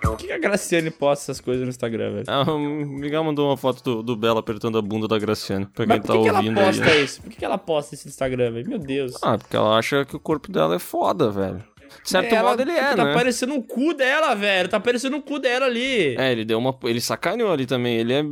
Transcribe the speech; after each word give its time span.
Por 0.00 0.16
que 0.16 0.32
a 0.32 0.38
Graciane 0.38 0.90
posta 0.90 1.24
essas 1.32 1.40
coisas 1.40 1.62
no 1.64 1.70
Instagram, 1.70 2.12
velho? 2.12 2.24
Ah, 2.28 2.42
o 2.52 2.58
Miguel 2.58 3.24
mandou 3.24 3.48
uma 3.48 3.56
foto 3.56 3.82
do, 3.82 4.02
do 4.02 4.16
Belo 4.16 4.38
apertando 4.38 4.78
a 4.78 4.82
bunda 4.82 5.08
da 5.08 5.18
Graciane. 5.18 5.66
Pra 5.66 5.86
quem 5.86 5.96
Mas 5.96 6.06
tá 6.06 6.12
por 6.12 6.18
que, 6.18 6.22
que 6.22 6.28
ela 6.28 6.38
ouvindo 6.38 6.58
aí. 6.58 6.64
posta 6.66 6.96
isso? 6.96 7.22
Por 7.22 7.32
que, 7.32 7.44
ela 7.44 7.58
posta 7.58 7.94
isso 7.94 8.06
no 8.06 8.10
Instagram, 8.10 8.52
velho? 8.52 8.68
Meu 8.68 8.78
Deus. 8.78 9.14
Ah, 9.22 9.36
porque 9.36 9.56
ela 9.56 9.76
acha 9.76 10.04
que 10.04 10.14
o 10.16 10.20
corpo 10.20 10.50
dela 10.50 10.76
é 10.76 10.78
foda, 10.78 11.30
velho. 11.30 11.62
De 12.02 12.10
certo 12.10 12.32
Ela- 12.34 12.50
modo 12.50 12.62
ele 12.62 12.72
é, 12.72 12.94
Tá 12.94 13.04
né? 13.04 13.14
parecendo 13.14 13.54
um 13.54 13.62
cu 13.62 13.94
dela, 13.94 14.34
velho. 14.34 14.68
Tá 14.68 14.78
parecendo 14.80 15.16
um 15.16 15.20
cu 15.20 15.38
dela 15.38 15.66
ali. 15.66 16.16
É, 16.16 16.32
ele 16.32 16.44
deu 16.44 16.58
uma. 16.58 16.76
Ele 16.84 17.00
sacaneou 17.00 17.50
ali 17.52 17.64
também. 17.64 17.96
Ele 17.96 18.12
é. 18.12 18.22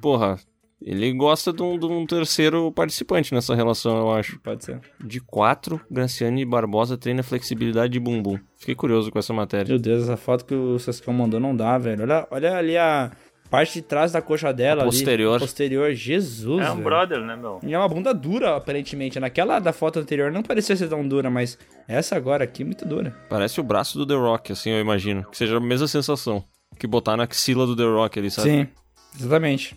Porra. 0.00 0.38
Ele 0.84 1.12
gosta 1.12 1.52
de 1.52 1.62
um, 1.62 1.78
de 1.78 1.86
um 1.86 2.04
terceiro 2.06 2.70
participante 2.72 3.32
nessa 3.34 3.54
relação, 3.54 3.96
eu 3.98 4.12
acho. 4.12 4.38
Pode 4.40 4.64
ser. 4.64 4.80
De 5.04 5.20
quatro, 5.20 5.80
Graciane 5.90 6.44
Barbosa 6.44 6.96
treina 6.98 7.22
flexibilidade 7.22 7.92
de 7.92 8.00
bumbum. 8.00 8.38
Fiquei 8.58 8.74
curioso 8.74 9.10
com 9.10 9.18
essa 9.18 9.32
matéria. 9.32 9.68
Meu 9.68 9.78
Deus, 9.78 10.02
essa 10.04 10.16
foto 10.16 10.44
que 10.44 10.54
o 10.54 10.78
Sascão 10.78 11.14
mandou 11.14 11.38
não 11.38 11.54
dá, 11.54 11.78
velho. 11.78 12.02
Olha, 12.02 12.26
olha 12.30 12.56
ali 12.56 12.76
a 12.76 13.10
parte 13.50 13.74
de 13.74 13.82
trás 13.82 14.10
da 14.12 14.22
coxa 14.22 14.52
dela. 14.52 14.80
A 14.80 14.84
ali. 14.84 14.90
posterior. 14.92 15.38
Posterior. 15.38 15.92
Jesus, 15.92 16.64
É 16.66 16.70
um 16.70 16.74
velho. 16.74 16.84
brother, 16.84 17.20
né, 17.20 17.36
meu? 17.36 17.60
E 17.62 17.74
é 17.74 17.78
uma 17.78 17.88
bunda 17.88 18.12
dura, 18.14 18.56
aparentemente. 18.56 19.20
Naquela 19.20 19.58
da 19.58 19.72
foto 19.72 19.98
anterior 19.98 20.32
não 20.32 20.42
parecia 20.42 20.74
ser 20.74 20.88
tão 20.88 21.06
dura, 21.06 21.28
mas 21.30 21.58
essa 21.86 22.16
agora 22.16 22.44
aqui 22.44 22.62
é 22.62 22.66
muito 22.66 22.84
dura. 22.86 23.14
Parece 23.28 23.60
o 23.60 23.62
braço 23.62 23.98
do 23.98 24.06
The 24.06 24.14
Rock, 24.14 24.52
assim, 24.52 24.70
eu 24.70 24.80
imagino. 24.80 25.24
Que 25.30 25.36
seja 25.36 25.58
a 25.58 25.60
mesma 25.60 25.86
sensação. 25.86 26.42
Que 26.78 26.86
botar 26.86 27.16
na 27.16 27.24
axila 27.24 27.66
do 27.66 27.76
The 27.76 27.84
Rock 27.84 28.18
ali, 28.18 28.30
sabe? 28.30 28.48
Sim, 28.48 28.68
exatamente. 29.16 29.76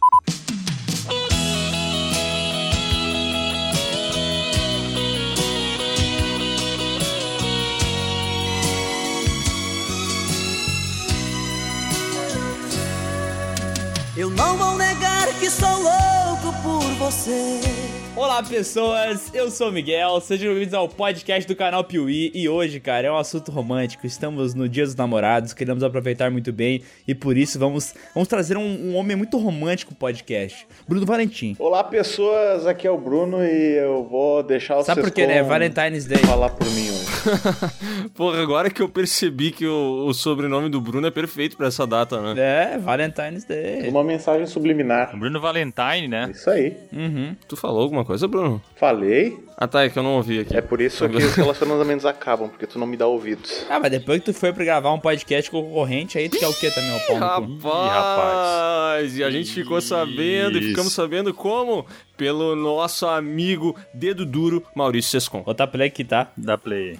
Você. 17.06 17.95
Olá, 18.18 18.42
pessoas! 18.42 19.30
Eu 19.34 19.52
sou 19.52 19.68
o 19.68 19.72
Miguel, 19.74 20.22
sejam 20.22 20.48
bem-vindos 20.50 20.74
ao 20.74 20.88
podcast 20.88 21.46
do 21.46 21.54
canal 21.54 21.84
Piuí. 21.84 22.32
E 22.34 22.48
hoje, 22.48 22.80
cara, 22.80 23.08
é 23.08 23.12
um 23.12 23.18
assunto 23.18 23.52
romântico. 23.52 24.08
Estamos 24.08 24.54
no 24.54 24.70
Dia 24.70 24.86
dos 24.86 24.96
Namorados, 24.96 25.52
queremos 25.54 25.84
aproveitar 25.84 26.32
muito 26.32 26.54
bem 26.54 26.82
e 27.06 27.14
por 27.14 27.36
isso 27.36 27.60
vamos, 27.60 27.94
vamos 28.14 28.30
trazer 28.30 28.56
um, 28.56 28.92
um 28.92 28.96
homem 28.96 29.18
muito 29.18 29.38
romântico 29.38 29.94
pro 29.94 30.00
podcast. 30.00 30.66
Bruno 30.88 31.06
Valentim. 31.06 31.58
Olá 31.60 31.84
pessoas, 31.84 32.66
aqui 32.66 32.88
é 32.88 32.92
o 32.92 32.98
Bruno 32.98 33.44
e 33.44 33.78
eu 33.84 34.06
vou 34.06 34.42
deixar 34.42 34.78
o 34.78 34.84
Sabe 34.84 35.02
por 35.02 35.12
quê, 35.12 35.28
né? 35.28 35.44
Valentine's 35.44 36.06
Day. 36.06 36.20
falar 36.20 36.52
por 36.52 36.68
mim 36.68 36.90
hoje. 36.90 37.06
Porra, 38.16 38.42
agora 38.42 38.70
que 38.70 38.82
eu 38.82 38.88
percebi 38.88 39.52
que 39.52 39.68
o, 39.68 40.06
o 40.08 40.14
sobrenome 40.14 40.70
do 40.70 40.80
Bruno 40.80 41.06
é 41.06 41.12
perfeito 41.12 41.58
pra 41.58 41.68
essa 41.68 41.86
data, 41.86 42.22
né? 42.22 42.74
É, 42.76 42.78
Valentine's 42.78 43.44
Day. 43.44 43.90
Uma 43.90 44.06
mensagem 44.06 44.46
subliminar. 44.48 45.18
Bruno 45.18 45.42
Valentine, 45.42 46.08
né? 46.08 46.30
Isso 46.32 46.50
aí. 46.50 46.78
Uhum. 46.94 47.36
Tu 47.46 47.58
falou 47.58 47.82
alguma 47.82 48.05
coisa, 48.06 48.28
Bruno? 48.28 48.62
Falei. 48.76 49.38
Ah, 49.58 49.68
tá, 49.68 49.84
é 49.84 49.90
que 49.90 49.98
eu 49.98 50.04
não 50.04 50.16
ouvi 50.16 50.40
aqui. 50.40 50.56
É 50.56 50.62
por 50.62 50.82
isso 50.82 51.08
que 51.08 51.18
os 51.18 51.34
relacionamentos 51.36 52.06
acabam, 52.06 52.50
porque 52.50 52.68
tu 52.68 52.78
não 52.78 52.86
me 52.86 52.98
dá 52.98 53.08
ouvidos. 53.08 53.66
Ah, 53.76 53.80
mas 53.80 53.92
depois 53.92 54.20
que 54.20 54.26
tu 54.32 54.34
foi 54.34 54.54
pra 54.54 54.64
gravar 54.64 54.94
um 54.94 55.00
podcast 55.00 55.50
com 55.50 55.60
o 55.60 55.64
concorrente, 55.64 56.18
aí 56.18 56.30
tu 56.30 56.38
quer 56.38 56.48
o 56.48 56.54
quê 56.54 56.70
também, 56.72 56.92
ó, 56.94 57.00
pau 57.20 57.42
no 57.42 57.60
cu? 57.60 57.68
Rapaz, 57.68 59.18
e 59.18 59.24
a 59.24 59.30
gente 59.30 59.52
ficou 59.52 59.82
sabendo, 59.82 60.58
e 60.58 60.62
ficamos 60.62 60.94
sabendo 60.94 61.34
como? 61.34 61.86
Pelo 62.16 62.56
nosso 62.56 63.06
amigo 63.06 63.76
dedo 63.94 64.26
duro, 64.26 64.64
Maurício 64.76 65.12
Sescon. 65.12 65.42
Botar 65.42 65.68
play 65.68 65.88
aqui, 65.88 66.04
tá? 66.04 66.32
Da 66.38 66.58
Play. 66.58 66.98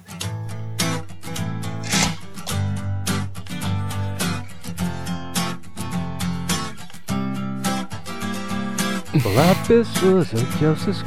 Olá 9.24 9.54
pessoas, 9.66 10.28
aqui 10.34 10.64
é 10.64 10.68
o 10.68 10.76
Sescon 10.76 11.04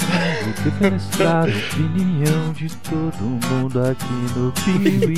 que 0.63 0.79
quer 0.79 0.91
mostrar 0.91 1.43
a 1.43 1.51
opinião 1.51 2.53
de 2.53 2.75
todo 2.77 3.21
mundo 3.21 3.79
aqui 3.81 4.05
no 4.35 4.51
Piuí. 4.53 5.15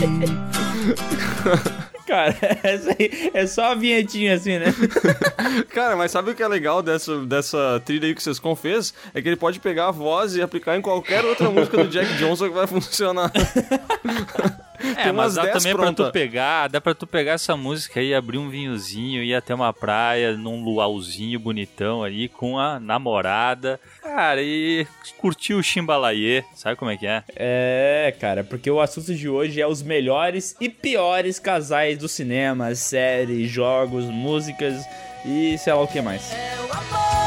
Cara, 2.05 2.35
essa 2.63 2.89
aí 2.89 3.31
é 3.33 3.47
só 3.47 3.71
a 3.71 3.75
vinhetinha 3.75 4.35
assim, 4.35 4.59
né? 4.59 4.73
Cara, 5.73 5.95
mas 5.95 6.11
sabe 6.11 6.31
o 6.31 6.35
que 6.35 6.43
é 6.43 6.47
legal 6.47 6.81
dessa, 6.83 7.25
dessa 7.25 7.81
trilha 7.85 8.07
aí 8.07 8.13
que 8.13 8.19
o 8.19 8.23
Sescon 8.23 8.55
fez? 8.55 8.93
É 9.13 9.21
que 9.21 9.29
ele 9.29 9.37
pode 9.37 9.59
pegar 9.59 9.87
a 9.87 9.91
voz 9.91 10.35
e 10.35 10.41
aplicar 10.41 10.75
em 10.75 10.81
qualquer 10.81 11.23
outra 11.23 11.49
música 11.49 11.77
do 11.77 11.89
Jack 11.89 12.13
Johnson 12.17 12.49
que 12.49 12.55
vai 12.55 12.67
funcionar. 12.67 13.31
É, 14.97 15.03
Tem 15.05 15.13
mas 15.13 15.35
dá 15.35 15.43
10 15.43 15.53
também 15.57 15.73
pra 15.73 15.83
pronta. 15.83 16.05
tu 16.05 16.11
pegar, 16.11 16.67
dá 16.67 16.81
pra 16.81 16.93
tu 16.93 17.07
pegar 17.07 17.33
essa 17.33 17.55
música 17.55 17.99
aí, 17.99 18.13
abrir 18.13 18.37
um 18.37 18.49
vinhozinho, 18.49 19.23
ir 19.23 19.33
até 19.35 19.53
uma 19.55 19.71
praia, 19.73 20.33
num 20.35 20.63
luauzinho 20.63 21.39
bonitão 21.39 22.03
aí, 22.03 22.27
com 22.27 22.59
a 22.59 22.79
namorada, 22.79 23.79
cara, 24.01 24.41
e 24.41 24.85
curtir 25.17 25.53
o 25.53 25.63
chimbalaie, 25.63 26.43
sabe 26.55 26.75
como 26.75 26.91
é 26.91 26.97
que 26.97 27.07
é? 27.07 27.23
É, 27.35 28.13
cara, 28.19 28.43
porque 28.43 28.69
o 28.69 28.79
assunto 28.81 29.13
de 29.15 29.29
hoje 29.29 29.61
é 29.61 29.67
os 29.67 29.81
melhores 29.81 30.55
e 30.59 30.67
piores 30.69 31.39
casais 31.39 31.97
do 31.97 32.07
cinema, 32.07 32.73
séries, 32.75 33.49
jogos, 33.49 34.05
músicas 34.05 34.83
e 35.25 35.57
sei 35.57 35.73
lá 35.73 35.81
o 35.81 35.87
que 35.87 36.01
mais. 36.01 36.31
É 36.33 36.55
o 36.59 36.73
amor 36.73 37.20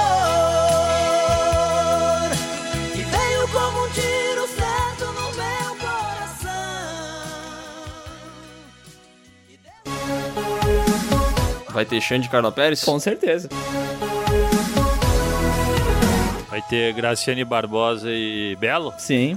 Vai 11.74 11.84
ter 11.84 12.00
Xande 12.00 12.28
Carla 12.28 12.52
Pérez? 12.52 12.84
Com 12.84 13.00
certeza. 13.00 13.48
Vai 16.48 16.62
ter 16.62 16.92
Graciane 16.92 17.44
Barbosa 17.44 18.12
e 18.12 18.54
Belo? 18.60 18.94
Sim. 18.96 19.36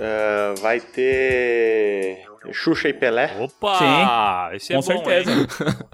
Ah, 0.00 0.54
vai 0.60 0.80
ter 0.80 2.31
Xuxa 2.52 2.88
e 2.88 2.92
Pelé. 2.92 3.36
Opa! 3.38 4.50
Esse 4.54 4.72
é 4.72 4.76
com 4.76 4.82
bom, 4.82 4.86
certeza. 4.86 5.30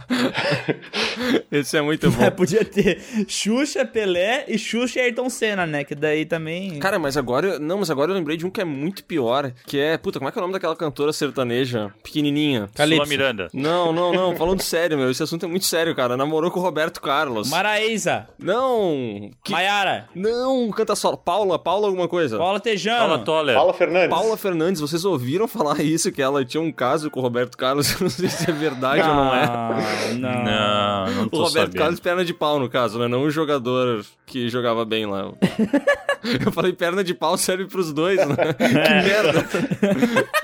Esse 1.50 1.76
é 1.76 1.82
muito 1.82 2.10
bom. 2.10 2.22
É, 2.22 2.30
podia 2.30 2.64
ter 2.64 3.00
Xuxa, 3.26 3.84
Pelé 3.84 4.44
e 4.48 4.58
Xuxa 4.58 5.00
e 5.00 5.02
Ayrton 5.02 5.30
Senna, 5.30 5.66
né? 5.66 5.84
Que 5.84 5.94
daí 5.94 6.24
também. 6.24 6.78
Cara, 6.78 6.98
mas 6.98 7.16
agora. 7.16 7.58
Não, 7.58 7.78
mas 7.78 7.90
agora 7.90 8.10
eu 8.10 8.14
lembrei 8.14 8.36
de 8.36 8.46
um 8.46 8.50
que 8.50 8.60
é 8.60 8.64
muito 8.64 9.04
pior. 9.04 9.52
Que 9.66 9.78
é. 9.78 9.98
Puta, 9.98 10.18
como 10.18 10.28
é 10.28 10.32
que 10.32 10.38
é 10.38 10.40
o 10.40 10.42
nome 10.42 10.52
daquela 10.52 10.76
cantora 10.76 11.12
sertaneja? 11.12 11.92
Pequenininha. 12.02 12.68
Sula 12.74 13.06
Miranda. 13.06 13.48
Não, 13.52 13.92
não, 13.92 14.12
não. 14.12 14.34
Falando 14.36 14.62
sério, 14.62 14.96
meu. 14.96 15.10
Esse 15.10 15.22
assunto 15.22 15.46
é 15.46 15.48
muito 15.48 15.66
sério, 15.66 15.94
cara. 15.94 16.16
Namorou 16.16 16.50
com 16.50 16.60
o 16.60 16.62
Roberto 16.62 17.00
Carlos. 17.00 17.50
Maraísa, 17.50 18.26
Não. 18.38 19.30
Que... 19.42 19.52
Maiara, 19.52 20.08
Não, 20.14 20.70
canta 20.70 20.94
só. 20.94 21.16
Paula, 21.16 21.58
Paula 21.58 21.88
alguma 21.88 22.08
coisa. 22.08 22.38
Paula 22.38 22.60
Tejano. 22.60 22.98
Fala, 22.98 23.18
Toller. 23.18 23.54
Paula 23.54 23.74
Fernandes. 23.74 24.10
Paula 24.10 24.36
Fernandes, 24.36 24.80
vocês 24.80 25.04
ouviram 25.04 25.48
falar 25.48 25.80
isso? 25.80 26.12
Que 26.12 26.22
ela 26.22 26.44
tinha 26.48 26.60
um 26.60 26.72
caso 26.72 27.10
com 27.10 27.20
o 27.20 27.22
Roberto 27.22 27.56
Carlos? 27.56 27.92
Eu 28.00 28.00
não 28.02 28.10
sei 28.10 28.28
se 28.28 28.48
é 28.50 28.52
verdade 28.52 29.02
ou 29.02 29.14
não 29.14 29.34
é. 29.34 29.44
Ah, 29.44 29.76
não. 30.18 30.44
Não, 30.44 31.14
não 31.14 31.22
O 31.30 31.36
Roberto 31.36 31.52
sabendo. 31.52 31.76
Carlos, 31.76 32.00
perna 32.00 32.24
de 32.24 32.34
pau, 32.34 32.58
no 32.58 32.68
caso, 32.68 32.98
né? 32.98 33.06
Não 33.06 33.22
o 33.22 33.30
jogador 33.30 34.04
que 34.26 34.48
jogava 34.48 34.84
bem 34.84 35.06
lá. 35.06 35.32
Eu 36.44 36.50
falei 36.50 36.72
perna 36.72 37.04
de 37.04 37.14
pau 37.14 37.38
serve 37.38 37.66
pros 37.66 37.92
dois, 37.92 38.18
né? 38.26 38.34
Que 38.58 38.68
merda. 38.74 39.46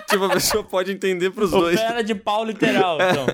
tipo, 0.09 0.25
a 0.25 0.31
pessoa 0.31 0.63
pode 0.63 0.93
entender 0.93 1.31
pros 1.31 1.53
O 1.53 1.59
dois. 1.59 1.81
perna 1.81 2.05
de 2.05 2.15
pau 2.15 2.45
literal, 2.45 2.97
então. 3.01 3.27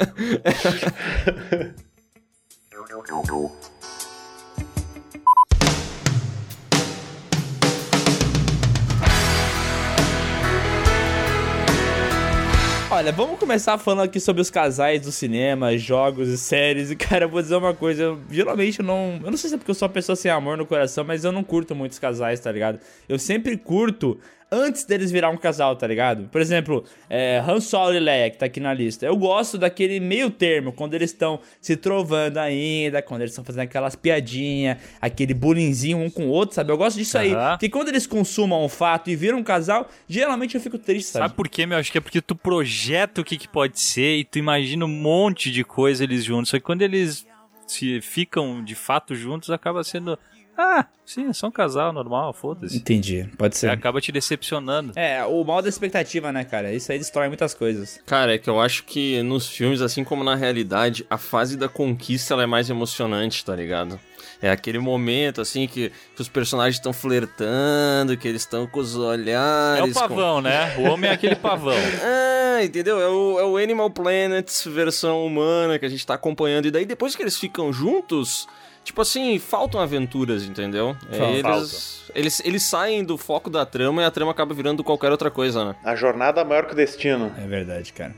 Olha, 13.01 13.13
vamos 13.13 13.41
começar 13.41 13.79
falando 13.79 14.03
aqui 14.03 14.21
sobre 14.21 14.43
os 14.43 14.51
casais 14.51 15.01
do 15.01 15.11
cinema, 15.11 15.75
jogos 15.79 16.29
e 16.29 16.37
séries. 16.37 16.91
E, 16.91 16.97
cara, 16.97 17.25
eu 17.25 17.31
vou 17.31 17.41
dizer 17.41 17.57
uma 17.57 17.73
coisa. 17.73 18.03
Eu, 18.03 18.21
geralmente 18.31 18.81
eu 18.81 18.85
não. 18.85 19.19
Eu 19.25 19.31
não 19.31 19.39
sei 19.39 19.49
se 19.49 19.55
é 19.55 19.59
porque 19.59 19.71
eu 19.71 19.75
sou 19.75 19.89
uma 19.89 19.95
pessoa 19.95 20.15
sem 20.15 20.31
amor 20.31 20.59
no 20.59 20.67
coração, 20.67 21.03
mas 21.03 21.25
eu 21.25 21.33
não 21.33 21.43
curto 21.43 21.75
muitos 21.75 21.99
casais, 21.99 22.39
tá 22.41 22.53
ligado? 22.53 22.79
Eu 23.09 23.19
sempre 23.19 23.57
curto 23.57 24.21
antes 24.51 24.85
deles 24.85 25.11
virar 25.11 25.31
um 25.31 25.37
casal, 25.37 25.77
tá 25.77 25.87
ligado? 25.87 26.29
Por 26.29 26.41
exemplo, 26.41 26.85
é, 27.09 27.43
Han 27.47 27.61
Solo 27.61 27.95
e 27.95 28.01
Leia, 28.01 28.31
que 28.31 28.39
tá 28.39 28.47
aqui 28.47 28.59
na 28.59 28.75
lista. 28.75 29.07
Eu 29.07 29.17
gosto 29.17 29.57
daquele 29.57 30.01
meio 30.01 30.31
termo, 30.31 30.73
quando 30.73 30.95
eles 30.95 31.11
estão 31.11 31.41
se 31.61 31.77
trovando 31.77 32.39
ainda, 32.39 33.01
quando 33.01 33.23
eles 33.23 33.31
estão 33.33 33.45
fazendo 33.45 33.63
aquelas 33.63 33.95
piadinhas, 33.95 34.79
aquele 35.01 35.35
bullyingzinho 35.35 35.99
um 35.99 36.11
com 36.11 36.27
o 36.27 36.31
outro, 36.31 36.55
sabe? 36.55 36.73
Eu 36.73 36.77
gosto 36.77 36.97
disso 36.97 37.17
aí. 37.17 37.33
Aham. 37.33 37.51
Porque 37.51 37.69
quando 37.69 37.89
eles 37.89 38.07
consumam 38.07 38.65
o 38.65 38.69
fato 38.69 39.11
e 39.11 39.17
viram 39.17 39.39
um 39.39 39.45
casal, 39.45 39.89
geralmente 40.09 40.55
eu 40.55 40.61
fico 40.61 40.79
triste, 40.79 41.11
sabe? 41.11 41.25
Sabe 41.25 41.35
por 41.35 41.49
quê, 41.49 41.67
meu? 41.67 41.79
Acho 41.79 41.93
que 41.93 41.99
é 41.99 42.01
porque 42.01 42.21
tu 42.21 42.35
projeta 42.35 43.21
o 43.21 43.25
que, 43.25 43.37
que 43.37 43.49
pode 43.49 43.79
ser 43.79 44.17
e 44.17 44.25
tu 44.25 44.39
imagina 44.39 44.85
um 44.85 44.89
monte 44.89 45.51
de 45.51 45.63
coisa 45.63 46.05
eles 46.05 46.25
juntos. 46.25 46.51
Só 46.51 46.57
que 46.57 46.65
quando 46.65 46.83
eles 46.83 47.27
se 47.67 48.01
ficam 48.01 48.63
de 48.65 48.75
fato 48.75 49.15
juntos, 49.15 49.51
acaba 49.51 49.85
sendo. 49.85 50.19
Ah, 50.63 50.85
sim, 51.07 51.29
é 51.29 51.33
só 51.33 51.47
um 51.47 51.51
casal 51.51 51.91
normal, 51.91 52.35
foda-se. 52.35 52.77
Entendi, 52.77 53.27
pode 53.39 53.55
Você 53.57 53.61
ser. 53.67 53.71
acaba 53.71 53.99
te 54.01 54.13
decepcionando. 54.13 54.93
É, 54.95 55.25
o 55.25 55.43
mal 55.43 55.63
da 55.63 55.69
expectativa, 55.71 56.31
né, 56.31 56.45
cara? 56.45 56.71
Isso 56.73 56.93
aí 56.93 56.99
destrói 56.99 57.29
muitas 57.29 57.55
coisas. 57.55 57.99
Cara, 58.05 58.35
é 58.35 58.39
que 58.39 58.51
eu 58.51 58.61
acho 58.61 58.85
que 58.85 59.23
nos 59.23 59.49
filmes, 59.49 59.81
assim 59.81 60.05
como 60.05 60.23
na 60.23 60.35
realidade, 60.35 61.07
a 61.09 61.17
fase 61.17 61.57
da 61.57 61.69
conquista 61.69 62.35
ela 62.35 62.43
é 62.43 62.47
mais 62.47 62.69
emocionante, 62.69 63.43
tá 63.43 63.57
ligado? 63.57 63.99
É 64.43 64.51
aquele 64.51 64.79
momento, 64.79 65.41
assim, 65.41 65.67
que, 65.67 65.91
que 66.15 66.21
os 66.23 66.29
personagens 66.29 66.77
estão 66.77 66.93
flertando, 66.93 68.17
que 68.17 68.27
eles 68.29 68.43
estão 68.43 68.67
com 68.67 68.81
os 68.81 68.95
É 68.95 68.99
olhares. 68.99 69.97
o 69.97 69.99
pavão, 70.01 70.41
né? 70.41 70.77
O 70.79 70.83
homem 70.91 71.11
é 71.11 71.15
aquele 71.15 71.37
pavão. 71.37 71.75
Com... 71.75 71.81
Ah, 72.61 72.65
entendeu? 72.65 73.01
É 73.01 73.09
o, 73.09 73.39
é 73.41 73.45
o 73.45 73.57
Animal 73.57 73.89
Planet 73.91 74.47
versão 74.67 75.25
humana 75.25 75.79
que 75.79 75.87
a 75.87 75.89
gente 75.89 76.07
tá 76.07 76.13
acompanhando. 76.15 76.67
E 76.67 76.71
daí, 76.71 76.85
depois 76.85 77.17
que 77.17 77.23
eles 77.23 77.39
ficam 77.39 77.73
juntos, 77.73 78.47
tipo 78.85 79.03
assim, 79.03 79.39
faltam 79.39 79.81
aventuras, 79.81 80.45
entendeu? 80.45 80.97
Faltam. 81.11 81.55
eles, 81.59 82.11
eles, 82.15 82.43
eles 82.45 82.63
saem 82.63 83.05
do 83.05 83.17
foco 83.17 83.51
da 83.51 83.65
trama 83.65 84.03
e 84.03 84.05
a 84.05 84.11
trama 84.11 84.33
acaba 84.33 84.55
virando 84.55 84.83
qualquer 84.83 85.11
outra 85.11 85.31
coisa, 85.31 85.65
né? 85.65 85.77
A 85.85 85.95
jornada 85.95 86.41
é 86.41 86.45
maior 86.45 86.67
que 86.67 86.73
o 86.73 86.77
destino. 86.77 87.33
É 87.39 87.47
verdade, 87.47 87.93
cara. 87.93 88.15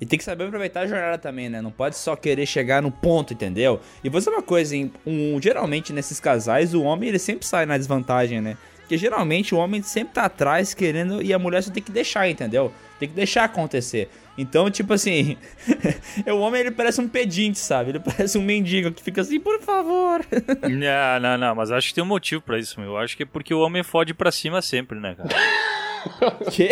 E 0.00 0.04
tem 0.04 0.18
que 0.18 0.24
saber 0.24 0.44
aproveitar 0.44 0.80
a 0.80 0.86
jornada 0.86 1.18
também, 1.18 1.48
né? 1.48 1.62
Não 1.62 1.70
pode 1.70 1.96
só 1.96 2.14
querer 2.14 2.46
chegar 2.46 2.82
no 2.82 2.90
ponto, 2.90 3.32
entendeu? 3.32 3.80
E 4.04 4.08
vou 4.08 4.20
dizer 4.20 4.30
uma 4.30 4.42
coisa, 4.42 4.76
hein? 4.76 4.92
Um, 5.06 5.40
geralmente 5.40 5.92
nesses 5.92 6.20
casais, 6.20 6.74
o 6.74 6.82
homem 6.82 7.08
ele 7.08 7.18
sempre 7.18 7.46
sai 7.46 7.64
na 7.64 7.78
desvantagem, 7.78 8.40
né? 8.40 8.56
Porque 8.80 8.98
geralmente 8.98 9.54
o 9.54 9.58
homem 9.58 9.82
sempre 9.82 10.14
tá 10.14 10.26
atrás 10.26 10.72
querendo 10.72 11.20
e 11.20 11.32
a 11.32 11.38
mulher 11.38 11.62
só 11.62 11.72
tem 11.72 11.82
que 11.82 11.90
deixar, 11.90 12.28
entendeu? 12.28 12.72
Tem 13.00 13.08
que 13.08 13.14
deixar 13.14 13.44
acontecer. 13.44 14.08
Então, 14.38 14.70
tipo 14.70 14.92
assim, 14.92 15.36
o 16.26 16.38
homem 16.38 16.60
ele 16.60 16.70
parece 16.70 17.00
um 17.00 17.08
pedinte, 17.08 17.58
sabe? 17.58 17.90
Ele 17.90 18.00
parece 18.00 18.36
um 18.36 18.42
mendigo 18.42 18.92
que 18.92 19.02
fica 19.02 19.22
assim, 19.22 19.40
por 19.40 19.60
favor. 19.60 20.20
não, 20.62 21.20
não, 21.20 21.38
não, 21.38 21.54
mas 21.54 21.70
acho 21.70 21.88
que 21.88 21.94
tem 21.94 22.04
um 22.04 22.06
motivo 22.06 22.42
pra 22.42 22.58
isso, 22.58 22.78
meu. 22.78 22.90
Eu 22.90 22.98
acho 22.98 23.16
que 23.16 23.22
é 23.22 23.26
porque 23.26 23.54
o 23.54 23.60
homem 23.60 23.82
fode 23.82 24.12
pra 24.12 24.30
cima 24.30 24.60
sempre, 24.60 24.98
né, 24.98 25.14
cara? 25.14 25.28
que? 26.52 26.68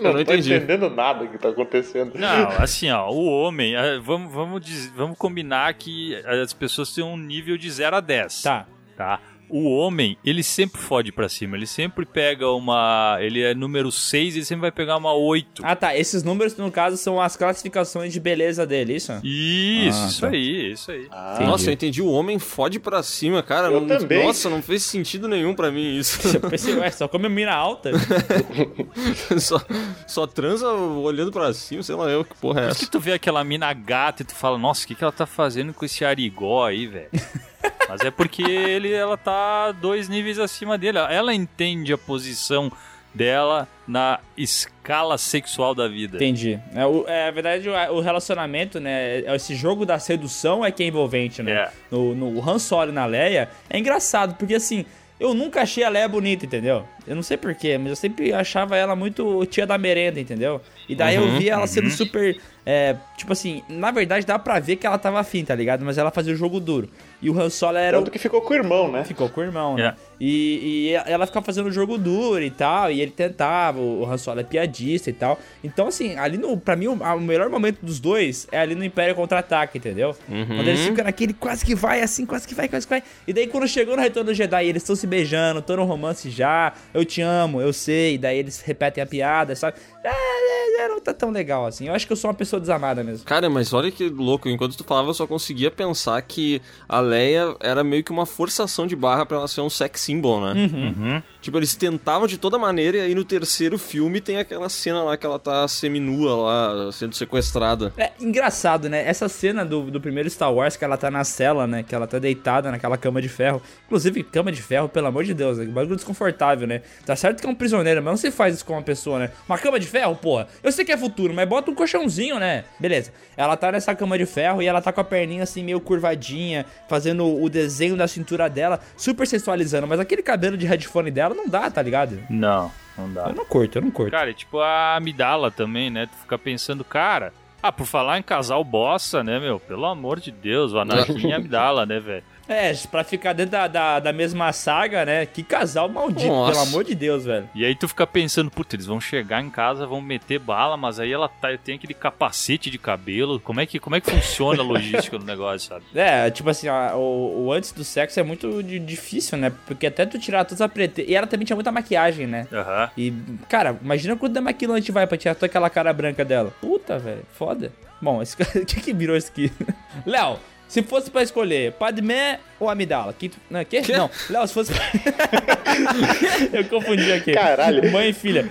Não, 0.00 0.12
não 0.12 0.24
tô 0.24 0.32
entendi. 0.32 0.54
entendendo 0.54 0.90
nada 0.90 1.26
que 1.26 1.38
tá 1.38 1.50
acontecendo. 1.50 2.12
Não, 2.18 2.48
assim, 2.58 2.90
ó, 2.90 3.10
o 3.10 3.26
homem, 3.26 3.74
eh, 3.76 3.98
vamos, 3.98 4.32
vamos, 4.32 4.86
vamos 4.96 5.18
combinar 5.18 5.72
que 5.74 6.16
as 6.26 6.52
pessoas 6.52 6.92
têm 6.92 7.04
um 7.04 7.16
nível 7.16 7.56
de 7.56 7.70
0 7.70 7.96
a 7.96 8.00
10. 8.00 8.42
Tá. 8.42 8.66
Tá? 8.96 9.20
O 9.48 9.68
homem, 9.76 10.16
ele 10.24 10.42
sempre 10.42 10.80
fode 10.80 11.12
pra 11.12 11.28
cima, 11.28 11.56
ele 11.56 11.66
sempre 11.66 12.04
pega 12.06 12.48
uma. 12.50 13.18
Ele 13.20 13.42
é 13.42 13.54
número 13.54 13.92
6, 13.92 14.36
ele 14.36 14.44
sempre 14.44 14.62
vai 14.62 14.72
pegar 14.72 14.96
uma 14.96 15.12
8. 15.12 15.62
Ah, 15.64 15.76
tá. 15.76 15.96
Esses 15.96 16.22
números, 16.22 16.56
no 16.56 16.70
caso, 16.70 16.96
são 16.96 17.20
as 17.20 17.36
classificações 17.36 18.12
de 18.12 18.18
beleza 18.20 18.66
dele, 18.66 18.96
isso? 18.96 19.12
Isso, 19.22 19.98
Ah, 20.02 20.06
isso 20.06 20.20
tá. 20.22 20.28
aí, 20.28 20.72
isso 20.72 20.90
aí. 20.90 21.06
Ah, 21.10 21.32
Entendi. 21.34 21.50
Nossa, 21.50 21.70
eu 21.70 21.72
entendi. 21.74 22.02
O 22.02 22.08
homem 22.10 22.38
fode 22.38 22.78
pra 22.80 23.02
cima, 23.02 23.42
cara. 23.42 23.68
Eu 23.68 23.80
Não- 23.80 23.98
também. 23.98 24.24
Nossa, 24.26 24.48
não 24.50 24.62
fez 24.62 24.82
sentido 24.82 25.28
nenhum 25.28 25.54
pra 25.54 25.70
mim 25.70 25.96
isso. 25.98 26.20
Eu 26.36 26.40
pensei, 26.50 26.74
ué, 26.74 26.90
só 26.90 27.06
come 27.06 27.28
mina 27.28 27.52
alta? 27.54 27.90
só, 29.38 29.60
só 30.06 30.26
transa 30.26 30.68
olhando 30.72 31.30
pra 31.30 31.52
cima, 31.52 31.82
sei 31.82 31.94
lá 31.94 32.08
eu 32.08 32.24
que 32.24 32.34
porra 32.36 32.60
é 32.60 32.64
Por 32.64 32.70
isso 32.70 32.78
que 32.80 32.84
essa. 32.84 32.92
tu 32.92 33.00
vê 33.00 33.12
aquela 33.12 33.44
mina 33.44 33.72
gata 33.72 34.22
e 34.22 34.24
tu 34.26 34.34
fala, 34.34 34.58
nossa, 34.58 34.84
o 34.84 34.86
que, 34.88 34.94
que 34.94 35.04
ela 35.04 35.12
tá 35.12 35.26
fazendo 35.26 35.72
com 35.72 35.84
esse 35.84 36.04
arigó 36.04 36.64
aí, 36.66 36.86
velho? 36.86 37.08
Mas 37.88 38.00
é 38.00 38.10
porque 38.10 38.42
ele, 38.42 38.92
ela 38.92 39.16
tá 39.16 39.72
dois 39.72 40.08
níveis 40.08 40.38
acima 40.38 40.76
dele. 40.78 40.98
Ela 40.98 41.34
entende 41.34 41.92
a 41.92 41.98
posição 41.98 42.70
dela 43.14 43.68
na 43.86 44.18
escala 44.36 45.16
sexual 45.18 45.74
da 45.74 45.86
vida. 45.86 46.16
Entendi. 46.16 46.58
É, 46.74 46.84
o, 46.86 47.04
é, 47.06 47.26
na 47.26 47.30
verdade, 47.30 47.68
o, 47.68 47.72
o 47.94 48.00
relacionamento, 48.00 48.80
né? 48.80 49.20
é- 49.20 49.34
Esse 49.36 49.54
jogo 49.54 49.86
da 49.86 49.98
sedução 49.98 50.64
é 50.64 50.72
que 50.72 50.82
é 50.82 50.86
envolvente, 50.86 51.42
né? 51.42 51.52
É. 51.52 51.70
No, 51.90 52.14
no 52.14 52.38
o 52.40 52.48
Han 52.50 52.58
Solo 52.58 52.90
na 52.90 53.06
Leia 53.06 53.48
é 53.70 53.78
engraçado, 53.78 54.34
porque 54.34 54.54
assim, 54.56 54.84
eu 55.20 55.32
nunca 55.32 55.62
achei 55.62 55.84
a 55.84 55.88
Leia 55.88 56.08
bonita, 56.08 56.44
entendeu? 56.44 56.84
Eu 57.06 57.14
não 57.14 57.22
sei 57.22 57.36
porquê, 57.36 57.78
mas 57.78 57.90
eu 57.90 57.96
sempre 57.96 58.32
achava 58.32 58.76
ela 58.76 58.96
muito 58.96 59.46
tia 59.46 59.66
da 59.66 59.78
merenda, 59.78 60.18
entendeu? 60.18 60.60
E 60.88 60.94
daí 60.96 61.14
eu 61.14 61.38
vi 61.38 61.48
ela 61.48 61.66
sendo 61.68 61.90
super. 61.90 62.36
é, 62.66 62.96
tipo 63.16 63.32
assim, 63.32 63.62
na 63.68 63.90
verdade 63.92 64.26
dá 64.26 64.38
pra 64.38 64.58
ver 64.58 64.76
que 64.76 64.86
ela 64.86 64.98
tava 64.98 65.20
afim, 65.20 65.44
tá 65.44 65.54
ligado? 65.54 65.84
Mas 65.84 65.98
ela 65.98 66.10
fazia 66.10 66.32
o 66.32 66.36
jogo 66.36 66.58
duro. 66.58 66.88
E 67.24 67.30
o 67.30 67.40
Han 67.40 67.48
Solo 67.48 67.78
era 67.78 67.96
o 67.96 68.00
Tanto 68.00 68.10
que 68.10 68.18
ficou 68.18 68.42
com 68.42 68.52
o 68.52 68.56
irmão, 68.56 68.92
né? 68.92 69.02
Ficou 69.02 69.30
com 69.30 69.40
o 69.40 69.44
irmão, 69.44 69.76
né? 69.76 69.94
É. 69.98 70.14
E, 70.20 70.90
e 70.90 70.92
ela 70.92 71.26
ficava 71.26 71.44
fazendo 71.44 71.66
o 71.68 71.72
jogo 71.72 71.96
duro 71.96 72.42
e 72.42 72.50
tal, 72.50 72.90
e 72.90 73.00
ele 73.00 73.10
tentava, 73.10 73.80
o 73.80 74.04
Han 74.04 74.18
Solo 74.18 74.40
é 74.40 74.44
piadista 74.44 75.08
e 75.08 75.12
tal. 75.14 75.38
Então, 75.62 75.88
assim, 75.88 76.18
ali 76.18 76.36
no, 76.36 76.54
pra 76.58 76.76
mim, 76.76 76.86
o, 76.86 76.92
o 76.92 77.20
melhor 77.20 77.48
momento 77.48 77.78
dos 77.80 77.98
dois 77.98 78.46
é 78.52 78.60
ali 78.60 78.74
no 78.74 78.84
Império 78.84 79.14
Contra-Ataque, 79.14 79.78
entendeu? 79.78 80.14
Quando 80.26 80.68
eles 80.68 80.80
ficam 80.80 81.02
naquele 81.02 81.32
quase 81.32 81.64
que 81.64 81.74
vai, 81.74 82.02
assim, 82.02 82.26
quase 82.26 82.46
que 82.46 82.54
vai, 82.54 82.68
quase 82.68 82.86
que 82.86 82.90
vai. 82.90 83.02
E 83.26 83.32
daí 83.32 83.46
quando 83.46 83.66
chegou 83.66 83.96
no 83.96 84.02
Retorno 84.02 84.30
do 84.30 84.34
Jedi, 84.34 84.66
eles 84.66 84.82
estão 84.82 84.94
se 84.94 85.06
beijando, 85.06 85.60
estão 85.60 85.76
no 85.76 85.84
romance 85.84 86.28
já, 86.28 86.74
eu 86.92 87.06
te 87.06 87.22
amo, 87.22 87.60
eu 87.60 87.72
sei, 87.72 88.14
e 88.14 88.18
daí 88.18 88.38
eles 88.38 88.60
repetem 88.60 89.02
a 89.02 89.06
piada, 89.06 89.56
sabe? 89.56 89.78
É, 90.04 90.10
é, 90.10 90.84
é, 90.84 90.88
não 90.88 91.00
tá 91.00 91.14
tão 91.14 91.30
legal, 91.30 91.64
assim. 91.64 91.88
Eu 91.88 91.94
acho 91.94 92.06
que 92.06 92.12
eu 92.12 92.16
sou 92.16 92.28
uma 92.28 92.36
pessoa 92.36 92.60
desamada 92.60 93.02
mesmo. 93.02 93.24
Cara, 93.24 93.48
mas 93.48 93.72
olha 93.72 93.90
que 93.90 94.08
louco, 94.10 94.48
enquanto 94.48 94.76
tu 94.76 94.84
falava, 94.84 95.08
eu 95.08 95.14
só 95.14 95.26
conseguia 95.26 95.70
pensar 95.70 96.20
que 96.20 96.60
a 96.86 97.00
Leia 97.14 97.54
era 97.60 97.84
meio 97.84 98.02
que 98.02 98.10
uma 98.10 98.26
forçação 98.26 98.86
de 98.86 98.96
barra 98.96 99.24
pra 99.24 99.36
ela 99.36 99.48
ser 99.48 99.60
um 99.60 99.70
sex 99.70 100.00
symbol, 100.00 100.40
né? 100.40 100.52
Uhum. 100.52 101.22
Tipo, 101.44 101.58
eles 101.58 101.76
tentavam 101.76 102.26
de 102.26 102.38
toda 102.38 102.56
maneira, 102.56 102.96
e 102.96 103.00
aí 103.02 103.14
no 103.14 103.22
terceiro 103.22 103.76
filme 103.76 104.18
tem 104.18 104.38
aquela 104.38 104.66
cena 104.70 105.02
lá 105.02 105.14
que 105.14 105.26
ela 105.26 105.38
tá 105.38 105.68
seminua 105.68 106.34
lá, 106.34 106.90
sendo 106.90 107.14
sequestrada. 107.14 107.92
É 107.98 108.12
engraçado, 108.18 108.88
né? 108.88 109.06
Essa 109.06 109.28
cena 109.28 109.62
do, 109.62 109.90
do 109.90 110.00
primeiro 110.00 110.30
Star 110.30 110.50
Wars, 110.50 110.74
que 110.74 110.82
ela 110.82 110.96
tá 110.96 111.10
na 111.10 111.22
cela, 111.22 111.66
né? 111.66 111.82
Que 111.82 111.94
ela 111.94 112.06
tá 112.06 112.18
deitada 112.18 112.70
naquela 112.70 112.96
cama 112.96 113.20
de 113.20 113.28
ferro. 113.28 113.60
Inclusive, 113.84 114.22
cama 114.22 114.50
de 114.50 114.62
ferro, 114.62 114.88
pelo 114.88 115.06
amor 115.06 115.22
de 115.22 115.34
Deus, 115.34 115.58
né? 115.58 115.66
Que 115.66 115.70
bagulho 115.70 115.96
desconfortável, 115.96 116.66
né? 116.66 116.80
Tá 117.04 117.14
certo 117.14 117.42
que 117.42 117.46
é 117.46 117.50
um 117.50 117.54
prisioneiro, 117.54 118.02
mas 118.02 118.12
não 118.12 118.16
se 118.16 118.30
faz 118.30 118.54
isso 118.54 118.64
com 118.64 118.72
uma 118.72 118.82
pessoa, 118.82 119.18
né? 119.18 119.30
Uma 119.46 119.58
cama 119.58 119.78
de 119.78 119.86
ferro, 119.86 120.16
porra. 120.16 120.48
Eu 120.62 120.72
sei 120.72 120.82
que 120.82 120.92
é 120.92 120.96
futuro, 120.96 121.34
mas 121.34 121.46
bota 121.46 121.70
um 121.70 121.74
colchãozinho, 121.74 122.38
né? 122.38 122.64
Beleza. 122.80 123.12
Ela 123.36 123.54
tá 123.54 123.70
nessa 123.70 123.94
cama 123.94 124.16
de 124.16 124.24
ferro 124.24 124.62
e 124.62 124.66
ela 124.66 124.80
tá 124.80 124.90
com 124.90 125.02
a 125.02 125.04
perninha 125.04 125.42
assim 125.42 125.62
meio 125.62 125.78
curvadinha, 125.78 126.64
fazendo 126.88 127.26
o 127.26 127.50
desenho 127.50 127.98
da 127.98 128.08
cintura 128.08 128.48
dela, 128.48 128.80
super 128.96 129.26
sensualizando. 129.26 129.86
Mas 129.86 130.00
aquele 130.00 130.22
cabelo 130.22 130.56
de 130.56 130.64
headphone 130.64 131.10
dela 131.10 131.33
não 131.34 131.48
dá, 131.48 131.70
tá 131.70 131.82
ligado? 131.82 132.18
Não, 132.30 132.70
não 132.96 133.12
dá. 133.12 133.26
Eu 133.28 133.34
não 133.34 133.44
curto, 133.44 133.78
eu 133.78 133.82
não 133.82 133.90
curto. 133.90 134.10
Cara, 134.10 134.30
e 134.30 134.34
tipo 134.34 134.60
a 134.60 134.96
amidala 134.96 135.50
também, 135.50 135.90
né? 135.90 136.06
Tu 136.06 136.16
fica 136.18 136.38
pensando, 136.38 136.84
cara. 136.84 137.32
Ah, 137.62 137.72
por 137.72 137.86
falar 137.86 138.18
em 138.18 138.22
casal 138.22 138.62
bossa, 138.62 139.24
né, 139.24 139.38
meu? 139.40 139.58
Pelo 139.58 139.86
amor 139.86 140.20
de 140.20 140.30
Deus, 140.30 140.72
o 140.72 140.78
Anakin 140.78 141.28
e 141.28 141.32
a 141.32 141.36
amidala, 141.36 141.86
né, 141.86 141.98
velho? 141.98 142.24
É, 142.48 142.72
pra 142.90 143.02
ficar 143.02 143.32
dentro 143.32 143.52
da, 143.52 143.66
da, 143.66 144.00
da 144.00 144.12
mesma 144.12 144.52
saga, 144.52 145.04
né? 145.04 145.24
Que 145.24 145.42
casal 145.42 145.88
maldito, 145.88 146.26
Nossa. 146.28 146.52
pelo 146.52 146.62
amor 146.68 146.84
de 146.84 146.94
Deus, 146.94 147.24
velho. 147.24 147.48
E 147.54 147.64
aí 147.64 147.74
tu 147.74 147.88
fica 147.88 148.06
pensando, 148.06 148.50
puta, 148.50 148.76
eles 148.76 148.84
vão 148.84 149.00
chegar 149.00 149.40
em 149.42 149.48
casa, 149.48 149.86
vão 149.86 150.00
meter 150.00 150.38
bala, 150.38 150.76
mas 150.76 151.00
aí 151.00 151.10
ela 151.10 151.26
tá, 151.28 151.48
tem 151.56 151.76
aquele 151.76 151.94
capacete 151.94 152.68
de 152.70 152.78
cabelo. 152.78 153.40
Como 153.40 153.60
é 153.60 153.66
que, 153.66 153.78
como 153.78 153.96
é 153.96 154.00
que 154.00 154.10
funciona 154.10 154.60
a 154.62 154.64
logística 154.64 155.18
do 155.18 155.24
negócio, 155.24 155.68
sabe? 155.68 155.84
É, 155.94 156.30
tipo 156.30 156.50
assim, 156.50 156.68
ó, 156.68 156.94
o, 156.96 157.46
o 157.46 157.52
antes 157.52 157.72
do 157.72 157.82
sexo 157.82 158.20
é 158.20 158.22
muito 158.22 158.62
di- 158.62 158.78
difícil, 158.78 159.38
né? 159.38 159.50
Porque 159.66 159.86
até 159.86 160.04
tu 160.04 160.18
tirar 160.18 160.44
todas 160.44 160.60
as 160.60 160.70
prete... 160.70 161.02
E 161.08 161.14
ela 161.14 161.26
também 161.26 161.46
tinha 161.46 161.56
muita 161.56 161.72
maquiagem, 161.72 162.26
né? 162.26 162.46
Aham. 162.52 162.90
E, 162.96 163.12
cara, 163.48 163.74
imagina 163.82 164.16
quanto 164.16 164.32
da 164.34 164.40
maquilante 164.42 164.92
vai 164.92 165.06
pra 165.06 165.16
tirar 165.16 165.34
toda 165.34 165.46
aquela 165.46 165.70
cara 165.70 165.92
branca 165.94 166.24
dela. 166.24 166.52
Puta, 166.60 166.98
velho, 166.98 167.22
foda. 167.32 167.72
Bom, 168.02 168.20
esse 168.20 168.36
cara, 168.36 168.50
o 168.60 168.66
que 168.66 168.80
que 168.82 168.92
virou 168.92 169.16
isso 169.16 169.28
aqui? 169.30 169.50
Léo, 170.04 170.38
se 170.68 170.82
fosse 170.82 171.10
pra 171.10 171.22
escolher 171.22 171.72
Padmé 171.72 172.40
ou 172.58 172.68
Amidala? 172.68 173.12
Que, 173.12 173.30
não, 173.50 173.64
que? 173.64 173.80
Não, 173.92 174.10
Léo, 174.30 174.46
se 174.46 174.54
fosse... 174.54 174.72
Eu 176.52 176.64
confundi 176.66 177.12
aqui. 177.12 177.32
Caralho. 177.32 177.90
Mãe 177.90 178.10
e 178.10 178.12
filha. 178.12 178.48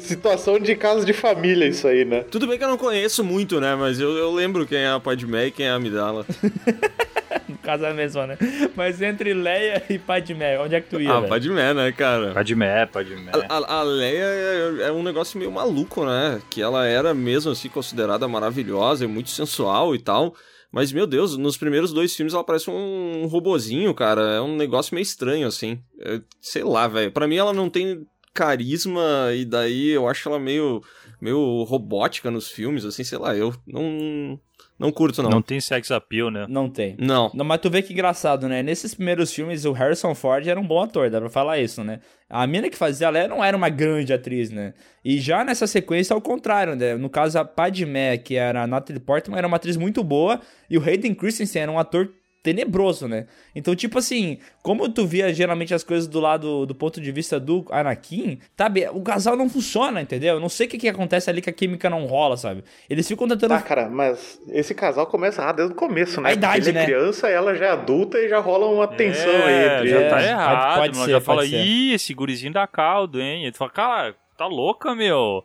Situação 0.00 0.58
de 0.58 0.74
casa 0.76 1.04
de 1.04 1.12
família 1.12 1.66
isso 1.66 1.86
aí, 1.86 2.04
né? 2.04 2.24
Tudo 2.30 2.46
bem 2.46 2.58
que 2.58 2.64
eu 2.64 2.68
não 2.68 2.78
conheço 2.78 3.24
muito, 3.24 3.60
né? 3.60 3.74
Mas 3.74 3.98
eu, 4.00 4.16
eu 4.16 4.32
lembro 4.32 4.66
quem 4.66 4.78
é 4.78 4.88
a 4.88 5.00
Padmé 5.00 5.46
e 5.46 5.50
quem 5.50 5.66
é 5.66 5.70
a 5.70 5.74
Amidala. 5.74 6.26
No 7.48 7.58
caso 7.58 7.84
é 7.84 7.90
a 7.90 7.94
mesma, 7.94 8.26
né? 8.26 8.38
Mas 8.74 9.02
entre 9.02 9.34
Leia 9.34 9.82
e 9.88 9.98
Padmé, 9.98 10.58
onde 10.58 10.74
é 10.74 10.80
que 10.80 10.88
tu 10.88 11.00
ia, 11.00 11.12
ah, 11.12 11.20
velho? 11.20 11.28
Padmé, 11.28 11.74
né, 11.74 11.92
cara? 11.92 12.32
Padmé, 12.32 12.86
Padmé. 12.86 13.30
A, 13.48 13.54
a, 13.54 13.80
a 13.80 13.82
Leia 13.82 14.24
é, 14.24 14.88
é 14.88 14.92
um 14.92 15.02
negócio 15.02 15.38
meio 15.38 15.52
maluco, 15.52 16.04
né? 16.04 16.40
Que 16.48 16.62
ela 16.62 16.86
era 16.86 17.12
mesmo 17.12 17.52
assim 17.52 17.68
considerada 17.68 18.26
maravilhosa 18.26 19.04
e 19.04 19.08
muito 19.08 19.30
sensual 19.30 19.94
e 19.94 19.98
tal. 19.98 20.34
Mas, 20.74 20.90
meu 20.90 21.06
Deus, 21.06 21.36
nos 21.36 21.56
primeiros 21.56 21.92
dois 21.92 22.16
filmes 22.16 22.34
ela 22.34 22.42
parece 22.42 22.68
um 22.68 23.26
robozinho, 23.26 23.94
cara. 23.94 24.22
É 24.22 24.40
um 24.40 24.56
negócio 24.56 24.92
meio 24.92 25.04
estranho, 25.04 25.46
assim. 25.46 25.78
É, 26.00 26.20
sei 26.40 26.64
lá, 26.64 26.88
velho. 26.88 27.12
Pra 27.12 27.28
mim 27.28 27.36
ela 27.36 27.52
não 27.52 27.70
tem 27.70 28.04
carisma 28.32 29.30
e 29.32 29.44
daí 29.44 29.90
eu 29.90 30.08
acho 30.08 30.28
ela 30.28 30.36
meio, 30.36 30.82
meio 31.20 31.62
robótica 31.62 32.28
nos 32.28 32.50
filmes, 32.50 32.84
assim, 32.84 33.04
sei 33.04 33.18
lá. 33.18 33.36
Eu 33.36 33.54
não, 33.64 34.40
não 34.78 34.90
curto, 34.90 35.22
não. 35.22 35.30
Não 35.30 35.42
tem 35.42 35.60
sex 35.60 35.90
appeal, 35.90 36.30
né? 36.30 36.46
Não 36.48 36.68
tem. 36.68 36.96
Não. 36.98 37.30
Não, 37.32 37.44
mas 37.44 37.60
tu 37.60 37.70
vê 37.70 37.80
que 37.80 37.92
engraçado, 37.92 38.48
né? 38.48 38.62
Nesses 38.62 38.94
primeiros 38.94 39.32
filmes, 39.32 39.64
o 39.64 39.72
Harrison 39.72 40.14
Ford 40.14 40.46
era 40.46 40.58
um 40.58 40.66
bom 40.66 40.82
ator, 40.82 41.08
dá 41.08 41.20
pra 41.20 41.30
falar 41.30 41.60
isso, 41.60 41.84
né? 41.84 42.00
A 42.28 42.44
mina 42.46 42.68
que 42.68 42.76
fazia 42.76 43.06
ela 43.06 43.28
não 43.28 43.44
era 43.44 43.56
uma 43.56 43.68
grande 43.68 44.12
atriz, 44.12 44.50
né? 44.50 44.74
E 45.04 45.20
já 45.20 45.44
nessa 45.44 45.66
sequência, 45.66 46.12
ao 46.12 46.20
contrário, 46.20 46.74
né? 46.74 46.96
No 46.96 47.08
caso, 47.08 47.38
a 47.38 47.44
Padmé, 47.44 48.18
que 48.18 48.34
era 48.34 48.62
a 48.64 48.66
Natalie 48.66 49.00
Portman, 49.00 49.38
era 49.38 49.46
uma 49.46 49.56
atriz 49.56 49.76
muito 49.76 50.02
boa, 50.02 50.40
e 50.68 50.76
o 50.76 50.82
Hayden 50.82 51.14
Christensen 51.14 51.62
era 51.62 51.70
um 51.70 51.78
ator 51.78 52.10
tenebroso, 52.44 53.08
né? 53.08 53.26
Então, 53.56 53.74
tipo 53.74 53.98
assim, 53.98 54.38
como 54.62 54.86
tu 54.88 55.06
via 55.06 55.32
geralmente 55.32 55.72
as 55.74 55.82
coisas 55.82 56.06
do 56.06 56.20
lado 56.20 56.66
do 56.66 56.74
ponto 56.74 57.00
de 57.00 57.10
vista 57.10 57.40
do 57.40 57.64
Anakin, 57.70 58.38
sabe? 58.56 58.86
O 58.92 59.00
casal 59.00 59.34
não 59.34 59.48
funciona, 59.48 60.02
entendeu? 60.02 60.34
Eu 60.34 60.40
não 60.40 60.50
sei 60.50 60.66
o 60.66 60.70
que, 60.70 60.76
que 60.76 60.88
acontece 60.88 61.30
ali 61.30 61.40
que 61.40 61.48
a 61.48 61.52
química 61.52 61.88
não 61.88 62.04
rola, 62.04 62.36
sabe? 62.36 62.62
Eles 62.88 63.08
ficam 63.08 63.26
tentando. 63.26 63.48
Tá, 63.48 63.62
cara, 63.62 63.88
mas 63.88 64.38
esse 64.50 64.74
casal 64.74 65.06
começa 65.06 65.40
errado 65.40 65.56
desde 65.56 65.72
o 65.72 65.76
começo, 65.76 66.20
né? 66.20 66.28
A 66.28 66.32
idade, 66.34 66.56
Porque 66.56 66.68
ele 66.68 66.78
né? 66.78 66.82
é 66.82 66.86
criança, 66.86 67.28
ela 67.28 67.54
já 67.54 67.64
é 67.64 67.70
adulta 67.70 68.18
e 68.18 68.28
já 68.28 68.38
rola 68.40 68.66
uma 68.66 68.86
tensão 68.86 69.30
aí 69.46 69.54
É, 69.54 69.74
entre 69.76 69.88
já 69.88 69.96
eles. 69.96 70.10
tá 70.10 70.16
pode- 70.16 70.28
errado. 70.28 70.78
pode 70.78 70.92
mano. 70.94 71.04
ser, 71.06 71.10
já 71.12 71.20
pode 71.22 71.24
fala, 71.26 71.46
ser. 71.48 71.64
ih, 71.64 71.92
esse 71.94 72.12
gurizinho 72.12 72.52
dá 72.52 72.66
caldo, 72.66 73.20
hein? 73.22 73.44
Ele 73.44 73.56
fala, 73.56 73.70
cara, 73.70 74.14
tá 74.36 74.46
louca, 74.46 74.94
meu. 74.94 75.42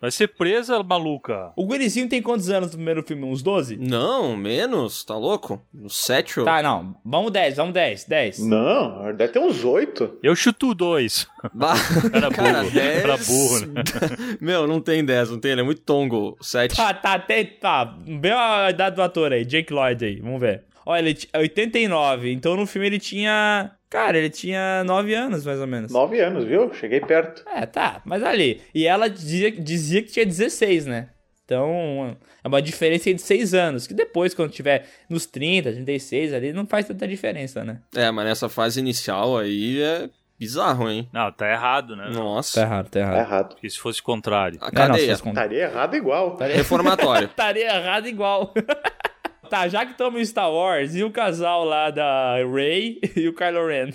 Vai 0.00 0.10
ser 0.10 0.28
presa, 0.28 0.82
maluca. 0.82 1.52
O 1.56 1.64
gurizinho 1.64 2.08
tem 2.08 2.20
quantos 2.20 2.50
anos 2.50 2.70
no 2.70 2.76
primeiro 2.76 3.02
filme? 3.02 3.24
Uns 3.24 3.42
12? 3.42 3.76
Não, 3.78 4.36
menos, 4.36 5.02
tá 5.04 5.16
louco? 5.16 5.62
No 5.72 5.88
7 5.88 6.44
Tá, 6.44 6.62
não. 6.62 6.94
Vamos 7.04 7.32
10, 7.32 7.56
vamos 7.56 7.72
10, 7.72 8.04
10. 8.04 8.38
Não, 8.40 9.14
deve 9.14 9.32
ter 9.32 9.38
uns 9.38 9.64
oito. 9.64 10.18
Eu 10.22 10.36
chuto 10.36 10.74
dois. 10.74 11.26
Era 12.12 12.30
burro. 12.30 12.78
Era 12.78 13.16
burro, 13.16 13.60
né? 13.66 13.82
Meu, 14.40 14.66
não 14.66 14.80
tem 14.80 15.04
10, 15.04 15.30
não 15.30 15.40
tem, 15.40 15.52
ele 15.52 15.62
é 15.62 15.64
muito 15.64 15.80
tongo. 15.80 16.36
7. 16.42 16.76
Tá, 16.76 16.92
tá, 16.92 17.14
até, 17.14 17.44
tá. 17.44 17.96
Vê 18.20 18.32
a 18.32 18.70
idade 18.70 18.96
do 18.96 19.02
ator 19.02 19.32
aí, 19.32 19.44
Jake 19.44 19.72
Lloyd 19.72 20.04
aí, 20.04 20.20
vamos 20.20 20.40
ver. 20.40 20.64
Olha, 20.84 21.08
ele 21.08 21.18
é 21.32 21.38
89, 21.38 22.30
então 22.32 22.56
no 22.56 22.64
filme 22.64 22.86
ele 22.86 23.00
tinha. 23.00 23.72
Cara, 23.88 24.18
ele 24.18 24.30
tinha 24.30 24.82
9 24.84 25.14
anos, 25.14 25.44
mais 25.46 25.60
ou 25.60 25.66
menos. 25.66 25.92
Nove 25.92 26.20
anos, 26.20 26.44
viu? 26.44 26.72
Cheguei 26.74 27.00
perto. 27.00 27.44
É, 27.48 27.64
tá, 27.66 28.02
mas 28.04 28.22
ali. 28.22 28.60
E 28.74 28.86
ela 28.86 29.08
dizia, 29.08 29.50
dizia 29.50 30.02
que 30.02 30.10
tinha 30.10 30.26
16, 30.26 30.86
né? 30.86 31.08
Então, 31.44 32.16
é 32.42 32.48
uma 32.48 32.60
diferença 32.60 33.12
de 33.14 33.22
6 33.22 33.54
anos. 33.54 33.86
Que 33.86 33.94
depois, 33.94 34.34
quando 34.34 34.50
tiver 34.50 34.86
nos 35.08 35.26
30, 35.26 35.70
36 35.72 36.32
ali, 36.34 36.52
não 36.52 36.66
faz 36.66 36.86
tanta 36.88 37.06
diferença, 37.06 37.62
né? 37.64 37.80
É, 37.94 38.10
mas 38.10 38.24
nessa 38.24 38.48
fase 38.48 38.80
inicial 38.80 39.38
aí 39.38 39.80
é 39.80 40.10
bizarro, 40.36 40.90
hein? 40.90 41.08
Não, 41.12 41.30
tá 41.30 41.48
errado, 41.48 41.94
né? 41.94 42.10
Nossa. 42.12 42.60
Tá 42.60 42.66
errado, 42.66 42.84
tá 42.86 42.90
Tá 42.90 42.98
errado. 42.98 43.18
errado. 43.20 43.48
Porque 43.54 43.70
se 43.70 43.78
fosse 43.78 44.00
o 44.00 44.02
contrário. 44.04 44.58
A 44.60 44.66
É, 44.66 44.70
cadeia. 44.72 45.16
com- 45.18 45.28
Estaria 45.28 45.62
errado 45.62 45.94
igual. 45.94 46.32
Estaria- 46.32 46.56
Reformatório. 46.56 47.28
Estaria 47.30 47.66
errado 47.76 48.08
igual. 48.08 48.52
tá, 49.46 49.68
já 49.68 49.84
que 49.86 49.92
estamos 49.92 50.20
em 50.20 50.24
Star 50.24 50.50
Wars, 50.50 50.94
e 50.94 51.02
o 51.02 51.10
casal 51.10 51.64
lá 51.64 51.90
da 51.90 52.36
Rey 52.52 53.00
e 53.16 53.28
o 53.28 53.32
Kylo 53.34 53.66
Ren? 53.66 53.90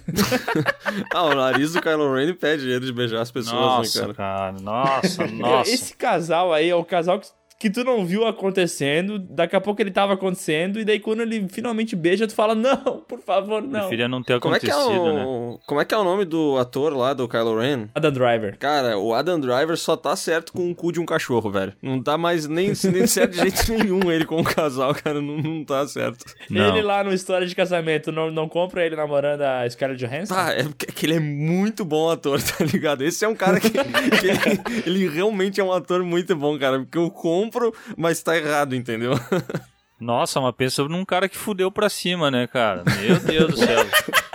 ah, 1.14 1.24
o 1.24 1.36
nariz 1.36 1.74
do 1.74 1.82
Kylo 1.82 2.14
Ren 2.14 2.30
impede 2.30 2.70
ele 2.70 2.86
de 2.86 2.94
beijar 2.94 3.22
as 3.22 3.32
pessoas, 3.32 3.62
Nossa, 3.62 4.08
né, 4.08 4.14
cara? 4.14 4.54
cara. 4.54 4.62
Nossa, 4.62 5.28
nossa. 5.32 5.72
Esse 5.72 5.96
casal 5.96 6.54
aí 6.54 6.70
é 6.70 6.76
o 6.76 6.84
casal 6.84 7.20
que, 7.20 7.28
que 7.62 7.70
tu 7.70 7.84
não 7.84 8.04
viu 8.04 8.26
acontecendo, 8.26 9.20
daqui 9.20 9.56
a 9.56 9.62
pouco 9.62 9.80
ele 9.80 9.92
tava 9.92 10.14
acontecendo, 10.14 10.80
e 10.80 10.84
daí 10.84 11.00
quando 11.00 11.22
ele 11.22 11.48
finalmente 11.48 11.96
beija, 11.96 12.26
tu 12.26 12.34
fala, 12.34 12.56
não, 12.56 13.04
por 13.08 13.20
favor, 13.20 13.62
não. 13.62 13.82
Preferia 13.82 14.08
não 14.08 14.24
ter 14.24 14.40
Como 14.40 14.56
é, 14.56 14.60
que 14.60 14.68
é 14.68 14.74
acontecido, 14.74 15.14
né? 15.14 15.24
o... 15.24 15.60
Como 15.68 15.80
é 15.80 15.86
que 15.86 15.94
é 15.94 15.98
o 15.98 16.04
nome 16.04 16.26
do 16.26 16.58
ator 16.58 16.92
lá 16.98 17.14
do 17.14 17.28
Kylo 17.28 17.60
Ren? 17.60 17.88
Adam 17.94 18.12
Driver. 18.12 18.58
Cara, 18.58 18.98
o 18.98 19.14
Adam 19.14 19.40
Driver 19.40 19.78
só 19.78 19.96
tá 19.96 20.16
certo 20.16 20.54
com 20.54 20.72
o 20.72 20.76
cu 20.76 20.92
de 20.92 21.00
um 21.00 21.06
cachorro, 21.06 21.52
velho. 21.52 21.74
Não 21.84 22.02
tá 22.02 22.18
mais 22.18 22.48
nem, 22.48 22.74
nem 22.92 23.06
certo 23.06 23.34
de 23.34 23.42
jeito 23.42 23.70
nenhum 23.72 24.12
ele 24.12 24.26
com 24.26 24.42
o 24.42 24.44
casal, 24.44 24.96
cara. 24.96 25.22
Não, 25.22 25.38
não 25.38 25.64
tá 25.64 25.88
certo. 25.88 26.26
Não. 26.50 26.70
Ele 26.70 26.82
lá 26.82 27.04
no 27.04 27.14
História 27.14 27.46
de 27.46 27.56
Casamento, 27.56 28.12
não, 28.12 28.32
não 28.32 28.50
compra 28.50 28.84
ele 28.84 28.96
namorando 28.96 29.42
a 29.42 29.70
Scarlett 29.70 30.04
Johansson? 30.04 30.34
Tá, 30.34 30.52
é 30.52 30.64
porque 30.64 30.88
que 30.88 31.06
ele 31.06 31.16
é 31.16 31.20
muito 31.20 31.86
bom 31.86 32.10
ator, 32.10 32.42
tá 32.42 32.66
ligado? 32.66 33.04
Esse 33.04 33.24
é 33.24 33.28
um 33.28 33.36
cara 33.36 33.60
que, 33.60 33.70
que 33.70 33.78
ele, 33.78 34.62
ele 34.86 35.10
realmente 35.10 35.62
é 35.62 35.64
um 35.64 35.72
ator 35.72 36.04
muito 36.04 36.36
bom, 36.36 36.58
cara. 36.58 36.80
Porque 36.80 36.98
eu 36.98 37.12
compro, 37.12 37.51
mas 37.98 38.22
tá 38.24 38.38
errado, 38.38 38.76
entendeu? 38.76 39.14
Nossa, 40.00 40.42
mas 40.42 40.56
pensa 40.56 40.84
num 40.86 41.06
cara 41.06 41.30
que 41.30 41.38
fudeu 41.38 41.72
pra 41.72 41.88
cima, 41.88 42.32
né, 42.32 42.48
cara? 42.48 42.84
Meu 43.02 43.20
Deus 43.20 43.52
do 43.52 43.58
céu. 43.58 43.86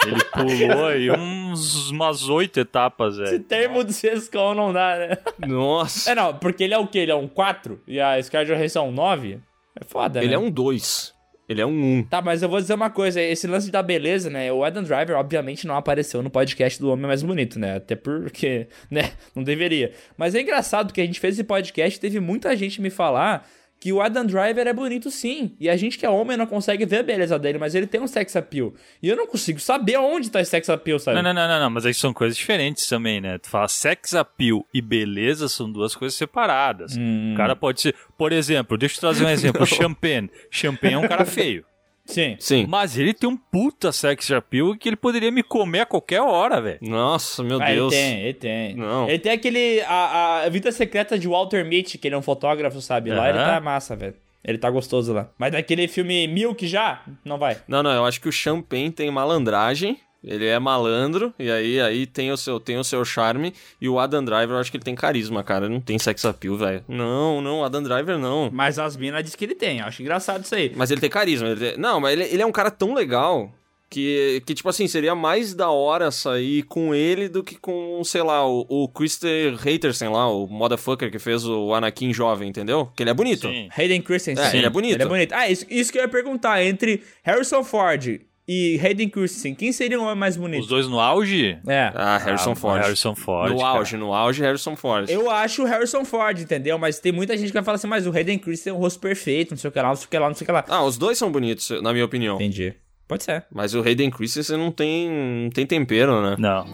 Ele 0.06 0.24
pulou 0.26 0.86
aí 0.86 1.10
uns, 1.10 1.90
umas 1.90 2.28
oito 2.28 2.60
etapas, 2.60 3.18
Esse 3.18 3.32
velho. 3.32 3.42
termo 3.42 3.82
de 3.82 3.92
sescão 3.92 4.54
não 4.54 4.72
dá, 4.72 4.96
né? 4.96 5.18
Nossa. 5.44 6.12
É, 6.12 6.14
não, 6.14 6.32
porque 6.34 6.62
ele 6.62 6.72
é 6.74 6.78
o 6.78 6.86
quê? 6.86 7.00
Ele 7.00 7.10
é 7.10 7.16
um 7.16 7.26
4 7.26 7.80
e 7.84 8.00
a 8.00 8.22
Scarlett 8.22 8.52
Johansson 8.54 8.78
é 8.78 8.82
um 8.82 8.92
9? 8.92 9.40
É 9.80 9.84
foda, 9.84 10.20
Ele 10.20 10.28
né? 10.28 10.34
é 10.34 10.38
um 10.38 10.48
2. 10.50 11.12
Ele 11.48 11.60
é 11.60 11.66
um 11.66 11.70
1. 11.70 11.98
Um. 11.98 12.02
Tá, 12.02 12.20
mas 12.20 12.42
eu 12.42 12.48
vou 12.48 12.60
dizer 12.60 12.74
uma 12.74 12.90
coisa, 12.90 13.20
esse 13.20 13.46
lance 13.46 13.70
da 13.70 13.82
beleza, 13.82 14.28
né? 14.28 14.52
O 14.52 14.64
Adam 14.64 14.82
Driver, 14.82 15.16
obviamente, 15.16 15.66
não 15.66 15.76
apareceu 15.76 16.22
no 16.22 16.30
podcast 16.30 16.80
do 16.80 16.90
Homem 16.90 17.06
Mais 17.06 17.22
Bonito, 17.22 17.58
né? 17.58 17.76
Até 17.76 17.94
porque, 17.94 18.66
né? 18.90 19.12
Não 19.34 19.42
deveria. 19.42 19.92
Mas 20.16 20.34
é 20.34 20.40
engraçado 20.40 20.92
que 20.92 21.00
a 21.00 21.04
gente 21.06 21.20
fez 21.20 21.34
esse 21.34 21.44
podcast 21.44 21.96
e 21.96 22.00
teve 22.00 22.18
muita 22.20 22.56
gente 22.56 22.80
me 22.80 22.90
falar 22.90 23.48
que 23.78 23.92
o 23.92 24.00
Adam 24.00 24.24
Driver 24.24 24.66
é 24.66 24.72
bonito 24.72 25.10
sim. 25.10 25.54
E 25.60 25.68
a 25.68 25.76
gente 25.76 25.98
que 25.98 26.06
é 26.06 26.10
homem 26.10 26.36
não 26.36 26.46
consegue 26.46 26.86
ver 26.86 26.98
a 26.98 27.02
beleza 27.02 27.38
dele, 27.38 27.58
mas 27.58 27.74
ele 27.74 27.86
tem 27.86 28.00
um 28.00 28.06
sex 28.06 28.34
appeal. 28.36 28.72
E 29.02 29.08
eu 29.08 29.16
não 29.16 29.26
consigo 29.26 29.60
saber 29.60 29.98
onde 29.98 30.30
tá 30.30 30.40
esse 30.40 30.50
sex 30.50 30.68
appeal, 30.70 30.98
sabe? 30.98 31.16
Não, 31.16 31.22
não, 31.22 31.34
não, 31.34 31.48
não, 31.48 31.60
não, 31.60 31.70
mas 31.70 31.84
aí 31.84 31.94
são 31.94 32.12
coisas 32.12 32.36
diferentes 32.36 32.86
também, 32.86 33.20
né? 33.20 33.38
Tu 33.38 33.48
fala 33.48 33.68
sex 33.68 34.14
appeal 34.14 34.66
e 34.72 34.80
beleza 34.80 35.48
são 35.48 35.70
duas 35.70 35.94
coisas 35.94 36.16
separadas. 36.16 36.96
Hum. 36.96 37.34
O 37.34 37.36
cara 37.36 37.54
pode 37.54 37.80
ser, 37.80 37.94
por 38.16 38.32
exemplo, 38.32 38.78
deixa 38.78 38.96
eu 38.96 39.00
trazer 39.00 39.24
um 39.24 39.28
exemplo, 39.30 39.62
o 39.62 39.66
Champagne. 39.66 40.30
Champagne 40.50 40.94
é 40.94 40.98
um 40.98 41.08
cara 41.08 41.24
feio. 41.24 41.64
Sim. 42.06 42.36
Sim. 42.38 42.66
Mas 42.68 42.96
ele 42.96 43.12
tem 43.12 43.28
um 43.28 43.36
puta 43.36 43.90
sex 43.92 44.30
appeal 44.30 44.76
que 44.76 44.88
ele 44.88 44.96
poderia 44.96 45.30
me 45.30 45.42
comer 45.42 45.80
a 45.80 45.86
qualquer 45.86 46.20
hora, 46.22 46.60
velho. 46.60 46.78
Nossa, 46.82 47.42
meu 47.42 47.60
Ah, 47.60 47.68
ele 47.70 47.80
Deus. 47.80 47.92
tem, 47.92 48.20
ele 48.20 48.34
tem. 48.34 48.76
Não. 48.76 49.08
Ele 49.08 49.18
tem 49.18 49.32
aquele. 49.32 49.80
A, 49.82 50.42
a 50.44 50.48
vida 50.48 50.70
secreta 50.72 51.18
de 51.18 51.26
Walter 51.28 51.64
Mitty, 51.64 51.98
que 51.98 52.08
ele 52.08 52.14
é 52.14 52.18
um 52.18 52.22
fotógrafo, 52.22 52.80
sabe? 52.80 53.10
Lá 53.10 53.28
Aham. 53.28 53.28
ele 53.30 53.38
tá 53.38 53.60
massa, 53.60 53.96
velho. 53.96 54.14
Ele 54.44 54.58
tá 54.58 54.70
gostoso 54.70 55.12
lá. 55.12 55.28
Mas 55.36 55.52
naquele 55.52 55.88
filme 55.88 56.28
Milk 56.28 56.68
já? 56.68 57.02
Não 57.24 57.36
vai. 57.36 57.56
Não, 57.66 57.82
não, 57.82 57.90
eu 57.90 58.04
acho 58.04 58.20
que 58.20 58.28
o 58.28 58.32
Champagne 58.32 58.92
tem 58.92 59.10
malandragem. 59.10 59.98
Ele 60.24 60.44
é 60.46 60.58
malandro, 60.58 61.32
e 61.38 61.48
aí, 61.50 61.80
aí 61.80 62.04
tem, 62.06 62.32
o 62.32 62.36
seu, 62.36 62.58
tem 62.58 62.76
o 62.78 62.82
seu 62.84 63.04
charme. 63.04 63.54
E 63.80 63.88
o 63.88 63.98
Adam 63.98 64.24
Driver, 64.24 64.56
eu 64.56 64.58
acho 64.60 64.70
que 64.70 64.76
ele 64.76 64.84
tem 64.84 64.94
carisma, 64.94 65.44
cara. 65.44 65.68
Não 65.68 65.80
tem 65.80 65.98
sex 65.98 66.24
appeal, 66.24 66.56
velho. 66.56 66.84
Não, 66.88 67.40
não, 67.40 67.64
Adam 67.64 67.82
Driver 67.82 68.18
não. 68.18 68.50
Mas 68.52 68.78
as 68.78 68.96
minas 68.96 69.22
dizem 69.22 69.38
que 69.38 69.44
ele 69.44 69.54
tem. 69.54 69.80
Acho 69.80 70.02
engraçado 70.02 70.42
isso 70.44 70.54
aí. 70.54 70.72
Mas 70.74 70.90
ele 70.90 71.00
tem 71.00 71.10
carisma. 71.10 71.48
ele 71.48 71.60
tem- 71.72 71.78
Não, 71.78 72.00
mas 72.00 72.12
ele, 72.12 72.24
ele 72.24 72.42
é 72.42 72.46
um 72.46 72.50
cara 72.52 72.70
tão 72.72 72.92
legal 72.92 73.52
que, 73.88 74.42
que, 74.44 74.52
tipo 74.52 74.68
assim, 74.68 74.88
seria 74.88 75.14
mais 75.14 75.54
da 75.54 75.70
hora 75.70 76.10
sair 76.10 76.64
com 76.64 76.92
ele 76.92 77.28
do 77.28 77.44
que 77.44 77.54
com, 77.56 78.02
sei 78.02 78.22
lá, 78.22 78.44
o, 78.44 78.66
o 78.68 78.88
Christer 78.88 79.54
Haterson 79.54 80.10
lá, 80.10 80.28
o 80.28 80.48
motherfucker 80.48 81.08
que 81.08 81.20
fez 81.20 81.46
o 81.46 81.72
Anakin 81.72 82.12
jovem, 82.12 82.48
entendeu? 82.48 82.90
Que 82.96 83.04
ele 83.04 83.10
é 83.10 83.14
bonito. 83.14 83.46
Sim. 83.46 83.68
Hayden 83.76 84.02
Christensen. 84.02 84.44
É, 84.44 84.56
ele 84.56 84.66
é 84.66 84.70
bonito. 84.70 84.94
Ele 84.96 85.02
é 85.04 85.06
bonito. 85.06 85.32
Ah, 85.32 85.48
isso, 85.48 85.64
isso 85.70 85.92
que 85.92 85.98
eu 85.98 86.02
ia 86.02 86.08
perguntar. 86.08 86.64
Entre 86.64 87.00
Harrison 87.22 87.62
Ford 87.62 88.20
e 88.48 88.78
Hayden 88.82 89.08
Christensen, 89.08 89.54
quem 89.54 89.72
seria 89.72 89.98
o 89.98 90.04
homem 90.04 90.14
mais 90.16 90.36
bonito? 90.36 90.60
Os 90.60 90.68
dois 90.68 90.86
no 90.88 91.00
auge? 91.00 91.58
É. 91.66 91.90
Ah, 91.94 92.16
Harrison 92.18 92.52
Ah, 92.52 92.56
Ford. 92.56 92.80
Harrison 92.82 93.14
Ford. 93.14 93.52
No 93.52 93.58
cara. 93.58 93.68
auge, 93.78 93.96
no 93.96 94.12
auge, 94.14 94.40
Harrison 94.42 94.76
Ford. 94.76 95.08
Eu 95.10 95.30
acho 95.30 95.62
o 95.62 95.66
Harrison 95.66 96.04
Ford, 96.04 96.38
entendeu? 96.40 96.78
Mas 96.78 97.00
tem 97.00 97.10
muita 97.12 97.36
gente 97.36 97.48
que 97.48 97.54
vai 97.54 97.62
falar 97.64 97.74
assim, 97.76 97.88
mas 97.88 98.06
o 98.06 98.10
Hayden 98.16 98.38
Christensen 98.38 98.72
é 98.72 98.74
um 98.76 98.78
rosto 98.78 99.00
perfeito, 99.00 99.50
não 99.50 99.58
sei 99.58 99.68
o 99.68 99.72
que 99.72 99.80
lá, 99.80 99.88
não 99.88 99.96
sei 99.96 100.06
o 100.06 100.08
que 100.08 100.18
lá, 100.18 100.28
não 100.28 100.34
sei 100.34 100.44
o 100.44 100.46
que 100.46 100.52
lá. 100.52 100.64
Ah, 100.68 100.84
os 100.84 100.96
dois 100.96 101.18
são 101.18 101.30
bonitos, 101.30 101.70
na 101.82 101.92
minha 101.92 102.04
opinião. 102.04 102.36
Entendi. 102.36 102.74
Pode 103.08 103.24
ser. 103.24 103.44
Mas 103.52 103.74
o 103.74 103.80
Hayden 103.82 104.10
Christensen 104.10 104.56
não 104.56 104.70
tem, 104.70 105.08
não 105.44 105.50
tem 105.50 105.66
tempero, 105.66 106.20
né? 106.22 106.36
Não. 106.38 106.66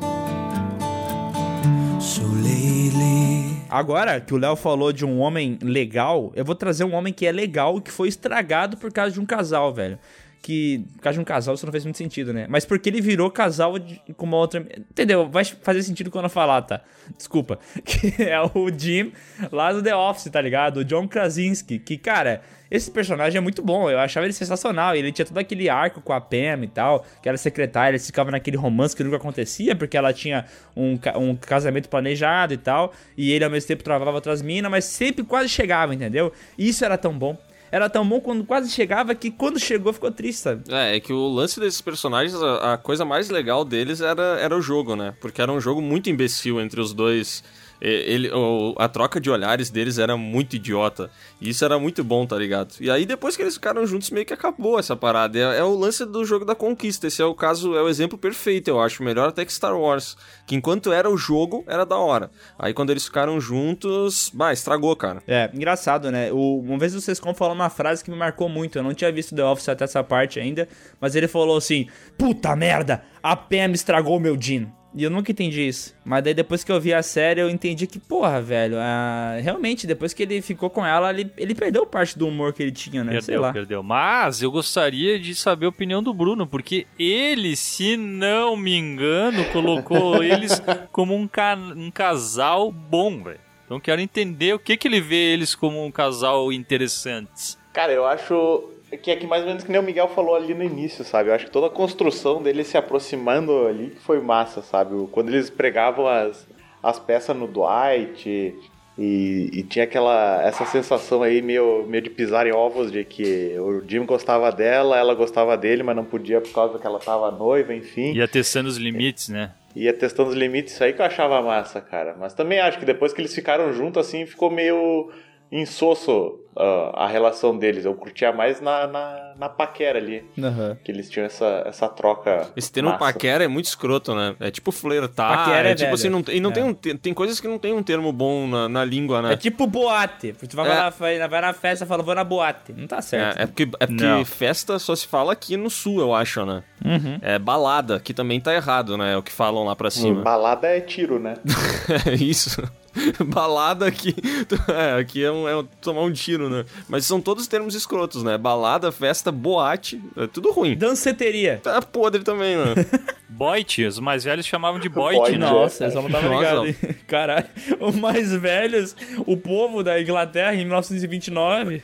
So 2.01 2.23
lately, 2.43 3.57
Agora 3.71 4.21
que 4.21 4.35
o 4.35 4.37
Léo 4.37 4.57
falou 4.57 4.93
de 4.93 5.05
um 5.05 5.19
homem 5.21 5.59
legal, 5.63 6.33
eu 6.35 6.45
vou 6.45 6.55
trazer 6.55 6.85
um 6.85 6.95
homem 6.95 7.13
que 7.13 7.25
é 7.27 7.33
legal 7.33 7.79
e 7.79 7.81
que 7.81 7.91
foi 7.91 8.09
estragado 8.09 8.77
por 8.77 8.93
causa 8.93 9.13
de 9.13 9.21
um 9.21 9.25
casal, 9.27 9.73
velho. 9.73 9.99
Que, 10.43 10.85
por 10.97 11.03
causa 11.03 11.15
de 11.17 11.21
um 11.21 11.25
casal, 11.25 11.55
isso 11.55 11.65
não 11.65 11.71
fez 11.71 11.85
muito 11.85 11.97
sentido, 11.99 12.33
né? 12.33 12.47
Mas 12.49 12.65
porque 12.65 12.89
ele 12.89 13.01
virou 13.01 13.31
casal 13.31 13.79
de- 13.79 14.03
com 14.17 14.27
uma 14.27 14.37
outra. 14.39 14.59
Entendeu? 14.77 15.29
Vai 15.31 15.45
fazer 15.45 15.85
sentido 15.85 16.11
quando 16.11 16.25
eu 16.25 16.31
falar, 16.31 16.63
tá? 16.63 16.81
Desculpa. 17.17 17.61
Que 17.85 18.25
é 18.25 18.41
o 18.41 18.69
Jim 18.77 19.13
lá 19.53 19.73
do 19.73 19.81
The 19.81 19.95
Office, 19.95 20.25
tá 20.33 20.41
ligado? 20.41 20.79
O 20.79 20.85
John 20.85 21.07
Krasinski. 21.07 21.79
Que, 21.79 21.97
cara, 21.97 22.43
esse 22.69 22.91
personagem 22.91 23.39
é 23.39 23.41
muito 23.41 23.63
bom. 23.63 23.89
Eu 23.89 24.01
achava 24.01 24.27
ele 24.27 24.33
sensacional. 24.33 24.97
Ele 24.97 25.13
tinha 25.13 25.25
todo 25.25 25.39
aquele 25.39 25.69
arco 25.69 26.01
com 26.01 26.13
a 26.13 26.21
Pam 26.21 26.65
e 26.65 26.67
tal, 26.69 27.07
que 27.23 27.29
era 27.29 27.39
secretária. 27.39 27.93
Eles 27.93 28.05
ficavam 28.05 28.33
naquele 28.33 28.57
romance 28.57 28.97
que 28.97 29.05
nunca 29.05 29.19
acontecia, 29.19 29.77
porque 29.77 29.97
ela 29.97 30.13
tinha 30.13 30.45
um, 30.77 30.99
um 31.21 31.37
casamento 31.37 31.89
planejado 31.89 32.53
e 32.53 32.57
tal. 32.59 32.93
E 33.17 33.31
ele 33.31 33.45
ao 33.45 33.51
mesmo 33.51 33.69
tempo 33.69 33.85
travava 33.85 34.11
outras 34.11 34.43
minas, 34.43 34.69
mas 34.69 34.85
sempre 34.87 35.25
quase 35.25 35.49
chegava, 35.49 35.95
entendeu? 35.95 36.33
E 36.59 36.69
isso 36.69 36.85
era 36.85 36.99
tão 36.99 37.17
bom. 37.17 37.39
Era 37.73 37.89
tão 37.89 38.07
bom 38.07 38.21
quando 38.21 38.45
quase 38.45 38.71
chegava 38.71 39.15
que 39.15 39.31
quando 39.31 39.59
chegou 39.59 39.95
ficou 39.95 40.11
triste, 40.13 40.41
sabe? 40.41 40.63
É, 40.69 40.97
é 40.97 41.01
que 41.01 41.11
o 41.11 41.27
lance 41.27 41.59
desses 41.59 41.81
personagens, 41.81 42.35
a, 42.35 42.75
a 42.75 42.77
coisa 42.77 43.03
mais 43.03 43.31
legal 43.31 43.65
deles 43.65 44.03
era, 44.03 44.39
era 44.39 44.55
o 44.55 44.61
jogo, 44.61 44.95
né? 44.95 45.15
Porque 45.23 45.41
era 45.41 45.51
um 45.51 45.59
jogo 45.59 45.81
muito 45.81 46.11
imbecil 46.11 46.61
entre 46.61 46.79
os 46.79 46.93
dois 46.93 47.43
Ele, 47.85 48.31
a 48.79 48.89
troca 48.89 49.21
de 49.21 49.29
olhares 49.29 49.69
deles 49.69 49.99
era 49.99 50.17
muito 50.17 50.55
idiota. 50.55 51.11
E 51.41 51.51
isso 51.51 51.65
era 51.65 51.81
muito 51.81 52.05
bom, 52.05 52.25
tá 52.25 52.37
ligado? 52.37 52.75
E 52.81 52.89
aí, 52.89 53.05
depois 53.05 53.37
que 53.37 53.43
eles 53.43 53.55
ficaram 53.55 53.85
juntos, 53.85 54.11
meio 54.11 54.25
que 54.25 54.33
acabou 54.33 54.79
essa 54.79 54.95
parada. 54.95 55.37
É, 55.37 55.59
é 55.59 55.65
o 55.65 55.77
lance 55.77 56.07
do 56.07 56.25
jogo 56.25 56.45
da 56.45 56.55
conquista. 56.55 57.09
Esse 57.09 57.21
é 57.21 57.25
o 57.25 57.35
caso, 57.35 57.75
é 57.75 57.83
o 57.83 57.89
exemplo 57.89 58.17
perfeito, 58.17 58.69
eu 58.69 58.81
acho. 58.81 59.03
Melhor 59.03 59.29
até 59.29 59.45
que 59.45 59.53
Star 59.53 59.77
Wars. 59.77 60.17
Que 60.47 60.55
enquanto 60.55 60.93
era 60.93 61.11
o 61.11 61.17
jogo, 61.17 61.65
era 61.67 61.85
da 61.85 61.97
hora. 61.97 62.31
Aí 62.57 62.73
quando 62.73 62.91
eles 62.91 63.05
ficaram 63.05 63.41
juntos, 63.41 64.31
bah, 64.33 64.53
estragou, 64.53 64.95
cara. 64.95 65.21
É, 65.27 65.51
engraçado, 65.53 66.13
né? 66.13 66.31
O, 66.31 66.61
uma 66.61 66.79
vez 66.79 66.95
o 66.95 67.01
Sescon 67.01 67.35
falou 67.35 67.55
uma 67.55 67.69
frase 67.69 68.05
que 68.05 68.11
me 68.13 68.17
marcou 68.17 68.49
muito. 68.49 68.79
Eu 68.79 68.85
não 68.85 68.95
tinha 68.95 69.11
visto 69.11 69.35
The 69.35 69.45
Office 69.45 69.69
até 69.69 69.85
essa 69.85 70.05
parte 70.05 70.39
ainda, 70.39 70.69
mas 71.01 71.17
ele 71.17 71.27
falou 71.27 71.57
assim: 71.57 71.89
Puta 72.17 72.55
merda, 72.55 73.03
a 73.21 73.35
Pam 73.35 73.73
estragou 73.73 74.21
meu 74.21 74.41
Jean. 74.41 74.82
E 74.95 75.03
eu 75.05 75.09
nunca 75.11 75.33
entendi 75.33 75.67
isso. 75.67 75.95
Mas 76.05 76.23
daí 76.23 76.35
depois 76.35 76.63
que 76.63 76.71
eu 76.71 76.79
vi 76.81 76.93
a 76.93 77.03
série, 77.03 77.41
eu 77.41 77.49
entendi 77.49 77.87
que, 77.87 77.99
porra, 77.99 78.43
velho, 78.43 78.77
ah, 78.79 79.39
realmente, 79.43 79.87
depois 79.87 80.13
que 80.13 80.23
ele 80.23 80.43
ficou 80.43 80.69
com 80.69 80.85
ela, 80.85 81.11
ele, 81.11 81.31
ele 81.39 81.55
perdeu 81.55 81.87
parte 81.87 82.19
do 82.19 82.29
humor 82.29 82.53
que 82.53 82.63
ele 82.63 82.73
tinha, 82.73 83.03
né? 83.03 83.13
Sei 83.13 83.21
Perdeu, 83.35 83.41
lá. 83.41 83.53
perdeu. 83.53 83.83
Mas 83.83 84.43
eu 84.43 84.51
gostaria 84.51 85.19
de 85.19 85.35
saber 85.35 85.65
a 85.67 85.71
opinião 85.71 86.03
do 86.03 86.13
Bruno, 86.13 86.47
porque 86.47 86.87
ele, 86.99 87.57
se 87.57 87.97
não 87.97 88.55
me 88.57 88.75
engano, 88.77 89.45
colocou 89.47 90.23
eles 90.25 90.63
como 90.93 91.15
um, 91.17 91.27
ca- 91.27 91.57
um 91.57 91.91
casal 91.91 92.71
bom, 92.71 93.23
velho. 93.23 93.41
Então 93.65 93.81
quero 93.81 94.03
entender 94.03 94.53
o 94.55 94.59
que, 94.59 94.77
que 94.77 94.87
ele 94.87 95.01
vê 95.01 95.33
eles 95.33 95.55
como 95.55 95.83
um 95.83 95.91
casal 95.91 96.53
interessantes. 96.53 97.57
Cara, 97.73 97.93
eu 97.93 98.05
acho 98.05 98.69
que 98.97 99.11
é 99.11 99.17
que 99.17 99.27
mais 99.27 99.43
ou 99.43 99.49
menos 99.49 99.65
que 99.65 99.71
nem 99.71 99.81
o 99.81 99.85
Miguel 99.85 100.09
falou 100.09 100.35
ali 100.35 100.55
no 100.55 100.63
início, 100.63 101.05
sabe? 101.05 101.31
Eu 101.31 101.35
acho 101.35 101.47
que 101.47 101.51
toda 101.51 101.67
a 101.67 101.71
construção 101.71 102.43
dele 102.43 102.65
se 102.65 102.77
aproximando 102.77 103.67
ali 103.67 103.97
foi 104.01 104.21
massa, 104.21 104.63
sabe? 104.63 104.95
Quando 105.11 105.29
eles 105.31 105.49
pregavam 105.49 106.07
as, 106.07 106.47
as 106.83 106.99
peças 106.99 107.37
no 107.37 107.47
Dwight 107.47 108.55
e, 108.99 109.51
e 109.53 109.63
tinha 109.63 109.85
aquela 109.85 110.43
essa 110.43 110.67
sensação 110.67 111.23
aí 111.23 111.41
meio, 111.41 111.87
meio 111.87 112.03
de 112.03 112.11
pisar 112.11 112.47
em 112.47 112.53
ovos 112.53 112.93
de 112.93 113.05
que 113.05 113.57
o 113.59 113.83
Jim 113.89 114.05
gostava 114.05 114.53
dela, 114.53 114.99
ela 114.99 115.15
gostava 115.15 115.57
dele, 115.57 115.83
mas 115.83 115.97
não 115.97 116.05
podia 116.05 116.41
por 116.41 116.53
causa 116.53 116.79
que 116.79 116.87
ela 116.87 116.99
tava 116.99 117.31
noiva, 117.31 117.75
enfim. 117.75 118.13
Ia 118.13 118.29
testando 118.29 118.69
os 118.69 118.77
limites, 118.77 119.29
né? 119.31 119.53
Ia 119.75 119.95
testando 119.95 120.29
os 120.29 120.37
limites, 120.37 120.75
isso 120.75 120.85
aí 120.85 120.93
que 120.93 121.01
eu 121.01 121.07
achava 121.07 121.41
massa, 121.41 121.81
cara. 121.81 122.15
Mas 122.19 122.35
também 122.35 122.61
acho 122.61 122.79
que 122.79 122.85
depois 122.85 123.15
que 123.15 123.23
eles 123.23 123.35
ficaram 123.35 123.73
juntos, 123.73 124.07
assim, 124.07 124.27
ficou 124.27 124.51
meio 124.51 125.11
insosso 125.53 126.39
ah, 126.57 127.05
a 127.05 127.07
relação 127.07 127.57
deles. 127.57 127.85
Eu 127.85 127.95
curtia 127.95 128.33
mais 128.33 128.61
na, 128.61 128.87
na, 128.87 129.35
na 129.39 129.49
paquera 129.49 129.99
ali, 129.99 130.25
Aham. 130.39 130.77
que 130.85 130.91
eles 130.93 131.09
tinham 131.11 131.25
essa, 131.27 131.63
essa 131.67 131.89
troca. 131.89 132.51
Esse 132.57 132.71
termo 132.73 132.91
massa. 132.91 133.05
paquera 133.05 133.45
é 133.45 133.49
muito 133.49 133.67
escroto, 133.67 134.15
né? 134.15 134.35
É 134.41 134.51
tipo 134.51 134.71
flertar. 134.73 135.45
Paquera 135.45 135.69
é 135.69 135.73
é 135.73 135.75
tipo 135.75 135.95
assim, 135.95 136.09
não, 136.09 136.23
tem- 136.23 136.37
e 136.37 136.41
não 136.41 136.51
É. 136.51 136.53
tem, 136.55 136.63
um, 136.63 136.75
te- 136.75 136.95
tem 136.97 137.15
coisas 137.15 137.41
que 137.41 137.49
não 137.49 137.59
tem 137.59 137.73
um 137.73 137.83
termo 137.83 138.13
bom 138.13 138.47
na, 138.47 138.69
na 138.69 138.85
língua, 138.85 139.23
né? 139.23 139.33
É 139.33 139.37
tipo 139.37 139.67
boate. 139.67 140.33
Tu 140.35 140.57
vai, 140.57 140.67
É. 140.67 140.75
lá, 140.75 140.91
vai, 140.91 141.29
vai 141.29 141.41
na 141.41 141.53
festa 141.53 141.85
e 141.85 141.89
fala, 141.89 142.03
vou 142.03 142.15
na 142.15 142.25
boate. 142.25 142.73
Não 142.73 142.87
tá 142.87 143.01
certo. 143.01 143.39
É, 143.39 143.43
é 143.43 143.47
porque, 143.47 143.63
é 143.81 143.87
porque 143.87 144.25
festa 144.27 144.79
só 144.79 144.95
se 144.95 145.07
fala 145.07 145.33
aqui 145.33 145.57
no 145.57 145.71
sul, 145.71 146.01
eu 146.01 146.15
acho, 146.15 146.45
né? 146.45 146.63
Uhum. 146.85 147.19
É 147.23 147.39
balada, 147.39 148.01
que 148.01 148.13
também 148.13 148.41
tá 148.41 148.53
errado, 148.55 148.97
né? 148.99 149.13
É 149.15 149.17
o 149.17 149.23
que 149.23 149.33
falam 149.33 149.65
lá 149.65 149.75
pra 149.77 149.91
cima. 149.91 150.23
Balada 150.23 150.67
é 150.67 150.81
tiro, 150.81 151.19
né? 151.19 151.35
É 152.07 152.15
isso. 152.15 152.63
Balada 153.27 153.87
aqui. 153.87 154.15
É, 154.69 155.01
aqui 155.01 155.23
é, 155.25 155.31
um, 155.31 155.49
é 155.49 155.57
um- 155.57 155.65
tomar 155.81 156.03
um 156.03 156.13
tiro, 156.13 156.49
né? 156.49 156.65
Mas 156.89 157.05
são 157.07 157.21
todos 157.21 157.47
termos 157.47 157.75
escrotos, 157.75 158.23
né? 158.23 158.37
Balada, 158.39 158.93
festa, 158.93 159.33
boate, 159.33 160.01
é 160.17 160.27
tudo 160.27 160.51
ruim. 160.53 160.77
Danceteria. 160.77 161.61
Tá 161.63 161.81
podre 161.83 162.23
também, 162.23 162.57
né? 162.57 162.75
Boit, 163.29 163.85
os 163.85 163.99
mais 163.99 164.25
velhos 164.25 164.45
chamavam 164.47 164.79
de 164.79 164.89
Boit, 164.89 165.17
Boit, 165.19 165.39
né? 165.39 165.47
Nossa, 165.47 165.85
eu 165.87 165.91
só 165.91 166.03
não 166.03 166.11
tava 166.11 166.29
ligado? 166.29 166.75
Caralho. 167.07 167.47
Os 167.81 167.95
mais 167.97 168.31
velhos, 168.33 168.95
o 169.27 169.37
povo 169.37 169.83
da 169.83 170.01
Inglaterra 170.01 170.55
em 170.55 170.65
1929. 170.65 171.83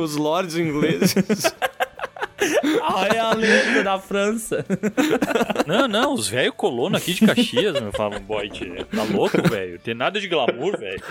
Os 0.00 0.16
lords 0.16 0.56
ingleses. 0.56 1.14
A 2.82 3.04
realeza 3.04 3.82
da 3.82 3.98
França. 3.98 4.64
Não, 5.66 5.88
não, 5.88 6.14
os 6.14 6.28
velhos 6.28 6.54
colonos 6.56 7.00
aqui 7.00 7.14
de 7.14 7.26
Caxias 7.26 7.80
me 7.80 7.90
falavam 7.92 8.20
Boit. 8.20 8.60
Tá 8.94 9.02
louco, 9.04 9.40
velho? 9.48 9.78
Tem 9.78 9.94
nada 9.94 10.20
de 10.20 10.28
glamour, 10.28 10.78
velho. 10.78 11.02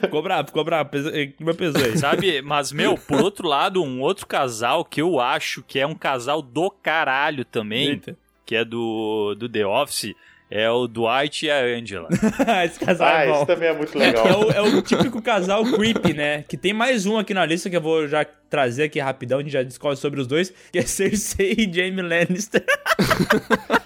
Ficou 0.00 0.22
bravo, 0.22 0.48
ficou 0.48 0.64
bravo. 0.64 0.90
Pesa- 0.90 1.10
eh, 1.18 1.32
Meu 1.40 1.54
peso 1.54 1.76
aí. 1.78 1.96
Sabe, 1.98 2.42
mas, 2.42 2.72
meu, 2.72 2.96
por 2.96 3.20
outro 3.20 3.48
lado, 3.48 3.82
um 3.82 4.00
outro 4.00 4.26
casal 4.26 4.84
que 4.84 5.00
eu 5.00 5.20
acho 5.20 5.62
que 5.62 5.78
é 5.78 5.86
um 5.86 5.94
casal 5.94 6.42
do 6.42 6.70
caralho 6.70 7.44
também, 7.44 7.88
Eita. 7.90 8.16
que 8.44 8.54
é 8.56 8.64
do, 8.64 9.34
do 9.38 9.48
The 9.48 9.66
Office, 9.66 10.14
é 10.54 10.70
o 10.70 10.86
Dwight 10.86 11.46
e 11.46 11.50
a 11.50 11.62
Angela. 11.64 12.08
Esse 12.66 12.78
casal 12.78 13.08
é 13.08 13.22
Ah, 13.22 13.26
bom. 13.26 13.36
isso 13.36 13.46
também 13.46 13.68
é 13.70 13.74
muito 13.74 13.98
legal. 13.98 14.26
É 14.26 14.36
o, 14.36 14.50
é 14.52 14.60
o 14.60 14.82
típico 14.82 15.22
casal 15.22 15.64
creepy, 15.64 16.12
né? 16.12 16.44
Que 16.46 16.58
tem 16.58 16.74
mais 16.74 17.06
um 17.06 17.16
aqui 17.16 17.32
na 17.32 17.46
lista 17.46 17.70
que 17.70 17.76
eu 17.76 17.80
vou 17.80 18.06
já 18.06 18.22
trazer 18.50 18.82
aqui 18.84 19.00
rapidão, 19.00 19.38
a 19.38 19.42
gente 19.42 19.50
já 19.52 19.62
discorre 19.62 19.96
sobre 19.96 20.20
os 20.20 20.26
dois, 20.26 20.52
que 20.70 20.78
é 20.78 20.82
Cersei 20.82 21.54
e 21.56 21.72
Jaime 21.74 22.02
Lannister. 22.02 22.62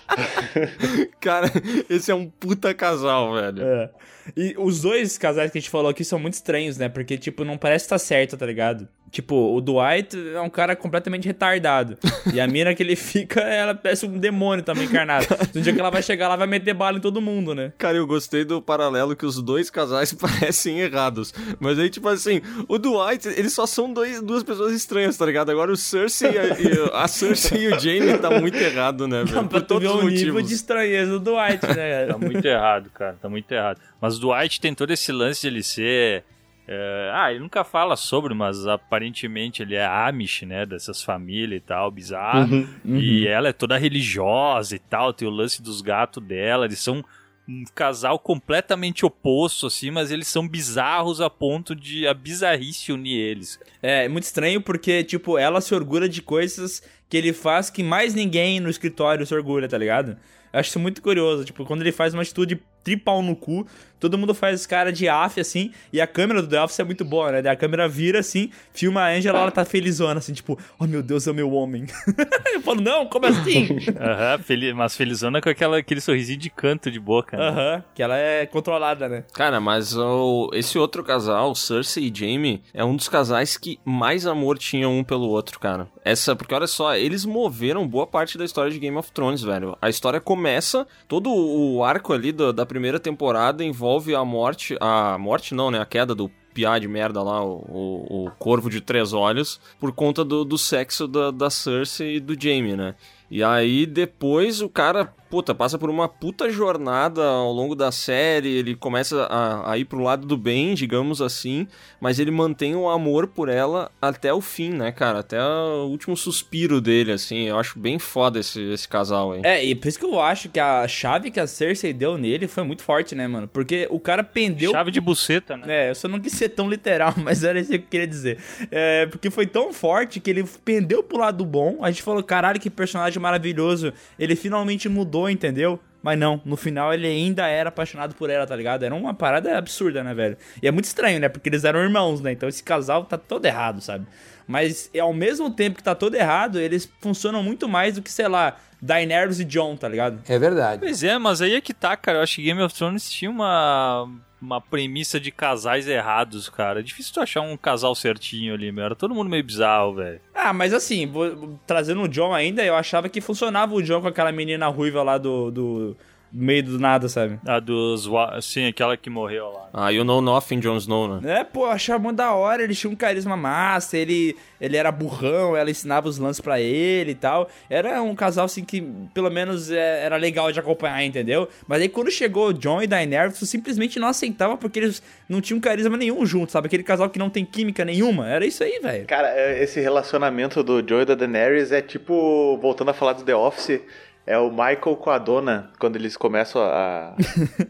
Cara, 1.21 1.51
esse 1.89 2.11
é 2.11 2.15
um 2.15 2.29
puta 2.29 2.75
casal, 2.75 3.33
velho. 3.35 3.63
É. 3.63 3.91
E 4.37 4.55
os 4.59 4.81
dois 4.81 5.17
casais 5.19 5.51
que 5.53 5.59
a 5.59 5.61
gente 5.61 5.71
falou 5.71 5.89
aqui 5.91 6.05
são 6.05 6.19
muito 6.19 6.35
estranhos, 6.35 6.77
né? 6.79 6.89
Porque, 6.89 7.17
tipo, 7.17 7.45
não 7.45 7.57
parece 7.57 7.85
estar 7.85 7.99
certo, 7.99 8.37
tá 8.37 8.45
ligado? 8.47 8.89
Tipo, 9.17 9.57
o 9.57 9.63
Dwight 9.63 10.15
é 10.35 10.41
um 10.43 10.51
cara 10.51 10.77
completamente 10.77 11.27
retardado. 11.27 11.97
E 12.35 12.39
a 12.39 12.47
mina 12.47 12.75
que 12.75 12.83
ele 12.83 12.95
fica, 12.97 13.41
ela 13.41 13.75
parece 13.75 14.05
um 14.05 14.19
demônio 14.19 14.63
também 14.63 14.85
encarnado. 14.85 15.25
No 15.55 15.63
dia 15.63 15.73
que 15.73 15.81
ela 15.81 15.89
vai 15.89 16.03
chegar, 16.03 16.27
ela 16.27 16.37
vai 16.37 16.47
meter 16.47 16.75
bala 16.75 16.99
em 16.99 17.01
todo 17.01 17.19
mundo, 17.19 17.55
né? 17.55 17.73
Cara, 17.79 17.97
eu 17.97 18.07
gostei 18.07 18.45
do 18.45 18.61
paralelo 18.61 19.17
que 19.17 19.25
os 19.25 19.41
dois 19.41 19.71
casais 19.71 20.13
parecem 20.21 20.81
errados. 20.81 21.33
Mas 21.59 21.79
aí, 21.79 21.89
tipo 21.89 22.07
assim, 22.11 22.43
o 22.69 22.77
Dwight, 22.77 23.27
eles 23.27 23.55
só 23.55 23.65
são 23.65 23.91
dois, 23.91 24.21
duas 24.21 24.43
pessoas 24.43 24.75
estranhas, 24.75 25.17
tá 25.17 25.25
ligado? 25.25 25.51
Agora 25.51 25.73
o 25.73 25.77
Cersei 25.79 26.33
e 26.33 26.39
a, 26.39 26.45
e 26.45 26.91
a 26.93 27.09
Cersei 27.09 27.63
e 27.63 27.69
o 27.73 27.81
Jaime 27.81 28.19
tá 28.19 28.29
muito 28.39 28.59
errado, 28.59 29.09
né, 29.09 29.25
velho? 29.25 29.49
pra 29.49 29.61
Por 29.61 29.63
todos 29.63 29.89
os 29.89 29.97
nível 29.97 30.11
motivos. 30.35 30.47
de 30.47 30.55
estranheza 30.55 31.19
do 31.19 31.21
Dwight, 31.21 31.67
né? 31.75 32.05
Tá 32.13 32.19
muito 32.19 32.45
errado, 32.45 32.91
cara. 32.91 33.17
Tá 33.23 33.29
muito 33.31 33.51
errado. 33.51 33.81
Mas 33.99 34.19
o 34.19 34.21
Dwight 34.21 34.61
tem 34.61 34.75
todo 34.75 34.91
esse 34.93 35.11
lance 35.11 35.41
de 35.41 35.47
ele 35.47 35.63
ser. 35.63 36.23
É, 36.69 37.11
ah, 37.15 37.31
ele 37.31 37.41
nunca 37.41 37.63
fala 37.63 37.95
sobre, 37.95 38.35
mas 38.35 38.67
aparentemente 38.67 39.63
ele 39.63 39.77
é 39.77 39.87
Amish, 39.87 40.43
né? 40.43 40.67
Dessas 40.67 41.03
famílias 41.03 41.59
e 41.59 41.65
tal, 41.65 41.91
bizarro. 41.91 42.69
E 42.85 43.27
ela 43.27 43.49
é 43.49 43.53
toda 43.53 43.79
religiosa 43.79 44.75
e 44.75 44.79
tal, 44.79 45.13
tem 45.13 45.29
o 45.29 45.31
lance 45.31 45.63
dos 45.63 45.81
gatos 45.81 46.23
dela. 46.23 46.65
Eles 46.65 46.81
são 46.81 47.05
um 47.49 47.65
casal 47.73 48.19
completamente 48.19 49.07
oposto, 49.07 49.69
assim, 49.69 49.93
mas 49.93 50.11
eles 50.11 50.27
são 50.27 50.49
bizarros 50.49 51.21
a 51.21 51.31
ponto 51.31 51.77
de 51.77 52.07
a 52.09 52.13
bizarrice 52.13 52.93
unir 52.93 53.17
eles. 53.17 53.61
É 53.81 54.09
muito 54.09 54.25
estranho 54.25 54.61
porque, 54.61 55.05
tipo, 55.05 55.39
ela 55.39 55.61
se 55.61 55.73
orgulha 55.73 56.09
de 56.09 56.21
coisas 56.21 56.83
que 57.09 57.17
ele 57.17 57.33
faz 57.33 57.71
que 57.71 57.85
mais 57.85 58.15
ninguém 58.15 58.59
no 58.59 58.69
escritório 58.69 59.25
se 59.25 59.33
orgulha, 59.33 59.69
tá 59.69 59.79
ligado? 59.79 60.17
Eu 60.53 60.61
acho 60.61 60.71
isso 60.71 60.81
muito 60.81 61.01
curioso. 61.01 61.45
Tipo, 61.45 61.65
quando 61.65 61.83
ele 61.83 61.93
faz 61.93 62.15
uma 62.15 62.23
atitude 62.23 62.61
tripau 62.83 63.23
no 63.23 63.37
cu, 63.37 63.67
todo 64.01 64.19
mundo 64.19 64.35
faz 64.35 64.67
cara 64.67 64.93
de 64.93 65.09
af, 65.09 65.39
assim, 65.41 65.71
e 65.93 66.01
a 66.01 66.07
câmera 66.07 66.43
do 66.43 66.49
The 66.49 66.63
Office 66.63 66.79
é 66.81 66.85
muito 66.85 67.05
boa, 67.05 67.33
né? 67.33 67.43
Daí 67.43 67.53
a 67.53 67.57
câmera 67.57 67.89
vira, 67.89 68.21
assim, 68.21 68.51
filma 68.73 69.03
a 69.03 69.09
Angela, 69.11 69.39
ela 69.41 69.51
tá 69.51 69.65
felizona, 69.65 70.19
assim, 70.19 70.33
tipo, 70.33 70.59
oh 70.79 70.87
meu 70.87 71.03
Deus, 71.03 71.27
é 71.27 71.31
o 71.31 71.35
meu 71.35 71.51
homem. 71.53 71.87
Eu 72.55 72.61
falo, 72.61 72.81
não, 72.81 73.07
como 73.07 73.27
assim? 73.27 73.79
Aham, 73.99 74.39
feli- 74.43 74.73
mas 74.75 74.97
felizona 74.97 75.41
com 75.41 75.49
aquela, 75.49 75.79
aquele 75.79 76.01
sorrisinho 76.01 76.39
de 76.39 76.51
canto 76.51 76.91
de 76.91 76.99
boca, 77.01 77.37
né? 77.37 77.49
Aham, 77.49 77.85
que 77.95 78.03
ela 78.03 78.17
é 78.17 78.47
controlada, 78.47 79.09
né? 79.09 79.25
Cara, 79.33 79.61
mas 79.61 79.97
o- 79.97 80.51
esse 80.53 80.79
outro 80.79 81.03
casal, 81.03 81.55
Cersei 81.55 82.09
e 82.09 82.13
Jaime, 82.15 82.63
é 82.75 82.85
um 82.85 82.95
dos 82.97 83.09
casais 83.09 83.57
que 83.57 83.79
mais 83.85 84.27
amor 84.27 84.59
tinham 84.59 84.97
um 84.99 85.03
pelo 85.05 85.29
outro, 85.29 85.59
cara. 85.59 85.89
Essa, 86.05 86.37
porque 86.37 86.55
olha 86.55 86.67
só, 86.67 86.95
eles 86.95 87.25
moveram 87.25 87.87
boa 87.87 88.07
parte 88.07 88.37
da 88.39 88.45
história 88.45 88.71
de 88.71 88.79
Game 88.79 88.97
of 88.97 89.11
Thrones, 89.13 89.43
velho. 89.43 89.77
A 89.83 89.89
história 89.89 90.21
começa, 90.21 90.87
todo 91.09 91.31
o 91.33 91.83
arco 91.85 92.13
ali 92.13 92.31
da, 92.33 92.53
da 92.53 92.65
primeira 92.67 92.99
temporada 93.01 93.65
envolve 93.65 93.86
a 94.17 94.25
morte, 94.25 94.77
a 94.81 95.17
morte 95.19 95.55
não, 95.55 95.71
né, 95.71 95.81
a 95.81 95.87
queda 95.87 96.15
do 96.15 96.31
piá 96.53 96.79
de 96.79 96.89
merda 96.89 97.23
lá, 97.23 97.45
o, 97.45 97.63
o, 97.69 98.27
o 98.27 98.31
corvo 98.39 98.71
de 98.71 98.81
três 98.81 99.13
olhos, 99.13 99.61
por 99.79 99.93
conta 99.93 100.25
do, 100.25 100.43
do 100.43 100.57
sexo 100.57 101.07
da, 101.07 101.31
da 101.31 101.51
Cersei 101.51 102.17
e 102.17 102.21
do 102.21 102.41
Jaime, 102.41 102.75
né. 102.75 102.95
E 103.31 103.43
aí 103.43 103.85
depois 103.85 104.63
o 104.63 104.69
cara, 104.69 105.13
puta, 105.29 105.55
passa 105.55 105.79
por 105.79 105.91
uma 105.91 106.09
puta 106.09 106.51
jornada 106.51 107.25
ao 107.25 107.53
longo 107.53 107.75
da 107.75 107.91
série, 107.91 108.49
ele 108.49 108.75
começa 108.75 109.25
a, 109.25 109.73
a 109.73 109.79
ir 109.79 109.85
pro 109.85 110.01
lado 110.01 110.27
do 110.27 110.37
bem, 110.37 110.75
digamos 110.75 111.21
assim, 111.21 111.67
mas 112.01 112.19
ele 112.19 112.31
mantém 112.31 112.75
o 112.75 112.89
amor 112.89 113.27
por 113.27 113.49
ela 113.49 113.91
até 114.01 114.33
o 114.33 114.41
fim, 114.41 114.71
né, 114.71 114.93
cara? 114.93 115.21
Até 115.21 115.43
o 115.43 115.87
último 115.89 116.17
suspiro 116.17 116.81
dele, 116.81 117.13
assim. 117.13 117.49
Eu 117.49 117.59
acho 117.59 117.79
bem 117.79 117.99
foda 117.99 118.39
esse, 118.39 118.61
esse 118.73 118.89
casal 118.89 119.33
aí. 119.33 119.43
É, 119.45 119.65
e 119.65 119.75
por 119.75 119.89
isso 119.89 119.99
que 119.99 120.05
eu 120.05 120.21
acho 120.21 120.49
que 120.49 120.61
a 120.61 120.87
chave 120.87 121.31
que 121.31 121.41
a 121.41 121.47
Cersei 121.47 121.93
deu 121.93 122.19
nele 122.19 122.47
foi 122.47 122.63
muito 122.63 122.83
forte, 122.83 123.15
né, 123.15 123.27
mano? 123.27 123.49
Porque 123.49 123.87
o 123.91 123.99
cara 123.99 124.23
pendeu 124.23 124.71
Chave 124.71 124.91
de 124.91 125.01
buceta, 125.01 125.57
né? 125.57 125.87
É, 125.87 125.91
eu 125.91 125.95
só 125.95 126.09
não 126.09 126.21
quis 126.21 126.33
ser 126.33 126.51
tão 126.51 126.69
literal, 126.69 127.15
mas 127.23 127.43
era 127.43 127.59
isso 127.59 127.71
que 127.71 127.77
eu 127.77 127.83
queria 127.83 128.07
dizer. 128.07 128.39
É, 128.71 129.07
porque 129.07 129.31
foi 129.31 129.47
tão 129.47 129.73
forte 129.73 130.21
que 130.21 130.31
ele 130.31 130.45
pendeu 130.65 131.03
pro 131.03 131.19
lado 131.19 131.45
bom. 131.45 131.79
A 131.83 131.91
gente 131.91 132.03
falou, 132.03 132.23
caralho, 132.23 132.61
que 132.61 132.71
personagem 132.71 133.21
maravilhoso. 133.21 133.93
Ele 134.19 134.37
finalmente 134.37 134.89
mudou, 134.89 135.16
entendeu? 135.31 135.81
Mas 136.03 136.19
não, 136.19 136.41
no 136.45 136.57
final 136.57 136.95
ele 136.95 137.07
ainda 137.07 137.49
era 137.49 137.69
apaixonado 137.69 138.15
por 138.15 138.31
ela, 138.31 138.47
tá 138.47 138.55
ligado? 138.55 138.85
Era 138.85 138.95
uma 138.95 139.13
parada 139.13 139.59
absurda, 139.59 140.05
né, 140.05 140.15
velho? 140.15 140.37
E 140.63 140.69
é 140.69 140.71
muito 140.71 140.85
estranho, 140.85 141.19
né? 141.19 141.29
Porque 141.29 141.49
eles 141.49 141.65
eram 141.65 141.81
irmãos, 141.81 142.21
né? 142.21 142.31
Então 142.31 142.49
esse 142.49 142.63
casal 142.63 143.05
tá 143.05 143.19
todo 143.19 143.45
errado, 143.45 143.81
sabe? 143.81 144.07
Mas 144.47 144.91
ao 145.01 145.13
mesmo 145.13 145.51
tempo 145.51 145.77
que 145.79 145.83
tá 145.83 145.95
todo 145.95 146.15
errado, 146.15 146.59
eles 146.61 146.91
funcionam 147.01 147.43
muito 147.43 147.69
mais 147.69 147.95
do 147.97 148.03
que, 148.03 148.11
sei 148.11 148.29
lá, 148.29 148.57
Daenerys 148.81 149.41
e 149.41 149.45
John, 149.45 149.77
tá 149.77 149.89
ligado? 149.89 150.21
É 150.29 150.39
verdade. 150.39 150.81
Pois 150.81 151.03
é, 151.03 151.19
mas 151.19 151.41
aí 151.43 151.55
é 151.55 151.61
que 151.61 151.75
tá, 151.75 151.97
cara. 151.97 152.19
Eu 152.19 152.23
acho 152.23 152.37
que 152.37 152.43
Game 152.43 152.63
of 152.63 152.75
Thrones 152.75 153.11
tinha 153.11 153.31
uma, 153.31 154.09
uma 154.41 154.61
premissa 154.61 155.19
de 155.19 155.31
casais 155.33 155.89
errados, 155.89 156.49
cara. 156.49 156.81
É 156.81 156.83
difícil 156.83 157.13
tu 157.15 157.21
achar 157.21 157.41
um 157.41 157.57
casal 157.57 157.95
certinho 157.95 158.55
ali, 158.55 158.71
meu. 158.71 158.85
Era 158.85 158.95
todo 158.95 159.15
mundo 159.15 159.29
meio 159.31 159.43
bizarro, 159.43 159.95
velho. 159.97 160.21
Ah, 160.35 160.53
mas 160.53 160.73
assim, 160.73 161.07
vou- 161.07 161.59
trazendo 161.67 162.03
o 162.03 162.09
John 162.09 162.33
ainda, 162.33 162.63
eu 162.65 162.77
achava 162.77 163.09
que 163.09 163.21
funcionava 163.21 163.75
o 163.75 163.83
John 163.83 164.01
com 164.01 164.09
aquela 164.09 164.31
menina 164.31 164.69
ruiva 164.69 165.03
lá 165.03 165.19
do, 165.19 165.51
do 165.51 165.97
meio 166.37 166.63
do 166.63 166.79
nada, 166.79 167.09
sabe? 167.09 167.41
A 167.47 167.59
dos. 167.59 168.09
Sim, 168.43 168.67
aquela 168.67 168.97
que 168.97 169.09
morreu 169.09 169.51
lá. 169.51 169.69
Ah, 169.73 169.91
you 169.91 170.05
know 170.05 170.21
nothing, 170.21 170.61
Jon 170.61 170.77
Snow, 170.77 171.21
né? 171.21 171.41
É, 171.41 171.45
pô, 171.45 171.67
eu 171.67 171.71
achava 171.71 171.99
muito 171.99 172.17
da 172.17 172.33
hora, 172.33 172.63
ele 172.63 172.75
tinha 172.75 172.91
um 172.91 172.97
carisma 172.97 173.37
massa, 173.37 173.97
ele, 173.97 174.37
ele 174.61 174.77
era 174.77 174.93
burrão, 174.93 175.57
ela 175.57 175.71
ensinava 175.71 176.09
os 176.09 176.19
lances 176.19 176.41
pra 176.41 176.61
ele 176.61 177.13
e 177.13 177.15
tal. 177.15 177.49
Era 177.69 178.03
um 178.03 178.15
casal, 178.15 178.45
assim, 178.45 178.65
que 178.65 178.83
pelo 179.15 179.31
menos 179.31 179.71
é, 179.71 180.05
era 180.05 180.17
legal 180.17 180.53
de 180.53 180.61
acompanhar, 180.61 181.03
entendeu? 181.05 181.49
Mas 181.67 181.81
aí 181.81 181.89
quando 181.89 182.11
chegou 182.11 182.49
o 182.49 182.53
John 182.53 182.83
e 182.83 182.87
Daenerys, 182.87 183.39
tu 183.39 183.47
simplesmente 183.47 183.99
não 183.99 184.09
aceitava 184.09 184.57
porque 184.57 184.79
eles 184.79 185.03
não 185.29 185.41
tinham 185.41 185.61
carisma 185.61 185.97
nenhum 185.97 186.25
junto, 186.27 186.53
sabe? 186.53 186.67
Aquele 186.67 186.83
casal 186.83 187.09
que 187.09 187.19
não 187.19 187.31
tem 187.31 187.45
química 187.45 187.85
nenhuma. 187.85 188.29
Era 188.29 188.45
isso 188.45 188.63
aí, 188.63 188.79
velho. 188.83 189.07
Cara, 189.07 189.29
é, 189.29 189.63
esse 189.63 189.81
relacionamento 189.81 190.63
do 190.63 190.87
Joe 190.87 191.03
e 191.03 191.05
da 191.05 191.15
Daenerys 191.15 191.73
é 191.73 191.81
tipo, 191.81 192.59
voltando 192.61 192.91
a 192.91 192.95
falar 192.95 193.15
do 193.15 193.25
The 193.25 193.35
Office, 193.35 193.81
é 194.27 194.37
o 194.37 194.51
Michael 194.51 194.97
com 194.97 195.11
a 195.11 195.19
dona, 195.19 195.71
quando 195.79 195.97
eles 195.97 196.17
começam 196.17 196.61
a, 196.61 197.15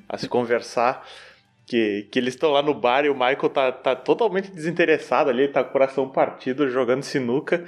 a 0.08 0.18
se 0.18 0.26
conversar, 0.28 1.06
que, 1.66 2.08
que 2.10 2.18
eles 2.18 2.34
estão 2.34 2.50
lá 2.50 2.62
no 2.62 2.72
bar 2.72 3.04
e 3.04 3.10
o 3.10 3.14
Michael 3.14 3.50
tá, 3.50 3.70
tá 3.70 3.94
totalmente 3.94 4.50
desinteressado 4.50 5.28
ali, 5.28 5.48
tá 5.48 5.62
com 5.62 5.70
o 5.70 5.72
coração 5.72 6.08
partido, 6.08 6.70
jogando 6.70 7.02
sinuca. 7.02 7.64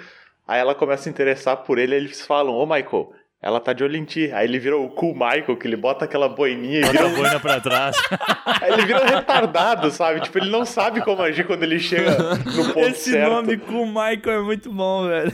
Aí 0.47 0.59
ela 0.59 0.75
começa 0.75 1.03
a 1.03 1.05
se 1.05 1.11
interessar 1.11 1.59
por 1.59 1.79
ele 1.79 1.95
e 1.95 1.99
eles 1.99 2.25
falam, 2.25 2.55
ô 2.55 2.65
Michael, 2.65 3.13
ela 3.41 3.61
tá 3.61 3.73
de 3.73 3.85
olho 3.85 3.97
em 3.97 4.05
ti. 4.05 4.31
Aí 4.33 4.47
ele 4.47 4.59
vira 4.59 4.77
o 4.77 4.89
cool 4.89 5.15
Michael, 5.15 5.57
que 5.57 5.67
ele 5.67 5.77
bota 5.77 6.05
aquela 6.05 6.29
boininha 6.29 6.81
e 6.81 6.83
Bota 6.83 6.93
vira 6.93 7.07
a 7.07 7.15
boina 7.17 7.41
pra 7.41 7.61
trás. 7.61 7.97
Aí 8.61 8.73
ele 8.73 8.87
vira 8.87 9.03
um 9.03 9.07
retardado, 9.07 9.91
sabe? 9.91 10.21
Tipo, 10.21 10.39
ele 10.39 10.51
não 10.51 10.65
sabe 10.65 11.01
como 11.03 11.23
agir 11.23 11.47
quando 11.47 11.63
ele 11.63 11.79
chega 11.79 12.11
no 12.45 12.73
ponto 12.73 12.79
Esse 12.89 13.13
certo. 13.13 13.31
nome 13.33 13.57
com 13.57 13.83
o 13.83 13.87
Michael 13.87 14.41
é 14.41 14.43
muito 14.43 14.73
bom, 14.73 15.07
velho. 15.07 15.33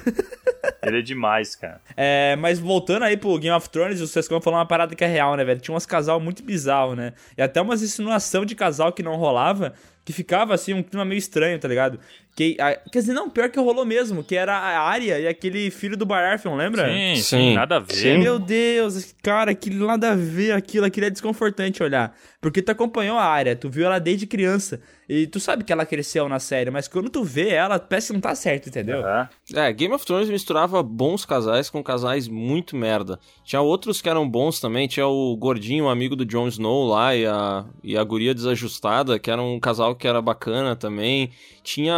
Ele 0.82 0.98
é 0.98 1.02
demais, 1.02 1.56
cara. 1.56 1.80
É, 1.96 2.36
mas 2.36 2.58
voltando 2.58 3.04
aí 3.04 3.16
pro 3.16 3.38
Game 3.38 3.56
of 3.56 3.70
Thrones, 3.70 4.00
o 4.00 4.06
Sescon 4.06 4.40
falou 4.40 4.58
uma 4.58 4.66
parada 4.66 4.94
que 4.94 5.02
é 5.02 5.06
real, 5.06 5.34
né, 5.36 5.44
velho? 5.44 5.60
Tinha 5.60 5.74
uns 5.74 5.86
casal 5.86 6.20
muito 6.20 6.42
bizarro, 6.42 6.94
né? 6.94 7.14
E 7.38 7.42
até 7.42 7.60
umas 7.62 7.82
insinuação 7.82 8.44
de 8.44 8.54
casal 8.54 8.92
que 8.92 9.02
não 9.02 9.16
rolava, 9.16 9.72
que 10.04 10.12
ficava 10.12 10.52
assim, 10.52 10.74
um 10.74 10.82
clima 10.82 11.04
meio 11.04 11.18
estranho, 11.18 11.58
tá 11.58 11.66
ligado? 11.68 11.98
Que, 12.36 12.56
a- 12.60 12.74
quer 12.90 12.98
dizer, 12.98 13.12
não, 13.12 13.30
pior 13.30 13.48
que 13.48 13.60
rolou 13.60 13.84
mesmo, 13.86 14.24
que 14.24 14.34
era 14.34 14.52
a 14.56 14.80
Arya 14.88 15.20
e 15.20 15.28
aquele 15.28 15.70
filho 15.70 15.96
do 15.96 16.04
Baratheon, 16.04 16.56
lembra? 16.56 16.86
Sim, 16.88 17.14
sim, 17.14 17.22
Sim. 17.22 17.54
nada 17.54 17.76
a 17.76 17.78
ver. 17.78 17.94
Sim. 17.94 18.18
Meu 18.18 18.40
Deus, 18.40 19.14
cara, 19.22 19.52
aquilo 19.52 19.86
nada 19.86 20.10
a 20.10 20.14
ver, 20.16 20.50
aquilo, 20.52 20.84
aquilo 20.84 21.06
é 21.06 21.10
desconfortante 21.10 21.80
olhar. 21.82 22.12
Porque 22.40 22.60
tu 22.60 22.70
acompanhou 22.70 23.16
a 23.16 23.24
área, 23.24 23.54
tu 23.54 23.70
viu 23.70 23.86
ela 23.86 24.00
desde 24.00 24.26
criança. 24.26 24.80
E 25.08 25.26
tu 25.26 25.38
sabe 25.38 25.64
que 25.64 25.72
ela 25.72 25.84
cresceu 25.84 26.28
na 26.28 26.38
série, 26.38 26.70
mas 26.70 26.88
quando 26.88 27.10
tu 27.10 27.22
vê 27.22 27.50
ela, 27.50 27.78
parece 27.78 28.08
que 28.08 28.12
não 28.14 28.20
tá 28.20 28.34
certo, 28.34 28.68
entendeu? 28.68 29.00
Aham. 29.00 29.28
É, 29.54 29.72
Game 29.72 29.94
of 29.94 30.04
Thrones 30.04 30.28
misturava 30.28 30.82
bons 30.82 31.24
casais 31.24 31.68
com 31.68 31.82
casais 31.82 32.26
muito 32.26 32.76
merda. 32.76 33.18
Tinha 33.44 33.60
outros 33.60 34.00
que 34.00 34.08
eram 34.08 34.28
bons 34.28 34.60
também, 34.60 34.88
tinha 34.88 35.06
o 35.06 35.36
gordinho, 35.36 35.84
o 35.84 35.88
amigo 35.88 36.16
do 36.16 36.24
Jon 36.24 36.48
Snow 36.48 36.86
lá, 36.86 37.14
e 37.14 37.26
a, 37.26 37.64
e 37.82 37.96
a 37.96 38.04
guria 38.04 38.34
desajustada, 38.34 39.18
que 39.18 39.30
era 39.30 39.42
um 39.42 39.60
casal 39.60 39.94
que 39.94 40.08
era 40.08 40.22
bacana 40.22 40.74
também. 40.74 41.30
Tinha 41.62 41.94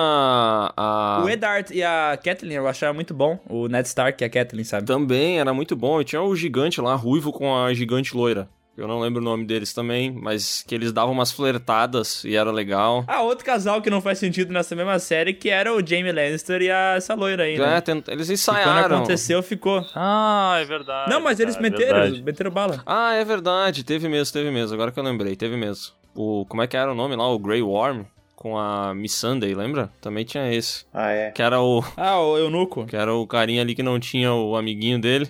a... 0.77 1.23
O 1.25 1.29
Eddard 1.29 1.73
e 1.75 1.83
a 1.83 2.19
Kathleen 2.23 2.57
eu 2.57 2.69
achava 2.69 2.93
muito 2.93 3.13
bom. 3.13 3.39
O 3.49 3.69
Ned 3.69 3.87
Stark 3.87 4.23
e 4.23 4.25
a 4.25 4.31
Kathleen, 4.31 4.65
sabe? 4.65 4.87
Também 4.87 5.39
era 5.41 5.53
muito 5.53 5.75
bom. 5.77 6.01
E 6.01 6.05
tinha 6.05 6.23
o 6.23 6.35
gigante 6.35 6.81
lá, 6.81 6.95
ruivo 6.95 7.33
com 7.33 7.57
a 7.57 7.73
gigante 7.75 8.17
loira. 8.17 8.49
Eu 8.77 8.87
não 8.87 9.01
lembro 9.01 9.21
o 9.23 9.25
nome 9.25 9.45
deles 9.47 9.73
também, 9.73 10.11
mas 10.13 10.63
que 10.63 10.75
eles 10.75 10.93
davam 10.93 11.13
umas 11.15 11.33
flertadas 11.33 12.23
e 12.25 12.37
era 12.37 12.51
legal. 12.53 13.05
Ah, 13.07 13.23
outro 13.23 13.45
casal 13.45 13.81
que 13.81 13.89
não 13.89 14.01
faz 14.03 14.19
sentido 14.19 14.53
nessa 14.53 14.77
mesma 14.77 14.99
série, 14.99 15.33
que 15.33 15.49
era 15.49 15.73
o 15.75 15.85
Jamie 15.87 16.13
Lannister 16.13 16.61
e 16.61 16.71
a, 16.71 16.95
essa 16.97 17.15
loira 17.15 17.45
aí, 17.45 17.59
né? 17.59 17.79
É, 17.79 17.81
tent- 17.81 18.09
eles 18.09 18.27
E 18.29 18.33
quando 18.45 18.59
ensaiaram. 18.59 18.97
aconteceu, 18.99 19.43
ficou. 19.43 19.85
Ah, 19.95 20.59
é 20.61 20.65
verdade. 20.65 21.11
não, 21.11 21.21
mas 21.21 21.41
eles 21.41 21.57
é 21.57 21.61
meteram, 21.61 22.01
verdade. 22.03 22.23
meteram 22.23 22.51
bala. 22.51 22.83
Ah, 22.85 23.15
é 23.15 23.25
verdade, 23.25 23.83
teve 23.83 24.09
mesmo, 24.09 24.33
teve 24.33 24.51
mesmo. 24.51 24.75
Agora 24.75 24.93
que 24.93 24.99
eu 25.01 25.05
lembrei, 25.05 25.35
teve 25.37 25.57
mesmo. 25.57 25.93
O, 26.15 26.45
como 26.47 26.63
é 26.63 26.67
que 26.67 26.77
era 26.77 26.93
o 26.93 26.95
nome 26.95 27.17
lá? 27.17 27.29
O 27.29 27.39
Grey 27.39 27.63
Worm 27.63 28.03
com 28.35 28.59
a 28.59 28.95
Miss 28.95 29.15
Sunday, 29.15 29.55
lembra? 29.55 29.91
Também 30.03 30.25
tinha 30.25 30.53
esse. 30.53 30.85
Ah, 30.93 31.11
é. 31.11 31.31
Que 31.31 31.41
era 31.43 31.61
o 31.63 31.83
Ah, 31.97 32.21
o 32.21 32.37
Eunuco. 32.37 32.85
que 32.85 32.95
era 32.97 33.13
o 33.15 33.27
carinha 33.27 33.63
ali 33.63 33.75
que 33.75 33.83
não 33.83 33.99
tinha 33.99 34.33
o 34.35 34.55
amiguinho 34.57 35.01
dele. 35.01 35.29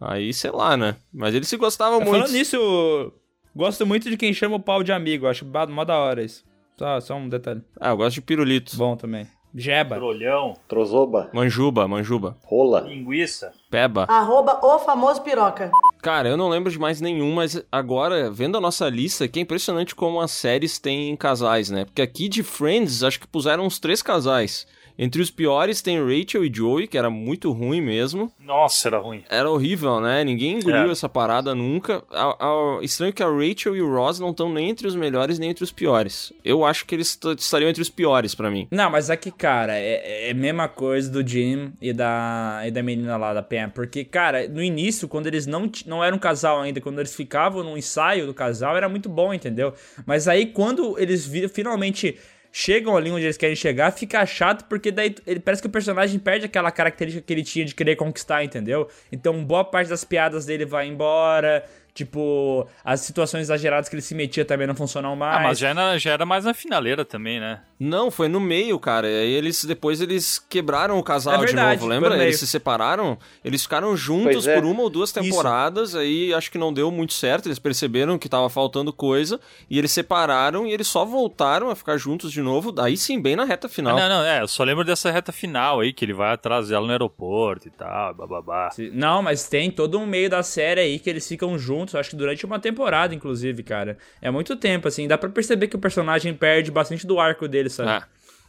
Aí, 0.00 0.32
sei 0.32 0.50
lá, 0.50 0.76
né? 0.76 0.96
Mas 1.12 1.34
eles 1.34 1.48
se 1.48 1.56
gostavam 1.56 2.00
muito. 2.00 2.10
Falando 2.12 2.32
nisso, 2.32 3.12
gosto 3.54 3.86
muito 3.86 4.08
de 4.08 4.16
quem 4.16 4.32
chama 4.32 4.56
o 4.56 4.60
pau 4.60 4.82
de 4.82 4.92
amigo. 4.92 5.26
Acho 5.26 5.44
mó 5.68 5.84
da 5.84 5.98
hora 5.98 6.22
isso. 6.22 6.44
Só, 6.78 7.00
só 7.00 7.14
um 7.16 7.28
detalhe. 7.28 7.62
Ah, 7.78 7.90
eu 7.90 7.96
gosto 7.98 8.14
de 8.14 8.22
pirulito. 8.22 8.74
Bom 8.76 8.96
também. 8.96 9.26
Jeba. 9.54 9.96
Trolhão, 9.96 10.54
Trozoba, 10.68 11.28
Manjuba, 11.34 11.88
manjuba. 11.88 12.36
rola. 12.44 12.82
linguiça. 12.82 13.52
Peba. 13.68 14.04
Arroba 14.04 14.60
o 14.64 14.78
famoso 14.78 15.22
piroca. 15.22 15.72
Cara, 16.00 16.28
eu 16.28 16.36
não 16.36 16.48
lembro 16.48 16.70
de 16.70 16.78
mais 16.78 17.00
nenhum, 17.00 17.34
mas 17.34 17.60
agora, 17.70 18.30
vendo 18.30 18.56
a 18.56 18.60
nossa 18.60 18.88
lista, 18.88 19.26
que 19.26 19.40
é 19.40 19.42
impressionante 19.42 19.94
como 19.94 20.20
as 20.20 20.30
séries 20.30 20.78
têm 20.78 21.16
casais, 21.16 21.68
né? 21.68 21.84
Porque 21.84 22.00
aqui 22.00 22.28
de 22.28 22.42
Friends, 22.44 23.02
acho 23.02 23.18
que 23.20 23.26
puseram 23.26 23.64
uns 23.66 23.78
três 23.80 24.00
casais. 24.02 24.66
Entre 24.98 25.22
os 25.22 25.30
piores 25.30 25.80
tem 25.80 25.98
Rachel 25.98 26.44
e 26.44 26.52
Joey, 26.54 26.86
que 26.86 26.98
era 26.98 27.08
muito 27.10 27.50
ruim 27.52 27.80
mesmo. 27.80 28.30
Nossa, 28.38 28.88
era 28.88 28.98
ruim. 28.98 29.24
Era 29.30 29.50
horrível, 29.50 30.00
né? 30.00 30.22
Ninguém 30.24 30.56
engoliu 30.58 30.88
É. 30.88 30.92
essa 30.92 31.08
parada 31.08 31.54
nunca. 31.54 32.02
A- 32.10 32.36
a- 32.38 32.78
estranho 32.82 33.12
que 33.12 33.22
a 33.22 33.28
Rachel 33.28 33.76
e 33.76 33.82
o 33.82 33.92
Ross 33.94 34.20
não 34.20 34.30
estão 34.30 34.52
nem 34.52 34.68
entre 34.68 34.86
os 34.86 34.94
melhores 34.94 35.38
nem 35.38 35.50
entre 35.50 35.64
os 35.64 35.72
piores. 35.72 36.32
Eu 36.44 36.64
acho 36.64 36.84
que 36.84 36.94
eles 36.94 37.18
estariam 37.38 37.70
entre 37.70 37.82
os 37.82 37.88
piores 37.88 38.34
pra 38.34 38.50
mim. 38.50 38.68
Não, 38.70 38.90
mas 38.90 39.08
aqui, 39.10 39.30
cara, 39.30 39.72
é, 39.78 40.28
é 40.28 40.30
a 40.30 40.34
mesma 40.34 40.68
coisa 40.68 41.10
do 41.10 41.26
Jim 41.26 41.72
e 41.80 41.92
da, 41.92 42.62
e 42.66 42.70
da 42.70 42.82
menina 42.82 43.16
lá 43.16 43.32
da 43.32 43.42
Pam. 43.42 43.70
Porque, 43.70 44.04
cara, 44.04 44.46
no 44.48 44.62
início, 44.62 45.08
quando 45.08 45.26
eles 45.26 45.46
não, 45.46 45.70
não 45.86 46.04
eram 46.04 46.16
um 46.16 46.20
casal 46.20 46.60
ainda, 46.60 46.80
quando 46.80 46.98
eles 46.98 47.14
ficavam 47.14 47.62
no 47.64 47.76
ensaio 47.78 48.26
do 48.26 48.34
casal, 48.34 48.76
era 48.76 48.88
muito 48.88 49.08
bom, 49.08 49.32
entendeu? 49.32 49.72
Mas 50.04 50.28
aí, 50.28 50.46
quando 50.46 50.98
eles 50.98 51.26
vi- 51.26 51.48
finalmente 51.48 52.18
chegam 52.52 52.96
ali 52.96 53.10
onde 53.10 53.24
eles 53.24 53.36
querem 53.36 53.56
chegar, 53.56 53.90
fica 53.92 54.24
chato, 54.26 54.64
porque 54.64 54.90
daí 54.90 55.14
ele 55.26 55.40
parece 55.40 55.62
que 55.62 55.68
o 55.68 55.70
personagem 55.70 56.18
perde 56.18 56.46
aquela 56.46 56.70
característica 56.70 57.24
que 57.24 57.32
ele 57.32 57.44
tinha 57.44 57.64
de 57.64 57.74
querer 57.74 57.96
conquistar, 57.96 58.42
entendeu? 58.44 58.88
Então, 59.10 59.44
boa 59.44 59.64
parte 59.64 59.88
das 59.88 60.04
piadas 60.04 60.46
dele 60.46 60.64
vai 60.64 60.86
embora. 60.86 61.64
Tipo, 61.94 62.66
as 62.84 63.00
situações 63.00 63.42
exageradas 63.42 63.88
que 63.88 63.94
ele 63.94 64.02
se 64.02 64.14
metia 64.14 64.44
também 64.44 64.66
não 64.66 64.74
funcionam 64.74 65.14
mais. 65.16 65.36
Ah, 65.36 65.42
mas 65.42 65.58
já 65.58 65.68
era, 65.70 65.98
já 65.98 66.12
era 66.12 66.24
mais 66.26 66.44
na 66.44 66.54
finaleira 66.54 67.04
também, 67.04 67.40
né? 67.40 67.60
Não, 67.78 68.10
foi 68.10 68.28
no 68.28 68.38
meio, 68.38 68.78
cara. 68.78 69.08
E 69.08 69.14
aí 69.22 69.32
eles 69.32 69.64
depois 69.64 70.00
eles 70.00 70.38
quebraram 70.38 70.98
o 70.98 71.02
casal 71.02 71.34
É 71.34 71.38
verdade, 71.38 71.76
de 71.76 71.76
novo, 71.76 71.86
lembra? 71.86 72.16
no. 72.16 72.22
Eles 72.22 72.38
se 72.38 72.46
separaram, 72.46 73.18
eles 73.44 73.62
ficaram 73.62 73.96
juntos 73.96 74.46
é. 74.46 74.54
por 74.54 74.64
uma 74.64 74.82
ou 74.82 74.90
duas 74.90 75.10
temporadas, 75.12 75.94
aí 75.94 76.32
acho 76.34 76.50
que 76.50 76.58
não 76.58 76.72
deu 76.72 76.90
muito 76.90 77.12
certo, 77.12 77.46
eles 77.46 77.58
perceberam 77.58 78.18
que 78.18 78.28
tava 78.28 78.48
faltando 78.50 78.92
coisa, 78.92 79.40
e 79.68 79.78
eles 79.78 79.90
separaram 79.90 80.66
e 80.66 80.72
eles 80.72 80.86
só 80.86 81.04
voltaram 81.04 81.70
a 81.70 81.74
ficar 81.74 81.96
juntos 81.96 82.30
de 82.30 82.42
novo, 82.42 82.70
daí 82.70 82.96
sim, 82.96 83.20
bem 83.20 83.34
na 83.34 83.44
reta 83.44 83.66
Ah, 83.66 83.70
final. 83.70 83.96
não, 83.96 84.08
não, 84.08 84.24
é, 84.24 84.42
eu 84.42 84.48
só 84.48 84.62
lembro 84.62 84.84
dessa 84.84 85.10
reta 85.10 85.32
final 85.32 85.80
aí, 85.80 85.92
que 85.92 86.04
ele 86.04 86.12
vai 86.12 86.32
atrás 86.32 86.68
dela 86.68 86.84
no 86.86 86.92
aeroporto 86.92 87.66
e 87.66 87.70
tal, 87.70 88.14
bababá. 88.14 88.68
Não, 88.92 89.22
mas 89.22 89.48
tem 89.48 89.70
todo 89.70 89.98
um 89.98 90.06
meio 90.06 90.28
da 90.28 90.42
série 90.42 90.80
aí 90.80 90.98
que 90.98 91.08
eles 91.08 91.26
ficam 91.26 91.58
juntos, 91.58 91.79
acho 91.94 92.10
que 92.10 92.16
durante 92.16 92.44
uma 92.46 92.58
temporada, 92.58 93.14
inclusive, 93.14 93.62
cara. 93.62 93.98
É 94.20 94.30
muito 94.30 94.56
tempo, 94.56 94.88
assim. 94.88 95.06
Dá 95.08 95.16
pra 95.18 95.28
perceber 95.30 95.68
que 95.68 95.76
o 95.76 95.78
personagem 95.78 96.34
perde 96.34 96.70
bastante 96.70 97.06
do 97.06 97.18
arco 97.18 97.46
dele, 97.48 97.68
sabe? 97.68 97.90
É. 97.90 98.02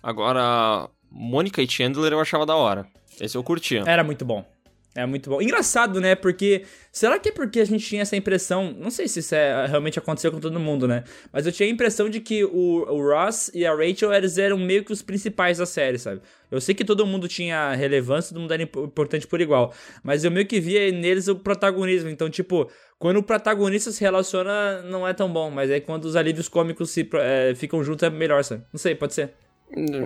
Agora, 0.03 0.89
Mônica 1.09 1.61
e 1.61 1.69
Chandler 1.69 2.13
eu 2.13 2.19
achava 2.19 2.45
da 2.45 2.55
hora. 2.55 2.85
Esse 3.19 3.37
eu 3.37 3.43
curtia. 3.43 3.83
Era 3.85 4.03
muito 4.03 4.25
bom. 4.25 4.45
É 4.93 5.05
muito 5.05 5.29
bom. 5.29 5.41
Engraçado, 5.41 6.01
né? 6.01 6.15
Porque. 6.15 6.63
Será 6.91 7.17
que 7.17 7.29
é 7.29 7.31
porque 7.31 7.61
a 7.61 7.65
gente 7.65 7.85
tinha 7.85 8.01
essa 8.01 8.17
impressão? 8.17 8.75
Não 8.77 8.91
sei 8.91 9.07
se 9.07 9.19
isso 9.19 9.33
é- 9.33 9.65
realmente 9.65 9.97
aconteceu 9.97 10.29
com 10.33 10.39
todo 10.41 10.59
mundo, 10.59 10.85
né? 10.85 11.05
Mas 11.31 11.45
eu 11.45 11.51
tinha 11.53 11.65
a 11.69 11.71
impressão 11.71 12.09
de 12.09 12.19
que 12.19 12.43
o, 12.43 12.49
o 12.89 13.01
Ross 13.09 13.49
e 13.53 13.65
a 13.65 13.73
Rachel 13.73 14.11
eles 14.13 14.37
eram 14.37 14.57
meio 14.57 14.83
que 14.83 14.91
os 14.91 15.01
principais 15.01 15.59
da 15.59 15.65
série, 15.65 15.97
sabe? 15.97 16.19
Eu 16.51 16.59
sei 16.59 16.75
que 16.75 16.83
todo 16.83 17.05
mundo 17.05 17.29
tinha 17.29 17.73
relevância, 17.73 18.33
todo 18.33 18.41
mundo 18.41 18.53
era 18.53 18.63
impo- 18.63 18.83
importante 18.83 19.25
por 19.25 19.39
igual. 19.39 19.73
Mas 20.03 20.25
eu 20.25 20.31
meio 20.31 20.45
que 20.45 20.59
via 20.59 20.91
neles 20.91 21.29
o 21.29 21.35
protagonismo. 21.37 22.09
Então, 22.09 22.29
tipo, 22.29 22.69
quando 22.99 23.15
o 23.15 23.23
protagonista 23.23 23.89
se 23.93 24.01
relaciona, 24.01 24.81
não 24.81 25.07
é 25.07 25.13
tão 25.13 25.31
bom. 25.31 25.49
Mas 25.49 25.71
aí 25.71 25.79
quando 25.79 26.03
os 26.03 26.17
alívios 26.17 26.49
cômicos 26.49 26.89
se, 26.89 27.07
é, 27.13 27.53
ficam 27.55 27.81
juntos 27.81 28.03
é 28.03 28.09
melhor, 28.09 28.43
sabe? 28.43 28.63
Não 28.73 28.77
sei, 28.77 28.93
pode 28.93 29.13
ser. 29.13 29.31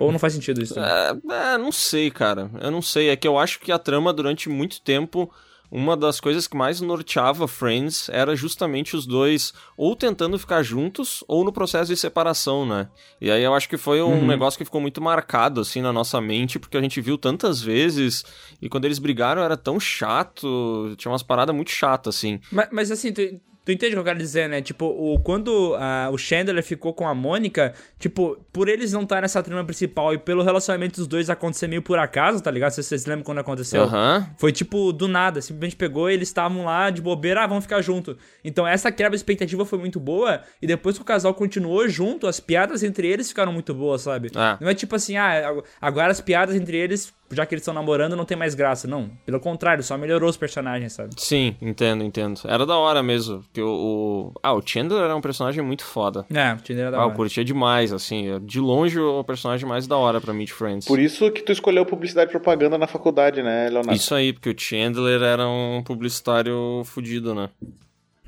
Ou 0.00 0.12
não 0.12 0.18
faz 0.18 0.32
sentido 0.32 0.62
isso. 0.62 0.78
É, 0.78 1.16
é, 1.54 1.58
não 1.58 1.72
sei, 1.72 2.10
cara. 2.10 2.50
Eu 2.60 2.70
não 2.70 2.82
sei. 2.82 3.08
É 3.08 3.16
que 3.16 3.26
eu 3.26 3.38
acho 3.38 3.58
que 3.60 3.72
a 3.72 3.78
trama, 3.78 4.12
durante 4.12 4.48
muito 4.48 4.80
tempo, 4.80 5.30
uma 5.70 5.96
das 5.96 6.20
coisas 6.20 6.46
que 6.46 6.56
mais 6.56 6.80
norteava 6.80 7.48
Friends 7.48 8.08
era 8.08 8.36
justamente 8.36 8.94
os 8.94 9.06
dois 9.06 9.52
ou 9.76 9.96
tentando 9.96 10.38
ficar 10.38 10.62
juntos 10.62 11.24
ou 11.26 11.44
no 11.44 11.52
processo 11.52 11.90
de 11.90 11.96
separação, 11.96 12.64
né? 12.64 12.88
E 13.20 13.30
aí 13.30 13.42
eu 13.42 13.54
acho 13.54 13.68
que 13.68 13.76
foi 13.76 14.00
um 14.02 14.26
negócio 14.26 14.56
que 14.56 14.64
ficou 14.64 14.80
muito 14.80 15.00
marcado, 15.00 15.60
assim, 15.60 15.80
na 15.80 15.92
nossa 15.92 16.20
mente, 16.20 16.58
porque 16.58 16.76
a 16.76 16.82
gente 16.82 17.00
viu 17.00 17.18
tantas 17.18 17.60
vezes 17.60 18.24
e 18.60 18.68
quando 18.68 18.84
eles 18.84 18.98
brigaram 18.98 19.42
era 19.42 19.56
tão 19.56 19.80
chato, 19.80 20.94
tinha 20.96 21.10
umas 21.10 21.22
paradas 21.22 21.54
muito 21.54 21.70
chatas, 21.70 22.16
assim. 22.16 22.40
Mas, 22.50 22.68
mas 22.70 22.90
assim, 22.90 23.12
tu, 23.12 23.22
tu 23.66 23.72
entende 23.72 23.92
o 23.92 23.96
que 23.96 23.98
eu 23.98 24.04
quero 24.04 24.18
dizer, 24.18 24.48
né? 24.48 24.62
Tipo, 24.62 24.86
o, 24.86 25.18
quando 25.18 25.74
ah, 25.74 26.08
o 26.12 26.16
Chandler 26.16 26.62
ficou 26.62 26.94
com 26.94 27.06
a 27.06 27.12
Mônica, 27.12 27.74
tipo, 27.98 28.38
por 28.52 28.68
eles 28.68 28.92
não 28.92 29.02
estar 29.02 29.20
nessa 29.20 29.42
trama 29.42 29.64
principal 29.64 30.14
e 30.14 30.18
pelo 30.18 30.44
relacionamento 30.44 31.00
dos 31.00 31.08
dois 31.08 31.28
acontecer 31.28 31.66
meio 31.66 31.82
por 31.82 31.98
acaso, 31.98 32.40
tá 32.40 32.48
ligado? 32.48 32.70
Vocês, 32.70 32.86
vocês 32.86 33.06
lembram 33.06 33.24
quando 33.24 33.38
aconteceu? 33.38 33.82
Aham. 33.82 34.30
Foi 34.38 34.52
tipo 34.52 34.92
do 34.92 35.08
nada, 35.08 35.42
simplesmente 35.42 35.74
pegou 35.74 36.08
e 36.08 36.14
eles 36.14 36.28
estavam 36.28 36.64
lá 36.64 36.90
de 36.90 37.02
bobeira, 37.02 37.42
ah, 37.42 37.46
vamos 37.48 37.64
ficar 37.64 37.82
junto. 37.82 38.16
Então 38.44 38.64
essa 38.64 38.92
quebra 38.92 39.10
de 39.10 39.16
expectativa 39.16 39.64
foi 39.64 39.80
muito 39.80 39.98
boa 39.98 40.42
e 40.62 40.66
depois 40.66 40.94
que 40.94 41.02
o 41.02 41.04
casal 41.04 41.34
continuou 41.34 41.88
junto, 41.88 42.28
as 42.28 42.38
piadas 42.38 42.84
entre 42.84 43.08
eles 43.08 43.28
ficaram 43.28 43.52
muito 43.52 43.74
boas, 43.74 44.02
sabe? 44.02 44.28
É. 44.28 44.62
Não 44.62 44.70
é 44.70 44.74
tipo 44.74 44.94
assim, 44.94 45.16
ah, 45.16 45.60
agora 45.80 46.12
as 46.12 46.20
piadas 46.20 46.54
entre 46.54 46.76
eles, 46.76 47.12
já 47.30 47.44
que 47.46 47.54
eles 47.54 47.62
estão 47.62 47.74
namorando, 47.74 48.14
não 48.16 48.24
tem 48.24 48.36
mais 48.36 48.54
graça. 48.54 48.86
Não, 48.86 49.10
pelo 49.24 49.40
contrário, 49.40 49.82
só 49.82 49.96
melhorou 49.98 50.28
os 50.30 50.36
personagens, 50.36 50.92
sabe? 50.92 51.10
Sim, 51.16 51.56
entendo, 51.60 52.04
entendo. 52.04 52.40
Era 52.44 52.64
da 52.66 52.76
hora 52.76 53.02
mesmo. 53.02 53.40
Porque 53.42 53.60
o, 53.60 53.68
o- 53.68 54.32
Ah, 54.42 54.52
o 54.54 54.62
Chandler 54.64 55.02
era 55.04 55.16
um 55.16 55.20
personagem 55.20 55.62
muito 55.62 55.84
foda. 55.84 56.24
É, 56.32 56.52
o 56.52 56.56
Tinder 56.58 56.82
era 56.86 56.90
da 56.92 56.98
Ah, 56.98 57.00
eu 57.02 57.06
hora. 57.06 57.16
curtia 57.16 57.44
demais, 57.44 57.92
assim. 57.92 58.38
De 58.42 58.60
longe, 58.60 58.98
o 59.00 59.24
personagem 59.24 59.68
mais 59.68 59.86
da 59.86 59.96
hora 59.96 60.20
pra 60.20 60.32
mim 60.32 60.44
de 60.44 60.52
Friends. 60.52 60.86
Por 60.86 60.98
isso 60.98 61.30
que 61.30 61.42
tu 61.42 61.52
escolheu 61.52 61.84
publicidade 61.86 62.28
e 62.28 62.32
propaganda 62.32 62.78
na 62.78 62.86
faculdade, 62.86 63.42
né, 63.42 63.68
Leonardo? 63.68 63.92
Isso 63.94 64.14
aí, 64.14 64.32
porque 64.32 64.50
o 64.50 64.54
Chandler 64.58 65.22
era 65.22 65.46
um 65.48 65.82
publicitário 65.84 66.82
fudido, 66.84 67.34
né? 67.34 67.48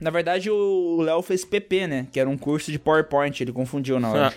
Na 0.00 0.10
verdade, 0.10 0.50
o 0.50 1.00
Léo 1.00 1.22
fez 1.22 1.44
PP, 1.44 1.86
né? 1.86 2.06
Que 2.12 2.20
era 2.20 2.28
um 2.28 2.38
curso 2.38 2.70
de 2.70 2.78
PowerPoint, 2.78 3.42
ele 3.42 3.52
confundiu 3.52 3.98
na 3.98 4.10
hora. 4.10 4.32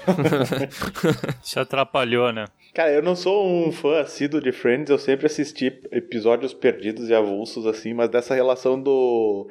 Se 1.44 1.60
atrapalhou, 1.60 2.32
né? 2.32 2.46
Cara, 2.74 2.92
eu 2.92 3.02
não 3.04 3.16
sou 3.16 3.46
um 3.46 3.72
fã 3.72 4.00
assíduo 4.00 4.42
de 4.42 4.52
Friends, 4.52 4.90
eu 4.90 4.98
sempre 4.98 5.26
assisti 5.26 5.66
episódios 5.92 6.54
perdidos 6.54 7.10
e 7.10 7.14
avulsos, 7.14 7.66
assim, 7.68 7.94
mas 7.94 8.10
dessa 8.10 8.34
relação 8.34 8.82
do. 8.82 9.50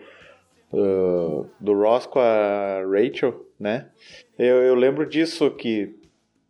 uh, 0.73 1.47
do 1.61 1.75
Ross 1.75 2.07
com 2.07 2.19
a 2.19 2.83
Rachel, 2.91 3.47
né? 3.59 3.89
Eu, 4.39 4.63
eu 4.63 4.75
lembro 4.75 5.07
disso, 5.07 5.51
que, 5.51 5.95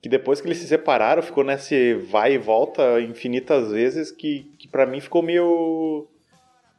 que 0.00 0.08
depois 0.08 0.40
que 0.40 0.46
eles 0.46 0.58
se 0.58 0.68
separaram, 0.68 1.22
ficou 1.22 1.42
nesse 1.42 1.94
vai 1.94 2.34
e 2.34 2.38
volta 2.38 3.00
infinitas 3.00 3.72
vezes, 3.72 4.12
que, 4.12 4.46
que 4.56 4.68
para 4.68 4.86
mim 4.86 5.00
ficou 5.00 5.22
meio. 5.22 6.06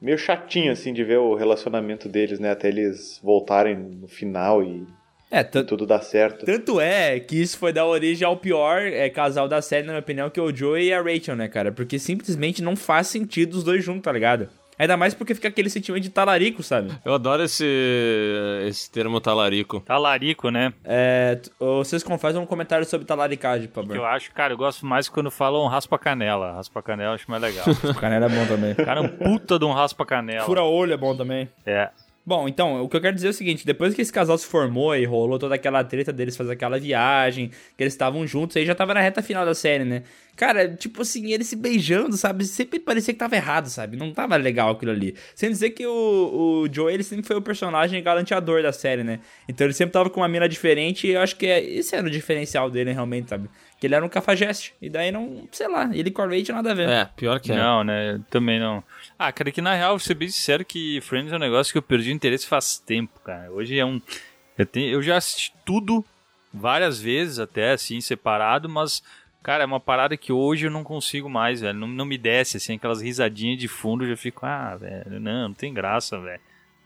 Meio 0.01 0.17
chatinho, 0.17 0.71
assim, 0.71 0.91
de 0.93 1.03
ver 1.03 1.17
o 1.19 1.35
relacionamento 1.35 2.09
deles, 2.09 2.39
né? 2.39 2.49
Até 2.51 2.67
eles 2.69 3.19
voltarem 3.23 3.75
no 3.77 4.07
final 4.07 4.63
e 4.63 4.85
É, 5.29 5.43
tanto. 5.43 5.67
tudo 5.69 5.85
dar 5.85 6.01
certo. 6.01 6.45
Tanto 6.45 6.81
é 6.81 7.19
que 7.19 7.35
isso 7.41 7.57
foi 7.57 7.71
dar 7.71 7.85
origem 7.85 8.25
ao 8.25 8.35
pior 8.37 8.81
é, 8.81 9.09
casal 9.09 9.47
da 9.47 9.61
série, 9.61 9.85
na 9.85 9.93
minha 9.93 10.01
opinião, 10.01 10.29
que 10.29 10.39
é 10.39 10.43
o 10.43 10.53
Joey 10.55 10.87
e 10.87 10.93
a 10.93 11.01
Rachel, 11.01 11.35
né, 11.35 11.47
cara? 11.47 11.71
Porque 11.71 11.99
simplesmente 11.99 12.61
não 12.61 12.75
faz 12.75 13.07
sentido 13.07 13.53
os 13.53 13.63
dois 13.63 13.83
juntos, 13.83 14.01
tá 14.03 14.11
ligado? 14.11 14.49
Ainda 14.81 14.97
mais 14.97 15.13
porque 15.13 15.35
fica 15.35 15.47
aquele 15.47 15.69
sentimento 15.69 16.01
de 16.01 16.09
talarico, 16.09 16.63
sabe? 16.63 16.91
Eu 17.05 17.13
adoro 17.13 17.43
esse, 17.43 17.63
esse 18.67 18.89
termo 18.89 19.21
talarico. 19.21 19.79
Talarico, 19.81 20.49
né? 20.49 20.73
É, 20.83 21.39
vocês 21.59 22.01
confessam 22.01 22.41
um 22.41 22.47
comentário 22.47 22.83
sobre 22.83 23.05
talaricagem, 23.05 23.67
por 23.67 23.83
favor. 23.83 23.95
Eu 23.95 24.03
acho, 24.03 24.31
cara, 24.31 24.53
eu 24.53 24.57
gosto 24.57 24.83
mais 24.83 25.07
quando 25.07 25.29
falam 25.29 25.67
raspa-canela. 25.67 26.53
Raspa-canela 26.53 27.11
eu 27.11 27.13
acho 27.13 27.29
mais 27.29 27.43
legal. 27.43 27.63
O 27.69 27.93
canela 27.93 28.25
é 28.25 28.29
bom 28.29 28.43
também. 28.47 28.71
O 28.71 28.75
cara 28.83 29.03
um 29.03 29.07
puta 29.07 29.59
de 29.59 29.65
um 29.65 29.71
raspa-canela. 29.71 30.45
Fura-olho 30.47 30.93
é 30.93 30.97
bom 30.97 31.15
também. 31.15 31.47
É. 31.63 31.91
Bom, 32.23 32.47
então, 32.47 32.83
o 32.83 32.87
que 32.87 32.95
eu 32.95 33.01
quero 33.01 33.15
dizer 33.15 33.27
é 33.27 33.29
o 33.31 33.33
seguinte: 33.33 33.65
depois 33.65 33.95
que 33.95 34.01
esse 34.01 34.13
casal 34.13 34.37
se 34.37 34.45
formou 34.45 34.95
e 34.95 35.05
rolou 35.05 35.39
toda 35.39 35.55
aquela 35.55 35.83
treta 35.83 36.13
deles 36.13 36.37
fazer 36.37 36.53
aquela 36.53 36.79
viagem, 36.79 37.49
que 37.75 37.83
eles 37.83 37.93
estavam 37.93 38.25
juntos, 38.27 38.55
aí 38.57 38.65
já 38.65 38.75
tava 38.75 38.93
na 38.93 39.01
reta 39.01 39.23
final 39.23 39.43
da 39.43 39.55
série, 39.55 39.83
né? 39.83 40.03
Cara, 40.35 40.69
tipo 40.69 41.01
assim, 41.01 41.33
eles 41.33 41.47
se 41.47 41.55
beijando, 41.55 42.15
sabe? 42.15 42.45
Sempre 42.45 42.79
parecia 42.79 43.13
que 43.13 43.19
tava 43.19 43.35
errado, 43.35 43.67
sabe? 43.69 43.97
Não 43.97 44.13
tava 44.13 44.35
legal 44.37 44.71
aquilo 44.71 44.91
ali. 44.91 45.15
Sem 45.35 45.49
dizer 45.49 45.71
que 45.71 45.85
o, 45.85 45.91
o 46.63 46.73
Joe, 46.73 46.93
ele 46.93 47.03
sempre 47.03 47.25
foi 47.25 47.35
o 47.35 47.41
personagem 47.41 48.01
galanteador 48.01 48.61
da 48.61 48.71
série, 48.71 49.03
né? 49.03 49.19
Então 49.47 49.65
ele 49.65 49.73
sempre 49.73 49.93
tava 49.93 50.09
com 50.09 50.21
uma 50.21 50.27
mina 50.27 50.47
diferente 50.47 51.07
e 51.07 51.11
eu 51.11 51.21
acho 51.21 51.35
que 51.35 51.47
é, 51.47 51.63
esse 51.63 51.95
era 51.95 52.07
o 52.07 52.09
diferencial 52.09 52.69
dele, 52.69 52.91
realmente, 52.91 53.29
sabe? 53.29 53.49
Que 53.81 53.87
ele 53.87 53.95
era 53.95 54.05
um 54.05 54.09
cafajeste. 54.09 54.75
E 54.79 54.91
daí 54.91 55.11
não, 55.11 55.47
sei 55.51 55.67
lá, 55.67 55.89
ele 55.91 56.11
com 56.11 56.21
a 56.21 56.27
Rachel 56.27 56.53
nada 56.53 56.69
a 56.69 56.75
ver. 56.75 56.87
É, 56.87 57.05
pior 57.15 57.39
que 57.39 57.51
é. 57.51 57.55
Não, 57.55 57.83
né? 57.83 58.21
Também 58.29 58.59
não. 58.59 58.83
Ah, 59.17 59.31
cara, 59.31 59.51
que 59.51 59.59
na 59.59 59.73
real, 59.73 59.93
vou 59.93 59.99
ser 59.99 60.13
bem 60.13 60.29
sincero 60.29 60.63
que 60.63 61.01
Friends 61.01 61.33
é 61.33 61.35
um 61.35 61.39
negócio 61.39 61.71
que 61.71 61.79
eu 61.79 61.81
perdi 61.81 62.11
interesse 62.11 62.45
faz 62.45 62.77
tempo, 62.77 63.19
cara. 63.21 63.51
Hoje 63.51 63.79
é 63.79 63.83
um. 63.83 63.99
Eu, 64.55 64.67
tenho... 64.67 64.87
eu 64.91 65.01
já 65.01 65.17
assisti 65.17 65.51
tudo 65.65 66.05
várias 66.53 67.01
vezes, 67.01 67.39
até 67.39 67.71
assim, 67.71 67.99
separado, 67.99 68.69
mas, 68.69 69.01
cara, 69.41 69.63
é 69.63 69.65
uma 69.65 69.79
parada 69.79 70.15
que 70.15 70.31
hoje 70.31 70.67
eu 70.67 70.71
não 70.71 70.83
consigo 70.83 71.27
mais, 71.27 71.61
velho. 71.61 71.79
Não, 71.79 71.87
não 71.87 72.05
me 72.05 72.19
desce, 72.19 72.57
assim, 72.57 72.75
aquelas 72.75 73.01
risadinhas 73.01 73.57
de 73.57 73.67
fundo, 73.67 74.03
eu 74.03 74.09
já 74.09 74.17
fico, 74.17 74.45
ah, 74.45 74.75
velho, 74.75 75.19
não, 75.19 75.47
não 75.47 75.53
tem 75.55 75.73
graça, 75.73 76.19
velho. 76.19 76.41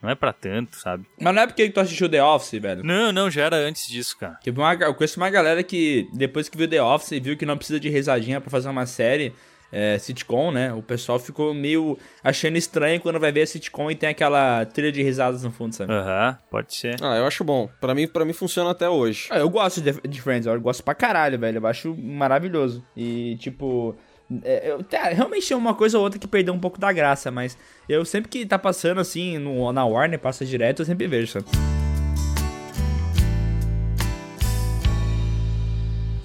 Não 0.05 0.11
é 0.11 0.15
pra 0.15 0.31
tanto, 0.31 0.75
sabe? 0.77 1.03
Mas 1.19 1.33
não 1.33 1.41
é 1.41 1.47
porque 1.47 1.67
tu 1.67 1.79
assistiu 1.79 2.07
The 2.07 2.23
Office, 2.23 2.61
velho. 2.61 2.83
Não, 2.83 3.11
não, 3.11 3.27
já 3.27 3.45
era 3.45 3.55
antes 3.55 3.87
disso, 3.87 4.15
cara. 4.15 4.35
Teve 4.43 4.59
uma, 4.59 4.71
eu 4.75 4.93
conheço 4.93 5.19
uma 5.19 5.31
galera 5.31 5.63
que, 5.63 6.07
depois 6.13 6.47
que 6.47 6.55
viu 6.55 6.67
The 6.67 6.79
Office 6.79 7.13
e 7.13 7.19
viu 7.19 7.35
que 7.35 7.43
não 7.43 7.57
precisa 7.57 7.79
de 7.79 7.89
risadinha 7.89 8.39
pra 8.39 8.51
fazer 8.51 8.69
uma 8.69 8.85
série 8.85 9.33
é, 9.71 9.97
sitcom, 9.97 10.51
né? 10.51 10.71
O 10.73 10.83
pessoal 10.83 11.17
ficou 11.17 11.55
meio 11.55 11.97
achando 12.23 12.55
estranho 12.55 13.01
quando 13.01 13.19
vai 13.19 13.31
ver 13.31 13.41
a 13.41 13.47
sitcom 13.47 13.89
e 13.89 13.95
tem 13.95 14.09
aquela 14.09 14.63
trilha 14.65 14.91
de 14.91 15.01
risadas 15.01 15.41
no 15.41 15.51
fundo, 15.51 15.73
sabe? 15.73 15.91
Aham, 15.91 16.37
pode 16.51 16.75
ser. 16.75 16.97
Ah, 17.01 17.17
eu 17.17 17.25
acho 17.25 17.43
bom. 17.43 17.67
Pra 17.81 17.95
mim, 17.95 18.07
pra 18.07 18.23
mim 18.23 18.33
funciona 18.33 18.69
até 18.69 18.87
hoje. 18.87 19.27
Ah, 19.31 19.39
eu 19.39 19.49
gosto 19.49 19.81
de, 19.81 19.91
de 20.07 20.21
Friends, 20.21 20.45
eu 20.45 20.61
gosto 20.61 20.83
pra 20.83 20.93
caralho, 20.93 21.39
velho. 21.39 21.57
Eu 21.57 21.65
acho 21.65 21.95
maravilhoso. 21.97 22.85
E, 22.95 23.37
tipo. 23.37 23.97
É, 24.43 24.71
eu- 24.71 24.83
tá, 24.83 25.03
realmente 25.09 25.47
tem 25.47 25.55
uma 25.57 25.73
coisa 25.75 25.97
ou 25.97 26.03
outra 26.03 26.19
que 26.19 26.27
perdeu 26.27 26.53
um 26.53 26.59
pouco 26.59 26.79
da 26.79 26.91
graça, 26.91 27.29
mas 27.31 27.57
eu 27.88 28.03
sempre 28.05 28.29
que 28.29 28.45
tá 28.45 28.57
passando 28.57 28.99
assim 28.99 29.38
no, 29.38 29.71
na 29.71 29.85
Warner, 29.85 30.19
passa 30.19 30.45
direto, 30.45 30.81
eu 30.81 30.85
sempre 30.85 31.07
vejo, 31.07 31.31
sabe? 31.31 31.45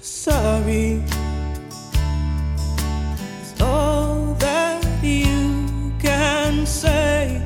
sorry. 0.01 1.01
It's 3.41 3.61
all 3.61 4.35
that 4.39 4.83
you 5.03 5.91
can 5.99 6.65
say. 6.65 7.41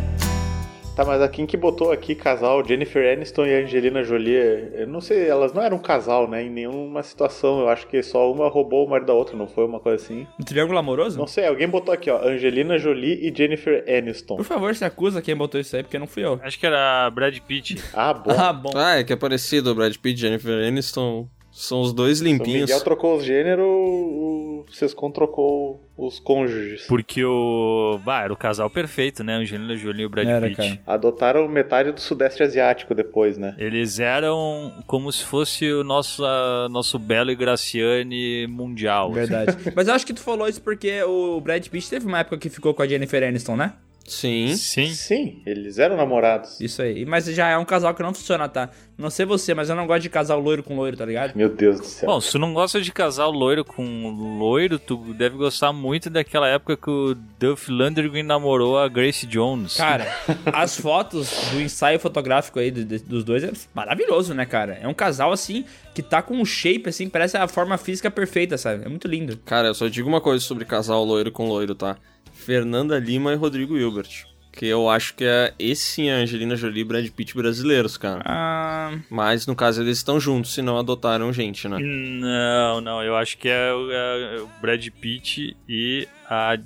Tá, 0.96 1.04
mas 1.04 1.22
a 1.22 1.28
quem 1.28 1.46
que 1.46 1.58
botou 1.58 1.92
aqui 1.92 2.16
casal 2.16 2.66
Jennifer 2.66 3.12
Aniston 3.12 3.46
e 3.46 3.64
Angelina 3.64 4.02
Jolie? 4.02 4.70
Eu 4.74 4.88
não 4.88 5.02
sei, 5.02 5.28
elas 5.28 5.52
não 5.52 5.62
eram 5.62 5.76
um 5.76 5.82
casal, 5.82 6.26
né? 6.26 6.44
Em 6.44 6.50
nenhuma 6.50 7.04
situação. 7.04 7.60
Eu 7.60 7.68
acho 7.68 7.86
que 7.88 8.02
só 8.02 8.32
uma 8.32 8.48
roubou 8.48 8.86
o 8.86 8.90
marido 8.90 9.08
da 9.08 9.14
outra, 9.14 9.36
não 9.36 9.46
foi 9.46 9.66
uma 9.66 9.82
coisa 9.82 10.02
assim? 10.02 10.26
Um 10.40 10.44
triângulo 10.46 10.80
amoroso? 10.80 11.20
Não 11.20 11.28
sei, 11.28 11.48
alguém 11.48 11.68
botou 11.68 11.94
aqui, 11.94 12.10
ó, 12.10 12.26
Angelina 12.26 12.78
Jolie 12.78 13.28
e 13.28 13.36
Jennifer 13.36 13.84
Aniston. 13.90 14.38
Por 14.38 14.46
favor, 14.46 14.74
se 14.74 14.86
acusa 14.86 15.22
quem 15.22 15.36
botou 15.36 15.60
isso 15.60 15.76
aí, 15.76 15.84
porque 15.84 16.00
não 16.00 16.08
fui 16.08 16.24
eu. 16.24 16.40
Acho 16.42 16.58
que 16.58 16.66
era 16.66 17.10
Brad 17.10 17.38
Pitt. 17.40 17.76
Ah, 17.94 18.14
bom. 18.14 18.32
Ah, 18.32 18.54
bom. 18.54 18.72
Ah, 18.74 19.00
é 19.00 19.04
que 19.04 19.12
é 19.12 19.18
parecido. 19.18 19.76
Brad 19.76 19.94
Pitt 19.98 20.18
e 20.18 20.22
Jennifer 20.22 20.66
Aniston 20.66 21.28
são 21.56 21.80
os 21.80 21.94
dois 21.94 22.20
o 22.20 22.26
limpinhos. 22.26 22.70
Miguel 22.70 22.82
trocou 22.82 23.15
os 23.15 23.24
gêneros, 23.24 23.65
o 23.65 24.65
Sescon 24.74 25.10
trocou 25.10 25.82
os 25.98 26.20
cônjuges. 26.20 26.86
Porque 26.86 27.24
o. 27.24 27.98
Bah, 28.04 28.24
era 28.24 28.34
o 28.34 28.36
casal 28.36 28.70
perfeito, 28.70 29.24
né? 29.24 29.36
Angelina 29.36 29.74
Jolie 29.78 30.04
e 30.04 30.06
o 30.06 30.10
Brad 30.10 30.28
Era, 30.28 30.48
Pitt. 30.48 30.58
cara. 30.58 30.80
Adotaram 30.86 31.48
metade 31.48 31.94
do 31.94 32.02
Sudeste 32.02 32.44
Asiático 32.44 32.94
depois, 32.94 33.38
né? 33.38 33.56
Eles 33.58 34.02
eram 34.02 34.74
como 34.86 35.10
se 35.13 35.24
fosse 35.24 35.72
o 35.72 35.82
nosso, 35.82 36.26
ah, 36.26 36.68
nosso 36.70 37.00
Belo 37.00 37.32
e 37.32 37.36
Graciane 37.36 38.46
mundial. 38.48 39.06
assim. 39.12 39.13
Verdade. 39.15 39.58
Mas 39.74 39.88
eu 39.88 39.94
acho 39.94 40.06
que 40.06 40.13
tu 40.13 40.20
falou 40.20 40.50
isso 40.50 40.62
porque 40.62 41.02
o 41.04 41.39
Brad 41.39 41.65
Pitt 41.65 41.89
teve 41.89 42.06
uma 42.06 42.20
época 42.20 42.38
que 42.38 42.50
ficou 42.50 42.74
com 42.74 42.82
a 42.82 42.88
Jennifer 42.88 43.24
Aniston, 43.24 43.56
né? 43.56 43.74
Sim. 44.06 44.56
Sim. 44.56 44.94
Sim, 44.94 45.41
eles 45.46 45.80
eram 45.80 45.98
namorados. 45.98 46.62
Isso 46.62 46.82
aí. 46.82 47.06
Mas 47.06 47.26
já 47.26 47.50
é 47.50 47.58
um 47.58 47.65
casal 47.65 47.94
que 47.94 48.04
não 48.04 48.13
funciona, 48.13 48.48
tá? 48.48 48.70
Não 48.98 49.10
sei 49.10 49.26
você, 49.26 49.54
mas 49.54 49.70
eu 49.70 49.76
não 49.76 49.88
gosto 49.88 50.04
de 50.04 50.10
casal 50.10 50.39
loiro 50.39 50.63
com 50.63 50.76
loiro, 50.76 50.96
tá 50.96 51.06
ligado? 51.06 51.36
Meu 51.36 51.50
Deus 51.50 51.80
do 51.80 51.86
céu. 51.86 52.08
Bom, 52.08 52.22
se 52.22 52.32
tu 52.32 52.39
não 52.39 52.54
gosta 52.54 52.80
de 52.80 52.91
casal 52.94 53.32
loiro 53.32 53.65
com 53.65 54.38
loiro, 54.39 54.78
tu 54.78 54.96
deve 55.13 55.36
gostar 55.36 55.74
muito 55.74 56.10
daquela 56.10 56.48
época 56.48 56.78
que 56.78 56.89
o 56.89 57.15
Duff 57.39 57.70
Landry 57.72 58.24
namorou 58.24 58.78
a 58.78 58.88
Grace 58.88 59.26
Jones. 59.26 59.76
Cara, 59.76 60.06
as 60.54 60.80
fotos 60.80 61.30
do 61.52 61.60
ensaio 61.60 62.00
fotográfico 62.00 62.60
aí 62.60 62.72
dos 62.72 63.24
dois 63.24 63.44
é 63.44 63.52
maravilhoso, 63.74 64.34
né, 64.34 64.46
cara? 64.46 64.78
É 64.82 64.88
um 64.88 64.94
casal 64.94 65.32
assim 65.32 65.65
que 65.94 66.04
tá 66.04 66.22
com 66.22 66.36
um 66.36 66.46
shape 66.46 66.89
assim, 66.89 67.10
parece 67.10 67.38
a 67.38 67.48
forma 67.48 67.78
física 67.78 68.12
perfeita, 68.12 68.58
sabe? 68.58 68.86
É 68.86 68.89
muito 68.89 69.08
lindo. 69.08 69.38
Cara, 69.46 69.70
eu 69.70 69.74
só 69.74 69.88
digo 69.88 70.08
uma 70.08 70.22
coisa 70.22 70.44
sobre 70.44 70.63
casal 70.63 71.04
loiro 71.04 71.32
com 71.32 71.48
loiro, 71.48 71.74
tá? 71.74 71.98
Fernanda 72.46 73.00
Lima 73.00 73.34
e 73.34 73.36
Rodrigo 73.36 73.76
Hilbert. 73.76 74.28
Que 74.52 74.68
eu 74.68 74.90
acho 74.90 75.16
que 75.16 75.26
é 75.26 75.54
esse 75.60 75.82
sim, 75.82 76.10
a 76.10 76.16
Angelina 76.16 76.56
Jolie 76.56 76.82
e 76.82 76.86
Brad 76.86 77.06
Pitt 77.10 77.36
brasileiros, 77.36 77.98
cara. 77.98 78.22
Ah, 78.24 78.98
Mas 79.10 79.46
no 79.46 79.54
caso 79.54 79.82
eles 79.82 79.98
estão 79.98 80.18
juntos, 80.18 80.54
se 80.54 80.62
não 80.62 80.78
adotaram 80.78 81.34
gente, 81.34 81.68
né? 81.68 81.78
Não, 81.82 82.80
não, 82.80 83.04
eu 83.04 83.18
acho 83.18 83.38
que 83.38 83.50
é 83.50 83.74
o, 83.74 83.92
é 83.92 84.40
o 84.40 84.50
Brad 84.62 84.88
Pitt 85.02 85.58
e 85.68 86.08
a 86.30 86.58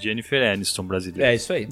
Jennifer 0.00 0.42
Aniston 0.52 0.84
brasileira. 0.84 1.32
é 1.32 1.34
isso 1.34 1.52
aí. 1.52 1.68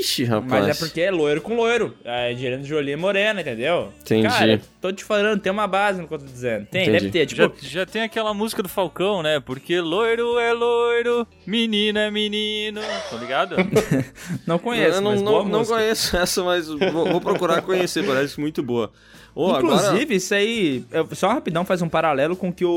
Ixi, 0.00 0.24
rapaz. 0.24 0.66
Mas 0.66 0.76
é 0.76 0.78
porque 0.78 1.00
é 1.00 1.10
loiro 1.10 1.40
com 1.40 1.54
loiro. 1.56 1.94
A 2.04 2.26
Angelina 2.28 2.62
Jolie 2.62 2.92
é 2.92 2.96
morena, 2.96 3.40
entendeu? 3.40 3.92
Entendi. 4.00 4.26
Cara, 4.28 4.60
tô 4.80 4.92
te 4.92 5.02
falando, 5.04 5.40
tem 5.40 5.50
uma 5.52 5.66
base 5.66 6.00
no 6.00 6.06
que 6.08 6.14
eu 6.14 6.18
tô 6.18 6.24
dizendo. 6.26 6.66
Tem, 6.66 6.82
Entendi. 6.82 6.98
deve 6.98 7.10
ter. 7.10 7.26
Tipo, 7.26 7.54
Já, 7.60 7.68
já 7.80 7.86
tem 7.86 8.02
aquela 8.02 8.34
música 8.34 8.62
do 8.62 8.68
Falcão, 8.68 9.22
né? 9.22 9.40
Porque 9.40 9.80
loiro 9.80 10.38
é 10.38 10.52
loiro, 10.52 11.26
menino 11.46 11.98
é 11.98 12.10
menino. 12.10 12.80
Tá 13.10 13.16
ligado? 13.16 13.56
não 14.46 14.58
conheço, 14.58 14.98
eu 14.98 15.00
não, 15.00 15.12
mas 15.12 15.22
não, 15.22 15.32
boa 15.32 15.44
não 15.44 15.58
música. 15.60 15.76
conheço 15.76 16.16
essa, 16.16 16.42
mas 16.44 16.68
vou, 16.68 17.06
vou 17.10 17.20
procurar 17.20 17.62
conhecer, 17.62 18.04
parece 18.04 18.38
muito 18.38 18.62
boa. 18.62 18.92
Ô, 19.34 19.56
Inclusive, 19.56 19.88
agora... 19.88 20.14
isso 20.14 20.34
aí, 20.34 20.84
só 21.12 21.28
rapidão 21.28 21.64
faz 21.64 21.82
um 21.82 21.88
paralelo 21.88 22.36
com 22.36 22.50
o 22.50 22.52
que 22.52 22.64
o, 22.64 22.70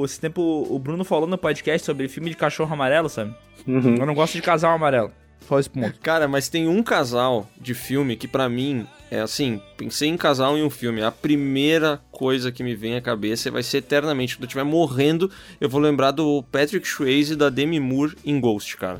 o, 0.00 0.04
esse 0.04 0.20
tempo 0.20 0.66
o 0.68 0.78
Bruno 0.78 1.04
falou 1.04 1.26
no 1.26 1.38
podcast 1.38 1.84
sobre 1.84 2.08
filme 2.08 2.30
de 2.30 2.36
cachorro 2.36 2.72
amarelo, 2.72 3.08
sabe? 3.08 3.34
Eu 3.66 4.06
não 4.06 4.14
gosto 4.14 4.34
de 4.34 4.42
casal 4.42 4.72
amarelo. 4.72 5.10
Só 5.48 5.58
esse 5.58 5.68
ponto. 5.68 5.98
Cara, 6.00 6.26
mas 6.26 6.48
tem 6.48 6.68
um 6.68 6.82
casal 6.82 7.48
de 7.60 7.74
filme 7.74 8.16
que 8.16 8.28
pra 8.28 8.48
mim 8.48 8.86
é 9.10 9.20
assim, 9.20 9.60
pensei 9.76 10.08
em 10.08 10.16
casal 10.16 10.58
em 10.58 10.64
um 10.64 10.70
filme, 10.70 11.02
a 11.02 11.12
primeira 11.12 12.00
coisa 12.10 12.50
que 12.50 12.64
me 12.64 12.74
vem 12.74 12.96
à 12.96 13.00
cabeça 13.00 13.50
vai 13.50 13.62
ser 13.62 13.78
eternamente, 13.78 14.36
quando 14.36 14.44
eu 14.44 14.46
estiver 14.46 14.64
morrendo, 14.64 15.30
eu 15.60 15.68
vou 15.68 15.80
lembrar 15.80 16.10
do 16.10 16.42
Patrick 16.50 16.86
Swayze 16.86 17.34
e 17.34 17.36
da 17.36 17.48
Demi 17.48 17.78
Moore 17.78 18.16
em 18.24 18.40
Ghost, 18.40 18.76
cara. 18.76 18.98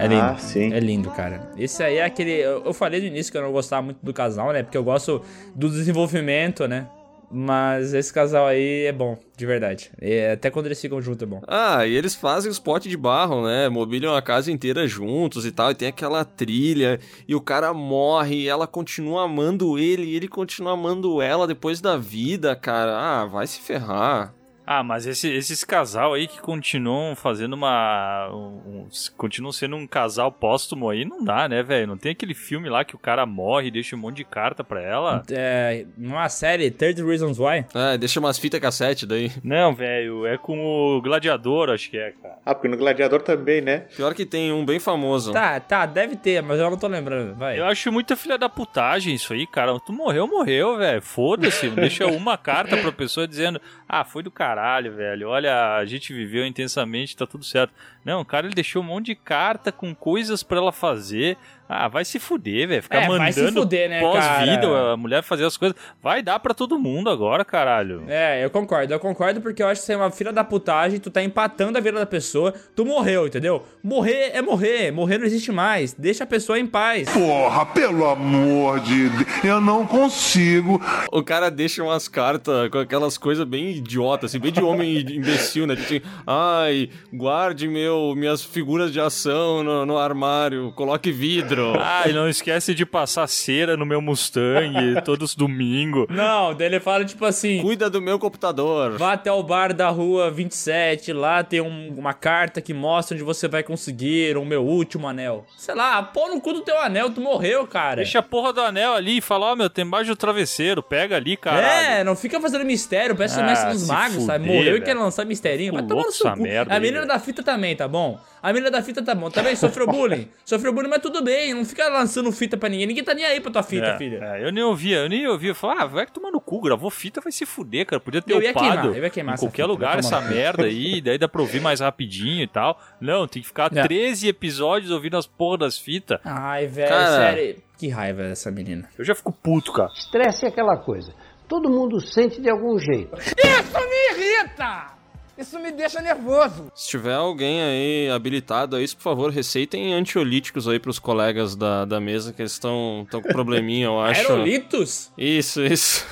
É 0.00 0.06
lindo. 0.06 0.22
Ah, 0.22 0.36
sim. 0.38 0.72
É 0.72 0.80
lindo, 0.80 1.10
cara. 1.10 1.50
Esse 1.58 1.82
aí 1.82 1.96
é 1.96 2.04
aquele. 2.04 2.32
Eu, 2.32 2.72
falei 2.72 3.00
no 3.00 3.06
início 3.06 3.30
que 3.30 3.36
eu 3.36 3.42
não 3.42 3.52
gostava 3.52 3.82
muito 3.82 3.98
do 4.02 4.12
casal, 4.12 4.52
né? 4.52 4.62
Porque 4.62 4.78
eu 4.78 4.84
gosto 4.84 5.22
do 5.54 5.68
desenvolvimento, 5.68 6.66
né? 6.66 6.88
Mas 7.32 7.94
esse 7.94 8.12
casal 8.12 8.46
aí 8.46 8.86
é 8.86 8.92
bom, 8.92 9.16
de 9.36 9.46
verdade. 9.46 9.92
E 10.02 10.26
até 10.32 10.50
quando 10.50 10.66
eles 10.66 10.80
ficam 10.80 11.00
juntos 11.00 11.22
é 11.22 11.26
bom. 11.26 11.40
Ah, 11.46 11.86
e 11.86 11.94
eles 11.94 12.14
fazem 12.14 12.50
os 12.50 12.58
potes 12.58 12.90
de 12.90 12.96
barro, 12.96 13.46
né? 13.46 13.68
Mobiliam 13.68 14.16
a 14.16 14.22
casa 14.22 14.50
inteira 14.50 14.88
juntos 14.88 15.46
e 15.46 15.52
tal. 15.52 15.70
E 15.70 15.74
tem 15.74 15.88
aquela 15.88 16.24
trilha. 16.24 16.98
E 17.28 17.34
o 17.34 17.40
cara 17.40 17.72
morre 17.72 18.36
e 18.36 18.48
ela 18.48 18.66
continua 18.66 19.24
amando 19.24 19.78
ele. 19.78 20.06
E 20.06 20.16
ele 20.16 20.26
continua 20.26 20.72
amando 20.72 21.22
ela 21.22 21.46
depois 21.46 21.80
da 21.80 21.96
vida, 21.96 22.56
cara. 22.56 22.98
Ah, 22.98 23.26
vai 23.26 23.46
se 23.46 23.60
ferrar. 23.60 24.34
Ah, 24.72 24.84
mas 24.84 25.04
esse- 25.04 25.28
esses 25.32 25.64
casal 25.64 26.14
aí 26.14 26.28
que 26.28 26.40
continuam 26.40 27.16
fazendo 27.16 27.54
uma. 27.54 28.28
um- 28.32 28.84
um- 28.84 28.88
continuam 29.16 29.50
sendo 29.50 29.74
um 29.74 29.84
casal 29.84 30.30
póstumo 30.30 30.88
aí, 30.88 31.04
não 31.04 31.24
dá, 31.24 31.48
né, 31.48 31.60
velho? 31.60 31.88
Não 31.88 31.96
tem 31.96 32.12
aquele 32.12 32.34
filme 32.34 32.68
lá 32.68 32.84
que 32.84 32.94
o 32.94 32.98
cara 32.98 33.26
morre 33.26 33.66
e 33.66 33.70
deixa 33.72 33.96
um 33.96 33.98
monte 33.98 34.18
de 34.18 34.24
carta 34.24 34.62
pra 34.62 34.80
ela? 34.80 35.24
É, 35.28 35.86
numa 35.98 36.28
série, 36.28 36.70
30 36.70 37.04
Reasons 37.04 37.40
Why. 37.40 37.64
É, 37.74 37.98
deixa 37.98 38.20
umas 38.20 38.38
fitas 38.38 38.60
cassete 38.60 39.06
daí. 39.06 39.32
Não, 39.42 39.74
velho, 39.74 40.24
é 40.24 40.38
com 40.38 40.56
o 40.64 41.02
Gladiador, 41.02 41.70
acho 41.70 41.90
que 41.90 41.98
é, 41.98 42.12
cara. 42.22 42.38
Ah, 42.46 42.54
porque 42.54 42.68
no 42.68 42.76
Gladiador 42.76 43.22
também, 43.22 43.60
né? 43.60 43.86
Pior 43.96 44.14
que 44.14 44.24
tem 44.24 44.52
um 44.52 44.64
bem 44.64 44.78
famoso. 44.78 45.32
Tá, 45.32 45.58
tá, 45.58 45.84
deve 45.84 46.14
ter, 46.14 46.40
mas 46.44 46.60
eu 46.60 46.70
não 46.70 46.78
tô 46.78 46.86
lembrando. 46.86 47.34
Vai. 47.34 47.58
Eu 47.58 47.64
acho 47.64 47.90
muita 47.90 48.14
filha 48.14 48.38
da 48.38 48.48
putagem 48.48 49.14
isso 49.16 49.32
aí, 49.32 49.48
cara. 49.48 49.76
Tu 49.80 49.92
morreu, 49.92 50.28
morreu, 50.28 50.76
velho. 50.78 51.02
Foda-se. 51.02 51.68
Deixa 51.70 52.06
uma 52.06 52.38
carta 52.38 52.76
pra 52.76 52.92
pessoa 52.92 53.26
dizendo: 53.26 53.60
Ah, 53.88 54.04
foi 54.04 54.22
do 54.22 54.30
caralho, 54.60 54.94
velho. 54.94 55.28
Olha, 55.28 55.76
a 55.76 55.84
gente 55.86 56.12
viveu 56.12 56.46
intensamente, 56.46 57.16
tá 57.16 57.26
tudo 57.26 57.44
certo. 57.44 57.72
Não, 58.04 58.20
o 58.20 58.24
cara 58.24 58.46
ele 58.46 58.54
deixou 58.54 58.82
um 58.82 58.86
monte 58.86 59.06
de 59.06 59.14
carta 59.14 59.72
com 59.72 59.94
coisas 59.94 60.42
pra 60.42 60.58
ela 60.58 60.72
fazer. 60.72 61.38
Ah, 61.72 61.86
vai 61.86 62.04
se 62.04 62.18
fuder, 62.18 62.66
velho. 62.66 62.82
Ficar 62.82 62.96
É, 63.04 63.06
vai 63.06 63.18
mandando 63.18 63.32
se 63.32 63.52
fuder, 63.52 63.88
né, 63.88 64.00
pós-vida 64.00 64.92
a 64.92 64.96
mulher 64.96 65.22
fazer 65.22 65.44
as 65.44 65.56
coisas. 65.56 65.78
Vai 66.02 66.20
dar 66.20 66.40
pra 66.40 66.52
todo 66.52 66.76
mundo 66.76 67.08
agora, 67.08 67.44
caralho. 67.44 68.02
É, 68.08 68.44
eu 68.44 68.50
concordo, 68.50 68.92
eu 68.92 68.98
concordo 68.98 69.40
porque 69.40 69.62
eu 69.62 69.68
acho 69.68 69.80
que 69.80 69.86
você 69.86 69.92
é 69.92 69.96
uma 69.96 70.10
filha 70.10 70.32
da 70.32 70.42
putagem, 70.42 70.98
tu 70.98 71.12
tá 71.12 71.22
empatando 71.22 71.78
a 71.78 71.80
vida 71.80 72.00
da 72.00 72.06
pessoa, 72.06 72.52
tu 72.74 72.84
morreu, 72.84 73.28
entendeu? 73.28 73.64
Morrer 73.84 74.32
é 74.34 74.42
morrer, 74.42 74.90
morrer 74.90 75.18
não 75.18 75.24
existe 75.24 75.52
mais, 75.52 75.92
deixa 75.92 76.24
a 76.24 76.26
pessoa 76.26 76.58
em 76.58 76.66
paz. 76.66 77.08
Porra, 77.08 77.64
pelo 77.66 78.04
amor 78.04 78.80
de 78.80 79.08
Deus, 79.08 79.44
eu 79.44 79.60
não 79.60 79.86
consigo. 79.86 80.82
O 81.12 81.22
cara 81.22 81.52
deixa 81.52 81.84
umas 81.84 82.08
cartas 82.08 82.68
com 82.68 82.78
aquelas 82.78 83.16
coisas 83.16 83.46
bem 83.46 83.70
idiotas, 83.76 84.32
assim, 84.32 84.40
bem 84.40 84.50
de 84.50 84.60
homem 84.60 84.98
imbecil, 85.08 85.68
né? 85.68 85.76
Tipo 85.76 85.86
assim, 85.86 86.00
ai, 86.26 86.90
guarde 87.12 87.68
meu, 87.68 88.12
minhas 88.16 88.42
figuras 88.42 88.92
de 88.92 88.98
ação 89.00 89.62
no, 89.62 89.86
no 89.86 89.96
armário, 89.96 90.72
coloque 90.72 91.12
vidro. 91.12 91.59
Ah, 91.78 92.04
e 92.08 92.12
não 92.12 92.28
esquece 92.28 92.74
de 92.74 92.84
passar 92.86 93.26
cera 93.26 93.76
no 93.76 93.84
meu 93.86 94.00
Mustang 94.00 95.00
todos 95.04 95.34
domingo. 95.34 96.06
Não, 96.10 96.54
daí 96.54 96.66
ele 96.66 96.80
fala 96.80 97.04
tipo 97.04 97.24
assim, 97.24 97.60
Cuida 97.62 97.88
do 97.90 98.00
meu 98.00 98.18
computador. 98.18 98.96
vá 98.98 99.12
até 99.12 99.30
o 99.32 99.42
bar 99.42 99.72
da 99.74 99.88
rua 99.88 100.30
27, 100.30 101.12
lá 101.12 101.42
tem 101.42 101.60
um- 101.60 101.94
uma 101.96 102.12
carta 102.14 102.60
que 102.60 102.72
mostra 102.74 103.14
onde 103.14 103.24
você 103.24 103.46
vai 103.48 103.62
conseguir 103.62 104.36
o 104.36 104.44
meu 104.44 104.64
último 104.64 105.06
anel. 105.08 105.44
Sei 105.56 105.74
lá, 105.74 106.02
pô 106.02 106.28
no 106.28 106.40
cu 106.40 106.52
do 106.52 106.60
teu 106.62 106.78
anel, 106.78 107.10
tu 107.10 107.20
morreu, 107.20 107.66
cara. 107.66 107.96
Deixa 107.96 108.18
a 108.18 108.22
porra 108.22 108.52
do 108.52 108.60
anel 108.60 108.94
ali 108.94 109.18
e 109.18 109.20
fala, 109.20 109.52
ó, 109.52 109.56
meu, 109.56 109.68
tem 109.70 109.84
embaixo 109.84 110.10
do 110.10 110.16
travesseiro, 110.16 110.82
pega 110.82 111.16
ali, 111.16 111.36
caralho. 111.36 111.62
É, 112.00 112.04
não 112.04 112.14
fica 112.16 112.40
fazendo 112.40 112.64
mistério, 112.64 113.14
parece 113.16 113.38
o 113.38 113.42
Ah, 113.42 113.46
mestre 113.46 113.72
dos 113.72 113.86
magos, 113.86 114.22
sabe? 114.24 114.46
Morreu 114.46 114.76
e 114.76 114.80
quer 114.80 114.94
lançar 114.94 115.24
misterinho. 115.24 115.72
Vai 115.72 115.82
Ficou 115.82 115.96
tomar 115.96 116.06
no 116.08 116.12
seu 116.12 116.30
cu. 116.32 116.42
merda 116.42 116.74
A 116.74 116.80
menina 116.80 117.06
da 117.06 117.18
fita 117.18 117.42
também, 117.42 117.74
tá 117.76 117.86
bom? 117.88 118.18
A 118.42 118.52
menina 118.52 118.70
da 118.70 118.82
fita 118.82 119.02
tá 119.02 119.14
bom. 119.14 119.30
Também 119.30 119.54
sofreu 119.56 119.86
bullying. 119.86 120.28
sofreu 120.44 120.72
bullying, 120.72 120.88
mas 120.88 121.02
tudo 121.02 121.22
bem. 121.22 121.52
Não 121.54 121.64
fica 121.64 121.88
lançando 121.88 122.30
fita 122.32 122.56
pra 122.56 122.68
ninguém. 122.68 122.86
Ninguém 122.86 123.04
tá 123.04 123.12
nem 123.14 123.24
aí 123.24 123.40
pra 123.40 123.50
tua 123.50 123.62
fita, 123.62 123.86
É, 123.86 123.98
filha. 123.98 124.18
é, 124.22 124.44
eu 124.46 124.52
nem 124.52 124.62
ouvia, 124.64 124.98
eu 124.98 125.08
nem 125.08 125.26
ouvia. 125.26 125.50
Eu 125.50 125.54
falava, 125.54 125.82
ah, 125.82 125.86
vai 125.86 126.06
tomar 126.06 126.30
no 126.30 126.40
cu, 126.40 126.60
gravou 126.60 126.90
fita, 126.90 127.20
vai 127.20 127.30
se 127.32 127.44
fuder, 127.44 127.86
cara. 127.86 128.00
Podia 128.00 128.22
ter 128.22 128.32
Eu 128.32 128.42
ia 128.42 128.52
queimar, 128.54 128.86
eu 128.86 128.94
ia 129.02 129.10
queimar 129.10 129.34
em 129.34 129.38
qualquer 129.38 129.62
fita, 129.62 129.66
lugar 129.72 129.98
essa 129.98 130.20
merda 130.20 130.64
aí, 130.64 131.00
daí 131.02 131.18
dá 131.18 131.28
pra 131.28 131.40
ouvir 131.40 131.60
mais 131.60 131.80
rapidinho 131.80 132.42
e 132.42 132.46
tal. 132.46 132.80
Não, 133.00 133.26
tem 133.26 133.42
que 133.42 133.48
ficar 133.48 133.70
É. 133.76 133.82
13 133.82 134.28
episódios 134.28 134.90
ouvindo 134.90 135.16
as 135.16 135.26
porra 135.26 135.58
das 135.58 135.78
fitas. 135.78 136.18
Ai, 136.24 136.66
velho, 136.66 136.88
sério. 136.88 137.56
Que 137.78 137.88
raiva 137.88 138.22
dessa 138.24 138.50
menina. 138.50 138.88
Eu 138.98 139.04
já 139.04 139.14
fico 139.14 139.32
puto, 139.32 139.72
cara. 139.72 139.90
Estresse 139.94 140.44
é 140.44 140.48
aquela 140.48 140.76
coisa. 140.76 141.12
Todo 141.48 141.68
mundo 141.68 142.00
sente 142.00 142.40
de 142.40 142.48
algum 142.48 142.78
jeito. 142.78 143.16
Isso 143.18 143.78
me 143.88 144.22
irrita! 144.22 144.99
Isso 145.40 145.58
me 145.58 145.72
deixa 145.72 146.02
nervoso. 146.02 146.70
Se 146.74 146.88
tiver 146.88 147.14
alguém 147.14 147.62
aí 147.62 148.10
habilitado 148.10 148.76
a 148.76 148.82
isso, 148.82 148.94
por 148.94 149.04
favor, 149.04 149.30
receitem 149.30 149.94
antiolíticos 149.94 150.68
aí 150.68 150.78
pros 150.78 150.98
colegas 150.98 151.56
da, 151.56 151.86
da 151.86 151.98
mesa, 151.98 152.30
que 152.30 152.42
eles 152.42 152.52
estão 152.52 153.06
com 153.10 153.22
probleminha, 153.22 153.86
eu 153.86 153.98
acho. 153.98 154.20
Aerolitos? 154.20 155.10
Isso, 155.16 155.64
isso. 155.64 156.06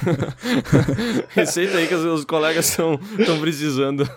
Receita 1.28 1.76
aí 1.76 1.86
que 1.86 1.94
os, 1.94 2.04
os 2.06 2.24
colegas 2.24 2.70
estão 2.70 2.98
precisando. 3.38 4.08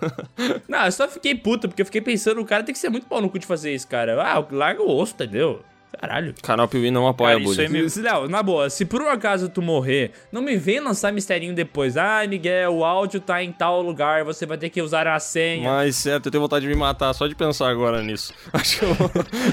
Não, 0.65 0.85
eu 0.85 0.91
só 0.93 1.09
fiquei 1.09 1.35
puto, 1.35 1.67
porque 1.67 1.81
eu 1.81 1.85
fiquei 1.85 2.01
pensando, 2.01 2.39
o 2.39 2.45
cara 2.45 2.63
tem 2.63 2.71
que 2.71 2.79
ser 2.79 2.89
muito 2.89 3.05
pau 3.05 3.19
no 3.19 3.29
cu 3.29 3.37
de 3.37 3.45
fazer 3.45 3.73
isso, 3.73 3.89
cara. 3.89 4.21
Ah, 4.21 4.45
larga 4.49 4.81
o 4.81 4.95
osso, 4.95 5.13
entendeu? 5.13 5.61
Caralho. 5.99 6.33
Canal 6.41 6.67
Piuí 6.67 6.89
não 6.89 7.07
apoia 7.07 7.33
Cara, 7.33 7.43
isso 7.43 7.53
bullying. 7.55 7.75
aí 7.77 7.83
me- 7.83 7.89
Se- 7.89 8.01
Não, 8.01 8.27
na 8.27 8.41
boa, 8.41 8.69
se 8.69 8.85
por 8.85 9.01
um 9.01 9.09
acaso 9.09 9.49
tu 9.49 9.61
morrer, 9.61 10.11
não 10.31 10.41
me 10.41 10.55
vem 10.57 10.79
lançar 10.79 11.11
misterinho 11.11 11.53
depois. 11.53 11.97
Ah, 11.97 12.25
Miguel, 12.27 12.73
o 12.75 12.85
áudio 12.85 13.19
tá 13.19 13.43
em 13.43 13.51
tal 13.51 13.81
lugar, 13.81 14.23
você 14.23 14.45
vai 14.45 14.57
ter 14.57 14.69
que 14.69 14.81
usar 14.81 15.07
a 15.07 15.19
senha. 15.19 15.69
Mas 15.69 15.97
certo, 15.97 16.27
eu 16.27 16.31
tenho 16.31 16.41
vontade 16.41 16.65
de 16.65 16.69
me 16.73 16.75
matar 16.79 17.13
só 17.13 17.27
de 17.27 17.35
pensar 17.35 17.69
agora 17.69 18.01
nisso. 18.01 18.33
Acho 18.53 18.79
que 18.79 18.85
eu 18.85 18.93
vou 18.93 19.09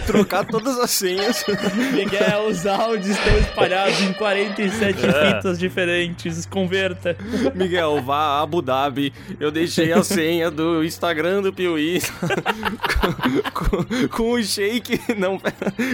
trocar 0.07 0.44
todas 0.46 0.79
as 0.79 0.90
senhas. 0.90 1.44
Miguel, 1.92 2.46
os 2.48 2.64
áudios 2.66 3.09
estão 3.18 3.37
espalhados 3.38 4.01
em 4.01 4.12
47 4.12 4.96
fitas 5.01 5.59
diferentes. 5.59 6.46
Converta. 6.46 7.16
Miguel, 7.55 8.01
vá 8.03 8.16
a 8.38 8.42
Abu 8.42 8.62
Dhabi. 8.62 9.12
Eu 9.40 9.51
deixei 9.51 9.92
a 9.92 10.03
senha 10.05 10.51
do 10.51 10.85
Instagram 10.85 11.42
do 11.42 11.53
Piuí 11.53 12.01
com, 13.55 13.83
com, 13.85 14.09
com 14.09 14.31
o 14.33 14.42
shake. 14.42 15.01
Não, 15.16 15.38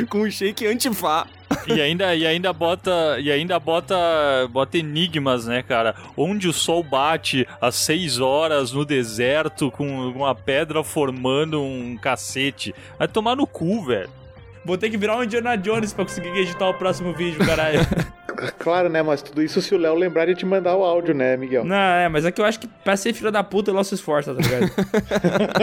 com 0.08 0.20
o 0.22 0.30
shake 0.34 0.66
antifá. 0.66 1.26
E 1.66 1.80
ainda, 1.80 2.14
e 2.14 2.26
ainda 2.26 2.52
bota. 2.52 3.18
E 3.20 3.30
ainda 3.30 3.58
bota. 3.58 3.94
Bota 4.50 4.76
enigmas, 4.76 5.46
né, 5.46 5.62
cara? 5.62 5.94
Onde 6.16 6.48
o 6.48 6.52
sol 6.52 6.82
bate 6.82 7.46
às 7.60 7.76
6 7.76 8.20
horas 8.20 8.72
no 8.72 8.84
deserto 8.84 9.70
com 9.70 9.86
uma 10.10 10.34
pedra 10.34 10.82
formando 10.82 11.62
um 11.62 11.96
cacete. 11.96 12.74
Vai 12.98 13.08
tomar 13.08 13.36
no 13.36 13.46
cu, 13.46 13.84
velho. 13.84 14.10
Vou 14.64 14.78
ter 14.78 14.90
que 14.90 14.96
virar 14.96 15.16
um 15.16 15.24
Indiana 15.24 15.56
Jones 15.56 15.92
pra 15.92 16.04
conseguir 16.04 16.30
editar 16.30 16.68
o 16.68 16.74
próximo 16.74 17.12
vídeo, 17.12 17.44
caralho. 17.44 17.80
Claro, 18.58 18.88
né? 18.88 19.00
Mas 19.00 19.22
tudo 19.22 19.40
isso 19.42 19.62
se 19.62 19.74
o 19.74 19.78
Léo 19.78 19.94
lembrar 19.94 20.26
de 20.26 20.34
te 20.34 20.44
mandar 20.44 20.74
o 20.74 20.82
áudio, 20.82 21.14
né, 21.14 21.36
Miguel? 21.36 21.64
Não, 21.64 21.76
é, 21.76 22.08
mas 22.08 22.24
é 22.24 22.32
que 22.32 22.40
eu 22.40 22.44
acho 22.44 22.58
que 22.58 22.66
pra 22.66 22.96
ser 22.96 23.14
filho 23.14 23.30
da 23.30 23.44
puta, 23.44 23.70
ela 23.70 23.84
se 23.84 23.94
esforça, 23.94 24.34
tá 24.34 24.42
ligado? 24.42 24.72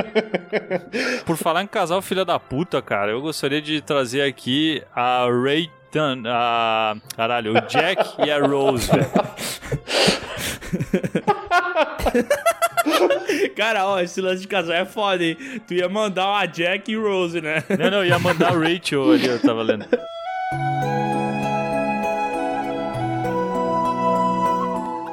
Por 1.25 1.35
falar 1.35 1.63
em 1.63 1.67
casal 1.67 2.01
filha 2.01 2.23
da 2.23 2.39
puta, 2.39 2.81
cara, 2.81 3.11
eu 3.11 3.21
gostaria 3.21 3.61
de 3.61 3.81
trazer 3.81 4.21
aqui 4.21 4.81
a 4.95 5.25
Ray 5.25 5.69
a. 6.25 6.95
Caralho, 7.15 7.51
o 7.51 7.61
Jack 7.67 8.15
e 8.25 8.31
a 8.31 8.39
Rose, 8.39 8.89
velho. 8.89 9.05
Cara, 13.55 13.85
ó, 13.85 13.99
esse 13.99 14.19
lance 14.21 14.41
de 14.41 14.47
casal 14.47 14.75
é 14.75 14.85
foda, 14.85 15.23
hein? 15.23 15.37
Tu 15.67 15.75
ia 15.75 15.87
mandar 15.87 16.27
uma 16.27 16.45
Jack 16.45 16.91
e 16.91 16.95
Rose, 16.95 17.39
né? 17.41 17.63
Não, 17.77 17.91
não, 17.91 18.05
ia 18.05 18.17
mandar 18.19 18.49
a 18.49 18.57
Rachel 18.57 19.11
ali, 19.11 19.27
eu 19.27 19.41
tava 19.41 19.61
lendo. 19.61 19.85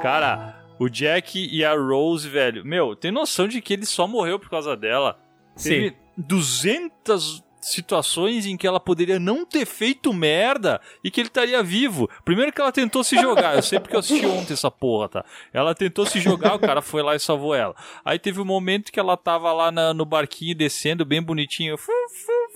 Cara, 0.01 0.55
O 0.79 0.89
Jack 0.89 1.49
e 1.53 1.65
a 1.65 1.75
Rose, 1.75 2.29
velho. 2.29 2.65
Meu, 2.65 2.95
tem 2.95 3.11
noção 3.11 3.49
de 3.49 3.61
que 3.61 3.73
ele 3.73 3.85
só 3.85 4.07
morreu 4.07 4.39
por 4.39 4.49
causa 4.49 4.77
dela? 4.77 5.19
Sim. 5.57 5.71
Teve 5.71 5.97
200 6.17 7.43
situações 7.71 8.47
em 8.47 8.57
que 8.57 8.67
ela 8.67 8.81
poderia 8.81 9.19
não 9.19 9.45
ter 9.45 9.67
feito 9.67 10.13
merda 10.13 10.81
e 11.03 11.11
que 11.11 11.21
ele 11.21 11.29
estaria 11.29 11.63
vivo. 11.63 12.09
Primeiro 12.25 12.53
que 12.53 12.61
ela 12.61 12.73
tentou 12.73 13.03
se 13.05 13.17
jogar, 13.17 13.57
eu 13.57 13.63
sei 13.63 13.79
porque 13.81 13.95
eu 13.97 14.01
assisti 14.01 14.27
ontem 14.27 14.53
essa 14.55 14.71
porra, 14.71 15.09
tá? 15.09 15.25
Ela 15.53 15.75
tentou 15.75 16.05
se 16.07 16.21
jogar, 16.21 16.55
o 16.55 16.59
cara 16.59 16.81
foi 16.83 17.03
lá 17.03 17.15
e 17.15 17.21
salvou 17.21 17.55
ela. 17.55 17.75
Aí 18.05 18.19
teve 18.19 18.41
um 18.41 18.45
momento 18.45 18.91
que 18.93 18.99
ela 19.01 19.17
tava 19.17 19.53
lá 19.53 19.71
na- 19.71 19.93
no 19.95 20.05
barquinho 20.05 20.55
descendo 20.55 21.05
bem 21.05 21.23
bonitinho, 21.23 21.77
fu, 21.77 21.87
fu, 21.87 22.27
fu, 22.27 22.27
fu, 22.27 22.48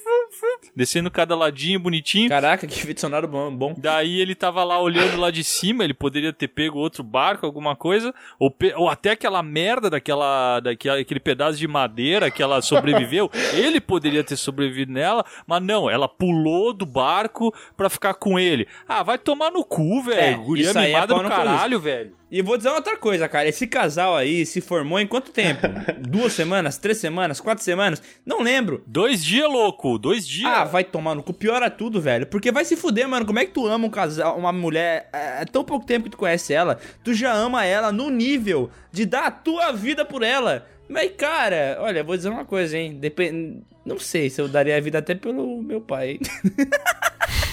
descendo 0.75 1.11
cada 1.11 1.35
ladinho 1.37 1.79
bonitinho. 1.81 2.29
Caraca, 2.29 2.67
que 2.67 3.01
sonoro 3.01 3.29
bom. 3.29 3.55
bom. 3.55 3.75
Daí 3.77 4.21
ele 4.21 4.35
tava 4.35 4.63
lá 4.65 4.81
olhando 4.81 5.19
lá 5.19 5.31
de 5.31 5.43
cima, 5.45 5.85
ele 5.85 5.95
poderia 5.95 6.33
ter 6.33 6.49
pego 6.49 6.79
outro 6.79 7.03
barco, 7.03 7.45
alguma 7.47 7.75
coisa, 7.77 8.15
ou, 8.39 8.51
pe- 8.51 8.75
ou 8.77 8.89
até 8.89 9.11
aquela 9.11 9.43
merda 9.43 9.91
daquela, 9.91 10.61
daquela, 10.61 10.99
aquele 10.99 11.21
pedaço 11.21 11.59
de 11.59 11.69
madeira 11.69 12.31
que 12.31 12.43
ela 12.43 12.61
sobreviveu, 12.63 13.31
ele 13.55 13.81
poderia 13.81 14.25
ter 14.25 14.37
sobrevivido 14.37 14.93
nela, 14.93 15.25
mas 15.47 15.63
não, 15.63 15.89
ela 15.91 16.09
pulou 16.09 16.73
do 16.73 16.87
barco 16.87 17.55
pra 17.77 17.89
ficar 17.91 18.15
com 18.15 18.39
ele. 18.39 18.67
Ah, 18.89 19.03
vai 19.03 19.19
tomar 19.19 19.51
no 19.51 19.65
cu, 19.65 20.03
velho. 20.03 20.21
É, 20.21 20.35
Guria 20.35 20.71
é 20.71 20.87
mimada 20.87 21.15
pau 21.15 21.23
do 21.23 21.29
caralho, 21.29 21.79
velho. 21.81 22.13
E 22.33 22.41
vou 22.41 22.57
dizer 22.57 22.71
outra 22.71 22.97
coisa, 22.97 23.29
cara. 23.29 23.47
Esse 23.47 23.67
casal 23.67 24.17
aí 24.17 24.47
se 24.47 24.63
formou 24.63 24.99
em 24.99 25.07
quanto 25.07 25.31
tempo? 25.31 25.69
Duas 26.01 26.33
semanas? 26.33 26.79
Três 26.79 26.97
semanas? 26.97 27.43
Quatro 27.43 27.63
semanas? 27.63 28.03
Não 28.25 28.41
lembro. 28.41 28.83
Dois 28.87 29.23
dias, 29.23 29.47
louco, 29.47 29.99
dois 29.99 30.27
dias. 30.27 30.51
Ah, 30.51 30.65
vai 30.65 30.83
tomar 30.83 31.15
no 31.15 31.23
cu. 31.23 31.35
Piora 31.35 31.69
tudo, 31.69 32.01
velho. 32.01 32.27
Porque 32.27 32.51
vai 32.51 32.65
se 32.65 32.75
fuder, 32.75 33.07
mano. 33.07 33.27
Como 33.27 33.39
é 33.39 33.45
que 33.45 33.53
tu 33.53 33.67
ama 33.67 33.87
um 33.87 33.91
casal, 33.91 34.39
uma 34.39 34.51
mulher, 34.51 35.11
é, 35.13 35.43
é 35.43 35.45
tão 35.45 35.63
pouco 35.63 35.85
tempo 35.85 36.05
que 36.05 36.13
tu 36.13 36.17
conhece 36.17 36.55
ela, 36.55 36.79
tu 37.05 37.13
já 37.13 37.35
ama 37.35 37.67
ela 37.67 37.93
no 37.93 38.09
nível 38.09 38.71
de 38.91 39.05
dar 39.05 39.27
a 39.27 39.31
tua 39.31 39.71
vida 39.71 40.03
por 40.03 40.23
ela. 40.23 40.67
Mas, 40.89 41.13
cara, 41.15 41.77
olha, 41.81 42.03
vou 42.03 42.17
dizer 42.17 42.31
uma 42.31 42.47
coisa, 42.47 42.79
hein. 42.79 42.95
Depende. 42.99 43.59
Não 43.85 43.99
sei 43.99 44.31
se 44.31 44.41
eu 44.41 44.49
daria 44.49 44.79
a 44.79 44.81
vida 44.81 45.01
até 45.01 45.15
pelo 45.15 45.63
meu 45.63 45.83
pai. 45.83 46.19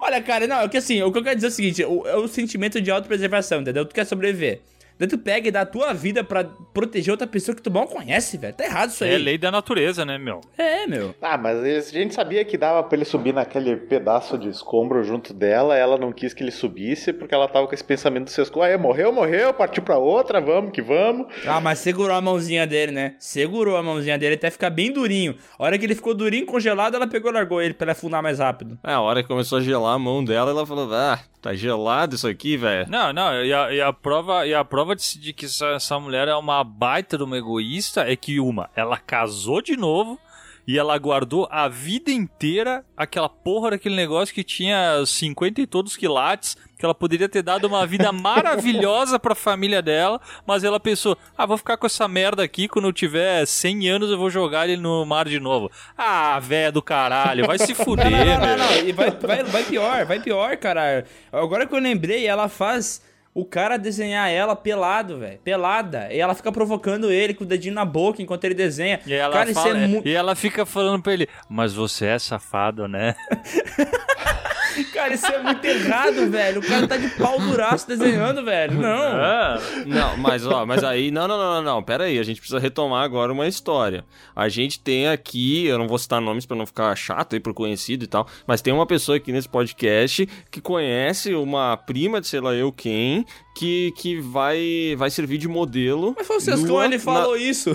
Olha, 0.00 0.22
cara, 0.22 0.46
não, 0.46 0.60
é 0.60 0.68
que 0.68 0.76
assim, 0.76 1.02
o 1.02 1.10
que 1.10 1.18
eu 1.18 1.22
quero 1.22 1.36
dizer 1.36 1.46
é 1.46 1.50
o 1.50 1.52
seguinte: 1.52 1.84
o, 1.84 2.06
é 2.06 2.16
o 2.16 2.28
sentimento 2.28 2.80
de 2.80 2.90
autopreservação, 2.90 3.60
entendeu? 3.60 3.84
Tu 3.84 3.94
quer 3.94 4.04
sobreviver. 4.04 4.60
Daí 4.98 5.08
tu 5.08 5.18
pega 5.18 5.48
e 5.48 5.50
dá 5.50 5.60
a 5.62 5.66
tua 5.66 5.92
vida 5.92 6.24
pra 6.24 6.44
proteger 6.72 7.12
outra 7.12 7.26
pessoa 7.26 7.54
que 7.54 7.62
tu 7.62 7.70
mal 7.70 7.86
conhece, 7.86 8.36
velho. 8.38 8.54
Tá 8.54 8.64
errado 8.64 8.90
isso 8.90 9.04
aí. 9.04 9.14
É 9.14 9.18
lei 9.18 9.38
da 9.38 9.50
natureza, 9.50 10.04
né, 10.04 10.18
meu? 10.18 10.40
É, 10.56 10.86
meu. 10.86 11.14
Ah, 11.20 11.36
mas 11.36 11.62
eles- 11.64 11.88
a 11.94 11.98
gente 11.98 12.14
sabia 12.14 12.44
que 12.44 12.56
dava 12.56 12.82
pra 12.82 12.96
ele 12.96 13.04
subir 13.04 13.34
naquele 13.34 13.76
pedaço 13.76 14.38
de 14.38 14.48
escombro 14.48 15.02
junto 15.04 15.32
dela, 15.34 15.76
ela 15.76 15.98
não 15.98 16.12
quis 16.12 16.32
que 16.32 16.42
ele 16.42 16.50
subisse 16.50 17.12
porque 17.12 17.34
ela 17.34 17.48
tava 17.48 17.66
com 17.66 17.74
esse 17.74 17.84
pensamento 17.84 18.24
do 18.24 18.30
seus 18.30 18.50
aí 18.62 18.76
morreu, 18.78 19.12
morreu, 19.12 19.52
partiu 19.52 19.82
pra 19.82 19.98
outra, 19.98 20.40
vamos 20.40 20.70
que 20.72 20.80
vamos. 20.80 21.26
Ah, 21.46 21.60
mas 21.60 21.78
segurou 21.78 22.16
a 22.16 22.20
mãozinha 22.20 22.66
dele, 22.66 22.92
né? 22.92 23.14
Segurou 23.18 23.76
a 23.76 23.82
mãozinha 23.82 24.18
dele 24.18 24.34
até 24.36 24.50
ficar 24.50 24.70
bem 24.70 24.92
durinho. 24.92 25.36
A 25.58 25.64
hora 25.64 25.78
que 25.78 25.84
ele 25.84 25.94
ficou 25.94 26.14
durinho, 26.14 26.46
congelado, 26.46 26.94
ela 26.94 27.06
pegou 27.06 27.30
e 27.30 27.34
largou 27.34 27.60
ele 27.60 27.74
pra 27.74 27.84
ele 27.84 27.92
afundar 27.92 28.22
mais 28.22 28.38
rápido. 28.38 28.78
É, 28.84 28.92
a 28.92 29.00
hora 29.00 29.22
que 29.22 29.28
começou 29.28 29.58
a 29.58 29.60
gelar 29.60 29.94
a 29.94 29.98
mão 29.98 30.24
dela, 30.24 30.50
ela 30.50 30.66
falou: 30.66 30.88
Ah, 30.92 31.18
tá 31.42 31.54
gelado 31.54 32.14
isso 32.14 32.26
aqui, 32.28 32.56
velho. 32.56 32.88
Não, 32.88 33.12
não, 33.12 33.44
e 33.44 33.52
a, 33.52 33.72
e 33.74 33.80
a 33.80 33.92
prova, 33.92 34.46
e 34.46 34.54
a 34.54 34.64
prova 34.64 34.85
de, 34.94 35.18
de 35.18 35.32
que 35.32 35.46
essa, 35.46 35.66
essa 35.68 35.98
mulher 35.98 36.28
é 36.28 36.34
uma 36.34 36.62
baita 36.62 37.16
de 37.16 37.24
uma 37.24 37.36
egoísta 37.36 38.10
é 38.10 38.14
que, 38.14 38.38
uma, 38.38 38.70
ela 38.76 38.98
casou 38.98 39.60
de 39.60 39.76
novo 39.76 40.18
e 40.66 40.76
ela 40.76 40.98
guardou 40.98 41.46
a 41.48 41.68
vida 41.68 42.10
inteira 42.10 42.84
aquela 42.96 43.28
porra 43.28 43.70
daquele 43.70 43.94
negócio 43.94 44.34
que 44.34 44.42
tinha 44.42 45.04
50 45.06 45.60
e 45.60 45.66
todos 45.66 45.96
quilates, 45.96 46.56
que 46.76 46.84
ela 46.84 46.92
poderia 46.94 47.28
ter 47.28 47.40
dado 47.40 47.66
uma 47.68 47.86
vida 47.86 48.10
maravilhosa 48.12 49.16
pra 49.16 49.36
família 49.36 49.80
dela, 49.80 50.20
mas 50.44 50.64
ela 50.64 50.80
pensou, 50.80 51.16
ah, 51.38 51.46
vou 51.46 51.56
ficar 51.56 51.76
com 51.76 51.86
essa 51.86 52.08
merda 52.08 52.42
aqui, 52.42 52.66
quando 52.66 52.88
eu 52.88 52.92
tiver 52.92 53.46
100 53.46 53.88
anos 53.90 54.10
eu 54.10 54.18
vou 54.18 54.28
jogar 54.28 54.68
ele 54.68 54.82
no 54.82 55.06
mar 55.06 55.28
de 55.28 55.38
novo. 55.38 55.70
Ah, 55.96 56.40
véia 56.40 56.72
do 56.72 56.82
caralho, 56.82 57.46
vai 57.46 57.58
se 57.58 57.72
fuder, 57.76 58.10
Não, 58.10 58.18
não, 58.18 58.26
não, 58.34 58.46
meu. 58.46 58.56
não. 58.56 58.88
E 58.88 58.92
vai, 58.92 59.10
vai, 59.12 59.44
vai 59.44 59.62
pior, 59.62 60.04
vai 60.04 60.18
pior, 60.18 60.56
caralho. 60.56 61.06
Agora 61.30 61.64
que 61.64 61.74
eu 61.76 61.78
lembrei, 61.78 62.26
ela 62.26 62.48
faz 62.48 63.00
o 63.38 63.44
cara 63.44 63.76
desenhar 63.76 64.30
ela 64.30 64.56
pelado, 64.56 65.18
velho. 65.18 65.38
Pelada. 65.44 66.08
E 66.10 66.18
ela 66.18 66.34
fica 66.34 66.50
provocando 66.50 67.10
ele 67.12 67.34
com 67.34 67.44
o 67.44 67.46
dedinho 67.46 67.74
na 67.74 67.84
boca 67.84 68.22
enquanto 68.22 68.44
ele 68.44 68.54
desenha. 68.54 68.98
E 69.06 69.12
ela, 69.12 69.32
cara, 69.34 69.52
fala- 69.52 69.68
isso 69.68 69.76
é 69.76 69.86
muito. 69.86 70.08
e 70.08 70.14
ela 70.14 70.34
fica 70.34 70.64
falando 70.64 71.02
pra 71.02 71.12
ele, 71.12 71.28
mas 71.46 71.74
você 71.74 72.06
é 72.06 72.18
safado, 72.18 72.88
né? 72.88 73.14
Cara, 74.84 75.14
isso 75.14 75.26
é 75.26 75.42
muito 75.42 75.64
errado, 75.64 76.30
velho. 76.30 76.60
O 76.60 76.66
cara 76.66 76.86
tá 76.86 76.96
de 76.96 77.08
pau 77.10 77.38
duraço 77.40 77.86
desenhando, 77.88 78.44
velho. 78.44 78.74
Não. 78.74 78.88
Ah, 78.88 79.58
Não, 79.86 80.16
mas 80.16 80.46
ó, 80.46 80.64
mas 80.66 80.82
aí, 80.84 81.10
não, 81.10 81.26
não, 81.28 81.38
não, 81.38 81.54
não, 81.54 81.62
não, 81.62 81.82
pera 81.82 82.04
aí, 82.04 82.18
a 82.18 82.22
gente 82.22 82.40
precisa 82.40 82.58
retomar 82.58 83.04
agora 83.04 83.32
uma 83.32 83.46
história. 83.46 84.04
A 84.34 84.48
gente 84.48 84.78
tem 84.80 85.08
aqui, 85.08 85.66
eu 85.66 85.78
não 85.78 85.88
vou 85.88 85.98
citar 85.98 86.20
nomes 86.20 86.46
pra 86.46 86.56
não 86.56 86.66
ficar 86.66 86.94
chato 86.96 87.34
aí 87.34 87.40
pro 87.40 87.54
conhecido 87.54 88.04
e 88.04 88.06
tal, 88.06 88.26
mas 88.46 88.60
tem 88.60 88.72
uma 88.72 88.86
pessoa 88.86 89.16
aqui 89.16 89.32
nesse 89.32 89.48
podcast 89.48 90.28
que 90.50 90.60
conhece 90.60 91.34
uma 91.34 91.76
prima 91.76 92.20
de 92.20 92.26
sei 92.26 92.40
lá 92.40 92.54
eu 92.54 92.72
quem, 92.72 93.24
que, 93.56 93.90
que 93.92 94.20
vai, 94.20 94.94
vai 94.98 95.08
servir 95.10 95.38
de 95.38 95.48
modelo. 95.48 96.14
Mas 96.16 96.26
foi 96.26 96.36
o 96.36 96.40
Sescon, 96.40 96.66
nua 96.66 96.84
ele 96.84 96.98
falou 96.98 97.36
isso. 97.36 97.74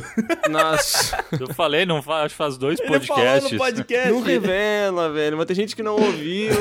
na- 0.49 0.71
nas... 0.71 1.11
eu 1.39 1.51
falei, 1.55 1.85
não 1.87 2.01
faz, 2.03 2.25
acho 2.25 2.33
que 2.35 2.37
faz 2.37 2.57
dois 2.57 2.79
Ele 2.81 2.87
falou 2.87 2.99
podcasts. 3.23 3.51
no 3.51 3.57
podcast. 3.57 4.09
Não 4.11 4.21
revela, 4.21 5.09
velho, 5.11 5.37
mas 5.37 5.45
tem 5.47 5.55
gente 5.55 5.75
que 5.75 5.81
não 5.81 5.95
ouviu, 5.95 6.51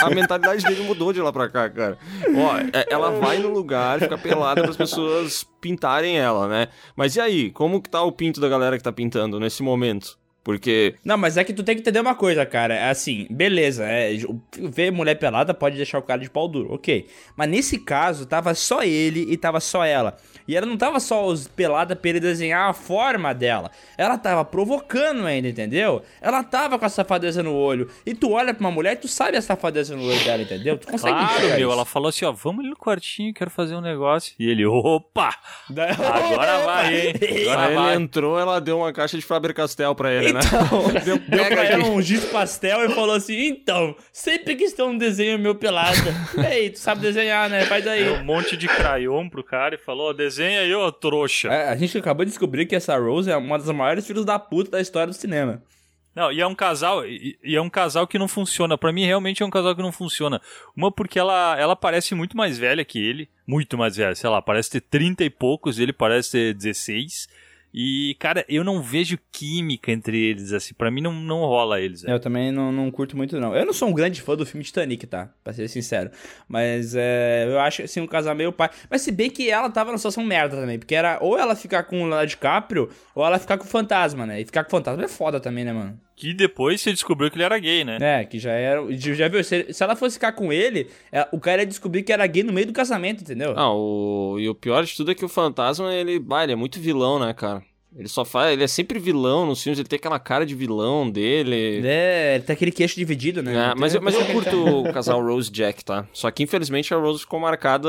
a, 0.00 0.06
a 0.06 0.10
mentalidade 0.10 0.64
dele 0.64 0.82
mudou 0.84 1.12
de 1.12 1.20
lá 1.20 1.30
pra 1.32 1.48
cá, 1.50 1.68
cara. 1.68 1.98
Ó, 2.34 2.56
é- 2.76 2.86
ela 2.90 3.10
vai 3.10 3.38
no 3.38 3.52
lugar, 3.52 4.00
fica 4.00 4.16
pelada 4.16 4.62
para 4.62 4.70
as 4.70 4.76
pessoas 4.76 5.46
pintarem 5.60 6.18
ela, 6.18 6.48
né? 6.48 6.68
Mas 6.96 7.14
e 7.16 7.20
aí, 7.20 7.50
como 7.50 7.80
que 7.82 7.90
tá 7.90 8.02
o 8.02 8.10
pinto 8.12 8.40
da 8.40 8.48
galera 8.48 8.78
que 8.78 8.82
tá 8.84 8.92
pintando 8.92 9.38
nesse 9.38 9.62
momento? 9.62 10.18
Porque 10.46 10.94
Não, 11.04 11.18
mas 11.18 11.36
é 11.36 11.42
que 11.42 11.52
tu 11.52 11.64
tem 11.64 11.74
que 11.74 11.80
entender 11.80 11.98
uma 11.98 12.14
coisa, 12.14 12.46
cara. 12.46 12.72
É 12.72 12.88
assim, 12.88 13.26
beleza, 13.28 13.84
é, 13.84 14.12
ver 14.56 14.92
mulher 14.92 15.16
pelada 15.16 15.52
pode 15.52 15.74
deixar 15.74 15.98
o 15.98 16.02
cara 16.02 16.20
de 16.20 16.30
pau 16.30 16.46
duro, 16.46 16.72
ok. 16.72 17.04
Mas 17.34 17.48
nesse 17.50 17.78
caso, 17.80 18.26
tava 18.26 18.54
só 18.54 18.84
ele 18.84 19.26
e 19.28 19.36
tava 19.36 19.58
só 19.58 19.84
ela. 19.84 20.16
E 20.48 20.56
ela 20.56 20.66
não 20.66 20.76
tava 20.76 21.00
só 21.00 21.24
os- 21.26 21.48
pelada 21.48 21.96
pra 21.96 22.10
ele 22.10 22.20
desenhar 22.20 22.68
a 22.70 22.72
forma 22.72 23.32
dela. 23.34 23.70
Ela 23.98 24.16
tava 24.18 24.44
provocando 24.44 25.26
ainda, 25.26 25.48
entendeu? 25.48 26.02
Ela 26.20 26.42
tava 26.44 26.78
com 26.78 26.84
a 26.84 26.88
safadeza 26.88 27.42
no 27.42 27.54
olho. 27.54 27.88
E 28.04 28.14
tu 28.14 28.32
olha 28.32 28.52
pra 28.54 28.60
uma 28.60 28.70
mulher 28.70 28.92
e 28.94 28.96
tu 28.96 29.08
sabe 29.08 29.36
a 29.36 29.42
safadeza 29.42 29.96
no 29.96 30.04
olho 30.06 30.24
dela, 30.24 30.42
entendeu? 30.42 30.78
Tu 30.78 30.86
consegue 30.86 31.14
Claro, 31.16 31.32
enxergar 31.34 31.56
meu, 31.56 31.68
isso. 31.68 31.72
ela 31.76 31.84
falou 31.84 32.08
assim, 32.08 32.24
ó, 32.24 32.32
vamos 32.32 32.60
ali 32.60 32.70
no 32.70 32.76
quartinho, 32.76 33.32
quero 33.34 33.50
fazer 33.50 33.74
um 33.74 33.80
negócio. 33.80 34.34
E 34.38 34.48
ele, 34.48 34.64
opa, 34.66 35.34
agora 35.70 36.58
vai, 36.64 36.96
hein? 37.08 37.14
Agora 37.46 37.60
aí 37.60 37.66
ele 37.66 37.74
vai. 37.74 37.94
entrou, 37.96 38.38
ela 38.38 38.60
deu 38.60 38.78
uma 38.78 38.92
caixa 38.92 39.16
de 39.16 39.22
Faber-Castell 39.24 39.94
pra 39.94 40.12
ele, 40.12 40.32
né? 40.32 40.40
Então, 40.44 40.86
Deu, 41.04 41.18
deu 41.18 41.44
pega 41.44 41.56
pra 41.56 41.64
ela 41.64 41.84
um 41.86 42.00
giz 42.02 42.24
pastel 42.26 42.84
e 42.84 42.94
falou 42.94 43.14
assim: 43.14 43.46
Então, 43.46 43.94
sempre 44.12 44.54
que 44.56 44.64
estão 44.64 44.90
um 44.90 44.98
desenho 44.98 45.38
meu 45.38 45.54
pelada. 45.54 45.96
Ei, 46.50 46.70
tu 46.70 46.78
sabe 46.78 47.00
desenhar, 47.00 47.48
né? 47.48 47.64
Faz 47.66 47.86
aí. 47.86 48.04
Deu 48.04 48.14
um 48.14 48.24
monte 48.24 48.56
de 48.56 48.66
crayon 48.68 49.28
pro 49.28 49.42
cara 49.44 49.74
e 49.74 49.78
falou, 49.78 50.10
ó, 50.10 50.12
desenha 50.36 50.60
aí, 50.60 50.74
ô 50.74 50.92
trouxa. 50.92 51.48
É, 51.48 51.68
a 51.68 51.76
gente 51.76 51.96
acabou 51.96 52.24
de 52.24 52.30
descobrir 52.30 52.66
que 52.66 52.76
essa 52.76 52.96
Rose 52.96 53.30
é 53.30 53.36
uma 53.36 53.58
das 53.58 53.70
maiores 53.70 54.06
filhos 54.06 54.24
da 54.24 54.38
puta 54.38 54.72
da 54.72 54.80
história 54.80 55.08
do 55.08 55.14
cinema. 55.14 55.62
Não, 56.14 56.32
e 56.32 56.40
é 56.40 56.46
um 56.46 56.54
casal, 56.54 57.06
e, 57.06 57.38
e 57.44 57.56
é 57.56 57.60
um 57.60 57.68
casal 57.68 58.06
que 58.06 58.18
não 58.18 58.26
funciona. 58.26 58.78
Pra 58.78 58.92
mim, 58.92 59.04
realmente 59.04 59.42
é 59.42 59.46
um 59.46 59.50
casal 59.50 59.74
que 59.74 59.82
não 59.82 59.92
funciona. 59.92 60.40
Uma 60.74 60.90
porque 60.90 61.18
ela, 61.18 61.58
ela 61.58 61.76
parece 61.76 62.14
muito 62.14 62.36
mais 62.36 62.56
velha 62.56 62.84
que 62.84 62.98
ele, 62.98 63.28
muito 63.46 63.76
mais 63.76 63.96
velha, 63.96 64.14
sei 64.14 64.30
lá, 64.30 64.40
parece 64.40 64.70
ter 64.70 64.80
30 64.80 65.24
e 65.24 65.30
poucos, 65.30 65.78
ele 65.78 65.92
parece 65.92 66.32
ter 66.32 66.54
16. 66.54 67.28
E, 67.78 68.16
cara, 68.18 68.42
eu 68.48 68.64
não 68.64 68.80
vejo 68.80 69.18
química 69.30 69.92
entre 69.92 70.18
eles, 70.18 70.50
assim, 70.54 70.72
pra 70.72 70.90
mim 70.90 71.02
não, 71.02 71.12
não 71.12 71.40
rola 71.40 71.78
eles. 71.78 72.02
né? 72.02 72.10
Eu 72.14 72.18
também 72.18 72.50
não, 72.50 72.72
não 72.72 72.90
curto 72.90 73.14
muito, 73.14 73.38
não. 73.38 73.54
Eu 73.54 73.66
não 73.66 73.74
sou 73.74 73.90
um 73.90 73.92
grande 73.92 74.22
fã 74.22 74.34
do 74.34 74.46
filme 74.46 74.64
Titanic, 74.64 75.06
tá? 75.06 75.28
Pra 75.44 75.52
ser 75.52 75.68
sincero. 75.68 76.10
Mas 76.48 76.94
é, 76.96 77.44
eu 77.46 77.60
acho 77.60 77.82
assim, 77.82 78.00
um 78.00 78.06
casal 78.06 78.34
meio 78.34 78.50
pai. 78.50 78.70
Mas 78.88 79.02
se 79.02 79.12
bem 79.12 79.28
que 79.28 79.50
ela 79.50 79.68
tava 79.68 79.90
numa 79.90 79.98
situação 79.98 80.24
merda 80.24 80.56
também. 80.56 80.78
Porque 80.78 80.94
era 80.94 81.18
ou 81.20 81.38
ela 81.38 81.54
ficar 81.54 81.82
com 81.82 81.96
o 81.98 82.06
Leonardo 82.06 82.30
DiCaprio, 82.30 82.88
ou 83.14 83.26
ela 83.26 83.38
ficar 83.38 83.58
com 83.58 83.64
o 83.64 83.68
fantasma, 83.68 84.24
né? 84.24 84.40
E 84.40 84.46
ficar 84.46 84.64
com 84.64 84.68
o 84.68 84.70
fantasma 84.70 85.04
é 85.04 85.08
foda 85.08 85.38
também, 85.38 85.62
né, 85.66 85.74
mano? 85.74 86.00
Que 86.16 86.32
depois 86.32 86.80
você 86.80 86.92
descobriu 86.92 87.30
que 87.30 87.36
ele 87.36 87.44
era 87.44 87.58
gay, 87.58 87.84
né? 87.84 87.98
É, 88.00 88.24
que 88.24 88.38
já 88.38 88.50
era. 88.52 88.80
Já 88.96 89.28
viu? 89.28 89.44
Se, 89.44 89.72
se 89.72 89.82
ela 89.84 89.94
fosse 89.94 90.14
ficar 90.14 90.32
com 90.32 90.50
ele, 90.50 90.88
é, 91.12 91.28
o 91.30 91.38
cara 91.38 91.60
ia 91.62 91.66
descobrir 91.66 92.02
que 92.02 92.12
era 92.12 92.26
gay 92.26 92.42
no 92.42 92.54
meio 92.54 92.66
do 92.66 92.72
casamento, 92.72 93.20
entendeu? 93.22 93.52
Ah, 93.54 93.70
o... 93.74 94.36
e 94.38 94.48
o 94.48 94.54
pior 94.54 94.82
de 94.82 94.96
tudo 94.96 95.10
é 95.10 95.14
que 95.14 95.24
o 95.24 95.28
fantasma, 95.28 95.92
ele, 95.94 96.18
bah, 96.18 96.42
ele 96.44 96.52
é 96.52 96.56
muito 96.56 96.80
vilão, 96.80 97.18
né, 97.18 97.34
cara? 97.34 97.62
Ele 97.94 98.08
só 98.08 98.24
faz, 98.26 98.52
ele 98.52 98.62
é 98.64 98.66
sempre 98.66 98.98
vilão 98.98 99.46
nos 99.46 99.62
filmes, 99.62 99.78
ele 99.78 99.88
tem 99.88 99.96
aquela 99.98 100.18
cara 100.18 100.44
de 100.44 100.54
vilão 100.54 101.08
dele. 101.10 101.80
É, 101.86 102.34
ele 102.34 102.44
tem 102.44 102.52
aquele 102.54 102.70
queixo 102.72 102.94
dividido, 102.96 103.42
né? 103.42 103.70
É, 103.70 103.74
mas, 103.74 103.94
eu- 103.94 104.02
mas 104.02 104.14
eu 104.14 104.26
curto 104.26 104.80
o 104.80 104.92
casal 104.92 105.22
Rose 105.24 105.50
Jack, 105.50 105.82
tá? 105.84 106.06
Só 106.12 106.30
que 106.30 106.42
infelizmente 106.42 106.92
a 106.92 106.98
Rose 106.98 107.20
ficou 107.20 107.40
marcada 107.40 107.88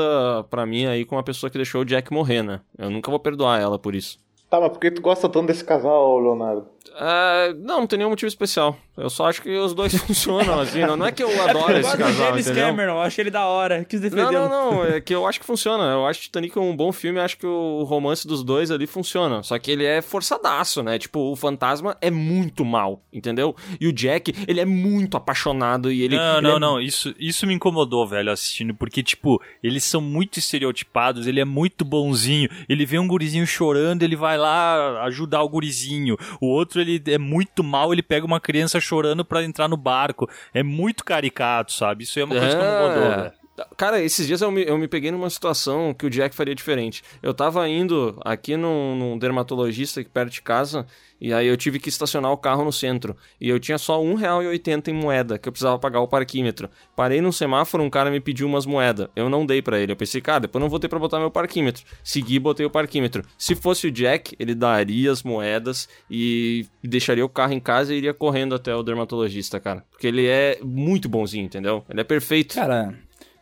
pra 0.50 0.64
mim 0.64 0.86
aí 0.86 1.04
com 1.04 1.18
a 1.18 1.22
pessoa 1.22 1.50
que 1.50 1.58
deixou 1.58 1.82
o 1.82 1.84
Jack 1.84 2.10
morrer, 2.12 2.42
né? 2.42 2.60
Eu 2.78 2.88
nunca 2.90 3.10
vou 3.10 3.20
perdoar 3.20 3.60
ela 3.60 3.78
por 3.78 3.94
isso. 3.94 4.18
Tá, 4.48 4.58
mas 4.58 4.70
por 4.70 4.80
que 4.80 4.90
tu 4.90 5.02
gosta 5.02 5.28
tanto 5.28 5.48
desse 5.48 5.62
casal, 5.62 6.18
Leonardo? 6.18 6.66
Ah, 6.96 7.54
não, 7.56 7.80
não 7.80 7.86
tem 7.86 7.98
nenhum 7.98 8.10
motivo 8.10 8.28
especial. 8.28 8.76
Eu 8.96 9.08
só 9.08 9.28
acho 9.28 9.42
que 9.42 9.50
os 9.56 9.74
dois 9.74 9.94
funcionam, 10.02 10.58
assim. 10.60 10.80
Não, 10.80 10.96
não 10.96 11.06
é 11.06 11.12
que 11.12 11.22
eu 11.22 11.28
adoro 11.42 11.72
eu 11.72 11.78
esse 11.80 11.82
gosto 11.82 11.96
do 11.98 12.04
casal, 12.04 12.26
James 12.28 12.46
entendeu? 12.46 12.66
Cameron, 12.66 12.92
eu 12.94 13.00
acho 13.02 13.20
ele 13.20 13.30
da 13.30 13.46
hora. 13.46 13.84
Quis 13.84 14.00
defender. 14.00 14.22
Não, 14.32 14.48
não, 14.48 14.72
não. 14.72 14.84
É 14.88 15.00
que 15.00 15.14
eu 15.14 15.26
acho 15.26 15.38
que 15.40 15.46
funciona. 15.46 15.84
Eu 15.84 16.06
acho 16.06 16.22
Titanic 16.22 16.58
um 16.58 16.74
bom 16.74 16.90
filme. 16.92 17.20
Acho 17.20 17.36
que 17.38 17.46
o 17.46 17.82
romance 17.84 18.26
dos 18.26 18.42
dois 18.42 18.70
ali 18.70 18.86
funciona. 18.86 19.42
Só 19.42 19.58
que 19.58 19.70
ele 19.70 19.84
é 19.84 20.00
forçadaço, 20.02 20.82
né? 20.82 20.98
Tipo, 20.98 21.30
o 21.30 21.36
fantasma 21.36 21.96
é 22.00 22.10
muito 22.10 22.64
mal, 22.64 23.02
entendeu? 23.12 23.54
E 23.80 23.86
o 23.86 23.92
Jack, 23.92 24.34
ele 24.48 24.60
é 24.60 24.64
muito 24.64 25.16
apaixonado 25.16 25.92
e 25.92 26.02
ele. 26.02 26.16
não, 26.16 26.32
ele 26.38 26.42
não, 26.48 26.56
é- 26.56 26.60
não. 26.60 26.80
Isso, 26.80 27.14
isso 27.18 27.46
me 27.46 27.54
incomodou, 27.54 28.06
velho, 28.06 28.30
assistindo. 28.32 28.74
Porque, 28.74 29.02
tipo, 29.02 29.40
eles 29.62 29.84
são 29.84 30.00
muito 30.00 30.38
estereotipados. 30.38 31.26
Ele 31.26 31.40
é 31.40 31.44
muito 31.44 31.84
bonzinho. 31.84 32.48
Ele 32.68 32.84
vê 32.84 32.98
um 32.98 33.06
gurizinho 33.06 33.46
chorando, 33.46 34.02
ele 34.02 34.16
vai 34.16 34.36
lá 34.36 35.04
ajudar 35.04 35.42
o 35.42 35.48
gurizinho. 35.48 36.16
O 36.40 36.46
outro, 36.46 36.77
ele 36.80 37.02
é 37.06 37.18
muito 37.18 37.62
mal, 37.62 37.92
ele 37.92 38.02
pega 38.02 38.24
uma 38.26 38.40
criança 38.40 38.80
chorando 38.80 39.24
pra 39.24 39.42
entrar 39.42 39.68
no 39.68 39.76
barco. 39.76 40.28
É 40.52 40.62
muito 40.62 41.04
caricato, 41.04 41.72
sabe? 41.72 42.04
Isso 42.04 42.18
é 42.18 42.24
uma 42.24 42.34
coisa 42.34 42.56
que 42.56 42.62
me 42.62 42.68
incomodou, 42.70 43.12
É. 43.24 43.37
Cara, 43.76 44.02
esses 44.02 44.26
dias 44.26 44.40
eu 44.40 44.50
me, 44.50 44.64
eu 44.64 44.76
me 44.78 44.88
peguei 44.88 45.10
numa 45.10 45.30
situação 45.30 45.94
que 45.94 46.06
o 46.06 46.10
Jack 46.10 46.34
faria 46.34 46.54
diferente. 46.54 47.02
Eu 47.22 47.34
tava 47.34 47.68
indo 47.68 48.18
aqui 48.24 48.56
num, 48.56 48.96
num 48.96 49.18
dermatologista 49.18 50.00
aqui 50.00 50.10
perto 50.10 50.32
de 50.32 50.42
casa, 50.42 50.86
e 51.20 51.32
aí 51.32 51.46
eu 51.46 51.56
tive 51.56 51.80
que 51.80 51.88
estacionar 51.88 52.30
o 52.30 52.36
carro 52.36 52.64
no 52.64 52.72
centro. 52.72 53.16
E 53.40 53.48
eu 53.48 53.58
tinha 53.58 53.78
só 53.78 54.00
R$1,80 54.00 54.88
em 54.88 54.94
moeda, 54.94 55.38
que 55.38 55.48
eu 55.48 55.52
precisava 55.52 55.78
pagar 55.78 56.00
o 56.00 56.08
parquímetro. 56.08 56.70
Parei 56.94 57.20
num 57.20 57.32
semáforo, 57.32 57.82
um 57.82 57.90
cara 57.90 58.10
me 58.10 58.20
pediu 58.20 58.46
umas 58.46 58.66
moedas. 58.66 59.08
Eu 59.16 59.28
não 59.28 59.44
dei 59.44 59.60
pra 59.60 59.78
ele. 59.78 59.92
Eu 59.92 59.96
pensei, 59.96 60.20
cara, 60.20 60.40
depois 60.40 60.62
não 60.62 60.68
vou 60.68 60.78
ter 60.78 60.88
pra 60.88 60.98
botar 60.98 61.18
meu 61.18 61.30
parquímetro. 61.30 61.84
Segui 62.04 62.36
e 62.36 62.38
botei 62.38 62.64
o 62.64 62.70
parquímetro. 62.70 63.24
Se 63.36 63.54
fosse 63.54 63.88
o 63.88 63.90
Jack, 63.90 64.36
ele 64.38 64.54
daria 64.54 65.10
as 65.10 65.22
moedas 65.22 65.88
e 66.10 66.66
deixaria 66.82 67.24
o 67.24 67.28
carro 67.28 67.52
em 67.52 67.60
casa 67.60 67.92
e 67.92 67.98
iria 67.98 68.14
correndo 68.14 68.54
até 68.54 68.74
o 68.74 68.82
dermatologista, 68.82 69.58
cara. 69.58 69.84
Porque 69.90 70.06
ele 70.06 70.26
é 70.26 70.58
muito 70.62 71.08
bonzinho, 71.08 71.44
entendeu? 71.44 71.84
Ele 71.88 72.00
é 72.00 72.04
perfeito. 72.04 72.54
Cara, 72.54 72.94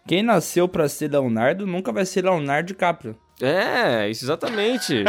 quem 0.07 0.23
nasceu 0.23 0.69
pra 0.69 0.89
ser 0.89 1.11
Leonardo 1.11 1.67
nunca 1.67 1.93
vai 1.93 2.07
ser 2.07 2.25
Leonardo 2.25 2.69
DiCaprio. 2.69 3.17
É, 3.41 4.09
isso 4.09 4.25
exatamente. 4.25 5.05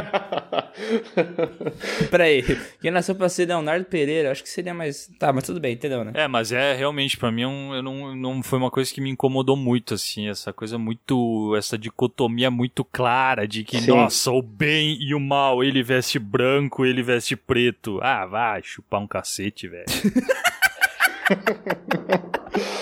Peraí, 2.12 2.44
quem 2.82 2.92
nasceu 2.92 3.16
pra 3.16 3.30
ser 3.30 3.48
Leonardo 3.48 3.86
Pereira, 3.86 4.32
acho 4.32 4.44
que 4.44 4.50
seria 4.50 4.74
mais. 4.74 5.10
Tá, 5.18 5.32
mas 5.32 5.46
tudo 5.46 5.62
bem, 5.62 5.74
entendeu, 5.76 6.04
né? 6.04 6.12
É, 6.14 6.28
mas 6.28 6.52
é 6.52 6.76
realmente, 6.76 7.16
pra 7.16 7.32
mim, 7.32 7.46
um, 7.46 7.74
eu 7.74 7.82
não, 7.82 8.16
não 8.16 8.44
foi 8.44 8.60
uma 8.60 8.70
coisa 8.70 8.94
que 8.94 9.00
me 9.00 9.10
incomodou 9.10 9.56
muito, 9.56 9.94
assim, 9.94 10.28
essa 10.28 10.52
coisa 10.52 10.78
muito, 10.78 11.56
essa 11.58 11.78
dicotomia 11.78 12.52
muito 12.52 12.84
clara 12.84 13.48
de 13.48 13.64
que, 13.64 13.80
Sim. 13.80 13.92
nossa, 13.92 14.30
o 14.30 14.42
bem 14.42 14.98
e 15.00 15.16
o 15.16 15.20
mal, 15.22 15.64
ele 15.64 15.82
veste 15.82 16.20
branco, 16.20 16.86
ele 16.86 17.02
veste 17.02 17.38
preto. 17.38 18.00
Ah, 18.02 18.26
vai 18.26 18.62
chupar 18.62 19.00
um 19.00 19.08
cacete, 19.08 19.70
velho. 19.70 19.86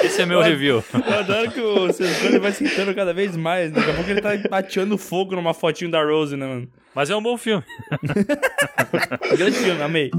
Esse 0.04 0.22
é 0.22 0.26
meu 0.26 0.42
review. 0.42 0.84
Eu 0.94 1.20
adoro 1.20 1.52
que 1.52 1.60
o 1.60 1.92
Sescone 1.92 2.40
vai 2.40 2.52
se 2.52 2.64
irritando 2.64 2.94
cada 2.94 3.14
vez 3.14 3.36
mais. 3.36 3.72
né? 3.72 3.80
Daqui 3.80 3.92
a 3.92 3.94
pouco 3.94 4.10
ele 4.10 4.22
tá 4.22 4.34
ateando 4.58 4.98
fogo 4.98 5.36
numa 5.36 5.54
fotinho 5.54 5.92
da 5.92 6.04
Rose, 6.04 6.36
né, 6.38 6.46
mano? 6.46 6.68
Mas 6.94 7.10
é 7.10 7.16
um 7.16 7.22
bom 7.22 7.38
filme. 7.38 7.64
Grande 9.38 9.58
filme, 9.58 9.82
amei. 9.82 10.12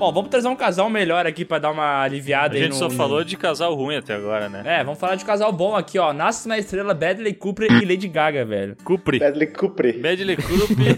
Bom, 0.00 0.10
vamos 0.14 0.30
trazer 0.30 0.48
um 0.48 0.56
casal 0.56 0.88
melhor 0.88 1.26
aqui 1.26 1.44
pra 1.44 1.58
dar 1.58 1.70
uma 1.70 1.84
A 1.84 2.02
aliviada 2.04 2.54
aí 2.54 2.62
gente 2.62 2.70
no- 2.72 2.78
só 2.78 2.88
no- 2.88 2.94
falou 2.94 3.22
de 3.22 3.36
casal 3.36 3.74
ruim 3.74 3.96
até 3.96 4.14
agora, 4.14 4.48
né? 4.48 4.62
É, 4.64 4.82
vamos 4.82 4.98
falar 4.98 5.14
de 5.16 5.26
casal 5.26 5.52
bom 5.52 5.76
aqui, 5.76 5.98
ó. 5.98 6.10
Nasce 6.14 6.48
na 6.48 6.56
estrela 6.58 6.94
Bradley 6.94 7.34
Cooper 7.34 7.70
e 7.70 7.84
Lady 7.84 8.08
Gaga, 8.08 8.42
velho. 8.46 8.76
Cupri. 8.82 9.18
Bradley 9.18 9.48
Cooper. 9.48 9.98
Bradley 10.00 10.36
Cooper. 10.38 10.96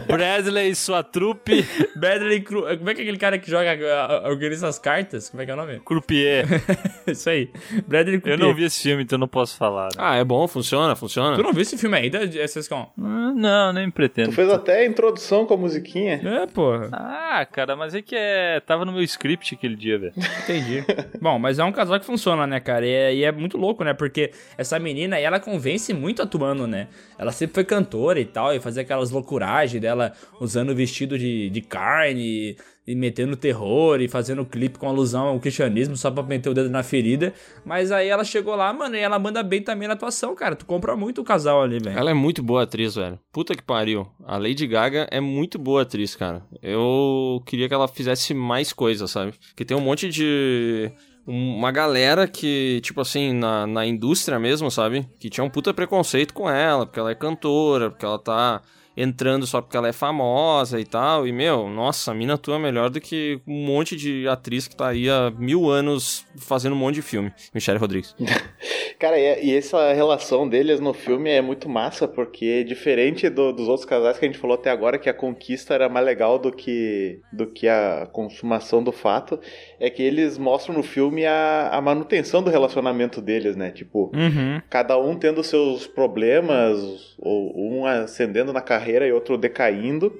Bradley 0.06 0.70
e 0.70 0.74
sua 0.74 1.02
trupe. 1.02 1.66
Bradley 1.96 2.40
Cooper. 2.42 2.78
Como 2.78 2.88
é 2.90 2.94
que 2.94 3.00
é 3.00 3.02
aquele 3.04 3.18
cara 3.18 3.38
que 3.38 3.50
joga, 3.50 3.72
a- 3.72 4.06
a- 4.26 4.28
organiza 4.30 4.66
as 4.66 4.78
cartas? 4.78 5.28
Como 5.28 5.42
é 5.42 5.44
que 5.44 5.50
é 5.50 5.54
o 5.54 5.58
nome? 5.58 5.80
Croupier. 5.84 6.46
Isso 7.06 7.28
aí. 7.28 7.50
Bradley 7.86 8.18
Cooper. 8.20 8.32
Eu 8.32 8.38
não 8.38 8.54
vi 8.54 8.64
esse 8.64 8.82
filme, 8.82 9.02
então 9.02 9.18
não 9.18 9.28
posso 9.28 9.54
falar. 9.56 9.86
né? 9.88 9.90
ah, 9.98 10.16
é 10.16 10.24
bom, 10.24 10.48
funciona, 10.48 10.96
funciona. 10.96 11.36
Tu 11.36 11.42
não 11.42 11.52
viu 11.52 11.60
esse 11.62 11.76
filme 11.76 11.96
ainda, 11.96 12.20
Sescon? 12.48 12.90
Ah, 12.98 13.32
Não, 13.36 13.72
nem 13.72 13.90
pretendo. 13.90 14.30
Tu 14.30 14.34
fez 14.34 14.48
até 14.48 14.78
a 14.80 14.86
introdução 14.86 15.44
com 15.44 15.54
a 15.54 15.56
musiquinha. 15.56 16.20
É, 16.24 16.46
porra. 16.70 16.88
Ah, 16.92 17.46
cara, 17.46 17.76
mas 17.76 17.94
é 17.94 18.02
que 18.02 18.14
é. 18.16 18.60
Tava 18.60 18.84
no 18.84 18.92
meu 18.92 19.02
script 19.02 19.54
aquele 19.54 19.76
dia, 19.76 19.98
velho. 19.98 20.12
Entendi. 20.42 20.84
Bom, 21.20 21.38
mas 21.38 21.58
é 21.58 21.64
um 21.64 21.72
casal 21.72 21.98
que 21.98 22.06
funciona, 22.06 22.46
né, 22.46 22.60
cara? 22.60 22.86
E 22.86 22.90
é, 22.90 23.14
e 23.14 23.24
é 23.24 23.32
muito 23.32 23.56
louco, 23.56 23.84
né? 23.84 23.94
Porque 23.94 24.32
essa 24.56 24.78
menina, 24.78 25.18
ela 25.18 25.40
convence 25.40 25.92
muito 25.92 26.22
atuando, 26.22 26.66
né? 26.66 26.88
Ela 27.18 27.32
sempre 27.32 27.54
foi 27.54 27.64
cantora 27.64 28.20
e 28.20 28.24
tal, 28.24 28.54
e 28.54 28.60
fazia 28.60 28.82
aquelas 28.82 29.10
loucuragens 29.10 29.80
dela 29.80 30.12
usando 30.40 30.74
vestido 30.74 31.18
de, 31.18 31.50
de 31.50 31.60
carne 31.60 32.56
e 32.86 32.94
metendo 32.94 33.36
terror 33.36 34.00
e 34.00 34.08
fazendo 34.08 34.44
clipe 34.44 34.78
com 34.78 34.88
alusão 34.88 35.28
ao 35.28 35.40
cristianismo 35.40 35.96
só 35.96 36.10
pra 36.10 36.22
meter 36.22 36.48
o 36.48 36.54
dedo 36.54 36.70
na 36.70 36.82
ferida. 36.82 37.32
Mas 37.64 37.92
aí 37.92 38.08
ela 38.08 38.24
chegou 38.24 38.54
lá, 38.56 38.72
mano, 38.72 38.96
e 38.96 38.98
ela 38.98 39.18
manda 39.18 39.42
bem 39.42 39.62
também 39.62 39.86
na 39.86 39.94
atuação, 39.94 40.34
cara. 40.34 40.56
Tu 40.56 40.66
compra 40.66 40.96
muito 40.96 41.20
o 41.20 41.24
casal 41.24 41.62
ali, 41.62 41.78
velho. 41.78 41.98
Ela 41.98 42.10
é 42.10 42.14
muito 42.14 42.42
boa 42.42 42.62
atriz, 42.62 42.94
velho. 42.94 43.18
Puta 43.32 43.54
que 43.54 43.62
pariu. 43.62 44.06
A 44.24 44.38
Lady 44.38 44.66
Gaga 44.66 45.06
é 45.10 45.20
muito 45.20 45.58
boa 45.58 45.82
atriz, 45.82 46.16
cara. 46.16 46.42
Eu 46.62 47.42
queria 47.46 47.68
que 47.68 47.74
ela 47.74 47.86
fizesse 47.86 48.34
mais 48.34 48.72
coisas, 48.72 49.10
sabe? 49.10 49.32
Porque 49.48 49.64
tem 49.64 49.76
um 49.76 49.80
monte 49.80 50.08
de. 50.08 50.90
Uma 51.26 51.70
galera 51.70 52.26
que, 52.26 52.80
tipo 52.82 53.00
assim, 53.00 53.32
na, 53.32 53.66
na 53.66 53.86
indústria 53.86 54.38
mesmo, 54.38 54.70
sabe? 54.70 55.06
Que 55.20 55.28
tinha 55.30 55.44
um 55.44 55.50
puta 55.50 55.72
preconceito 55.72 56.32
com 56.34 56.50
ela, 56.50 56.86
porque 56.86 56.98
ela 56.98 57.10
é 57.10 57.14
cantora, 57.14 57.90
porque 57.90 58.04
ela 58.04 58.18
tá 58.18 58.62
entrando 59.00 59.46
só 59.46 59.60
porque 59.60 59.76
ela 59.76 59.88
é 59.88 59.92
famosa 59.92 60.80
e 60.80 60.84
tal. 60.84 61.26
E, 61.26 61.32
meu, 61.32 61.68
nossa, 61.68 62.10
a 62.10 62.14
mina 62.14 62.34
atua 62.34 62.58
melhor 62.58 62.90
do 62.90 63.00
que 63.00 63.40
um 63.46 63.64
monte 63.66 63.96
de 63.96 64.26
atriz 64.28 64.66
que 64.68 64.76
tá 64.76 64.88
aí 64.88 65.08
há 65.08 65.30
mil 65.38 65.68
anos 65.70 66.26
fazendo 66.36 66.72
um 66.74 66.78
monte 66.78 66.96
de 66.96 67.02
filme. 67.02 67.32
Michelle 67.54 67.78
Rodrigues. 67.78 68.14
Cara, 68.98 69.18
e, 69.18 69.46
e 69.46 69.56
essa 69.56 69.92
relação 69.94 70.46
deles 70.46 70.78
no 70.78 70.92
filme 70.92 71.30
é 71.30 71.40
muito 71.40 71.68
massa, 71.70 72.06
porque 72.06 72.62
diferente 72.64 73.30
do- 73.30 73.50
dos 73.52 73.66
outros 73.66 73.86
casais 73.88 74.18
que 74.18 74.26
a 74.26 74.28
gente 74.28 74.38
falou 74.38 74.54
até 74.56 74.70
agora, 74.70 74.98
que 74.98 75.08
a 75.08 75.14
conquista 75.14 75.72
era 75.72 75.88
mais 75.88 76.04
legal 76.04 76.38
do 76.38 76.52
que, 76.52 77.18
do 77.32 77.46
que 77.46 77.66
a 77.66 78.06
consumação 78.12 78.84
do 78.84 78.92
fato, 78.92 79.40
é 79.78 79.88
que 79.88 80.02
eles 80.02 80.36
mostram 80.36 80.74
no 80.74 80.82
filme 80.82 81.24
a, 81.24 81.70
a 81.72 81.80
manutenção 81.80 82.42
do 82.42 82.50
relacionamento 82.50 83.22
deles, 83.22 83.56
né? 83.56 83.70
Tipo, 83.70 84.10
Uhum. 84.14 84.60
cada 84.68 84.98
um 84.98 85.16
tendo 85.16 85.42
seus 85.42 85.86
problemas, 85.86 86.78
ou 87.18 87.52
um 87.56 87.86
ascendendo 87.86 88.52
na 88.52 88.60
carreira 88.60 88.89
e 89.06 89.12
outro 89.12 89.36
decaindo. 89.36 90.12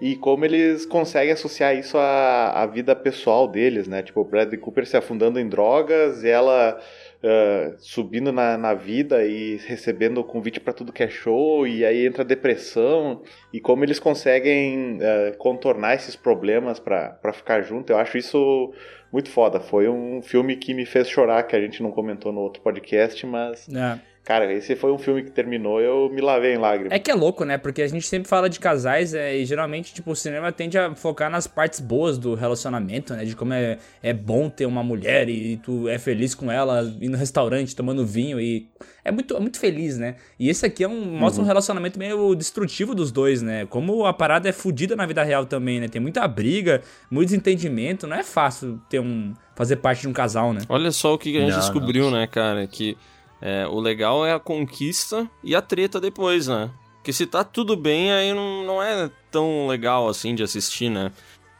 E 0.00 0.16
como 0.16 0.44
eles 0.44 0.84
conseguem 0.84 1.32
associar 1.32 1.76
isso 1.76 1.96
à, 1.96 2.62
à 2.62 2.66
vida 2.66 2.94
pessoal 2.96 3.46
deles, 3.46 3.86
né? 3.86 4.02
Tipo, 4.02 4.20
o 4.20 4.24
Bradley 4.24 4.58
Cooper 4.58 4.86
se 4.86 4.96
afundando 4.96 5.38
em 5.38 5.48
drogas, 5.48 6.24
ela 6.24 6.78
ah, 7.26 7.74
subindo 7.78 8.30
na, 8.30 8.58
na 8.58 8.74
vida 8.74 9.24
e 9.24 9.56
recebendo 9.66 10.22
convite 10.22 10.60
para 10.60 10.74
tudo 10.74 10.92
que 10.92 11.02
é 11.02 11.08
show, 11.08 11.66
e 11.66 11.82
aí 11.82 12.06
entra 12.06 12.22
depressão. 12.22 13.22
E 13.50 13.60
como 13.60 13.82
eles 13.82 13.98
conseguem 13.98 14.98
ah, 15.00 15.34
contornar 15.38 15.94
esses 15.94 16.14
problemas 16.14 16.78
para 16.78 17.32
ficar 17.32 17.62
junto, 17.62 17.90
eu 17.90 17.96
acho 17.96 18.18
isso 18.18 18.74
muito 19.10 19.30
foda. 19.30 19.58
Foi 19.58 19.88
um 19.88 20.20
filme 20.20 20.54
que 20.56 20.74
me 20.74 20.84
fez 20.84 21.08
chorar, 21.08 21.44
que 21.44 21.56
a 21.56 21.60
gente 21.60 21.82
não 21.82 21.90
comentou 21.90 22.30
no 22.30 22.40
outro 22.40 22.60
podcast, 22.62 23.24
mas. 23.24 23.66
É. 23.70 23.98
Cara, 24.24 24.50
esse 24.50 24.74
foi 24.74 24.90
um 24.90 24.96
filme 24.96 25.22
que 25.22 25.30
terminou 25.30 25.82
eu 25.82 26.08
me 26.08 26.22
lavei 26.22 26.54
em 26.54 26.56
lágrimas. 26.56 26.92
É 26.92 26.98
que 26.98 27.10
é 27.10 27.14
louco, 27.14 27.44
né? 27.44 27.58
Porque 27.58 27.82
a 27.82 27.86
gente 27.86 28.06
sempre 28.06 28.26
fala 28.26 28.48
de 28.48 28.58
casais 28.58 29.12
é, 29.12 29.36
e 29.36 29.44
geralmente, 29.44 29.92
tipo, 29.92 30.10
o 30.10 30.16
cinema 30.16 30.50
tende 30.50 30.78
a 30.78 30.94
focar 30.94 31.30
nas 31.30 31.46
partes 31.46 31.78
boas 31.78 32.16
do 32.16 32.34
relacionamento, 32.34 33.12
né? 33.12 33.26
De 33.26 33.36
como 33.36 33.52
é, 33.52 33.76
é 34.02 34.14
bom 34.14 34.48
ter 34.48 34.64
uma 34.64 34.82
mulher 34.82 35.28
e, 35.28 35.58
tu 35.58 35.86
é 35.90 35.98
feliz 35.98 36.34
com 36.34 36.50
ela, 36.50 36.90
ir 37.02 37.10
no 37.10 37.18
restaurante, 37.18 37.76
tomando 37.76 38.06
vinho 38.06 38.40
e... 38.40 38.66
É 39.04 39.12
muito, 39.12 39.36
é 39.36 39.40
muito 39.40 39.60
feliz, 39.60 39.98
né? 39.98 40.16
E 40.38 40.48
esse 40.48 40.64
aqui 40.64 40.82
é 40.82 40.88
um, 40.88 41.04
mostra 41.18 41.42
um 41.42 41.46
relacionamento 41.46 41.98
meio 41.98 42.34
destrutivo 42.34 42.94
dos 42.94 43.12
dois, 43.12 43.42
né? 43.42 43.66
Como 43.66 44.06
a 44.06 44.14
parada 44.14 44.48
é 44.48 44.52
fodida 44.52 44.96
na 44.96 45.04
vida 45.04 45.22
real 45.22 45.44
também, 45.44 45.78
né? 45.80 45.88
Tem 45.88 46.00
muita 46.00 46.26
briga, 46.26 46.80
muito 47.10 47.28
desentendimento. 47.28 48.06
Não 48.06 48.16
é 48.16 48.22
fácil 48.22 48.80
ter 48.88 49.00
um... 49.00 49.34
fazer 49.54 49.76
parte 49.76 50.00
de 50.00 50.08
um 50.08 50.14
casal, 50.14 50.54
né? 50.54 50.62
Olha 50.70 50.90
só 50.90 51.12
o 51.12 51.18
que 51.18 51.36
a 51.36 51.40
gente 51.40 51.52
Não, 51.52 51.60
descobriu, 51.60 52.10
né, 52.10 52.26
cara? 52.26 52.66
Que 52.66 52.96
é, 53.44 53.66
o 53.66 53.78
legal 53.78 54.24
é 54.24 54.32
a 54.32 54.40
conquista 54.40 55.30
e 55.42 55.54
a 55.54 55.60
treta 55.60 56.00
depois, 56.00 56.48
né? 56.48 56.70
Porque 56.96 57.12
se 57.12 57.26
tá 57.26 57.44
tudo 57.44 57.76
bem, 57.76 58.10
aí 58.10 58.32
não, 58.32 58.64
não 58.64 58.82
é 58.82 59.10
tão 59.30 59.66
legal 59.66 60.08
assim 60.08 60.34
de 60.34 60.42
assistir, 60.42 60.88
né? 60.88 61.12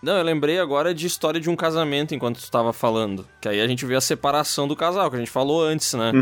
Não, 0.02 0.18
eu 0.18 0.22
lembrei 0.22 0.58
agora 0.58 0.94
de 0.94 1.06
história 1.06 1.40
de 1.40 1.48
um 1.48 1.56
casamento 1.56 2.14
enquanto 2.14 2.38
tu 2.38 2.50
tava 2.50 2.74
falando. 2.74 3.26
Que 3.40 3.48
aí 3.48 3.60
a 3.60 3.66
gente 3.66 3.86
vê 3.86 3.94
a 3.94 4.00
separação 4.02 4.68
do 4.68 4.76
casal, 4.76 5.10
que 5.10 5.16
a 5.16 5.18
gente 5.18 5.30
falou 5.30 5.62
antes, 5.62 5.94
né? 5.94 6.12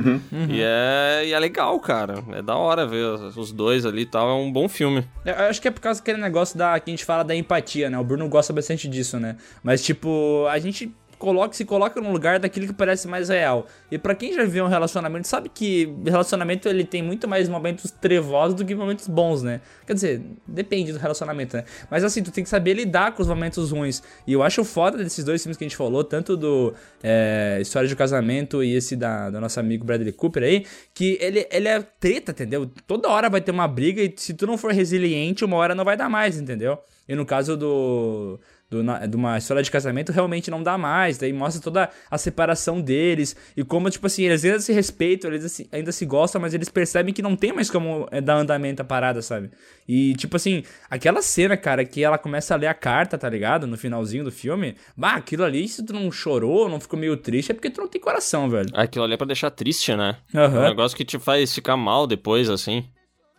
E, 0.49 0.61
é, 0.63 1.27
e 1.27 1.33
é 1.33 1.39
legal, 1.39 1.79
cara. 1.81 2.23
É 2.33 2.43
da 2.43 2.55
hora 2.57 2.87
ver 2.87 3.05
os 3.37 3.51
dois 3.51 3.85
ali 3.85 4.03
e 4.03 4.07
tal. 4.07 4.29
É 4.31 4.35
um 4.35 4.53
bom 4.53 4.69
filme. 4.69 5.05
Eu 5.25 5.35
acho 5.47 5.61
que 5.61 5.67
é 5.67 5.71
por 5.71 5.81
causa 5.81 5.99
daquele 5.99 6.19
negócio 6.21 6.57
da, 6.57 6.79
que 6.79 6.91
a 6.91 6.93
gente 6.93 7.05
fala 7.05 7.25
da 7.25 7.35
empatia, 7.35 7.91
né? 7.91 7.99
O 7.99 8.05
Bruno 8.05 8.29
gosta 8.29 8.53
bastante 8.53 8.87
disso, 8.87 9.19
né? 9.19 9.37
Mas, 9.65 9.83
tipo, 9.83 10.47
a 10.49 10.61
gente 10.61 10.93
coloca, 11.23 11.55
se 11.55 11.65
coloca 11.65 12.01
no 12.01 12.11
lugar 12.11 12.41
daquilo 12.41 12.67
que 12.67 12.73
parece 12.73 13.07
mais 13.07 13.29
real. 13.29 13.69
E 13.93 13.97
pra 13.97 14.13
quem 14.13 14.33
já 14.33 14.43
viveu 14.43 14.65
um 14.65 14.69
relacionamento, 14.69 15.29
sabe 15.29 15.49
que 15.49 15.89
relacionamento 16.05 16.69
ele 16.69 16.83
tem 16.83 17.01
muito 17.01 17.29
mais 17.29 17.49
momentos 17.49 17.93
trevosos 17.93 18.57
do 18.57 18.65
que 18.65 18.75
momentos 18.75 19.07
bons, 19.07 19.41
né? 19.41 19.61
Quer 19.87 19.95
dizer, 19.95 20.23
depende 20.45 20.93
do 20.93 20.99
relacionamento, 20.99 21.57
né? 21.57 21.65
Mas 21.89 22.03
assim, 22.03 22.25
tu 22.25 22.33
tem 22.33 22.43
que 22.43 22.51
saber 22.51 22.75
lidar 22.75 23.13
com 23.13 23.23
os 23.23 23.29
momentos 23.29 23.71
ruins. 23.71 24.03
E 24.27 24.33
eu 24.33 24.43
acho 24.43 24.65
foda 24.65 24.99
desses 24.99 25.25
dois 25.25 25.41
filmes 25.41 25.57
que 25.57 25.63
a 25.63 25.69
gente 25.69 25.77
falou, 25.77 26.03
tanto 26.03 26.37
do 26.37 26.75
é, 27.01 27.59
História 27.61 27.89
de 27.89 27.95
Casamento 27.95 28.65
e 28.65 28.75
esse 28.75 28.97
da, 28.97 29.31
do 29.31 29.41
nosso 29.41 29.61
amigo 29.61 29.85
Bradley 29.85 30.13
Cooper 30.13 30.43
aí, 30.43 30.67
que 30.93 31.19
ele, 31.21 31.47
ele 31.53 31.69
é 31.69 31.81
treta, 32.01 32.33
entendeu? 32.33 32.69
Toda 32.85 33.09
hora 33.09 33.31
vai 33.31 33.41
ter 33.41 33.53
uma 33.53 33.69
briga 33.69 34.03
e 34.03 34.13
se 34.17 34.35
tu 34.35 34.45
não 34.45 34.59
for 34.59 34.73
resiliente, 34.73 35.45
uma 35.45 35.57
hora 35.57 35.73
não 35.73 35.85
vai 35.85 35.97
dar 35.97 36.09
mais, 36.09 36.37
entendeu? 36.37 36.79
E 37.09 37.15
no 37.15 37.25
caso 37.25 37.57
do 37.57 38.41
do, 38.73 38.83
na, 38.83 39.05
de 39.05 39.15
uma 39.15 39.37
história 39.37 39.63
de 39.63 39.71
casamento 39.71 40.11
realmente 40.11 40.51
não 40.51 40.63
dá 40.63 40.79
mais. 40.79 41.19
Daí 41.19 41.33
mostra 41.33 41.63
toda 41.63 41.91
a 42.11 42.17
separação 42.17 42.81
deles 42.81 43.37
e 43.55 43.63
como, 43.63 43.91
tipo 43.91 44.07
assim, 44.07 44.25
eles 44.25 44.43
ainda 44.45 44.61
se 44.61 44.73
respeitam, 44.73 45.31
eles 45.31 45.45
assim, 45.45 45.67
ainda 45.71 45.93
se 45.93 46.07
gostam, 46.07 46.41
mas 46.41 46.55
eles 46.55 46.71
percebem 46.71 47.13
que 47.13 47.21
não 47.21 47.37
tem 47.37 47.53
mais 47.53 47.71
como 47.71 48.09
é, 48.11 48.21
dar 48.21 48.37
andamento 48.37 48.81
à 48.81 48.85
parada, 48.85 49.21
sabe? 49.21 49.51
E, 49.87 50.15
tipo 50.15 50.37
assim, 50.37 50.63
aquela 50.89 51.21
cena, 51.21 51.57
cara, 51.57 51.85
que 51.85 52.03
ela 52.03 52.17
começa 52.17 52.55
a 52.55 52.57
ler 52.57 52.69
a 52.69 52.75
carta, 52.75 53.19
tá 53.19 53.29
ligado? 53.29 53.67
No 53.67 53.77
finalzinho 53.77 54.25
do 54.25 54.33
filme. 54.33 54.75
Bah, 54.97 55.17
aquilo 55.17 55.45
ali, 55.45 55.69
se 55.69 55.85
tu 55.85 55.93
não 55.93 56.11
chorou, 56.11 56.69
não 56.69 56.81
ficou 56.81 56.99
meio 56.99 57.17
triste, 57.17 57.51
é 57.51 57.55
porque 57.55 57.69
tu 57.69 57.81
não 57.83 57.89
tem 57.89 58.01
coração, 58.01 58.49
velho. 58.49 58.71
Aquilo 58.73 59.05
ali 59.05 59.15
é 59.15 59.17
pra 59.17 59.27
deixar 59.27 59.51
triste, 59.51 59.95
né? 59.95 60.17
Aham. 60.35 60.57
É 60.57 60.61
um 60.61 60.69
negócio 60.69 60.97
que 60.97 61.05
te 61.05 61.19
faz 61.19 61.53
ficar 61.55 61.77
mal 61.77 62.07
depois, 62.07 62.49
assim. 62.49 62.85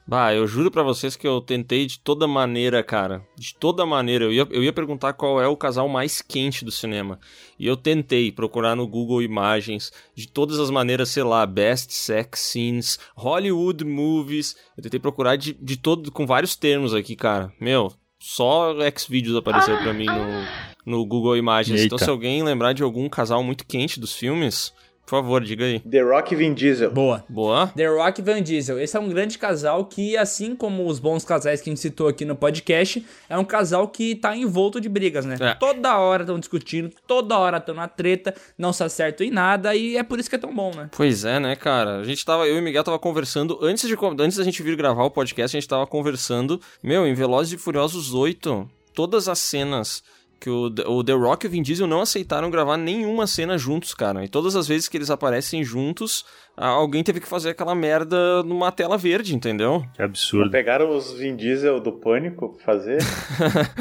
Bah, 0.05 0.33
eu 0.33 0.45
juro 0.45 0.69
pra 0.69 0.83
vocês 0.83 1.15
que 1.15 1.25
eu 1.25 1.39
tentei 1.39 1.85
de 1.85 1.97
toda 1.97 2.27
maneira, 2.27 2.83
cara. 2.83 3.25
De 3.37 3.55
toda 3.55 3.85
maneira. 3.85 4.25
Eu 4.25 4.33
ia, 4.33 4.47
eu 4.51 4.63
ia 4.63 4.73
perguntar 4.73 5.13
qual 5.13 5.41
é 5.41 5.47
o 5.47 5.55
casal 5.55 5.87
mais 5.87 6.21
quente 6.21 6.65
do 6.65 6.71
cinema. 6.71 7.19
E 7.57 7.65
eu 7.65 7.77
tentei 7.77 8.31
procurar 8.31 8.75
no 8.75 8.87
Google 8.87 9.21
Imagens, 9.21 9.91
de 10.13 10.27
todas 10.27 10.59
as 10.59 10.69
maneiras, 10.69 11.09
sei 11.09 11.23
lá, 11.23 11.45
Best 11.45 11.93
Sex 11.93 12.39
Scenes, 12.39 12.99
Hollywood 13.15 13.85
Movies. 13.85 14.55
Eu 14.75 14.83
tentei 14.83 14.99
procurar 14.99 15.37
de, 15.37 15.53
de 15.53 15.77
todo, 15.77 16.11
com 16.11 16.25
vários 16.25 16.55
termos 16.55 16.93
aqui, 16.93 17.15
cara. 17.15 17.53
Meu, 17.59 17.93
só 18.19 18.73
Xvideos 18.97 19.37
apareceu 19.37 19.77
pra 19.77 19.93
mim 19.93 20.05
no, 20.05 20.97
no 20.97 21.05
Google 21.05 21.37
Imagens. 21.37 21.81
Então, 21.81 21.95
Eita. 21.95 22.05
se 22.05 22.09
alguém 22.11 22.43
lembrar 22.43 22.73
de 22.73 22.83
algum 22.83 23.07
casal 23.07 23.41
muito 23.41 23.65
quente 23.65 23.99
dos 23.99 24.13
filmes, 24.13 24.73
por 25.05 25.17
favor, 25.17 25.43
diga 25.43 25.65
aí. 25.65 25.79
The 25.81 26.01
Rock 26.01 26.33
e 26.33 26.37
Vin 26.37 26.53
Diesel. 26.53 26.89
Boa. 26.91 27.25
Boa? 27.27 27.67
The 27.75 27.87
Rock 27.87 28.21
e 28.21 28.23
Van 28.23 28.41
Diesel. 28.41 28.79
Esse 28.79 28.95
é 28.95 28.99
um 28.99 29.09
grande 29.09 29.37
casal 29.37 29.85
que, 29.85 30.15
assim 30.15 30.55
como 30.55 30.87
os 30.87 30.97
bons 30.97 31.25
casais 31.25 31.61
que 31.61 31.69
a 31.69 31.71
gente 31.71 31.81
citou 31.81 32.07
aqui 32.07 32.23
no 32.23 32.35
podcast, 32.35 33.05
é 33.29 33.37
um 33.37 33.43
casal 33.43 33.87
que 33.89 34.15
tá 34.15 34.35
envolto 34.35 34.79
de 34.79 34.87
brigas, 34.87 35.25
né? 35.25 35.35
É. 35.39 35.53
Toda 35.55 35.97
hora 35.97 36.23
estão 36.23 36.39
discutindo, 36.39 36.89
toda 37.05 37.37
hora 37.37 37.57
estão 37.57 37.75
na 37.75 37.87
treta, 37.87 38.33
não 38.57 38.71
se 38.71 38.83
acertam 38.83 39.27
em 39.27 39.29
nada 39.29 39.75
e 39.75 39.97
é 39.97 40.03
por 40.03 40.19
isso 40.19 40.29
que 40.29 40.37
é 40.37 40.39
tão 40.39 40.55
bom, 40.55 40.71
né? 40.73 40.89
Pois 40.95 41.25
é, 41.25 41.37
né, 41.39 41.55
cara? 41.55 41.99
A 41.99 42.03
gente 42.03 42.23
tava, 42.23 42.47
eu 42.47 42.55
e 42.55 42.59
o 42.59 42.63
Miguel 42.63 42.83
tava 42.83 42.97
conversando, 42.97 43.59
antes, 43.61 43.87
de, 43.87 43.95
antes 44.19 44.37
da 44.37 44.43
gente 44.43 44.63
vir 44.63 44.77
gravar 44.77 45.03
o 45.03 45.11
podcast, 45.11 45.55
a 45.55 45.59
gente 45.59 45.69
tava 45.69 45.85
conversando, 45.85 46.61
meu, 46.81 47.05
em 47.05 47.13
Velozes 47.13 47.53
e 47.53 47.57
Furiosos 47.57 48.13
8, 48.13 48.69
todas 48.93 49.27
as 49.27 49.39
cenas 49.39 50.01
que 50.43 50.49
o, 50.49 50.65
o 50.65 51.01
The 51.01 51.13
Rock 51.13 51.45
e 51.45 51.47
o 51.47 51.51
Vin 51.51 51.61
Diesel 51.61 51.87
não 51.87 52.01
aceitaram 52.01 52.51
gravar 52.51 52.75
nenhuma 52.75 53.25
cena 53.25 53.57
juntos, 53.57 53.93
cara. 53.93 54.25
E 54.25 54.27
todas 54.27 54.57
as 54.57 54.67
vezes 54.67 54.89
que 54.89 54.97
eles 54.97 55.09
aparecem 55.09 55.63
juntos, 55.63 56.25
alguém 56.57 57.01
teve 57.01 57.21
que 57.21 57.27
fazer 57.27 57.51
aquela 57.51 57.73
merda 57.73 58.43
numa 58.43 58.69
tela 58.69 58.97
verde, 58.97 59.33
entendeu? 59.33 59.85
Que 59.93 60.01
absurdo. 60.01 60.51
Pegaram 60.51 60.89
os 60.89 61.13
Vin 61.13 61.37
Diesel 61.37 61.79
do 61.79 61.93
Pânico 61.93 62.49
pra 62.57 62.65
fazer. 62.65 62.97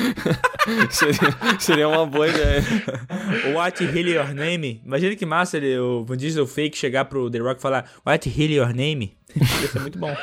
seria, 0.88 1.58
seria 1.58 1.88
uma 1.88 2.06
boa 2.06 2.28
ideia. 2.28 2.62
What 3.56 3.84
Really 3.84 4.12
Your 4.12 4.32
Name? 4.32 4.80
Imagina 4.86 5.16
que 5.16 5.26
massa 5.26 5.56
ele, 5.56 5.76
o 5.80 6.04
Van 6.04 6.16
Diesel 6.16 6.46
fake 6.46 6.78
chegar 6.78 7.06
pro 7.06 7.28
The 7.28 7.38
Rock 7.38 7.58
e 7.58 7.62
falar 7.62 7.90
What 8.06 8.28
Really 8.28 8.54
Your 8.54 8.72
Name? 8.72 9.16
Ia 9.34 9.68
ser 9.68 9.80
muito 9.80 9.98
bom. 9.98 10.14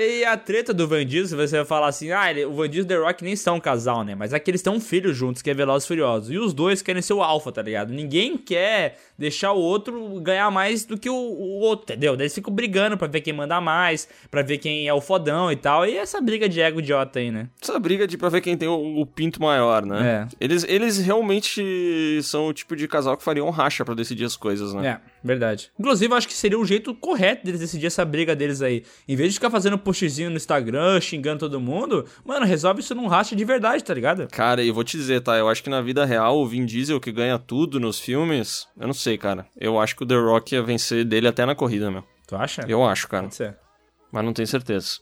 E 0.00 0.24
a 0.24 0.36
treta 0.36 0.72
do 0.72 0.86
Van 0.86 1.04
Diesel, 1.04 1.36
você 1.36 1.56
vai 1.56 1.64
falar 1.66 1.88
assim, 1.88 2.12
ah, 2.12 2.30
ele- 2.30 2.44
o 2.44 2.52
Van 2.52 2.68
Diesel 2.68 2.82
e 2.82 2.84
o 2.84 2.86
The 3.00 3.04
Rock 3.04 3.24
nem 3.24 3.34
são 3.34 3.56
um 3.56 3.60
casal, 3.60 4.04
né? 4.04 4.14
Mas 4.14 4.32
é 4.32 4.38
que 4.38 4.48
eles 4.48 4.62
têm 4.62 4.72
um 4.72 4.78
filho 4.80 5.12
juntos, 5.12 5.42
que 5.42 5.50
é 5.50 5.54
Velozes 5.54 5.84
e 5.84 5.88
Furiosos. 5.88 6.30
E 6.30 6.38
os 6.38 6.54
dois 6.54 6.80
querem 6.80 7.02
ser 7.02 7.14
o 7.14 7.22
alfa, 7.22 7.50
tá 7.50 7.60
ligado? 7.62 7.92
Ninguém 7.92 8.36
quer 8.38 8.96
deixar 9.18 9.50
o 9.50 9.58
outro 9.58 10.20
ganhar 10.20 10.48
mais 10.52 10.84
do 10.84 10.96
que 10.96 11.10
o, 11.10 11.14
o 11.16 11.58
outro, 11.58 11.82
entendeu? 11.92 12.16
Daí 12.16 12.26
eles 12.26 12.34
ficam 12.34 12.54
brigando 12.54 12.96
pra 12.96 13.08
ver 13.08 13.22
quem 13.22 13.32
manda 13.32 13.60
mais, 13.60 14.06
pra 14.30 14.40
ver 14.42 14.58
quem 14.58 14.86
é 14.86 14.94
o 14.94 15.00
fodão 15.00 15.50
e 15.50 15.56
tal. 15.56 15.84
E 15.84 15.96
essa 15.98 16.20
briga 16.20 16.48
de 16.48 16.60
ego 16.60 16.78
idiota 16.78 17.18
aí, 17.18 17.32
né? 17.32 17.48
Essa 17.60 17.76
briga 17.80 18.06
de 18.06 18.16
pra 18.16 18.28
ver 18.28 18.40
quem 18.40 18.56
tem 18.56 18.68
o, 18.68 19.00
o 19.00 19.04
pinto 19.04 19.42
maior, 19.42 19.84
né? 19.84 20.28
É. 20.30 20.36
Eles, 20.40 20.64
eles 20.68 20.98
realmente 20.98 22.20
são 22.22 22.46
o 22.46 22.52
tipo 22.52 22.76
de 22.76 22.86
casal 22.86 23.16
que 23.16 23.24
fariam 23.24 23.50
racha 23.50 23.84
pra 23.84 23.94
decidir 23.94 24.24
as 24.26 24.36
coisas, 24.36 24.72
né? 24.74 25.00
É, 25.02 25.17
verdade. 25.22 25.70
Inclusive, 25.78 26.12
eu 26.12 26.16
acho 26.16 26.28
que 26.28 26.34
seria 26.34 26.58
o 26.58 26.64
jeito 26.64 26.94
correto 26.94 27.44
deles 27.44 27.60
decidir 27.60 27.86
essa 27.86 28.04
briga 28.04 28.34
deles 28.36 28.62
aí. 28.62 28.84
Em 29.06 29.16
vez 29.16 29.30
de 29.32 29.38
ficar 29.38 29.50
fazendo 29.50 29.78
postzinho 29.78 30.30
no 30.30 30.36
Instagram, 30.36 31.00
xingando 31.00 31.40
todo 31.40 31.60
mundo, 31.60 32.04
mano, 32.24 32.46
resolve 32.46 32.80
isso 32.80 32.94
num 32.94 33.06
racha 33.06 33.34
de 33.34 33.44
verdade, 33.44 33.82
tá 33.82 33.94
ligado? 33.94 34.28
Cara, 34.30 34.62
e 34.62 34.70
vou 34.70 34.84
te 34.84 34.96
dizer, 34.96 35.20
tá? 35.20 35.36
Eu 35.36 35.48
acho 35.48 35.62
que 35.62 35.70
na 35.70 35.80
vida 35.80 36.04
real, 36.04 36.38
o 36.38 36.46
Vin 36.46 36.64
Diesel 36.64 37.00
que 37.00 37.12
ganha 37.12 37.38
tudo 37.38 37.78
nos 37.80 37.98
filmes, 38.00 38.66
eu 38.78 38.86
não 38.86 38.94
sei, 38.94 39.16
cara. 39.18 39.46
Eu 39.58 39.78
acho 39.78 39.96
que 39.96 40.02
o 40.02 40.06
The 40.06 40.14
Rock 40.16 40.54
ia 40.54 40.62
vencer 40.62 41.04
dele 41.04 41.28
até 41.28 41.44
na 41.44 41.54
corrida, 41.54 41.90
meu. 41.90 42.04
Tu 42.26 42.36
acha? 42.36 42.62
Eu 42.68 42.84
acho, 42.84 43.08
cara. 43.08 43.24
Pode 43.24 43.34
ser. 43.36 43.56
Mas 44.12 44.24
não 44.24 44.32
tenho 44.32 44.46
certeza. 44.48 44.98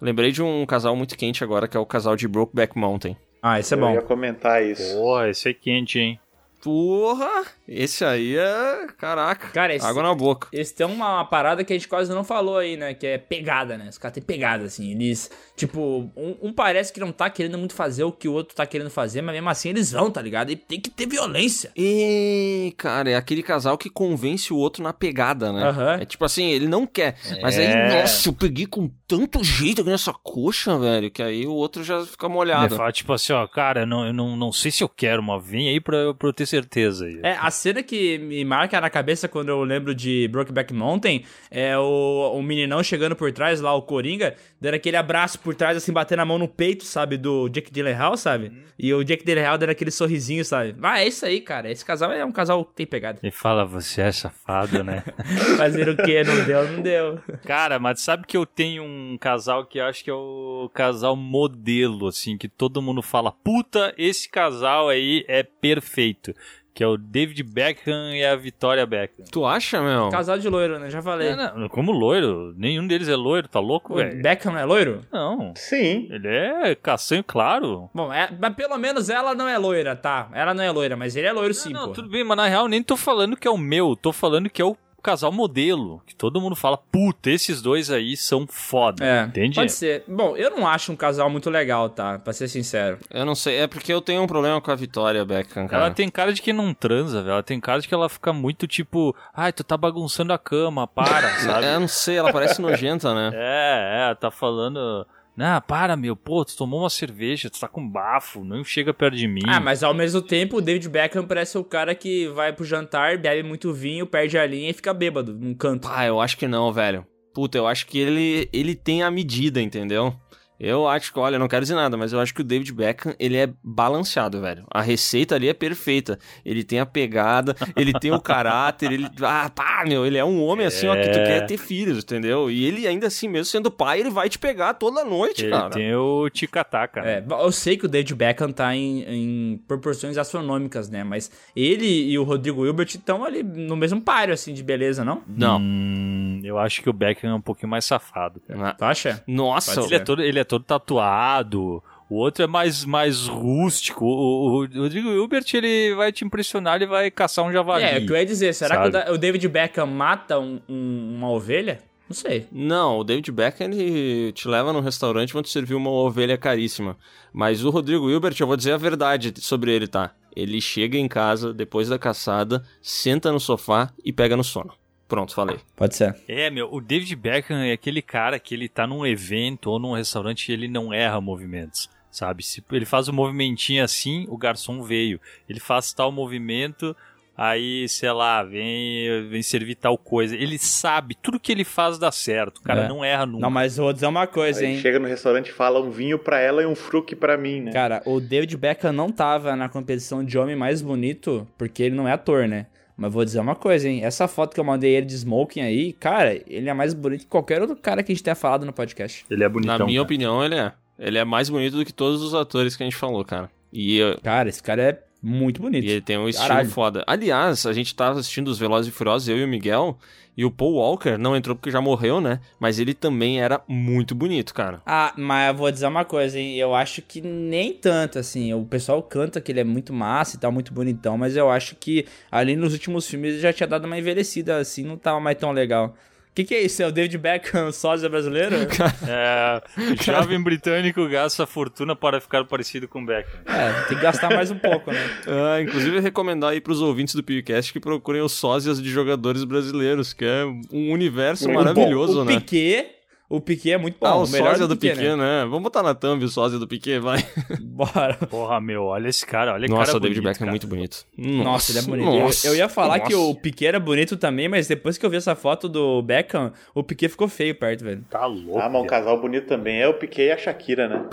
Lembrei 0.00 0.30
de 0.30 0.42
um 0.42 0.64
casal 0.66 0.94
muito 0.94 1.16
quente 1.16 1.42
agora, 1.42 1.66
que 1.66 1.76
é 1.76 1.80
o 1.80 1.86
casal 1.86 2.16
de 2.16 2.28
Brokeback 2.28 2.78
Mountain. 2.78 3.16
Ah, 3.42 3.58
esse 3.58 3.72
é 3.74 3.76
Eu 3.76 3.80
bom. 3.80 3.92
ia 3.94 4.02
comentar 4.02 4.62
isso. 4.62 4.94
Pô, 4.94 5.22
esse 5.24 5.48
é 5.48 5.54
quente, 5.54 5.98
hein? 5.98 6.20
Porra! 6.62 7.44
Esse 7.66 8.04
aí 8.04 8.36
é. 8.36 8.86
Caraca. 8.98 9.48
Cara, 9.48 9.74
esse- 9.74 9.86
Água 9.86 10.02
na 10.02 10.14
boca. 10.14 10.48
Eles 10.52 10.70
têm 10.72 10.86
uma, 10.86 11.14
uma 11.16 11.24
parada 11.24 11.64
que 11.64 11.72
a 11.72 11.76
gente 11.76 11.88
quase 11.88 12.12
não 12.12 12.22
falou 12.24 12.58
aí, 12.58 12.76
né? 12.76 12.94
Que 12.94 13.06
é 13.06 13.18
pegada, 13.18 13.78
né? 13.78 13.88
Os 13.88 13.96
caras 13.98 14.14
têm 14.14 14.22
pegada, 14.22 14.64
assim. 14.64 14.90
Eles, 14.92 15.30
tipo, 15.56 16.10
um, 16.16 16.36
um 16.42 16.52
parece 16.52 16.92
que 16.92 17.00
não 17.00 17.12
tá 17.12 17.30
querendo 17.30 17.56
muito 17.58 17.74
fazer 17.74 18.04
o 18.04 18.12
que 18.12 18.28
o 18.28 18.32
outro 18.32 18.54
tá 18.54 18.66
querendo 18.66 18.90
fazer, 18.90 19.22
mas 19.22 19.34
mesmo 19.34 19.48
assim 19.48 19.70
eles 19.70 19.92
vão, 19.92 20.10
tá 20.10 20.20
ligado? 20.20 20.50
E 20.50 20.56
tem 20.56 20.80
que 20.80 20.90
ter 20.90 21.06
violência. 21.06 21.70
E, 21.76 22.74
cara, 22.76 23.10
é 23.10 23.16
aquele 23.16 23.42
casal 23.42 23.78
que 23.78 23.88
convence 23.88 24.52
o 24.52 24.56
outro 24.56 24.82
na 24.82 24.92
pegada, 24.92 25.52
né? 25.52 25.62
Aham. 25.68 25.98
É 26.00 26.04
tipo 26.04 26.24
assim, 26.24 26.44
ele 26.50 26.66
não 26.68 26.86
quer. 26.86 27.16
Mas 27.42 27.56
aí, 27.58 27.66
É. 27.66 28.00
nossa, 28.02 28.28
eu 28.28 28.32
peguei 28.32 28.66
com 28.66 28.90
tanto 29.06 29.42
jeito 29.42 29.80
aqui 29.80 29.90
nessa 29.90 30.12
coxa, 30.12 30.78
velho, 30.78 31.10
que 31.10 31.22
aí 31.22 31.46
o 31.46 31.52
outro 31.52 31.82
já 31.84 32.04
fica 32.04 32.26
Ele 32.26 32.34
molhado. 32.34 32.76
fala, 32.76 32.92
tipo 32.92 33.12
assim, 33.12 33.32
ó, 33.32 33.46
cara, 33.46 33.80
eu 33.82 33.86
não, 33.86 34.06
eu 34.06 34.12
não, 34.12 34.36
não 34.36 34.52
sei 34.52 34.70
se 34.70 34.82
eu 34.82 34.88
quero, 34.88 35.22
mas 35.22 35.44
vem 35.44 35.68
aí 35.68 35.80
pra, 35.80 36.12
pra 36.14 36.28
eu 36.28 36.32
ter 36.32 36.46
certeza 36.50 37.06
aí. 37.06 37.20
É, 37.22 37.32
a 37.32 37.50
cena 37.50 37.82
que 37.82 38.18
me 38.18 38.44
marca 38.44 38.80
na 38.80 38.90
cabeça 38.90 39.28
quando 39.28 39.48
eu 39.48 39.62
lembro 39.62 39.94
de 39.94 40.28
Brokeback 40.28 40.74
Mountain 40.74 41.24
é 41.50 41.78
o, 41.78 42.32
o 42.34 42.42
meninão 42.42 42.82
chegando 42.82 43.16
por 43.16 43.32
trás 43.32 43.60
lá, 43.60 43.74
o 43.74 43.82
Coringa, 43.82 44.34
dando 44.60 44.74
aquele 44.74 44.96
abraço 44.96 45.38
por 45.40 45.54
trás, 45.54 45.76
assim, 45.76 45.92
batendo 45.92 46.20
a 46.20 46.24
mão 46.24 46.38
no 46.38 46.46
peito, 46.46 46.84
sabe, 46.84 47.16
do 47.16 47.48
Jake 47.48 47.72
Gyllenhaal, 47.72 48.16
sabe? 48.16 48.52
E 48.78 48.92
o 48.92 49.02
Jake 49.02 49.24
Gyllenhaal 49.24 49.56
dando 49.56 49.70
aquele 49.70 49.90
sorrisinho, 49.90 50.44
sabe? 50.44 50.76
Ah, 50.82 51.00
é 51.00 51.08
isso 51.08 51.24
aí, 51.24 51.40
cara. 51.40 51.70
Esse 51.70 51.84
casal 51.84 52.12
é 52.12 52.24
um 52.24 52.32
casal 52.32 52.64
que 52.64 52.74
tem 52.74 52.86
pegada. 52.86 53.18
Ele 53.22 53.32
fala, 53.32 53.64
você 53.64 54.02
é 54.02 54.12
safado, 54.12 54.84
né? 54.84 55.02
Fazer 55.56 55.88
o 55.88 55.96
quê? 55.96 56.22
Não 56.22 56.44
deu, 56.44 56.72
não 56.72 56.82
deu. 56.82 57.20
Cara, 57.44 57.78
mas 57.78 58.00
sabe 58.00 58.26
que 58.26 58.36
eu 58.36 58.44
tenho 58.44 58.82
um 58.82 59.16
casal 59.18 59.66
que 59.66 59.78
eu 59.78 59.84
acho 59.84 60.04
que 60.04 60.10
é 60.10 60.14
o 60.14 60.70
casal 60.74 61.16
modelo, 61.16 62.06
assim, 62.08 62.36
que 62.36 62.48
todo 62.48 62.82
mundo 62.82 63.02
fala, 63.02 63.32
puta, 63.32 63.94
esse 63.96 64.28
casal 64.28 64.88
aí 64.88 65.24
é 65.28 65.42
perfeito. 65.42 66.34
Que 66.72 66.84
é 66.84 66.86
o 66.86 66.96
David 66.96 67.42
Beckham 67.42 68.14
e 68.14 68.24
a 68.24 68.36
Victoria 68.36 68.86
Beckham. 68.86 69.24
Tu 69.30 69.44
acha, 69.44 69.82
meu? 69.82 70.08
Casal 70.08 70.38
de 70.38 70.48
loiro, 70.48 70.78
né? 70.78 70.88
Já 70.88 71.02
falei. 71.02 71.28
É, 71.28 71.36
não, 71.36 71.68
como 71.68 71.90
loiro? 71.92 72.54
Nenhum 72.56 72.86
deles 72.86 73.08
é 73.08 73.16
loiro, 73.16 73.48
tá 73.48 73.58
louco, 73.60 73.94
velho? 73.94 74.22
Beckham 74.22 74.52
não 74.52 74.60
é 74.60 74.64
loiro? 74.64 75.04
Não. 75.12 75.52
Sim. 75.56 76.06
Ele 76.10 76.28
é 76.28 76.74
castanho 76.74 77.24
claro. 77.24 77.90
Bom, 77.92 78.12
é- 78.12 78.30
mas 78.38 78.54
pelo 78.54 78.78
menos 78.78 79.10
ela 79.10 79.34
não 79.34 79.48
é 79.48 79.58
loira, 79.58 79.96
tá? 79.96 80.28
Ela 80.32 80.54
não 80.54 80.62
é 80.62 80.70
loira, 80.70 80.96
mas 80.96 81.16
ele 81.16 81.26
é 81.26 81.32
loiro 81.32 81.52
sim, 81.52 81.72
não, 81.72 81.88
pô. 81.88 81.92
tudo 81.94 82.08
bem, 82.08 82.22
mas 82.24 82.36
na 82.36 82.46
real 82.46 82.68
nem 82.68 82.82
tô 82.82 82.96
falando 82.96 83.36
que 83.36 83.48
é 83.48 83.50
o 83.50 83.58
meu, 83.58 83.96
tô 83.96 84.12
falando 84.12 84.48
que 84.48 84.62
é 84.62 84.64
o 84.64 84.76
casal 85.00 85.32
modelo. 85.32 86.02
Que 86.06 86.14
todo 86.14 86.40
mundo 86.40 86.56
fala, 86.56 86.76
puta, 86.76 87.30
esses 87.30 87.60
dois 87.62 87.90
aí 87.90 88.16
são 88.16 88.46
foda. 88.46 89.04
É, 89.04 89.24
Entende? 89.24 89.54
pode 89.54 89.72
ser. 89.72 90.04
Bom, 90.06 90.36
eu 90.36 90.50
não 90.50 90.66
acho 90.66 90.92
um 90.92 90.96
casal 90.96 91.28
muito 91.30 91.50
legal, 91.50 91.88
tá? 91.88 92.18
Pra 92.18 92.32
ser 92.32 92.48
sincero. 92.48 92.98
Eu 93.10 93.24
não 93.24 93.34
sei, 93.34 93.58
é 93.58 93.66
porque 93.66 93.92
eu 93.92 94.00
tenho 94.00 94.22
um 94.22 94.26
problema 94.26 94.60
com 94.60 94.70
a 94.70 94.74
Vitória 94.74 95.24
Beckham, 95.24 95.66
cara. 95.66 95.84
Ela 95.84 95.94
tem 95.94 96.08
cara 96.08 96.32
de 96.32 96.42
que 96.42 96.52
não 96.52 96.74
transa, 96.74 97.22
velho. 97.22 97.32
Ela 97.32 97.42
tem 97.42 97.60
cara 97.60 97.80
de 97.80 97.88
que 97.88 97.94
ela 97.94 98.08
fica 98.08 98.32
muito 98.32 98.66
tipo, 98.66 99.14
ai, 99.34 99.52
tu 99.52 99.64
tá 99.64 99.76
bagunçando 99.76 100.32
a 100.32 100.38
cama, 100.38 100.86
para, 100.86 101.28
sabe? 101.40 101.66
É, 101.66 101.74
eu 101.74 101.80
não 101.80 101.88
sei, 101.88 102.16
ela 102.16 102.32
parece 102.32 102.60
nojenta, 102.60 103.14
né? 103.14 103.30
É, 103.34 104.10
é, 104.10 104.14
tá 104.14 104.30
falando. 104.30 105.06
Não, 105.36 105.60
para, 105.60 105.96
meu, 105.96 106.14
pô, 106.14 106.44
tu 106.44 106.56
tomou 106.56 106.80
uma 106.80 106.90
cerveja, 106.90 107.48
tu 107.48 107.58
tá 107.58 107.68
com 107.68 107.88
bafo, 107.88 108.44
não 108.44 108.62
chega 108.62 108.92
perto 108.92 109.16
de 109.16 109.26
mim. 109.26 109.42
Ah, 109.46 109.60
mas 109.60 109.82
ao 109.82 109.94
mesmo 109.94 110.20
tempo, 110.20 110.58
o 110.58 110.60
David 110.60 110.88
Beckham 110.88 111.26
parece 111.26 111.56
o 111.56 111.64
cara 111.64 111.94
que 111.94 112.28
vai 112.28 112.52
pro 112.52 112.64
jantar, 112.64 113.16
bebe 113.16 113.42
muito 113.42 113.72
vinho, 113.72 114.06
perde 114.06 114.36
a 114.36 114.46
linha 114.46 114.70
e 114.70 114.74
fica 114.74 114.92
bêbado 114.92 115.32
num 115.32 115.54
canto. 115.54 115.88
Pá, 115.88 116.04
eu 116.04 116.20
acho 116.20 116.36
que 116.36 116.46
não, 116.46 116.72
velho. 116.72 117.06
Puta, 117.32 117.56
eu 117.56 117.66
acho 117.66 117.86
que 117.86 117.98
ele, 117.98 118.48
ele 118.52 118.74
tem 118.74 119.02
a 119.02 119.10
medida, 119.10 119.62
entendeu? 119.62 120.14
Eu 120.60 120.86
acho 120.86 121.10
que, 121.12 121.18
olha, 121.18 121.38
não 121.38 121.48
quero 121.48 121.62
dizer 121.62 121.74
nada, 121.74 121.96
mas 121.96 122.12
eu 122.12 122.20
acho 122.20 122.34
que 122.34 122.42
o 122.42 122.44
David 122.44 122.70
Beckham, 122.74 123.14
ele 123.18 123.36
é 123.36 123.48
balanceado, 123.64 124.40
velho. 124.42 124.64
A 124.70 124.82
receita 124.82 125.34
ali 125.34 125.48
é 125.48 125.54
perfeita. 125.54 126.18
Ele 126.44 126.62
tem 126.62 126.78
a 126.80 126.84
pegada, 126.86 127.56
ele 127.74 127.92
tem 127.98 128.12
o 128.12 128.20
caráter, 128.20 128.92
ele... 128.92 129.08
Ah, 129.22 129.50
pá, 129.54 129.84
meu, 129.88 130.04
ele 130.04 130.18
é 130.18 130.24
um 130.24 130.44
homem 130.44 130.66
assim, 130.66 130.86
ó, 130.86 130.94
que 130.94 131.08
tu 131.08 131.18
É. 131.18 131.24
quer 131.24 131.46
ter 131.46 131.56
filhos, 131.56 132.04
entendeu? 132.04 132.50
E 132.50 132.64
ele 132.66 132.86
ainda 132.86 133.06
assim, 133.06 133.26
mesmo 133.26 133.46
sendo 133.46 133.70
pai, 133.70 134.00
ele 134.00 134.10
vai 134.10 134.28
te 134.28 134.38
pegar 134.38 134.74
toda 134.74 135.02
noite, 135.04 135.44
Ele 135.44 135.50
cara. 135.52 135.70
tem 135.70 135.94
o 135.94 136.28
ticataca. 136.28 137.00
É, 137.00 137.24
eu 137.26 137.50
sei 137.52 137.78
que 137.78 137.86
o 137.86 137.88
David 137.88 138.14
Beckham 138.14 138.52
tá 138.52 138.76
em, 138.76 139.02
em 139.04 139.58
proporções 139.66 140.18
astronômicas, 140.18 140.90
né? 140.90 141.02
Mas 141.02 141.30
ele 141.56 141.86
e 141.86 142.18
o 142.18 142.22
Rodrigo 142.22 142.66
Hilbert 142.66 142.88
estão 142.88 143.24
ali 143.24 143.42
no 143.42 143.76
mesmo 143.76 144.00
páreo, 144.02 144.34
assim, 144.34 144.52
de 144.52 144.62
beleza, 144.62 145.04
não? 145.04 145.22
Não. 145.26 145.58
Hum, 145.58 146.40
eu 146.44 146.58
acho 146.58 146.82
que 146.82 146.90
o 146.90 146.92
Beckham 146.92 147.30
é 147.30 147.34
um 147.34 147.40
pouquinho 147.40 147.70
mais 147.70 147.84
safado. 147.86 148.40
cara. 148.46 148.74
Tu 148.74 148.84
acha? 148.84 149.22
Nossa, 149.26 149.80
Ele 149.80 149.94
é 149.94 149.98
todo, 149.98 150.22
ele 150.22 150.38
é 150.38 150.44
todo 150.50 150.64
tatuado. 150.64 151.82
O 152.08 152.16
outro 152.16 152.42
é 152.42 152.46
mais, 152.46 152.84
mais 152.84 153.28
rústico. 153.28 154.04
O, 154.04 154.08
o- 154.08 154.64
o 154.64 154.80
Rodrigo 154.82 155.08
Hilbert, 155.10 155.44
ele 155.54 155.94
vai 155.94 156.10
te 156.12 156.24
impressionar, 156.24 156.76
ele 156.76 156.86
vai 156.86 157.10
caçar 157.10 157.44
um 157.44 157.52
javali. 157.52 157.84
É, 157.84 157.98
o 157.98 158.06
que 158.06 158.12
eu 158.12 158.16
ia 158.16 158.26
dizer, 158.26 158.52
será 158.52 158.74
sabe? 158.74 158.82
que 158.82 158.88
o 158.88 158.92
Da- 159.04 159.12
o 159.12 159.18
David 159.18 159.46
Beckham 159.48 159.86
mata 159.86 160.38
um- 160.38 160.60
um- 160.68 161.14
uma 161.18 161.30
ovelha? 161.30 161.80
Não 162.08 162.14
sei. 162.16 162.48
Não, 162.50 162.98
o 162.98 163.04
David 163.04 163.30
Beckham 163.30 163.66
ele 163.70 164.32
te 164.32 164.48
leva 164.48 164.72
num 164.72 164.80
restaurante 164.80 165.30
e 165.30 165.32
vão 165.32 165.42
te 165.42 165.50
servir 165.50 165.74
uma 165.76 165.90
ovelha 165.90 166.36
caríssima. 166.36 166.96
Mas 167.32 167.64
o 167.64 167.70
Rodrigo 167.70 168.10
Hilbert, 168.10 168.34
eu 168.40 168.46
vou 168.48 168.56
dizer 168.56 168.72
a 168.72 168.76
verdade 168.76 169.32
sobre 169.40 169.72
ele, 169.72 169.86
tá? 169.86 170.10
Ele 170.34 170.60
chega 170.60 170.98
em 170.98 171.06
casa 171.06 171.54
depois 171.54 171.88
da 171.88 171.98
caçada, 172.00 172.64
senta 172.82 173.30
no 173.30 173.38
sofá 173.38 173.92
e 174.04 174.12
pega 174.12 174.36
no 174.36 174.42
sono. 174.42 174.72
Pronto, 175.10 175.34
falei. 175.34 175.58
Pode 175.76 175.94
ser. 175.96 176.16
É, 176.28 176.48
meu, 176.48 176.72
o 176.72 176.80
David 176.80 177.14
Beckham 177.16 177.58
é 177.58 177.72
aquele 177.72 178.00
cara 178.00 178.38
que 178.38 178.54
ele 178.54 178.68
tá 178.68 178.86
num 178.86 179.04
evento 179.04 179.68
ou 179.70 179.78
num 179.80 179.92
restaurante 179.94 180.48
e 180.48 180.52
ele 180.52 180.68
não 180.68 180.94
erra 180.94 181.20
movimentos, 181.20 181.90
sabe? 182.10 182.42
Se 182.44 182.64
ele 182.72 182.86
faz 182.86 183.08
um 183.08 183.12
movimentinho 183.12 183.82
assim, 183.84 184.24
o 184.28 184.38
garçom 184.38 184.82
veio. 184.84 185.20
Ele 185.48 185.58
faz 185.58 185.92
tal 185.92 186.12
movimento, 186.12 186.96
aí, 187.36 187.88
sei 187.88 188.12
lá, 188.12 188.42
vem, 188.44 189.28
vem 189.28 189.42
servir 189.42 189.74
tal 189.74 189.98
coisa. 189.98 190.36
Ele 190.36 190.58
sabe, 190.58 191.16
tudo 191.20 191.40
que 191.40 191.50
ele 191.50 191.64
faz 191.64 191.98
dá 191.98 192.12
certo. 192.12 192.58
O 192.58 192.62
cara 192.62 192.82
É. 192.84 192.88
não 192.88 193.04
erra 193.04 193.26
nunca. 193.26 193.40
Não, 193.42 193.50
mas 193.50 193.78
eu 193.78 193.84
vou 193.84 193.92
dizer 193.92 194.06
uma 194.06 194.28
coisa, 194.28 194.60
Aí 194.60 194.66
hein? 194.74 194.78
chega 194.78 195.00
no 195.00 195.08
restaurante 195.08 195.48
e 195.48 195.52
fala 195.52 195.80
um 195.80 195.90
vinho 195.90 196.18
pra 196.20 196.38
ela 196.38 196.62
e 196.62 196.66
um 196.66 196.76
fruque 196.76 197.16
pra 197.16 197.36
mim, 197.36 197.62
né? 197.62 197.72
Cara, 197.72 198.00
o 198.06 198.20
David 198.20 198.56
Beckham 198.56 198.92
não 198.92 199.10
tava 199.10 199.56
na 199.56 199.68
competição 199.68 200.24
de 200.24 200.38
homem 200.38 200.54
mais 200.54 200.80
bonito, 200.80 201.48
porque 201.58 201.82
ele 201.82 201.96
não 201.96 202.06
é 202.06 202.12
ator, 202.12 202.46
né? 202.46 202.66
Mas 203.00 203.10
vou 203.14 203.24
dizer 203.24 203.40
uma 203.40 203.56
coisa, 203.56 203.88
hein? 203.88 204.04
Essa 204.04 204.28
foto 204.28 204.52
que 204.52 204.60
eu 204.60 204.64
mandei 204.64 204.94
ele 204.94 205.06
de 205.06 205.14
smoking 205.14 205.62
aí, 205.62 205.94
cara, 205.94 206.38
ele 206.46 206.68
é 206.68 206.74
mais 206.74 206.92
bonito 206.92 207.20
que 207.20 207.26
qualquer 207.26 207.62
outro 207.62 207.74
cara 207.74 208.02
que 208.02 208.12
a 208.12 208.14
gente 208.14 208.22
tenha 208.22 208.34
falado 208.34 208.66
no 208.66 208.74
podcast. 208.74 209.24
Ele 209.30 209.42
é 209.42 209.48
bonitão. 209.48 209.78
Na 209.78 209.86
minha 209.86 210.00
cara. 210.00 210.04
opinião, 210.04 210.44
ele 210.44 210.56
é. 210.56 210.72
Ele 210.98 211.16
é 211.16 211.24
mais 211.24 211.48
bonito 211.48 211.78
do 211.78 211.84
que 211.86 211.94
todos 211.94 212.20
os 212.20 212.34
atores 212.34 212.76
que 212.76 212.82
a 212.82 212.86
gente 212.86 212.96
falou, 212.96 213.24
cara. 213.24 213.50
E, 213.72 214.02
uh, 214.02 214.20
Cara, 214.20 214.50
esse 214.50 214.62
cara 214.62 214.82
é 214.82 215.02
muito 215.22 215.60
bonito. 215.60 215.84
e 215.84 215.90
ele 215.90 216.00
tem 216.00 216.18
um 216.18 216.28
estilo 216.28 216.48
Caralho. 216.48 216.70
foda. 216.70 217.04
Aliás, 217.06 217.66
a 217.66 217.72
gente 217.72 217.94
tava 217.94 218.18
assistindo 218.20 218.48
os 218.48 218.58
Velozes 218.58 218.92
e 218.92 218.94
Furiosos, 218.94 219.28
eu 219.28 219.38
e 219.38 219.44
o 219.44 219.48
Miguel, 219.48 219.98
e 220.36 220.44
o 220.44 220.50
Paul 220.50 220.74
Walker 220.74 221.18
não 221.18 221.36
entrou 221.36 221.54
porque 221.54 221.70
já 221.70 221.80
morreu, 221.80 222.20
né? 222.20 222.40
Mas 222.58 222.78
ele 222.78 222.94
também 222.94 223.40
era 223.40 223.60
muito 223.68 224.14
bonito, 224.14 224.54
cara. 224.54 224.80
Ah, 224.86 225.12
mas 225.16 225.48
eu 225.48 225.54
vou 225.54 225.70
dizer 225.70 225.86
uma 225.86 226.04
coisa, 226.04 226.38
hein? 226.38 226.56
Eu 226.56 226.74
acho 226.74 227.02
que 227.02 227.20
nem 227.20 227.72
tanto, 227.74 228.18
assim. 228.18 228.54
O 228.54 228.64
pessoal 228.64 229.02
canta 229.02 229.40
que 229.40 229.52
ele 229.52 229.60
é 229.60 229.64
muito 229.64 229.92
massa 229.92 230.36
e 230.36 230.38
tal, 230.38 230.50
muito 230.50 230.72
bonitão, 230.72 231.18
mas 231.18 231.36
eu 231.36 231.50
acho 231.50 231.76
que 231.76 232.06
ali 232.30 232.56
nos 232.56 232.72
últimos 232.72 233.06
filmes 233.06 233.32
ele 233.34 233.42
já 233.42 233.52
tinha 233.52 233.66
dado 233.66 233.84
uma 233.84 233.98
envelhecida, 233.98 234.56
assim, 234.56 234.84
não 234.84 234.96
tava 234.96 235.20
mais 235.20 235.36
tão 235.36 235.52
legal. 235.52 235.94
O 236.30 236.32
que, 236.32 236.44
que 236.44 236.54
é 236.54 236.62
isso? 236.62 236.80
É 236.80 236.86
o 236.86 236.92
David 236.92 237.18
Beckham, 237.18 237.72
sósia 237.72 238.08
brasileiro? 238.08 238.56
É, 239.06 239.62
o 239.92 240.02
jovem 240.02 240.40
britânico 240.40 241.06
gasta 241.08 241.46
fortuna 241.46 241.96
para 241.96 242.20
ficar 242.20 242.44
parecido 242.44 242.86
com 242.86 243.04
Beckham. 243.04 243.40
é, 243.46 243.72
tem 243.88 243.96
que 243.96 244.02
gastar 244.02 244.30
mais 244.30 244.50
um 244.50 244.58
pouco, 244.58 244.92
né? 244.92 245.10
Ah, 245.26 245.60
inclusive 245.60 245.98
recomendar 246.00 246.50
aí 246.50 246.60
pros 246.60 246.80
ouvintes 246.80 247.14
do 247.14 247.22
PewCast 247.22 247.72
que 247.72 247.80
procurem 247.80 248.22
os 248.22 248.32
sósias 248.32 248.80
de 248.80 248.88
jogadores 248.88 249.42
brasileiros, 249.44 250.12
que 250.12 250.24
é 250.24 250.44
um 250.72 250.92
universo 250.92 251.44
Muito 251.48 251.58
maravilhoso, 251.58 252.14
Bom, 252.14 252.20
o 252.20 252.24
né? 252.24 252.34
Piquet, 252.36 252.86
o 253.30 253.40
Piquet 253.40 253.74
é 253.74 253.78
muito 253.78 253.96
bom. 254.00 254.06
Ah, 254.08 254.16
o 254.16 254.28
melhor 254.28 254.50
sósia 254.50 254.66
do 254.66 254.76
Piquet, 254.76 254.96
Piquet, 254.96 255.14
né? 255.16 255.42
Vamos 255.44 255.62
botar 255.62 255.84
na 255.84 255.94
thumb 255.94 256.24
o 256.24 256.28
sósia 256.28 256.58
do 256.58 256.66
Piquet, 256.66 256.98
vai. 256.98 257.24
Bora. 257.60 258.14
Porra, 258.28 258.60
meu, 258.60 258.86
olha 258.86 259.08
esse 259.08 259.24
cara, 259.24 259.54
olha 259.54 259.68
que 259.68 259.72
Nossa, 259.72 259.86
cara 259.86 259.98
o 259.98 260.00
David 260.00 260.20
bonito, 260.20 260.32
Beckham 260.32 260.46
é 260.48 260.50
muito 260.50 260.66
bonito. 260.66 261.06
Nossa, 261.16 261.70
ele 261.70 261.78
é 261.78 261.82
bonito. 261.82 262.08
Eu- 262.08 262.20
nossa, 262.20 262.46
eu, 262.48 262.56
ia 262.56 262.68
falar 262.68 262.98
que 262.98 263.12
nossa. 263.14 263.30
o 263.30 263.34
Piquet 263.36 263.66
era 263.66 263.78
bonito 263.78 264.16
também, 264.16 264.48
mas 264.48 264.66
depois 264.66 264.98
que 264.98 265.06
eu 265.06 265.10
vi 265.10 265.16
essa 265.16 265.36
foto 265.36 265.68
do 265.68 266.02
Beckham, 266.02 266.52
o 266.74 266.82
Piquet 266.82 267.08
ficou 267.08 267.28
feio 267.28 267.54
perto, 267.54 267.84
velho. 267.84 268.04
Tá 268.10 268.26
louco. 268.26 268.58
Ah, 268.58 268.68
mas 268.68 268.82
um 268.82 268.86
casal 268.86 269.20
bonito 269.20 269.46
também 269.46 269.80
é 269.80 269.86
o 269.86 269.94
Piquet 269.94 270.24
e 270.26 270.32
a 270.32 270.36
Shakira, 270.36 270.88
né? 270.88 271.04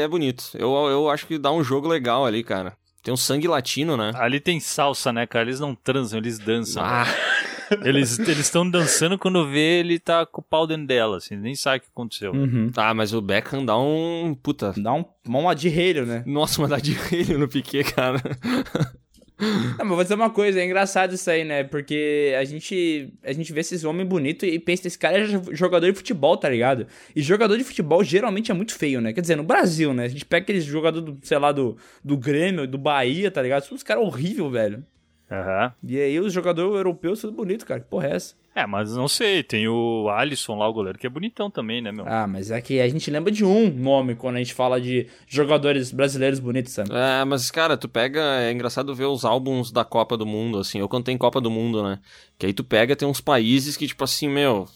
É 0.00 0.08
bonito. 0.08 0.50
Eu, 0.54 0.74
eu 0.88 1.08
acho 1.08 1.28
que 1.28 1.38
dá 1.38 1.52
um 1.52 1.62
jogo 1.62 1.86
legal 1.86 2.26
ali, 2.26 2.42
cara. 2.42 2.72
Tem 3.04 3.14
um 3.14 3.16
sangue 3.16 3.46
latino, 3.46 3.96
né? 3.96 4.10
Ali 4.16 4.40
tem 4.40 4.58
salsa, 4.58 5.12
né, 5.12 5.28
cara? 5.28 5.44
Eles 5.44 5.60
não 5.60 5.76
transam, 5.76 6.18
eles 6.18 6.40
dançam. 6.40 6.82
Ah, 6.84 7.06
Eles 7.84 8.18
estão 8.18 8.68
dançando 8.68 9.18
quando 9.18 9.48
vê 9.48 9.80
ele 9.80 9.98
tá 9.98 10.24
com 10.24 10.40
o 10.40 10.44
pau 10.44 10.66
dentro 10.66 10.86
dela, 10.86 11.16
assim, 11.16 11.36
nem 11.36 11.54
sabe 11.54 11.78
o 11.78 11.80
que 11.80 11.88
aconteceu. 11.92 12.32
Uhum. 12.32 12.70
ah, 12.76 12.94
mas 12.94 13.12
o 13.12 13.20
Beckham 13.20 13.64
dá 13.64 13.76
um. 13.78 14.36
Puta. 14.40 14.72
Dá 14.76 14.92
um, 14.92 15.04
uma 15.26 15.54
de 15.54 15.68
relho, 15.68 16.06
né? 16.06 16.22
Nossa, 16.26 16.60
uma 16.60 16.68
dá 16.68 16.78
de 16.78 16.92
relho 16.92 17.38
no 17.38 17.48
Piquet, 17.48 17.84
cara. 17.84 18.20
Não, 19.38 19.84
mas 19.84 19.88
vou 19.88 20.02
dizer 20.02 20.14
uma 20.14 20.30
coisa, 20.30 20.60
é 20.60 20.64
engraçado 20.64 21.14
isso 21.14 21.30
aí, 21.30 21.44
né? 21.44 21.62
Porque 21.62 22.34
a 22.38 22.44
gente, 22.44 23.12
a 23.22 23.32
gente 23.32 23.52
vê 23.52 23.60
esses 23.60 23.84
homens 23.84 24.08
bonitos 24.08 24.48
e 24.48 24.58
pensa, 24.58 24.86
esse 24.86 24.98
cara 24.98 25.18
é 25.18 25.26
jogador 25.54 25.90
de 25.90 25.96
futebol, 25.96 26.36
tá 26.38 26.48
ligado? 26.48 26.86
E 27.14 27.20
jogador 27.20 27.56
de 27.58 27.64
futebol 27.64 28.02
geralmente 28.02 28.50
é 28.50 28.54
muito 28.54 28.74
feio, 28.74 29.00
né? 29.00 29.12
Quer 29.12 29.20
dizer, 29.20 29.36
no 29.36 29.42
Brasil, 29.42 29.92
né? 29.92 30.04
A 30.04 30.08
gente 30.08 30.24
pega 30.24 30.44
aqueles 30.44 30.64
jogadores, 30.64 31.04
do, 31.04 31.18
sei 31.26 31.38
lá, 31.38 31.52
do, 31.52 31.76
do 32.02 32.16
Grêmio, 32.16 32.66
do 32.66 32.78
Bahia, 32.78 33.30
tá 33.30 33.42
ligado? 33.42 33.64
São 33.64 33.74
uns 33.74 33.82
caras 33.82 34.04
horríveis, 34.04 34.50
velho. 34.50 34.84
Aham. 35.30 35.72
E 35.82 35.98
aí 35.98 36.20
os 36.20 36.32
jogadores 36.32 36.74
europeus 36.74 37.18
são 37.18 37.32
bonitos, 37.32 37.64
cara. 37.64 37.80
Que 37.80 37.88
porra 37.88 38.08
é 38.08 38.16
essa? 38.16 38.34
É, 38.54 38.66
mas 38.66 38.96
não 38.96 39.06
sei, 39.06 39.42
tem 39.42 39.68
o 39.68 40.08
Alisson 40.08 40.56
lá, 40.56 40.66
o 40.66 40.72
goleiro, 40.72 40.98
que 40.98 41.06
é 41.06 41.10
bonitão 41.10 41.50
também, 41.50 41.82
né, 41.82 41.92
meu? 41.92 42.06
Ah, 42.08 42.26
mas 42.26 42.50
é 42.50 42.58
que 42.58 42.80
a 42.80 42.88
gente 42.88 43.10
lembra 43.10 43.30
de 43.30 43.44
um 43.44 43.70
nome 43.70 44.14
quando 44.14 44.36
a 44.36 44.38
gente 44.38 44.54
fala 44.54 44.80
de 44.80 45.08
jogadores 45.28 45.92
brasileiros 45.92 46.40
bonitos, 46.40 46.72
sabe? 46.72 46.88
É, 46.90 47.22
mas, 47.24 47.50
cara, 47.50 47.76
tu 47.76 47.86
pega. 47.86 48.18
É 48.40 48.50
engraçado 48.50 48.94
ver 48.94 49.04
os 49.04 49.26
álbuns 49.26 49.70
da 49.70 49.84
Copa 49.84 50.16
do 50.16 50.24
Mundo, 50.24 50.58
assim. 50.58 50.78
Eu 50.78 50.88
quando 50.88 51.04
tem 51.04 51.18
Copa 51.18 51.38
do 51.38 51.50
Mundo, 51.50 51.82
né? 51.82 51.98
Que 52.38 52.46
aí 52.46 52.54
tu 52.54 52.64
pega, 52.64 52.96
tem 52.96 53.06
uns 53.06 53.20
países 53.20 53.76
que, 53.76 53.86
tipo 53.86 54.02
assim, 54.02 54.26
meu. 54.26 54.66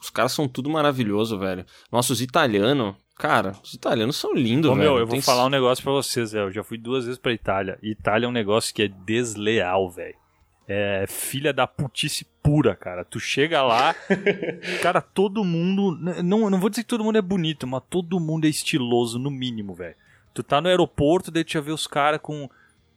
Os 0.00 0.10
caras 0.10 0.30
são 0.30 0.46
tudo 0.46 0.70
maravilhoso, 0.70 1.36
velho. 1.40 1.66
Nossos 1.90 2.20
italianos. 2.20 2.94
Cara, 3.18 3.52
os 3.62 3.74
italianos 3.74 4.16
são 4.16 4.32
lindos, 4.32 4.70
Ô, 4.70 4.74
velho. 4.74 4.90
meu, 4.90 4.98
eu 5.00 5.06
vou 5.06 5.14
Tem- 5.14 5.20
falar 5.22 5.44
um 5.44 5.48
negócio 5.50 5.82
pra 5.82 5.92
vocês, 5.92 6.30
velho. 6.32 6.46
Eu 6.46 6.52
já 6.52 6.62
fui 6.62 6.78
duas 6.78 7.04
vezes 7.04 7.18
pra 7.18 7.32
Itália. 7.32 7.78
Itália 7.82 8.26
é 8.26 8.28
um 8.28 8.32
negócio 8.32 8.72
que 8.74 8.82
é 8.82 8.88
desleal, 8.88 9.90
velho. 9.90 10.14
É 10.68 11.04
filha 11.08 11.52
da 11.52 11.66
putice 11.66 12.26
pura, 12.42 12.76
cara. 12.76 13.04
Tu 13.04 13.18
chega 13.18 13.62
lá, 13.62 13.94
cara, 14.82 15.00
todo 15.00 15.42
mundo. 15.42 15.98
Não, 16.22 16.48
não 16.50 16.60
vou 16.60 16.68
dizer 16.70 16.82
que 16.82 16.88
todo 16.88 17.02
mundo 17.02 17.16
é 17.18 17.22
bonito, 17.22 17.66
mas 17.66 17.82
todo 17.90 18.20
mundo 18.20 18.44
é 18.46 18.48
estiloso, 18.48 19.18
no 19.18 19.30
mínimo, 19.30 19.74
velho. 19.74 19.96
Tu 20.34 20.42
tá 20.42 20.60
no 20.60 20.68
aeroporto, 20.68 21.30
daí 21.30 21.42
tu 21.42 21.52
já 21.52 21.60
vê 21.60 21.72
os 21.72 21.86
caras 21.86 22.20
com. 22.22 22.48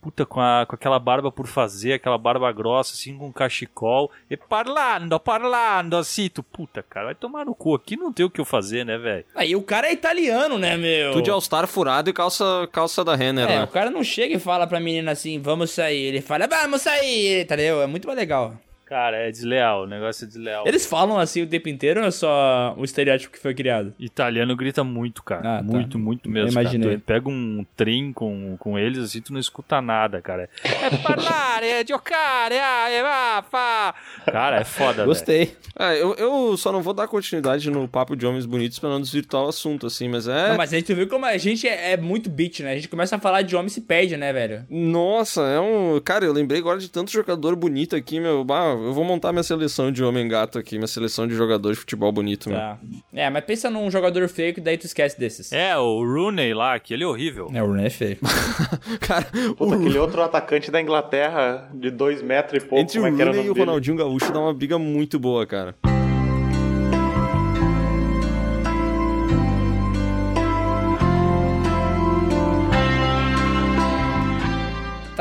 Puta, 0.02 0.26
com, 0.26 0.42
a, 0.42 0.66
com 0.68 0.74
aquela 0.76 0.98
barba 0.98 1.32
por 1.32 1.46
fazer, 1.46 1.94
aquela 1.94 2.18
barba 2.18 2.52
grossa, 2.52 2.94
assim, 2.94 3.16
com 3.16 3.32
cachecol. 3.32 4.10
E 4.30 4.36
parlando, 4.36 5.20
parlando, 5.20 5.96
assim. 5.96 6.28
Tu, 6.28 6.42
puta, 6.42 6.82
cara, 6.82 7.06
vai 7.08 7.16
tomar 7.16 7.46
no 7.46 7.54
cu. 7.54 7.76
Aqui 7.76 7.96
não 7.96 8.12
tem 8.12 8.26
o 8.26 8.30
que 8.30 8.42
eu 8.42 8.46
fazer, 8.46 8.84
né, 8.84 8.98
velho? 8.98 9.26
Aí 9.36 9.56
o 9.56 9.62
cara 9.62 9.88
é 9.88 9.94
italiano, 9.94 10.58
né, 10.58 10.76
meu? 10.76 11.12
Tudo 11.12 11.24
de 11.24 11.30
All-Star 11.30 11.68
furado 11.68 12.10
e 12.10 12.14
calça, 12.14 12.68
calça 12.72 13.04
da 13.06 13.16
Renner, 13.16 13.46
É, 13.50 13.58
né? 13.60 13.64
o 13.64 13.68
cara 13.68 13.92
não 13.92 14.04
chega 14.04 14.36
e 14.36 14.40
fala 14.40 14.66
pra 14.66 14.80
menina 14.80 15.12
assim, 15.12 15.40
vamos 15.40 15.70
sair. 15.70 16.02
Ele 16.06 16.22
fala, 16.22 16.48
vamos 16.48 16.82
sair, 16.82 17.44
entendeu? 17.44 17.82
É 17.82 17.86
muito 17.88 18.08
mais 18.08 18.18
legal. 18.18 18.56
Cara, 18.92 19.16
é 19.16 19.32
desleal, 19.32 19.84
o 19.84 19.88
negócio 19.88 20.26
é 20.26 20.28
desleal. 20.28 20.68
Eles 20.68 20.86
falam 20.86 21.18
assim 21.18 21.42
o 21.42 21.48
tempo 21.48 21.70
inteiro 21.70 22.02
ou 22.02 22.08
é 22.08 22.12
só 22.12 22.76
o 22.78 22.84
estereótipo 22.84 23.32
que 23.32 23.40
foi 23.40 23.54
criado? 23.54 23.94
Italiano 23.98 24.54
grita 24.54 24.84
muito, 24.84 25.24
cara. 25.24 25.40
Ah, 25.40 25.58
tá. 25.60 25.64
Muito, 25.64 25.98
muito 25.98 26.30
mesmo. 26.30 26.50
Eu 26.50 26.52
imaginei. 26.52 26.90
Cara. 26.90 27.00
Tu 27.00 27.04
pega 27.06 27.30
um 27.30 27.66
trem 27.78 28.12
com, 28.12 28.58
com 28.60 28.78
eles 28.78 29.00
assim, 29.00 29.22
tu 29.22 29.32
não 29.32 29.40
escuta 29.40 29.82
nada, 29.82 30.22
cara. 30.22 30.50
É 30.62 30.98
parlare, 30.98 31.68
é 31.68 31.88
giocare, 31.88 32.56
ah, 32.56 32.90
é 32.90 33.02
vá, 33.02 33.46
fá. 33.50 33.96
Cara, 34.26 34.58
é 34.60 34.66
foda, 34.66 34.94
velho. 34.94 35.06
Gostei. 35.06 35.56
É, 35.80 35.94
eu, 35.94 36.14
eu 36.16 36.58
só 36.58 36.70
não 36.74 36.82
vou 36.82 36.94
dar 36.94 37.08
continuidade 37.08 37.72
no 37.72 37.88
papo 37.88 38.14
de 38.14 38.28
homens 38.28 38.46
bonitos 38.46 38.78
pra 38.78 38.90
não 38.90 39.00
desvirtuar 39.00 39.46
o 39.46 39.48
assunto, 39.48 39.88
assim, 39.88 40.10
mas 40.10 40.28
é. 40.28 40.50
Não, 40.50 40.58
mas 40.58 40.74
a 40.74 40.76
gente 40.76 40.94
viu 40.94 41.08
como 41.08 41.26
a 41.26 41.38
gente 41.38 41.66
é, 41.66 41.94
é 41.94 41.98
muito 41.98 42.30
bitch, 42.30 42.60
né? 42.60 42.74
A 42.74 42.76
gente 42.76 42.90
começa 42.90 43.16
a 43.16 43.20
falar 43.20 43.44
de 43.44 43.56
homem 43.56 43.68
e 43.68 43.72
se 43.72 43.80
perde, 43.80 44.18
né, 44.18 44.34
velho? 44.34 44.66
Nossa, 44.70 45.44
é 45.44 45.62
um. 45.62 45.98
Cara, 46.04 46.26
eu 46.26 46.34
lembrei 46.34 46.60
agora 46.60 46.78
de 46.78 46.90
tanto 46.90 47.10
jogador 47.10 47.56
bonito 47.56 47.96
aqui, 47.96 48.20
meu. 48.20 48.44
Bah, 48.44 48.81
eu 48.86 48.94
vou 48.94 49.04
montar 49.04 49.32
minha 49.32 49.44
seleção 49.44 49.92
de 49.92 50.04
homem 50.04 50.28
gato 50.28 50.58
aqui, 50.60 50.76
minha 50.78 50.88
seleção 50.88 51.28
de 51.28 51.36
jogador 51.36 51.72
de 51.74 51.80
futebol 51.80 52.12
bonito, 52.12 52.50
meu. 52.50 52.58
Tá. 52.58 52.78
É, 53.14 53.30
mas 53.30 53.44
pensa 53.46 53.70
num 53.70 53.90
jogador 53.90 54.28
feio 54.28 54.54
que 54.54 54.62
daí 54.62 54.78
tu 54.78 54.86
esquece 54.86 55.20
desses. 55.20 55.52
É, 55.52 55.78
o 55.78 56.04
Rooney 56.04 56.54
lá, 56.54 56.74
aquele 56.76 57.04
é 57.04 57.08
horrível. 57.08 57.50
É, 57.54 57.62
o 57.62 57.68
Rooney 57.68 57.86
é 57.86 57.90
feio. 57.90 58.18
Cara, 59.02 59.26
Puta, 59.58 59.64
o- 59.64 59.74
aquele 59.74 59.98
outro 59.98 60.22
atacante 60.22 60.70
da 60.72 60.82
Inglaterra 60.82 61.70
de 61.74 61.90
dois 61.92 62.22
metros 62.22 62.64
e 62.64 62.66
pouco, 62.66 62.82
entre 62.82 63.00
o 63.00 63.06
é 63.06 63.12
que 63.12 63.22
era 63.22 63.30
o 63.32 63.34
Rooney 63.34 63.48
e 63.48 63.50
o 63.50 63.54
dele? 63.54 63.66
Ronaldinho 63.66 63.98
Gaúcho 63.98 64.32
dá 64.32 64.40
uma 64.40 64.54
briga 64.54 64.78
muito 64.78 65.20
boa, 65.20 65.46
cara. 65.46 65.76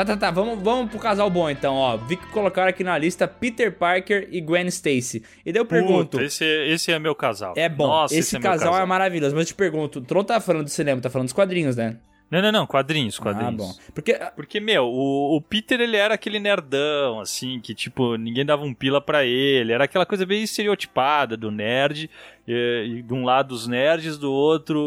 Tá, 0.01 0.05
tá, 0.05 0.17
tá. 0.17 0.31
Vamos, 0.31 0.63
vamos 0.63 0.91
pro 0.91 0.99
casal 0.99 1.29
bom 1.29 1.51
então, 1.51 1.75
ó. 1.75 1.99
Vi 1.99 2.17
que 2.17 2.27
colocaram 2.29 2.71
aqui 2.71 2.83
na 2.83 2.97
lista 2.97 3.29
Peter 3.29 3.71
Parker 3.71 4.29
e 4.31 4.41
Gwen 4.41 4.67
Stacy. 4.69 5.23
E 5.45 5.53
daí 5.53 5.61
eu 5.61 5.67
pergunto. 5.67 6.13
Puta, 6.13 6.25
esse, 6.25 6.45
esse 6.45 6.91
é 6.91 6.99
meu 6.99 7.15
casal. 7.15 7.53
É 7.55 7.69
bom, 7.69 7.87
Nossa, 7.87 8.15
esse, 8.15 8.35
é 8.35 8.39
meu 8.39 8.51
casal, 8.51 8.79
é 8.79 8.87
maravilhoso. 8.87 9.35
Mas 9.35 9.43
eu 9.43 9.49
te 9.49 9.55
pergunto, 9.55 9.99
o 9.99 10.03
Tron 10.03 10.25
tá 10.25 10.41
falando 10.41 10.65
do 10.65 10.71
cinema, 10.71 11.03
tá 11.03 11.11
falando 11.11 11.27
dos 11.27 11.35
quadrinhos, 11.35 11.77
né? 11.77 11.99
Não, 12.31 12.41
não, 12.41 12.53
não, 12.53 12.67
quadrinhos, 12.67 13.19
quadrinhos. 13.19 13.55
Ah, 13.55 13.57
bom. 13.57 13.93
Porque 13.93 14.15
Porque, 14.37 14.61
meu, 14.61 14.85
o, 14.85 15.37
o 15.37 15.41
Peter, 15.41 15.81
ele 15.81 15.97
era 15.97 16.15
aquele 16.15 16.39
nerdão, 16.39 17.19
assim, 17.19 17.59
que, 17.61 17.75
tipo, 17.75 18.17
ninguém 18.17 18.47
dava 18.47 18.63
um 18.63 18.73
pila 18.73 19.01
pra 19.01 19.25
ele. 19.25 19.73
Era 19.73 19.85
aquela 19.85 20.07
coisa 20.07 20.25
bem 20.25 20.43
estereotipada 20.43 21.37
do 21.37 21.51
nerd. 21.51 22.09
E, 22.47 22.99
e 22.99 23.03
de 23.03 23.13
um 23.13 23.25
lado 23.25 23.51
os 23.53 23.67
nerds, 23.67 24.17
do 24.17 24.33
outro 24.33 24.79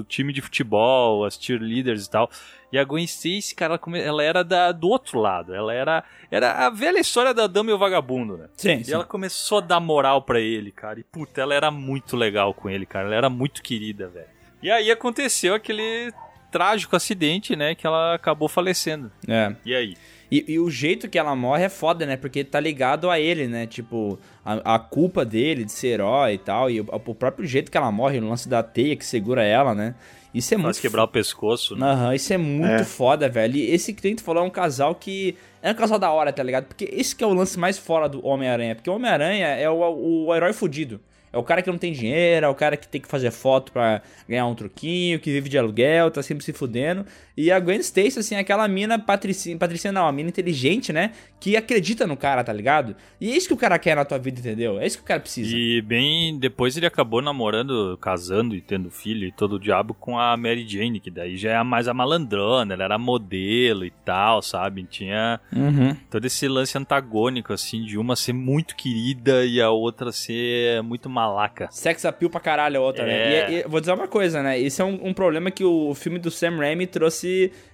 o 0.00 0.04
time 0.04 0.32
de 0.32 0.40
futebol, 0.40 1.24
as 1.24 1.36
cheerleaders 1.40 2.06
e 2.06 2.10
tal. 2.10 2.30
E 2.72 2.78
a 2.78 2.84
Gwen 2.84 3.04
Stacy, 3.04 3.54
cara, 3.54 3.72
ela, 3.72 3.78
come- 3.78 4.00
ela 4.00 4.22
era 4.22 4.44
da, 4.44 4.70
do 4.70 4.88
outro 4.88 5.18
lado. 5.20 5.52
Ela 5.54 5.72
era, 5.74 6.04
era 6.30 6.66
a 6.66 6.70
velha 6.70 6.98
história 7.00 7.34
da 7.34 7.46
dama 7.48 7.70
e 7.70 7.72
o 7.74 7.78
vagabundo, 7.78 8.36
né? 8.36 8.48
Sim, 8.56 8.76
E 8.78 8.84
sim. 8.84 8.92
ela 8.94 9.04
começou 9.04 9.58
a 9.58 9.60
dar 9.60 9.80
moral 9.80 10.22
pra 10.22 10.38
ele, 10.40 10.70
cara. 10.70 11.00
E 11.00 11.04
puta, 11.04 11.40
ela 11.40 11.54
era 11.54 11.70
muito 11.70 12.16
legal 12.16 12.54
com 12.54 12.70
ele, 12.70 12.86
cara. 12.86 13.06
Ela 13.06 13.14
era 13.16 13.30
muito 13.30 13.60
querida, 13.62 14.08
velho. 14.08 14.26
E 14.62 14.70
aí 14.70 14.90
aconteceu 14.90 15.54
aquele 15.54 16.12
trágico 16.56 16.96
acidente, 16.96 17.54
né? 17.54 17.74
Que 17.74 17.86
ela 17.86 18.14
acabou 18.14 18.48
falecendo. 18.48 19.10
É. 19.28 19.54
E 19.64 19.74
aí? 19.74 19.94
E, 20.30 20.44
e 20.54 20.58
o 20.58 20.68
jeito 20.70 21.08
que 21.08 21.18
ela 21.18 21.36
morre 21.36 21.64
é 21.64 21.68
foda, 21.68 22.04
né? 22.06 22.16
Porque 22.16 22.42
tá 22.42 22.58
ligado 22.58 23.10
a 23.10 23.20
ele, 23.20 23.46
né? 23.46 23.66
Tipo, 23.66 24.18
a, 24.44 24.74
a 24.74 24.78
culpa 24.78 25.24
dele 25.24 25.64
de 25.64 25.70
ser 25.72 25.88
herói 25.88 26.34
e 26.34 26.38
tal. 26.38 26.70
E 26.70 26.80
o, 26.80 26.86
o 26.90 27.14
próprio 27.14 27.46
jeito 27.46 27.70
que 27.70 27.76
ela 27.76 27.92
morre, 27.92 28.18
o 28.18 28.28
lance 28.28 28.48
da 28.48 28.62
teia 28.62 28.96
que 28.96 29.04
segura 29.04 29.44
ela, 29.44 29.74
né? 29.74 29.94
Isso 30.34 30.52
é 30.52 30.56
Faz 30.56 30.64
muito 30.64 30.80
quebrar 30.80 31.04
o 31.04 31.08
pescoço, 31.08 31.76
né? 31.76 31.86
Aham, 31.86 32.14
isso 32.14 32.32
é 32.32 32.36
muito 32.36 32.68
É. 32.82 32.84
foda, 32.84 33.28
velho. 33.28 33.56
E 33.56 33.70
esse 33.70 33.94
que 33.94 34.14
tu 34.14 34.22
falou 34.22 34.42
é 34.42 34.46
um 34.46 34.50
casal 34.50 34.94
que. 34.94 35.36
É 35.62 35.70
um 35.70 35.74
casal 35.74 35.98
da 35.98 36.10
hora, 36.10 36.32
tá 36.32 36.42
ligado? 36.42 36.64
Porque 36.64 36.88
esse 36.92 37.14
que 37.14 37.22
é 37.22 37.26
o 37.26 37.32
lance 37.32 37.58
mais 37.58 37.78
fora 37.78 38.08
do 38.08 38.24
Homem-Aranha. 38.26 38.74
Porque 38.74 38.90
o 38.90 38.94
Homem-Aranha 38.94 39.46
é 39.48 39.68
o, 39.70 39.78
o 40.26 40.34
herói 40.34 40.52
fudido. 40.52 41.00
É 41.36 41.38
o 41.38 41.42
cara 41.42 41.60
que 41.60 41.70
não 41.70 41.76
tem 41.76 41.92
dinheiro, 41.92 42.46
é 42.46 42.48
o 42.48 42.54
cara 42.54 42.78
que 42.78 42.88
tem 42.88 42.98
que 42.98 43.06
fazer 43.06 43.30
foto 43.30 43.70
pra 43.70 44.00
ganhar 44.26 44.46
um 44.46 44.54
truquinho, 44.54 45.20
que 45.20 45.30
vive 45.30 45.50
de 45.50 45.58
aluguel, 45.58 46.10
tá 46.10 46.22
sempre 46.22 46.42
se 46.42 46.50
fudendo. 46.50 47.04
E 47.36 47.50
a 47.52 47.60
Gwen 47.60 47.78
Stacy, 47.80 48.18
assim, 48.18 48.34
é 48.34 48.38
aquela 48.38 48.66
mina 48.66 48.98
patricinha, 48.98 49.56
patricinha 49.58 49.92
não, 49.92 50.06
a 50.08 50.12
mina 50.12 50.30
inteligente, 50.30 50.92
né? 50.92 51.12
Que 51.38 51.56
acredita 51.56 52.06
no 52.06 52.16
cara, 52.16 52.42
tá 52.42 52.52
ligado? 52.52 52.96
E 53.20 53.30
é 53.30 53.36
isso 53.36 53.46
que 53.48 53.52
o 53.54 53.58
cara 53.58 53.78
quer 53.78 53.94
na 53.94 54.04
tua 54.06 54.18
vida, 54.18 54.40
entendeu? 54.40 54.78
É 54.80 54.86
isso 54.86 54.96
que 54.96 55.04
o 55.04 55.06
cara 55.06 55.20
precisa. 55.20 55.54
E 55.54 55.82
bem, 55.82 56.38
depois 56.38 56.76
ele 56.76 56.86
acabou 56.86 57.20
namorando, 57.20 57.98
casando 58.00 58.54
e 58.54 58.60
tendo 58.62 58.90
filho 58.90 59.26
e 59.28 59.32
todo 59.32 59.56
o 59.56 59.60
diabo 59.60 59.92
com 59.92 60.18
a 60.18 60.34
Mary 60.36 60.66
Jane, 60.66 60.98
que 60.98 61.10
daí 61.10 61.36
já 61.36 61.50
é 61.60 61.62
mais 61.62 61.88
a 61.88 61.92
malandrona, 61.94 62.72
ela 62.72 62.84
era 62.84 62.98
modelo 62.98 63.84
e 63.84 63.90
tal, 64.04 64.40
sabe? 64.40 64.82
Tinha 64.84 65.38
Uhum. 65.54 65.94
todo 66.10 66.24
esse 66.24 66.48
lance 66.48 66.78
antagônico, 66.78 67.52
assim, 67.52 67.84
de 67.84 67.98
uma 67.98 68.16
ser 68.16 68.32
muito 68.32 68.74
querida 68.74 69.44
e 69.44 69.60
a 69.60 69.70
outra 69.70 70.10
ser 70.10 70.82
muito 70.82 71.10
malaca. 71.10 71.68
Sex 71.70 72.04
appeal 72.04 72.30
pra 72.30 72.40
caralho 72.40 72.80
a 72.80 72.82
outra, 72.84 73.04
né? 73.04 73.12
É. 73.34 73.50
E, 73.50 73.54
e 73.60 73.62
vou 73.68 73.78
dizer 73.80 73.92
uma 73.92 74.08
coisa, 74.08 74.42
né? 74.42 74.58
Esse 74.58 74.80
é 74.80 74.84
um, 74.84 75.08
um 75.08 75.12
problema 75.12 75.50
que 75.50 75.64
o 75.64 75.94
filme 75.94 76.18
do 76.18 76.30
Sam 76.30 76.56
Raimi 76.56 76.86
trouxe 76.86 77.25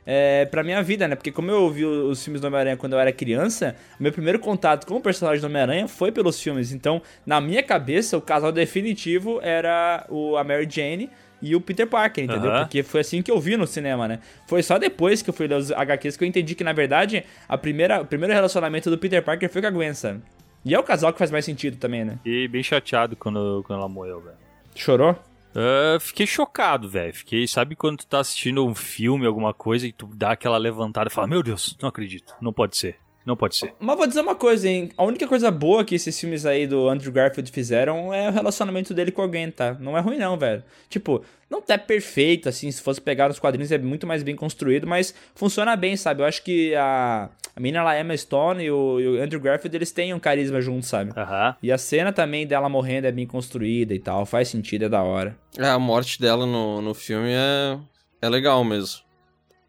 é, 0.06 0.44
pra 0.46 0.62
minha 0.62 0.82
vida, 0.82 1.06
né? 1.06 1.14
Porque 1.14 1.30
como 1.30 1.50
eu 1.50 1.62
ouvi 1.62 1.84
os 1.84 2.22
filmes 2.22 2.40
do 2.40 2.46
Homem-Aranha 2.46 2.76
quando 2.76 2.94
eu 2.94 2.98
era 2.98 3.12
criança, 3.12 3.76
meu 3.98 4.12
primeiro 4.12 4.38
contato 4.38 4.86
com 4.86 4.96
o 4.96 5.00
personagem 5.00 5.40
do 5.40 5.46
Homem-Aranha 5.46 5.88
foi 5.88 6.10
pelos 6.12 6.40
filmes. 6.40 6.72
Então, 6.72 7.00
na 7.24 7.40
minha 7.40 7.62
cabeça, 7.62 8.16
o 8.16 8.20
casal 8.20 8.52
definitivo 8.52 9.40
era 9.42 10.06
o, 10.08 10.36
a 10.36 10.44
Mary 10.44 10.68
Jane 10.70 11.10
e 11.40 11.56
o 11.56 11.60
Peter 11.60 11.86
Parker, 11.86 12.24
entendeu? 12.24 12.50
Aham. 12.50 12.60
Porque 12.60 12.82
foi 12.82 13.00
assim 13.00 13.20
que 13.20 13.30
eu 13.30 13.40
vi 13.40 13.56
no 13.56 13.66
cinema, 13.66 14.06
né? 14.06 14.20
Foi 14.46 14.62
só 14.62 14.78
depois 14.78 15.22
que 15.22 15.30
eu 15.30 15.34
fui 15.34 15.48
ler 15.48 15.56
os 15.56 15.72
HQs 15.72 16.16
que 16.16 16.24
eu 16.24 16.28
entendi 16.28 16.54
que, 16.54 16.62
na 16.62 16.72
verdade, 16.72 17.24
a 17.48 17.58
primeira, 17.58 18.00
o 18.00 18.06
primeiro 18.06 18.32
relacionamento 18.32 18.88
do 18.88 18.96
Peter 18.96 19.22
Parker 19.22 19.50
foi 19.50 19.60
com 19.60 19.68
a 19.68 19.70
Gwen, 19.70 19.92
sabe? 19.92 20.22
E 20.64 20.74
é 20.74 20.78
o 20.78 20.82
casal 20.84 21.12
que 21.12 21.18
faz 21.18 21.30
mais 21.30 21.44
sentido 21.44 21.76
também, 21.76 22.04
né? 22.04 22.18
E 22.24 22.46
bem 22.46 22.62
chateado 22.62 23.16
quando, 23.16 23.64
quando 23.66 23.80
ela 23.80 23.88
morreu, 23.88 24.20
velho. 24.20 24.36
Chorou? 24.76 25.18
Ah, 25.54 25.98
fiquei 26.00 26.26
chocado, 26.26 26.88
velho. 26.88 27.14
Fiquei, 27.14 27.46
sabe 27.46 27.76
quando 27.76 27.98
tu 27.98 28.06
tá 28.06 28.20
assistindo 28.20 28.66
um 28.66 28.74
filme, 28.74 29.26
alguma 29.26 29.52
coisa, 29.52 29.86
e 29.86 29.92
tu 29.92 30.06
dá 30.06 30.32
aquela 30.32 30.58
levantada 30.58 31.08
e 31.08 31.12
fala, 31.12 31.26
meu 31.26 31.42
Deus, 31.42 31.76
não 31.80 31.88
acredito, 31.88 32.34
não 32.40 32.52
pode 32.52 32.76
ser, 32.76 32.98
não 33.24 33.36
pode 33.36 33.56
ser. 33.56 33.72
Mas 33.78 33.96
vou 33.96 34.06
dizer 34.06 34.20
uma 34.20 34.34
coisa, 34.34 34.68
hein? 34.68 34.90
A 34.96 35.04
única 35.04 35.26
coisa 35.26 35.50
boa 35.50 35.84
que 35.84 35.94
esses 35.94 36.18
filmes 36.18 36.44
aí 36.44 36.66
do 36.66 36.88
Andrew 36.88 37.12
Garfield 37.12 37.50
fizeram 37.50 38.12
é 38.12 38.28
o 38.28 38.32
relacionamento 38.32 38.92
dele 38.92 39.12
com 39.12 39.22
alguém, 39.22 39.50
tá? 39.50 39.76
Não 39.78 39.96
é 39.96 40.00
ruim, 40.00 40.18
não, 40.18 40.36
velho. 40.36 40.62
Tipo, 40.88 41.22
não 41.48 41.62
tá 41.62 41.78
perfeito, 41.78 42.48
assim. 42.48 42.70
Se 42.70 42.82
fosse 42.82 43.00
pegar 43.00 43.28
nos 43.28 43.38
quadrinhos, 43.38 43.70
é 43.70 43.78
muito 43.78 44.06
mais 44.06 44.22
bem 44.22 44.34
construído, 44.34 44.86
mas 44.86 45.14
funciona 45.34 45.76
bem, 45.76 45.96
sabe? 45.96 46.22
Eu 46.22 46.26
acho 46.26 46.42
que 46.42 46.74
a, 46.74 47.28
a 47.54 47.60
menina 47.60 47.84
lá, 47.84 47.98
Emma 47.98 48.16
Stone 48.16 48.64
e 48.64 48.70
o, 48.70 49.00
e 49.00 49.08
o 49.08 49.22
Andrew 49.22 49.40
Garfield, 49.40 49.76
eles 49.76 49.92
têm 49.92 50.12
um 50.12 50.18
carisma 50.18 50.60
juntos, 50.60 50.88
sabe? 50.88 51.12
Aham. 51.16 51.54
E 51.62 51.70
a 51.70 51.78
cena 51.78 52.12
também 52.12 52.46
dela 52.46 52.68
morrendo 52.68 53.06
é 53.06 53.12
bem 53.12 53.26
construída 53.26 53.94
e 53.94 53.98
tal. 53.98 54.26
Faz 54.26 54.48
sentido, 54.48 54.86
é 54.86 54.88
da 54.88 55.02
hora. 55.02 55.36
É, 55.56 55.68
a 55.68 55.78
morte 55.78 56.20
dela 56.20 56.44
no, 56.44 56.82
no 56.82 56.94
filme 56.94 57.30
é, 57.30 57.78
é 58.20 58.28
legal 58.28 58.64
mesmo. 58.64 59.02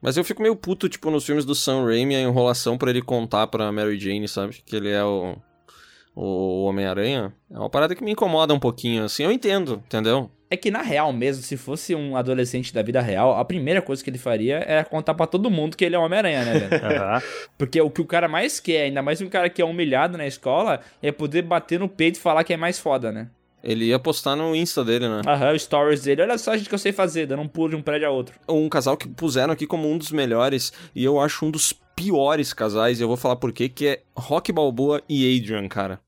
Mas 0.04 0.18
eu 0.18 0.24
fico 0.26 0.42
meio 0.42 0.54
puto, 0.54 0.90
tipo, 0.90 1.10
nos 1.10 1.26
filmes 1.26 1.46
do 1.46 1.56
Sam 1.56 1.86
Raimi, 1.86 2.14
a 2.14 2.20
enrolação 2.20 2.78
pra 2.78 2.90
ele 2.90 3.02
contar 3.02 3.48
pra 3.48 3.72
Mary 3.72 3.98
Jane, 3.98 4.28
sabe? 4.28 4.62
Que 4.66 4.76
ele 4.76 4.90
é 4.90 5.02
o, 5.02 5.38
o 6.14 6.66
Homem-Aranha. 6.66 7.34
É 7.50 7.58
uma 7.58 7.70
parada 7.70 7.96
que 7.96 8.04
me 8.04 8.12
incomoda 8.12 8.54
um 8.54 8.60
pouquinho, 8.60 9.06
assim. 9.06 9.24
Eu 9.24 9.32
entendo, 9.32 9.82
entendeu? 9.86 10.30
É 10.50 10.58
que 10.58 10.70
na 10.70 10.82
real 10.82 11.14
mesmo, 11.14 11.42
se 11.42 11.56
fosse 11.56 11.96
um 11.96 12.18
adolescente 12.18 12.74
da 12.74 12.82
vida 12.84 13.00
real, 13.00 13.38
a 13.40 13.46
primeira 13.46 13.82
coisa 13.82 14.04
que 14.04 14.10
ele 14.10 14.18
faria 14.18 14.58
era 14.68 14.84
contar 14.84 15.14
pra 15.14 15.26
todo 15.26 15.50
mundo 15.50 15.78
que 15.78 15.86
ele 15.86 15.96
é 15.96 15.98
o 15.98 16.04
Homem-Aranha, 16.04 16.44
né, 16.44 16.60
velho? 16.60 16.82
Porque 17.58 17.80
o 17.80 17.90
que 17.90 18.02
o 18.02 18.06
cara 18.06 18.28
mais 18.28 18.60
quer, 18.60 18.84
ainda 18.84 19.02
mais 19.02 19.22
um 19.22 19.30
cara 19.30 19.50
que 19.50 19.62
é 19.62 19.66
humilhado 19.66 20.18
na 20.18 20.28
escola, 20.28 20.82
é 21.02 21.14
poder 21.14 21.44
bater 21.44 21.80
no 21.80 21.88
peito 21.88 22.18
e 22.18 22.22
falar 22.22 22.44
que 22.44 22.54
é 22.54 22.58
mais 22.58 22.78
foda, 22.78 23.10
né? 23.10 23.30
Ele 23.64 23.86
ia 23.86 23.98
postar 23.98 24.36
no 24.36 24.54
Insta 24.54 24.84
dele, 24.84 25.08
né? 25.08 25.22
Aham, 25.26 25.58
stories 25.58 26.02
dele. 26.02 26.22
Olha 26.22 26.38
só, 26.38 26.56
gente, 26.58 26.68
que 26.68 26.76
eu 26.76 26.80
sei 26.80 26.92
fazer, 26.92 27.26
dando 27.26 27.44
um 27.44 27.48
pulo 27.48 27.70
de 27.70 27.76
um 27.78 27.82
prédio 27.82 28.08
a 28.08 28.12
outro. 28.12 28.36
Um 28.48 28.68
casal 28.68 28.98
que 28.98 29.08
puseram 29.08 29.54
aqui 29.54 29.66
como 29.66 29.90
um 29.90 29.98
dos 29.98 30.12
melhores, 30.12 30.74
e 30.94 31.04
eu 31.04 31.20
acho 31.20 31.46
um 31.46 31.52
dos 31.52 31.74
piores 31.96 32.54
casais, 32.54 33.00
e 33.00 33.04
eu 33.04 33.08
vou 33.08 33.16
falar 33.16 33.38
por 33.38 33.54
quê, 33.54 33.70
que 33.70 33.88
é 33.88 34.02
Rock 34.18 34.52
Balboa 34.52 35.02
e 35.08 35.40
Adrian, 35.40 35.68
cara. 35.70 36.02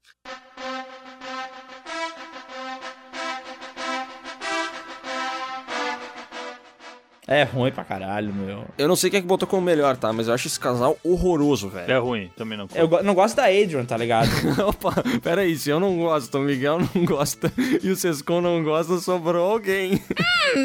É 7.27 7.41
ruim 7.41 7.71
pra 7.71 7.83
caralho, 7.83 8.31
meu. 8.31 8.65
Eu 8.77 8.87
não 8.87 8.95
sei 8.95 9.09
quem 9.09 9.17
é 9.17 9.21
que 9.21 9.27
botou 9.27 9.47
como 9.47 9.61
melhor, 9.63 9.97
tá? 9.97 10.13
Mas 10.13 10.27
eu 10.27 10.33
acho 10.35 10.45
esse 10.47 10.59
casal 10.59 10.95
horroroso, 11.03 11.69
velho. 11.69 11.91
É 11.91 11.97
ruim, 11.97 12.29
também 12.37 12.55
não. 12.55 12.67
Eu 12.75 12.87
go- 12.87 13.01
não 13.01 13.15
gosto 13.15 13.35
da 13.35 13.45
Adrian, 13.45 13.83
tá 13.83 13.97
ligado? 13.97 14.29
Opa, 14.67 14.93
peraí, 15.23 15.55
se 15.55 15.71
eu 15.71 15.79
não 15.79 15.97
gosto, 15.97 16.37
o 16.37 16.41
Miguel 16.41 16.77
não 16.93 17.03
gosta 17.05 17.51
e 17.81 17.89
o 17.89 17.95
Sescon 17.95 18.41
não 18.41 18.63
gosta, 18.63 18.97
sobrou 18.99 19.53
alguém. 19.53 19.99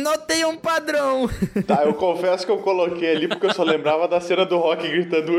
Notei 0.02 0.44
um 0.44 0.56
padrão. 0.56 1.30
Tá, 1.66 1.82
eu 1.84 1.94
confesso 1.94 2.44
que 2.44 2.52
eu 2.52 2.58
coloquei 2.58 3.10
ali 3.16 3.26
porque 3.26 3.46
eu 3.46 3.54
só 3.54 3.62
lembrava 3.62 4.06
da 4.06 4.20
cena 4.20 4.44
do 4.44 4.58
Rock 4.58 4.86
gritando. 4.86 5.32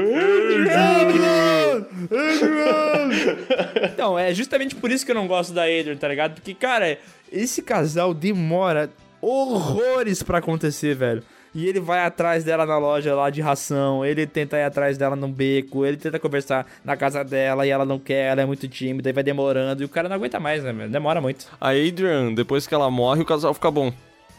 Então, 3.93 4.17
é 4.17 4.33
justamente 4.33 4.75
por 4.75 4.91
isso 4.91 5.05
que 5.05 5.11
eu 5.11 5.15
não 5.15 5.27
gosto 5.27 5.53
da 5.53 5.63
Adrian, 5.63 5.95
tá 5.95 6.07
ligado? 6.07 6.33
Porque, 6.35 6.53
cara, 6.53 6.97
esse 7.31 7.61
casal 7.61 8.13
demora 8.13 8.89
horrores 9.21 10.23
pra 10.23 10.39
acontecer, 10.39 10.95
velho. 10.95 11.23
E 11.53 11.67
ele 11.67 11.81
vai 11.81 11.99
atrás 12.05 12.45
dela 12.45 12.65
na 12.65 12.77
loja 12.77 13.13
lá 13.13 13.29
de 13.29 13.41
ração, 13.41 14.05
ele 14.05 14.25
tenta 14.25 14.57
ir 14.57 14.63
atrás 14.63 14.97
dela 14.97 15.17
no 15.17 15.27
beco, 15.27 15.85
ele 15.85 15.97
tenta 15.97 16.17
conversar 16.17 16.65
na 16.83 16.95
casa 16.95 17.25
dela 17.25 17.67
e 17.67 17.69
ela 17.69 17.83
não 17.85 17.99
quer, 17.99 18.31
ela 18.31 18.41
é 18.41 18.45
muito 18.45 18.69
tímida, 18.69 19.09
e 19.09 19.13
vai 19.13 19.21
demorando, 19.21 19.81
e 19.81 19.85
o 19.85 19.89
cara 19.89 20.07
não 20.07 20.15
aguenta 20.15 20.39
mais, 20.39 20.63
né? 20.63 20.71
Demora 20.87 21.19
muito. 21.19 21.47
A 21.59 21.71
Adrian, 21.71 22.33
depois 22.33 22.65
que 22.65 22.73
ela 22.73 22.89
morre, 22.89 23.21
o 23.21 23.25
casal 23.25 23.53
fica 23.53 23.69
bom. 23.69 23.91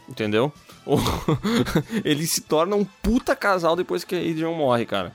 Entendeu? 0.09 0.51
O- 0.85 0.97
Ele 2.03 2.25
se 2.27 2.41
torna 2.41 2.75
um 2.75 2.83
puta 2.83 3.35
casal 3.37 3.73
depois 3.75 4.03
que 4.03 4.15
a 4.15 4.19
Adrian 4.19 4.51
morre, 4.51 4.85
cara. 4.85 5.13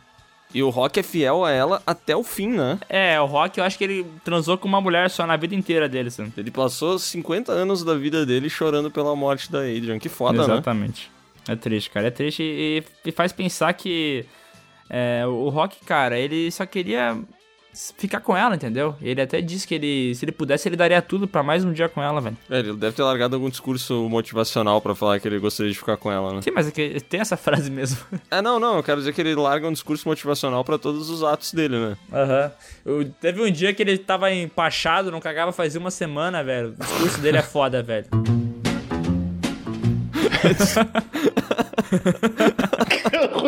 E 0.53 0.63
o 0.63 0.71
Rock 0.71 0.99
é 0.99 1.03
fiel 1.03 1.45
a 1.45 1.51
ela 1.51 1.83
até 1.87 2.17
o 2.17 2.23
fim, 2.23 2.49
né? 2.49 2.79
É, 2.89 3.21
o 3.21 3.27
Rock, 3.27 3.59
eu 3.59 3.65
acho 3.65 3.77
que 3.77 3.85
ele 3.85 4.07
transou 4.25 4.57
com 4.57 4.67
uma 4.67 4.81
mulher 4.81 5.11
só 5.11 5.27
na 5.27 5.37
vida 5.37 5.55
inteira 5.55 5.89
dele, 5.89 6.11
sabe? 6.11 6.33
Ele 6.37 6.51
passou 6.51 6.99
50 6.99 7.53
anos 7.53 7.85
da 7.85 7.95
vida 7.95 8.25
dele 8.25 8.49
chorando 8.49 8.91
pela 8.91 9.15
morte 9.15 9.53
da 9.53 9.61
Adrian. 9.61 9.99
Que 9.99 10.09
foda, 10.09 10.39
né? 10.39 10.55
Exatamente. 10.55 11.11
É 11.47 11.55
triste, 11.55 11.91
cara. 11.91 12.07
É 12.07 12.11
triste 12.11 12.43
e, 12.43 12.83
e 13.05 13.13
faz 13.13 13.33
pensar 13.33 13.73
que 13.75 14.25
é, 14.89 15.27
o 15.27 15.49
Rock, 15.51 15.85
cara, 15.85 16.19
ele 16.19 16.51
só 16.51 16.65
queria 16.65 17.19
ficar 17.97 18.21
com 18.21 18.37
ela, 18.37 18.55
entendeu? 18.57 18.97
Ele 19.01 19.21
até 19.21 19.41
disse 19.41 19.67
que 19.67 19.75
ele, 19.75 20.15
se 20.15 20.25
ele 20.25 20.33
pudesse, 20.33 20.69
ele 20.69 20.77
daria 20.77 21.01
tudo 21.01 21.29
pra 21.29 21.43
mais 21.43 21.65
um 21.65 21.73
dia 21.73 21.89
com 21.89 22.03
ela, 22.03 22.21
velho. 22.21 22.37
É, 22.51 22.59
ele 22.59 22.73
deve 22.75 22.95
ter 22.97 23.03
largado 23.03 23.37
algum 23.37 23.49
discurso 23.49 24.09
motivacional 24.09 24.81
pra 24.81 24.95
falar 24.95 25.21
que 25.21 25.29
ele 25.29 25.39
gostaria 25.39 25.73
de 25.73 25.79
ficar 25.79 25.97
com 25.97 26.11
ela, 26.11 26.35
né? 26.35 26.43
Sim, 26.43 26.51
mas 26.51 26.69
é 26.69 26.71
que 26.71 27.01
tem 27.01 27.21
essa 27.21 27.37
frase 27.37 27.71
mesmo. 27.71 27.99
É, 28.31 28.43
não, 28.43 28.59
não, 28.61 28.77
eu 28.77 28.83
quero 28.83 28.99
dizer 28.99 29.13
que 29.15 29.21
ele 29.21 29.35
larga 29.35 29.67
um 29.69 29.73
discurso 29.73 30.07
motivacional 30.09 30.63
pra 30.65 30.77
todos 30.77 31.09
os 31.09 31.23
atos 31.23 31.53
dele, 31.53 31.79
né? 31.79 31.97
Aham. 32.13 32.53
Eu- 32.85 33.09
Teve 33.21 33.43
um 33.43 33.51
dia 33.51 33.73
que 33.73 33.83
ele 33.83 33.97
tava 33.97 34.31
empachado, 34.33 35.11
não 35.11 35.21
cagava 35.21 35.53
fazia 35.53 35.81
uma 35.81 35.91
semana, 35.91 36.43
velho. 36.45 36.75
O 36.79 36.85
discurso 36.85 37.21
dele 37.21 37.39
é 37.39 37.43
foda, 37.43 37.83
velho. 37.83 38.07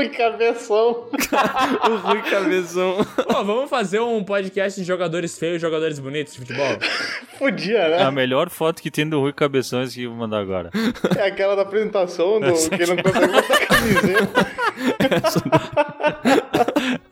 Que 0.01 0.07
Rui 0.07 0.09
Cabeção. 0.09 1.07
o 1.91 1.97
Rui 1.97 2.23
Cabeção. 2.23 3.05
Pô, 3.29 3.45
vamos 3.45 3.69
fazer 3.69 4.01
um 4.01 4.25
podcast 4.25 4.81
de 4.81 4.87
jogadores 4.87 5.39
feios 5.39 5.57
e 5.57 5.59
jogadores 5.59 5.99
bonitos 5.99 6.33
de 6.33 6.39
futebol? 6.41 6.79
Podia, 7.39 7.89
né? 7.89 8.03
A 8.03 8.11
melhor 8.11 8.49
foto 8.49 8.81
que 8.81 8.91
tem 8.91 9.07
do 9.09 9.21
Rui 9.21 9.33
Cabeção 9.33 9.81
é 9.81 9.85
essa 9.85 9.95
que 9.95 10.05
eu 10.05 10.11
vou 10.11 10.19
mandar 10.19 10.39
agora. 10.41 10.71
É 11.19 11.27
aquela 11.27 11.55
da 11.55 11.63
apresentação 11.63 12.41
do 12.41 12.53
quem 12.71 12.87
não 12.87 12.97
consegue 12.97 13.27
botar 13.33 13.67
camiseta. 13.67 14.47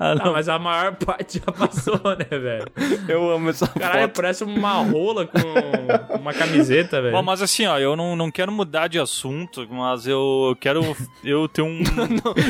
Ah, 0.00 0.14
Ah, 0.20 0.30
mas 0.30 0.48
a 0.48 0.58
maior 0.58 0.94
parte 0.94 1.42
já 1.44 1.52
passou, 1.52 2.00
né, 2.16 2.38
velho? 2.38 2.66
Eu 3.08 3.30
amo 3.30 3.50
essa 3.50 3.66
Caralho, 3.66 4.02
foto. 4.02 4.16
parece 4.16 4.44
uma 4.44 4.74
rola 4.74 5.26
com 5.26 6.16
uma 6.16 6.32
camiseta, 6.32 7.02
velho. 7.02 7.12
Bom, 7.12 7.22
mas 7.22 7.42
assim, 7.42 7.66
ó, 7.66 7.78
eu 7.78 7.96
não, 7.96 8.14
não 8.14 8.30
quero 8.30 8.52
mudar 8.52 8.86
de 8.88 8.98
assunto, 8.98 9.66
mas 9.68 10.06
eu 10.06 10.56
quero 10.60 10.96
eu 11.24 11.48
ter 11.48 11.62
um. 11.62 11.80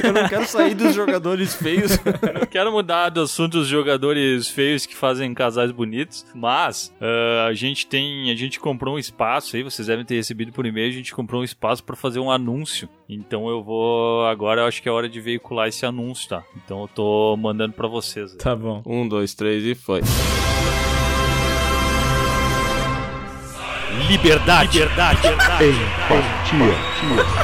Eu 0.05 0.13
não 0.13 0.28
quero 0.29 0.47
sair 0.47 0.75
dos 0.75 0.95
jogadores 0.95 1.55
feios. 1.55 1.93
Eu 2.23 2.35
não 2.41 2.47
quero 2.47 2.73
mudar 2.73 3.09
do 3.09 3.23
assunto 3.23 3.59
dos 3.59 3.69
jogadores 3.69 4.49
feios 4.49 4.87
que 4.87 4.95
fazem 4.95 5.33
casais 5.35 5.71
bonitos, 5.71 6.27
mas 6.35 6.93
ah, 7.01 7.47
a 7.49 7.55
gente 7.55 7.87
tem, 7.87 8.31
a 8.31 8.35
gente 8.35 8.61
comprou 8.61 8.97
um 8.97 8.99
espaço 8.99 9.57
aí, 9.57 9.63
vocês 9.63 9.89
devem 9.89 10.05
ter 10.05 10.17
recebido 10.17 10.53
por 10.53 10.67
e-mail, 10.67 10.89
a 10.89 10.95
gente 10.95 11.15
comprou 11.15 11.41
um 11.41 11.45
espaço 11.45 11.83
pra 11.83 11.97
fazer 11.97 12.21
um 12.21 12.31
anúncio. 12.31 12.89
Então 13.09 13.49
eu 13.49 13.63
vou 13.63 14.27
agora, 14.27 14.63
eu 14.63 14.67
acho 14.67 14.83
que 14.83 14.89
é 14.89 14.93
hora 14.93 15.09
de 15.09 15.21
veicular 15.21 15.69
esse 15.69 15.87
anúncio, 15.87 16.29
tá? 16.29 16.45
Então 16.57 16.83
eu 16.83 16.89
tô 16.89 17.37
mandando 17.37 17.73
pra 17.73 17.89
vocês. 17.89 18.35
Tá 18.35 18.55
bom. 18.55 18.83
Um, 18.85 19.09
dois, 19.09 19.35
três 19.35 19.65
e 19.65 19.75
foi. 19.75 20.03
Liberdade, 24.09 24.79
liberdade, 24.79 25.29
liberdade. 25.29 26.88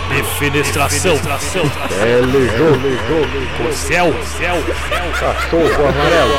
Defenestração, 0.09 1.17
Telejogo. 1.89 2.89
o 3.69 3.73
céu, 3.73 4.13
céu, 4.25 4.57
Cachorro 5.19 5.89
amarelo. 5.89 6.35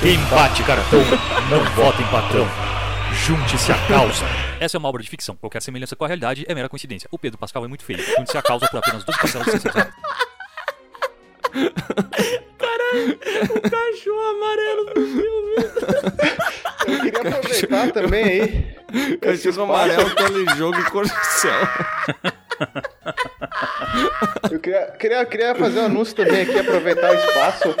Quem 0.00 0.18
bate 0.30 0.62
cartão 0.62 1.00
não 1.50 1.64
vota 1.74 2.00
em 2.02 2.06
patrão. 2.06 2.48
Junte-se 3.24 3.72
à 3.72 3.78
causa. 3.86 4.24
Essa 4.60 4.76
é 4.76 4.78
uma 4.78 4.88
obra 4.88 5.02
de 5.02 5.08
ficção. 5.10 5.36
Qualquer 5.36 5.60
semelhança 5.62 5.94
com 5.94 6.04
a 6.04 6.08
realidade 6.08 6.44
é 6.48 6.54
mera 6.54 6.68
coincidência. 6.68 7.08
O 7.10 7.18
Pedro 7.18 7.38
Pascal 7.38 7.64
é 7.64 7.68
muito 7.68 7.84
feio. 7.84 8.02
Junte-se 8.02 8.38
à 8.38 8.42
causa 8.42 8.66
por 8.68 8.78
apenas 8.78 9.04
12 9.04 9.18
parcelas 9.18 9.46
de 9.46 9.52
60 9.52 9.72
reais. 9.72 9.94
Cachorro 13.70 14.30
amarelo 14.30 14.84
do 14.86 15.00
filme. 15.06 15.56
Eu 16.86 17.00
queria 17.00 17.20
aproveitar 17.20 17.92
também 17.92 18.24
aí. 18.24 18.75
Cachorro 19.20 19.62
amarelo, 19.62 20.14
telejogo 20.14 20.78
e 20.78 20.90
corcel. 20.90 21.60
Eu 24.50 24.60
queria, 24.60 24.86
queria, 24.98 25.26
queria 25.26 25.54
fazer 25.54 25.80
um 25.80 25.86
anúncio 25.86 26.14
também 26.14 26.42
aqui, 26.42 26.58
aproveitar 26.58 27.10
o 27.10 27.14
espaço. 27.14 27.74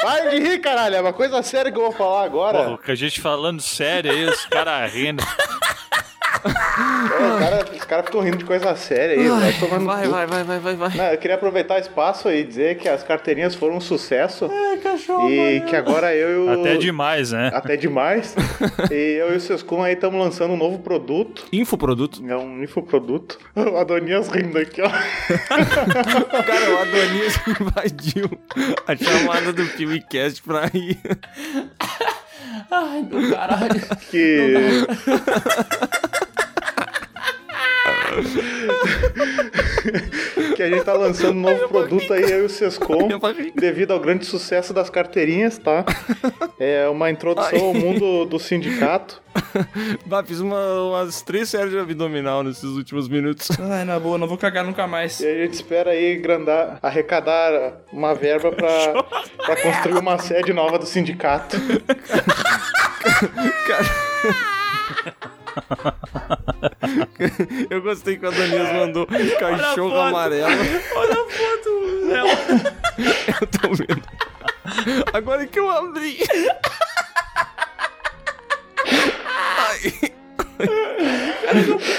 Para 0.00 0.30
de 0.30 0.38
rir, 0.38 0.58
caralho. 0.60 0.96
É 0.96 1.00
uma 1.00 1.12
coisa 1.12 1.42
séria 1.42 1.72
que 1.72 1.78
eu 1.78 1.82
vou 1.82 1.92
falar 1.92 2.24
agora. 2.24 2.64
Porra, 2.64 2.78
com 2.78 2.92
a 2.92 2.94
gente 2.94 3.20
falando 3.20 3.60
sério 3.60 4.10
aí, 4.12 4.24
os 4.26 4.46
caras 4.46 4.92
rindo. 4.92 5.22
Cara, 7.38 7.64
os 7.72 7.84
caras 7.84 8.06
ficam 8.06 8.20
rindo 8.20 8.36
de 8.38 8.44
coisa 8.44 8.74
séria 8.76 9.16
aí. 9.16 9.28
vai 9.28 9.78
Vai, 9.80 10.08
vai, 10.08 10.26
vai, 10.26 10.44
vai, 10.44 10.58
vai, 10.60 10.76
vai. 10.76 10.96
Não, 10.96 11.04
eu 11.06 11.18
queria 11.18 11.36
aproveitar 11.36 11.76
o 11.76 11.78
espaço 11.78 12.28
aí 12.28 12.40
e 12.40 12.44
dizer 12.44 12.76
que 12.78 12.88
as 12.88 13.02
carteirinhas 13.02 13.54
foram 13.54 13.76
um 13.76 13.80
sucesso. 13.80 14.48
e 15.30 15.60
que 15.66 15.74
agora 15.76 16.14
eu 16.14 16.30
e 16.30 16.48
o. 16.48 16.60
Até 16.60 16.76
demais, 16.76 17.32
né? 17.32 17.50
Até 17.52 17.76
demais. 17.76 18.34
e 18.90 19.18
eu 19.20 19.32
e 19.32 19.36
o 19.36 19.40
Sescom 19.40 19.82
aí 19.82 19.94
estamos 19.94 20.18
lançando 20.20 20.52
um 20.54 20.56
novo 20.56 20.78
produto. 20.78 21.44
Infoproduto. 21.52 22.22
É 22.28 22.36
um 22.36 22.62
infoproduto. 22.62 23.38
O 23.68 23.76
Adonias 23.76 24.28
rindo 24.28 24.56
aqui, 24.58 24.80
ó. 24.80 24.88
Cara, 24.88 26.70
o 26.70 26.78
Adonis 26.78 27.38
invadiu 27.60 28.30
a 28.86 28.96
chamada 28.96 29.52
do 29.52 29.66
PewCast 29.66 30.42
pra 30.42 30.70
ir. 30.72 30.98
Ai, 32.70 33.02
do 33.02 33.30
caralho. 33.30 33.80
Que. 34.10 34.86
que 40.56 40.62
a 40.62 40.68
gente 40.68 40.84
tá 40.84 40.92
lançando 40.92 41.36
um 41.36 41.40
novo 41.40 41.68
produto 41.68 42.12
aí, 42.12 42.22
eu 42.22 42.42
e 42.42 42.46
o 42.46 42.48
Sescom, 42.48 43.08
devido 43.54 43.92
ao 43.92 44.00
grande 44.00 44.26
sucesso 44.26 44.74
das 44.74 44.90
carteirinhas, 44.90 45.58
tá? 45.58 45.84
É 46.60 46.88
uma 46.88 47.08
introdução 47.08 47.66
ao 47.66 47.72
mundo 47.72 48.24
do 48.24 48.36
sindicato. 48.40 49.22
Bah, 50.04 50.24
fiz 50.24 50.40
uma- 50.40 50.82
umas 50.88 51.22
três 51.22 51.48
séries 51.48 51.70
de 51.70 51.78
abdominal 51.78 52.42
nesses 52.42 52.64
últimos 52.64 53.08
minutos. 53.08 53.48
Ai, 53.60 53.84
na 53.84 53.96
boa, 54.00 54.18
não 54.18 54.26
vou 54.26 54.36
cagar 54.36 54.64
nunca 54.64 54.84
mais. 54.84 55.20
E 55.20 55.26
a 55.28 55.34
gente 55.44 55.54
espera 55.54 55.92
aí 55.92 56.16
grandar, 56.16 56.80
arrecadar 56.82 57.74
uma 57.92 58.12
verba 58.12 58.50
pra, 58.50 59.04
pra 59.46 59.54
construir 59.62 59.98
uma 60.00 60.18
sede 60.18 60.52
nova 60.52 60.80
do 60.80 60.86
sindicato. 60.86 61.56
Eu 67.70 67.82
gostei 67.82 68.16
que 68.16 68.24
o 68.24 68.28
Adonias 68.28 68.72
mandou 68.72 69.06
cachorro 69.38 69.90
foto. 69.90 70.00
amarelo. 70.00 70.50
Olha 70.96 71.12
a 71.12 71.30
foto 71.30 72.06
dela. 72.08 72.30
Eu 73.40 73.46
tô 73.46 73.68
vendo. 73.74 74.02
Agora 75.12 75.46
que 75.46 75.58
eu 75.58 75.70
abri. 75.70 76.18
Ai. 79.26 80.12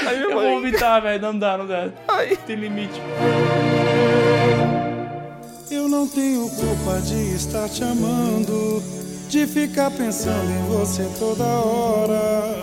Ai, 0.07 0.24
Eu 0.24 0.32
vou 0.34 0.41
vomitar, 0.55 1.01
velho. 1.01 1.22
Não 1.22 1.38
dá, 1.38 1.57
não 1.57 1.68
dá. 1.68 1.89
Ai. 2.07 2.38
Tem 2.45 2.55
limite. 2.55 3.01
Eu 5.72 5.88
não 5.88 6.07
tenho 6.07 6.49
culpa 6.49 6.99
de 7.01 7.36
estar 7.36 7.70
te 7.70 7.84
amando, 7.84 8.82
de 9.30 9.45
ficar 9.47 9.91
pensando 9.91 10.49
em 10.51 10.64
você 10.68 11.07
toda 11.20 11.43
hora. 11.43 12.62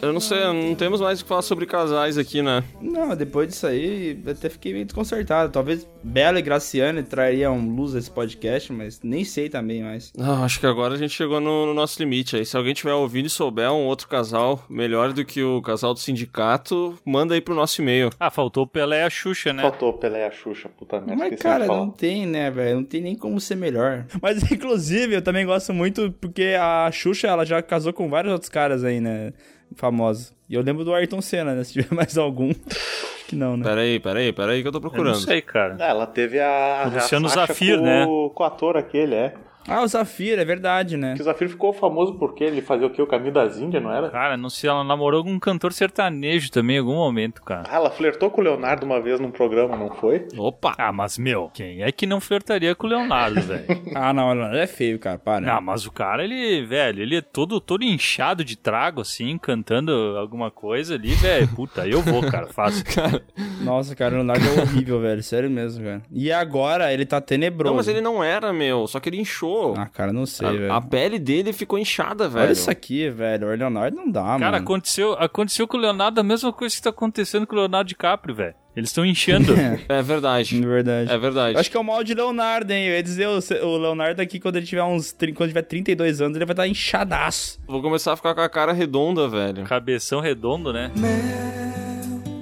Eu 0.00 0.12
não 0.12 0.20
sei, 0.20 0.38
não 0.44 0.74
temos 0.76 1.00
mais 1.00 1.20
o 1.20 1.24
que 1.24 1.28
falar 1.28 1.42
sobre 1.42 1.66
casais 1.66 2.16
aqui, 2.16 2.40
né? 2.40 2.62
Não, 2.80 3.16
depois 3.16 3.48
disso 3.48 3.66
aí, 3.66 4.20
eu 4.24 4.32
até 4.32 4.48
fiquei 4.48 4.72
meio 4.72 4.84
desconcertado. 4.84 5.52
Talvez 5.52 5.88
Bela 6.02 6.38
e 6.38 6.42
Graciane 6.42 7.02
trariam 7.02 7.58
luz 7.58 7.96
a 7.96 7.98
esse 7.98 8.10
podcast, 8.10 8.72
mas 8.72 9.00
nem 9.02 9.24
sei 9.24 9.48
também 9.48 9.82
mais. 9.82 10.12
Não, 10.16 10.44
acho 10.44 10.60
que 10.60 10.66
agora 10.66 10.94
a 10.94 10.96
gente 10.96 11.12
chegou 11.12 11.40
no, 11.40 11.66
no 11.66 11.74
nosso 11.74 11.98
limite 12.00 12.36
aí. 12.36 12.46
Se 12.46 12.56
alguém 12.56 12.74
tiver 12.74 12.92
ouvindo 12.92 13.26
e 13.26 13.30
souber 13.30 13.72
um 13.72 13.86
outro 13.86 14.06
casal 14.06 14.64
melhor 14.68 15.12
do 15.12 15.24
que 15.24 15.42
o 15.42 15.60
casal 15.60 15.92
do 15.92 16.00
sindicato, 16.00 16.96
manda 17.04 17.34
aí 17.34 17.40
pro 17.40 17.54
nosso 17.54 17.82
e-mail. 17.82 18.10
Ah, 18.20 18.30
faltou 18.30 18.64
o 18.64 18.66
Pelé 18.66 19.00
e 19.00 19.04
a 19.04 19.10
Xuxa, 19.10 19.52
né? 19.52 19.62
Faltou 19.62 19.90
o 19.90 19.94
Pelé 19.94 20.20
e 20.20 20.26
a 20.26 20.30
Xuxa, 20.30 20.68
puta 20.68 21.00
merda. 21.00 21.16
Mas, 21.16 21.40
cara, 21.40 21.66
não 21.66 21.90
tem, 21.90 22.24
né, 22.24 22.50
velho? 22.52 22.76
Não 22.76 22.84
tem 22.84 23.00
nem 23.00 23.16
como 23.16 23.40
ser 23.40 23.56
melhor. 23.56 24.06
Mas, 24.22 24.42
inclusive, 24.50 25.16
eu 25.16 25.22
também 25.22 25.44
gosto 25.44 25.74
muito 25.74 26.14
porque 26.20 26.56
a 26.58 26.88
Xuxa, 26.92 27.26
ela 27.26 27.44
já 27.44 27.60
casou 27.60 27.92
com 27.92 28.08
vários 28.08 28.32
outros 28.32 28.48
caras 28.48 28.84
aí, 28.84 29.00
né? 29.00 29.32
Famosos. 29.76 30.32
E 30.48 30.54
eu 30.54 30.62
lembro 30.62 30.84
do 30.84 30.94
Ayrton 30.94 31.20
Senna, 31.20 31.54
né? 31.54 31.62
Se 31.64 31.72
tiver 31.74 31.88
mais 31.94 32.16
algum. 32.18 32.50
Acho 32.50 33.26
que 33.26 33.36
não, 33.36 33.56
né? 33.56 33.64
Peraí, 33.64 34.00
peraí, 34.00 34.32
peraí 34.32 34.62
que 34.62 34.68
eu 34.68 34.72
tô 34.72 34.78
Eu 34.78 34.82
não 34.82 34.90
procurando. 34.90 35.16
sei, 35.20 35.42
cara. 35.42 35.76
Ela 35.78 36.06
teve 36.06 36.40
a. 36.40 36.84
O 36.86 36.94
Luciano 36.94 37.28
Zafir, 37.28 37.78
com, 37.78 37.84
né? 37.84 38.04
o- 38.06 38.30
Com 38.30 38.42
o 38.42 38.46
ator 38.46 38.76
aquele, 38.76 39.14
é. 39.14 39.34
Ah, 39.68 39.82
o 39.82 39.86
Zafir, 39.86 40.38
é 40.38 40.44
verdade, 40.44 40.96
né? 40.96 41.14
Que 41.14 41.20
o 41.20 41.24
Zafir 41.24 41.48
ficou 41.48 41.72
famoso 41.72 42.14
porque 42.14 42.44
ele 42.44 42.62
fazia 42.62 42.86
o 42.86 42.90
quê? 42.90 43.02
O 43.02 43.06
caminho 43.06 43.32
das 43.32 43.58
Índias, 43.58 43.82
não 43.82 43.92
era? 43.92 44.10
Cara, 44.10 44.36
não 44.36 44.48
sei, 44.48 44.70
ela 44.70 44.82
namorou 44.82 45.22
com 45.22 45.30
um 45.30 45.38
cantor 45.38 45.72
sertanejo 45.72 46.50
também 46.50 46.76
em 46.76 46.80
algum 46.80 46.94
momento, 46.94 47.42
cara. 47.42 47.64
Ah, 47.68 47.76
ela 47.76 47.90
flertou 47.90 48.30
com 48.30 48.40
o 48.40 48.44
Leonardo 48.44 48.86
uma 48.86 49.00
vez 49.00 49.20
num 49.20 49.30
programa, 49.30 49.76
não 49.76 49.90
foi? 49.90 50.26
Opa! 50.36 50.74
Ah, 50.78 50.92
mas 50.92 51.18
meu, 51.18 51.50
quem 51.52 51.82
é 51.82 51.92
que 51.92 52.06
não 52.06 52.20
flertaria 52.20 52.74
com 52.74 52.86
o 52.86 52.90
Leonardo, 52.90 53.40
velho? 53.40 53.66
Ah, 53.94 54.12
não, 54.12 54.34
não, 54.34 54.54
é 54.54 54.66
feio, 54.66 54.98
cara, 54.98 55.18
para. 55.18 55.40
Não, 55.40 55.60
mas 55.60 55.84
o 55.86 55.90
cara, 55.90 56.22
ele, 56.22 56.64
velho, 56.64 57.02
ele 57.02 57.16
é 57.16 57.20
todo, 57.20 57.60
todo 57.60 57.82
inchado 57.82 58.44
de 58.44 58.56
trago, 58.56 59.00
assim, 59.00 59.36
cantando 59.38 59.90
alguma 60.16 60.50
coisa 60.50 60.94
ali, 60.94 61.14
velho. 61.14 61.48
Puta, 61.48 61.86
eu 61.86 62.00
vou, 62.00 62.22
cara, 62.30 62.46
fácil. 62.46 62.84
Nossa, 63.62 63.96
cara, 63.96 64.14
o 64.14 64.18
Leonardo 64.18 64.44
é 64.46 64.62
horrível, 64.62 65.00
velho. 65.00 65.22
Sério 65.22 65.50
mesmo, 65.50 65.84
cara. 65.84 66.02
E 66.12 66.30
agora 66.30 66.92
ele 66.92 67.04
tá 67.04 67.20
tenebroso. 67.20 67.70
Não, 67.70 67.76
mas 67.76 67.88
ele 67.88 68.00
não 68.00 68.22
era, 68.22 68.52
meu. 68.52 68.86
Só 68.86 69.00
que 69.00 69.08
ele 69.08 69.20
inchou. 69.20 69.57
Ah, 69.76 69.86
cara, 69.86 70.12
não 70.12 70.26
sei, 70.26 70.48
velho. 70.50 70.72
a, 70.72 70.76
a 70.76 70.80
pele 70.80 71.18
dele 71.18 71.52
ficou 71.52 71.78
inchada, 71.78 72.28
velho. 72.28 72.44
Olha 72.44 72.52
isso 72.52 72.70
aqui, 72.70 73.08
velho. 73.10 73.46
O 73.48 73.54
Leonardo 73.54 73.96
não 73.96 74.10
dá, 74.10 74.22
Cara, 74.22 74.38
mano. 74.38 74.56
aconteceu, 74.56 75.12
aconteceu 75.14 75.66
com 75.66 75.76
o 75.76 75.80
Leonardo 75.80 76.20
a 76.20 76.24
mesma 76.24 76.52
coisa 76.52 76.74
que 76.74 76.82
tá 76.82 76.90
acontecendo 76.90 77.46
com 77.46 77.54
o 77.54 77.58
Leonardo 77.58 77.88
DiCaprio, 77.88 78.34
velho. 78.34 78.54
Eles 78.76 78.90
estão 78.90 79.04
inchando. 79.04 79.52
É 79.88 80.02
verdade. 80.02 80.56
É 80.56 80.66
verdade. 80.66 81.10
É 81.12 81.18
verdade. 81.18 81.54
Eu 81.54 81.60
acho 81.60 81.70
que 81.70 81.76
é 81.76 81.80
o 81.80 81.84
mal 81.84 82.04
de 82.04 82.14
Leonardo, 82.14 82.72
hein? 82.72 82.86
Eu 82.86 82.94
ia 82.94 83.02
dizer, 83.02 83.26
o, 83.26 83.76
Leonardo 83.76 84.22
aqui, 84.22 84.38
quando 84.38 84.56
ele 84.56 84.66
tiver 84.66 84.84
uns. 84.84 85.12
Quando 85.34 85.48
tiver 85.48 85.62
32 85.62 86.20
anos, 86.20 86.36
ele 86.36 86.44
vai 86.44 86.52
estar 86.52 86.68
inchadaço. 86.68 87.58
Vou 87.66 87.82
começar 87.82 88.12
a 88.12 88.16
ficar 88.16 88.34
com 88.34 88.40
a 88.40 88.48
cara 88.48 88.72
redonda, 88.72 89.28
velho. 89.28 89.64
Cabeção 89.64 90.20
redondo, 90.20 90.72
né? 90.72 90.92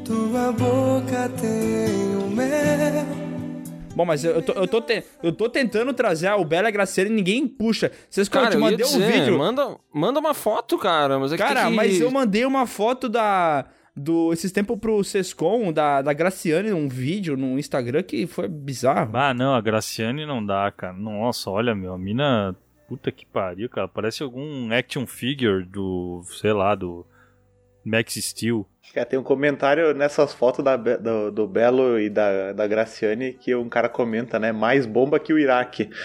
Tua 0.04 0.52
boca 0.52 1.28
tem 1.40 2.16
o 2.16 2.28
mel. 2.30 3.25
Bom, 3.96 4.04
mas 4.04 4.22
eu, 4.24 4.32
eu 4.32 4.42
tô, 4.42 4.52
eu, 4.52 4.68
tô 4.68 4.80
te- 4.82 5.02
eu 5.22 5.32
tô 5.32 5.48
tentando 5.48 5.92
trazer 5.94 6.30
o 6.32 6.44
Bela 6.44 6.70
Graceira 6.70 7.08
e 7.08 7.12
ninguém 7.12 7.48
puxa. 7.48 7.90
Vocês 8.10 8.28
Cara, 8.28 8.46
eu 8.46 8.50
te 8.50 8.54
eu 8.56 8.60
ia 8.60 8.70
mandei 8.70 8.84
um 8.86 8.88
dizer, 8.90 9.12
vídeo. 9.12 9.38
manda, 9.38 9.76
manda 9.92 10.20
uma 10.20 10.34
foto, 10.34 10.76
cara. 10.76 11.18
Mas 11.18 11.32
é 11.32 11.36
Cara, 11.38 11.64
que... 11.68 11.70
mas 11.74 11.98
eu 12.00 12.10
mandei 12.10 12.44
uma 12.44 12.66
foto 12.66 13.08
da. 13.08 13.64
do 13.96 14.32
esses 14.34 14.52
tempos 14.52 14.78
pro 14.78 15.02
Sescom, 15.02 15.72
da, 15.72 16.02
da 16.02 16.12
Graciane, 16.12 16.72
um 16.74 16.88
vídeo 16.88 17.38
no 17.38 17.58
Instagram 17.58 18.02
que 18.02 18.26
foi 18.26 18.46
bizarro. 18.48 19.10
Ah, 19.16 19.32
não, 19.32 19.54
a 19.54 19.60
Graciane 19.62 20.26
não 20.26 20.44
dá, 20.44 20.70
cara. 20.70 20.92
Nossa, 20.92 21.50
olha, 21.50 21.74
meu, 21.74 21.94
a 21.94 21.98
mina. 21.98 22.54
Puta 22.88 23.10
que 23.10 23.24
pariu, 23.26 23.68
cara. 23.68 23.88
Parece 23.88 24.22
algum 24.22 24.70
action 24.72 25.06
figure 25.06 25.64
do. 25.64 26.22
sei 26.40 26.52
lá, 26.52 26.74
do. 26.74 27.04
Max 27.84 28.14
Steel. 28.14 28.66
Cara, 28.94 29.04
tem 29.04 29.18
um 29.18 29.22
comentário 29.22 29.92
nessas 29.92 30.32
fotos 30.32 30.64
da 30.64 30.74
do, 30.76 31.30
do 31.30 31.46
Belo 31.46 31.98
e 32.00 32.08
da, 32.08 32.52
da 32.52 32.66
Graciane 32.66 33.34
que 33.34 33.54
um 33.54 33.68
cara 33.68 33.88
comenta, 33.90 34.38
né? 34.38 34.52
Mais 34.52 34.86
bomba 34.86 35.18
que 35.18 35.32
o 35.32 35.38
Iraque. 35.38 35.90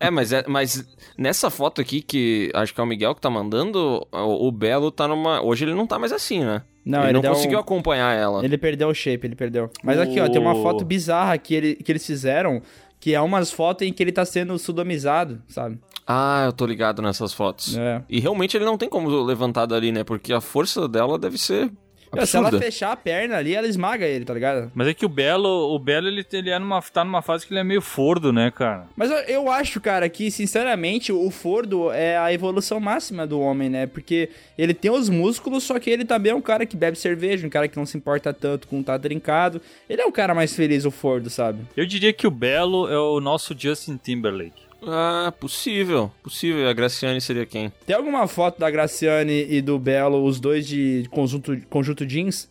É, 0.00 0.10
mas, 0.10 0.32
é, 0.32 0.44
mas 0.46 0.84
nessa 1.16 1.50
foto 1.50 1.80
aqui, 1.80 2.00
que 2.02 2.50
acho 2.54 2.72
que 2.74 2.80
é 2.80 2.84
o 2.84 2.86
Miguel 2.86 3.14
que 3.14 3.20
tá 3.20 3.30
mandando, 3.30 4.06
o, 4.12 4.48
o 4.48 4.52
Belo 4.52 4.90
tá 4.90 5.08
numa. 5.08 5.42
Hoje 5.42 5.64
ele 5.64 5.74
não 5.74 5.86
tá 5.86 5.98
mais 5.98 6.12
assim, 6.12 6.44
né? 6.44 6.62
Não, 6.84 7.00
ele, 7.00 7.06
ele 7.08 7.12
não 7.14 7.20
dá 7.22 7.30
um- 7.30 7.34
conseguiu 7.34 7.58
acompanhar 7.58 8.14
ela. 8.16 8.44
Ele 8.44 8.56
perdeu 8.56 8.88
o 8.88 8.94
shape, 8.94 9.26
ele 9.26 9.34
perdeu. 9.34 9.70
Mas 9.82 9.98
aqui, 9.98 10.20
ó, 10.20 10.28
tem 10.28 10.40
uma 10.40 10.54
foto 10.54 10.84
bizarra 10.84 11.36
que, 11.38 11.54
ele, 11.54 11.74
que 11.76 11.90
eles 11.90 12.06
fizeram, 12.06 12.62
que 13.00 13.14
é 13.14 13.20
umas 13.20 13.50
fotos 13.50 13.86
em 13.86 13.92
que 13.92 14.02
ele 14.02 14.12
tá 14.12 14.24
sendo 14.24 14.58
sodomizado, 14.58 15.42
sabe? 15.48 15.78
Ah, 16.10 16.44
eu 16.46 16.52
tô 16.54 16.64
ligado 16.64 17.02
nessas 17.02 17.34
fotos. 17.34 17.76
É. 17.76 18.02
E 18.08 18.18
realmente 18.18 18.56
ele 18.56 18.64
não 18.64 18.78
tem 18.78 18.88
como 18.88 19.10
levantar 19.22 19.66
dali, 19.66 19.92
né? 19.92 20.02
Porque 20.02 20.32
a 20.32 20.40
força 20.40 20.88
dela 20.88 21.18
deve 21.18 21.36
ser 21.36 21.70
Meu, 22.14 22.26
se 22.26 22.34
ela 22.34 22.50
fechar 22.50 22.92
a 22.92 22.96
perna 22.96 23.36
ali, 23.36 23.54
ela 23.54 23.66
esmaga 23.66 24.06
ele, 24.06 24.24
tá 24.24 24.32
ligado? 24.32 24.72
Mas 24.74 24.88
é 24.88 24.94
que 24.94 25.04
o 25.04 25.08
Belo, 25.08 25.74
o 25.74 25.78
Belo 25.78 26.08
ele, 26.08 26.24
ele 26.32 26.48
é 26.48 26.58
numa, 26.58 26.80
tá 26.80 27.04
numa 27.04 27.20
fase 27.20 27.46
que 27.46 27.52
ele 27.52 27.60
é 27.60 27.64
meio 27.64 27.82
fordo, 27.82 28.32
né, 28.32 28.50
cara? 28.50 28.86
Mas 28.96 29.10
eu, 29.10 29.18
eu 29.18 29.50
acho, 29.50 29.82
cara, 29.82 30.08
que, 30.08 30.30
sinceramente, 30.30 31.12
o 31.12 31.30
Fordo 31.30 31.92
é 31.92 32.16
a 32.16 32.32
evolução 32.32 32.80
máxima 32.80 33.26
do 33.26 33.38
homem, 33.38 33.68
né? 33.68 33.86
Porque 33.86 34.30
ele 34.56 34.72
tem 34.72 34.90
os 34.90 35.10
músculos, 35.10 35.64
só 35.64 35.78
que 35.78 35.90
ele 35.90 36.06
também 36.06 36.32
é 36.32 36.34
um 36.34 36.40
cara 36.40 36.64
que 36.64 36.74
bebe 36.74 36.96
cerveja, 36.96 37.46
um 37.46 37.50
cara 37.50 37.68
que 37.68 37.76
não 37.76 37.84
se 37.84 37.98
importa 37.98 38.32
tanto 38.32 38.66
com 38.66 38.82
tá 38.82 38.98
trincado. 38.98 39.60
Ele 39.90 40.00
é 40.00 40.06
o 40.06 40.12
cara 40.12 40.34
mais 40.34 40.54
feliz, 40.56 40.86
o 40.86 40.90
Fordo, 40.90 41.28
sabe? 41.28 41.66
Eu 41.76 41.84
diria 41.84 42.14
que 42.14 42.26
o 42.26 42.30
Belo 42.30 42.88
é 42.88 42.98
o 42.98 43.20
nosso 43.20 43.54
Justin 43.58 43.98
Timberlake. 44.02 44.67
Ah, 44.82 45.32
possível. 45.38 46.10
Possível. 46.22 46.62
E 46.62 46.68
a 46.68 46.72
Graciane 46.72 47.20
seria 47.20 47.44
quem? 47.46 47.72
Tem 47.84 47.96
alguma 47.96 48.26
foto 48.26 48.58
da 48.58 48.70
Graciane 48.70 49.46
e 49.48 49.60
do 49.60 49.78
Belo, 49.78 50.24
os 50.24 50.38
dois 50.38 50.66
de 50.66 51.04
conjunto, 51.10 51.56
conjunto 51.68 52.06
jeans? 52.06 52.48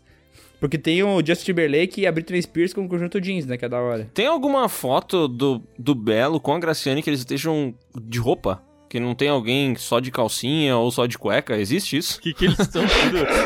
Porque 0.60 0.78
tem 0.78 1.04
o 1.04 1.24
Justin 1.24 1.46
Timberlake 1.46 2.02
e 2.02 2.08
a 2.08 2.12
Britney 2.12 2.42
Spears 2.42 2.74
com 2.74 2.88
conjunto 2.88 3.22
jeans, 3.22 3.46
né? 3.46 3.58
Que 3.58 3.66
é 3.66 3.70
da 3.70 3.80
hora. 3.80 4.10
Tem 4.14 4.26
alguma 4.26 4.68
foto 4.68 5.28
do, 5.28 5.62
do 5.78 5.94
Belo 5.94 6.40
com 6.40 6.54
a 6.54 6.60
Graciane 6.60 7.04
que 7.04 7.10
eles 7.10 7.20
estejam 7.20 7.74
de 7.96 8.20
roupa? 8.20 8.62
Que 8.90 9.00
não 9.02 9.14
tem 9.14 9.28
alguém 9.28 9.76
só 9.76 10.00
de 10.00 10.10
calcinha 10.12 10.78
ou 10.78 10.90
só 10.92 11.06
de 11.06 11.18
cueca? 11.18 11.58
Existe 11.58 11.98
isso? 11.98 12.20
O 12.20 12.22
que, 12.22 12.34
que 12.34 12.46
eles 12.46 12.60
estão 12.60 12.84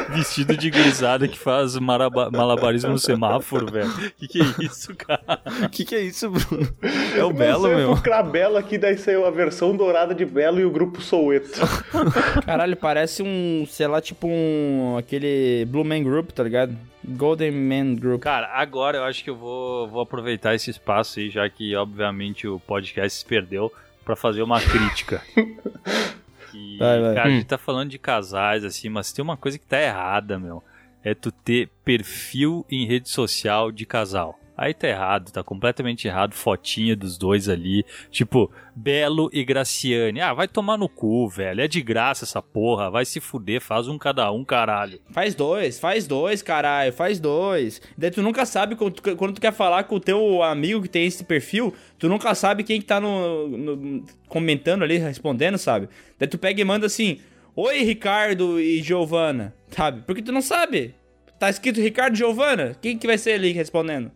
vestido 0.10 0.56
de 0.56 0.70
gurizada 0.70 1.28
que 1.28 1.38
faz 1.38 1.76
malabarismo 1.78 2.92
no 2.92 3.00
semáforo, 3.00 3.72
velho? 3.72 3.90
O 3.90 4.12
que, 4.20 4.28
que 4.28 4.42
é 4.42 4.66
isso, 4.66 4.96
cara? 4.96 5.42
O 5.64 5.70
que, 5.70 5.84
que 5.84 5.96
é 5.96 6.02
isso, 6.02 6.30
Bruno? 6.30 6.68
É 7.16 7.24
o 7.24 7.34
Belo, 7.34 7.62
Você 7.64 7.76
meu. 7.76 7.94
procurar 7.94 8.24
Belo 8.24 8.58
aqui, 8.58 8.78
daí 8.78 8.98
saiu 8.98 9.26
a 9.26 9.32
versão 9.32 9.76
dourada 9.76 10.14
de 10.14 10.26
Belo 10.26 10.60
e 10.60 10.66
o 10.66 10.70
grupo 10.70 11.02
Soueto. 11.02 11.60
Caralho, 12.46 12.78
parece 12.78 13.24
um, 13.24 13.66
sei 13.68 13.88
lá, 13.88 14.00
tipo 14.00 14.28
um. 14.28 14.96
aquele 14.98 15.66
Blue 15.66 15.84
Man 15.84 16.04
Group, 16.04 16.32
tá 16.32 16.44
ligado? 16.44 16.78
Golden 17.04 17.52
Man 17.52 17.96
Group. 17.96 18.22
Cara, 18.22 18.48
agora 18.54 19.00
eu 19.00 19.04
acho 19.04 19.24
que 19.24 19.30
eu 19.30 19.36
vou, 19.36 19.88
vou 19.88 20.02
aproveitar 20.02 20.54
esse 20.54 20.70
espaço 20.70 21.20
aí, 21.20 21.30
já 21.32 21.50
que 21.50 21.76
obviamente 21.76 22.48
o 22.48 22.60
podcast 22.60 23.20
se 23.20 23.26
perdeu, 23.26 23.72
pra 24.06 24.16
fazer 24.16 24.42
uma 24.42 24.60
crítica. 24.60 25.22
Que, 26.52 26.78
Vai, 26.80 27.00
vai. 27.02 27.16
Cara, 27.16 27.30
a 27.30 27.32
Hum. 27.32 27.36
gente 27.36 27.46
tá 27.46 27.58
falando 27.58 27.90
de 27.90 27.98
casais, 28.00 28.64
assim, 28.66 28.90
mas 28.90 29.12
tem 29.14 29.24
uma 29.24 29.38
coisa 29.38 29.58
que 29.58 29.66
tá 29.66 29.80
errada, 29.80 30.38
meu. 30.40 30.64
É 31.04 31.14
tu 31.16 31.32
ter 31.32 31.70
perfil 31.86 32.66
em 32.70 32.86
rede 32.86 33.10
social 33.10 33.72
de 33.72 33.86
casal. 33.86 34.40
Aí 34.62 34.76
tá 34.76 34.88
errado, 34.88 35.32
tá 35.32 35.44
completamente 35.44 36.08
errado. 36.08 36.34
Fotinha 36.36 36.96
dos 36.96 37.18
dois 37.18 37.50
ali. 37.50 37.84
Tipo, 38.12 38.52
Belo 38.76 39.28
e 39.34 39.44
Graciane. 39.44 40.22
Ah, 40.22 40.36
vai 40.36 40.48
tomar 40.48 40.78
no 40.78 40.88
cu, 40.88 41.28
velho. 41.28 41.62
É 41.62 41.68
de 41.68 41.82
graça 41.82 42.26
essa 42.26 42.44
porra. 42.44 42.92
Vai 42.92 43.04
se 43.04 43.20
fuder, 43.20 43.60
faz 43.60 43.88
um 43.88 43.98
cada 43.98 44.32
um, 44.32 44.46
caralho. 44.46 45.00
Faz 45.10 45.34
dois, 45.34 45.80
faz 45.80 46.06
dois, 46.06 46.44
caralho, 46.44 46.94
faz 46.94 47.20
dois. 47.20 47.82
Daí 47.98 48.12
tu 48.12 48.22
nunca 48.22 48.46
sabe, 48.46 48.76
quando 48.76 48.94
tu, 48.94 49.16
quando 49.18 49.34
tu 49.34 49.42
quer 49.42 49.52
falar 49.52 49.86
com 49.86 49.96
o 49.96 50.00
teu 50.00 50.44
amigo 50.44 50.84
que 50.84 50.90
tem 50.90 51.08
esse 51.08 51.24
perfil, 51.24 51.74
tu 51.98 52.08
nunca 52.08 52.36
sabe 52.36 52.64
quem 52.64 52.80
que 52.80 52.86
tá 52.86 53.02
no, 53.02 53.48
no- 53.48 54.06
comentando 54.28 54.84
ali, 54.84 54.98
respondendo, 55.00 55.58
sabe? 55.58 55.90
Daí 56.20 56.28
tu 56.28 56.38
pega 56.38 56.62
e 56.62 56.64
manda 56.64 56.86
assim, 56.86 57.20
Oi, 57.56 57.80
Ricardo 57.84 58.60
e 58.60 58.80
Giovana, 58.84 59.56
sabe? 59.70 60.04
Porque 60.06 60.22
tu 60.22 60.32
não 60.32 60.42
sabe. 60.42 60.94
Tá 61.40 61.50
escrito 61.50 61.82
Ricardo 61.82 62.14
e 62.14 62.18
Giovana, 62.18 62.76
quem 62.80 62.96
que 62.96 63.08
vai 63.08 63.18
ser 63.18 63.32
ali 63.32 63.52
respondendo? 63.52 64.12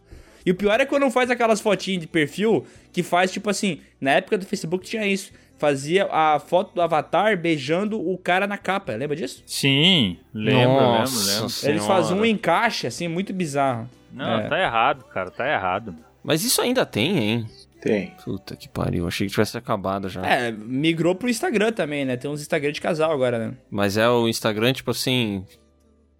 E 0.46 0.52
o 0.52 0.56
pior 0.56 0.80
é 0.80 0.86
quando 0.86 1.10
faz 1.10 1.30
aquelas 1.32 1.60
fotinhas 1.60 2.02
de 2.02 2.08
perfil 2.08 2.66
que 2.91 3.02
faz, 3.02 3.32
tipo 3.32 3.50
assim, 3.50 3.82
na 4.00 4.12
época 4.12 4.38
do 4.38 4.46
Facebook 4.46 4.86
tinha 4.86 5.06
isso. 5.08 5.32
Fazia 5.58 6.08
a 6.12 6.38
foto 6.38 6.76
do 6.76 6.82
avatar 6.82 7.38
beijando 7.38 7.98
o 8.00 8.18
cara 8.18 8.46
na 8.46 8.58
capa, 8.58 8.93
lembra 8.93 9.16
disso? 9.16 9.41
Sim, 9.48 10.18
lembro, 10.34 10.74
Nossa 10.74 11.16
lembro, 11.18 11.32
lembro. 11.34 11.50
Senhora. 11.50 11.76
Eles 11.78 11.88
faziam 11.88 12.20
um 12.20 12.26
encaixe, 12.26 12.86
assim, 12.88 13.08
muito 13.08 13.34
bizarro. 13.34 13.89
Não, 14.12 14.39
É. 14.41 14.48
tá 14.50 14.60
errado, 14.60 15.06
cara, 15.06 15.32
tá 15.32 15.50
errado. 15.50 15.96
Mas 16.22 16.43
isso 16.43 16.62
ainda 16.62 16.86
tem, 16.86 17.18
hein? 17.18 17.46
Tem. 17.82 18.12
Puta 18.24 18.56
que 18.56 18.68
pariu. 18.68 19.08
Achei 19.08 19.28
que 19.28 19.32
tivesse 19.32 19.58
acabado 19.58 20.10
já. 20.10 20.26
É, 20.26 20.52
migrou 20.52 21.16
pro 21.16 21.30
Instagram 21.30 21.72
também, 21.72 22.04
né? 22.04 22.18
Tem 22.18 22.30
uns 22.30 22.41
Instagram 22.41 22.72
de 22.72 22.82
casal 22.82 23.12
agora, 23.12 23.38
né? 23.38 23.54
Mas 23.70 23.96
é 23.96 24.10
o 24.10 24.28
Instagram, 24.28 24.74
tipo 24.74 24.91
assim. 24.91 25.46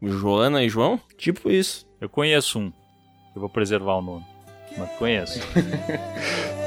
Joana 0.02 0.64
e 0.64 0.70
João? 0.70 1.00
Tipo 1.18 1.50
isso. 1.50 1.86
Eu 2.00 2.08
conheço 2.08 2.60
um. 2.60 2.72
Eu 3.36 3.42
vou 3.42 3.50
preservar 3.50 3.98
o 3.98 4.02
nome. 4.02 4.26
Mas 4.78 4.90
conheço. 4.94 5.40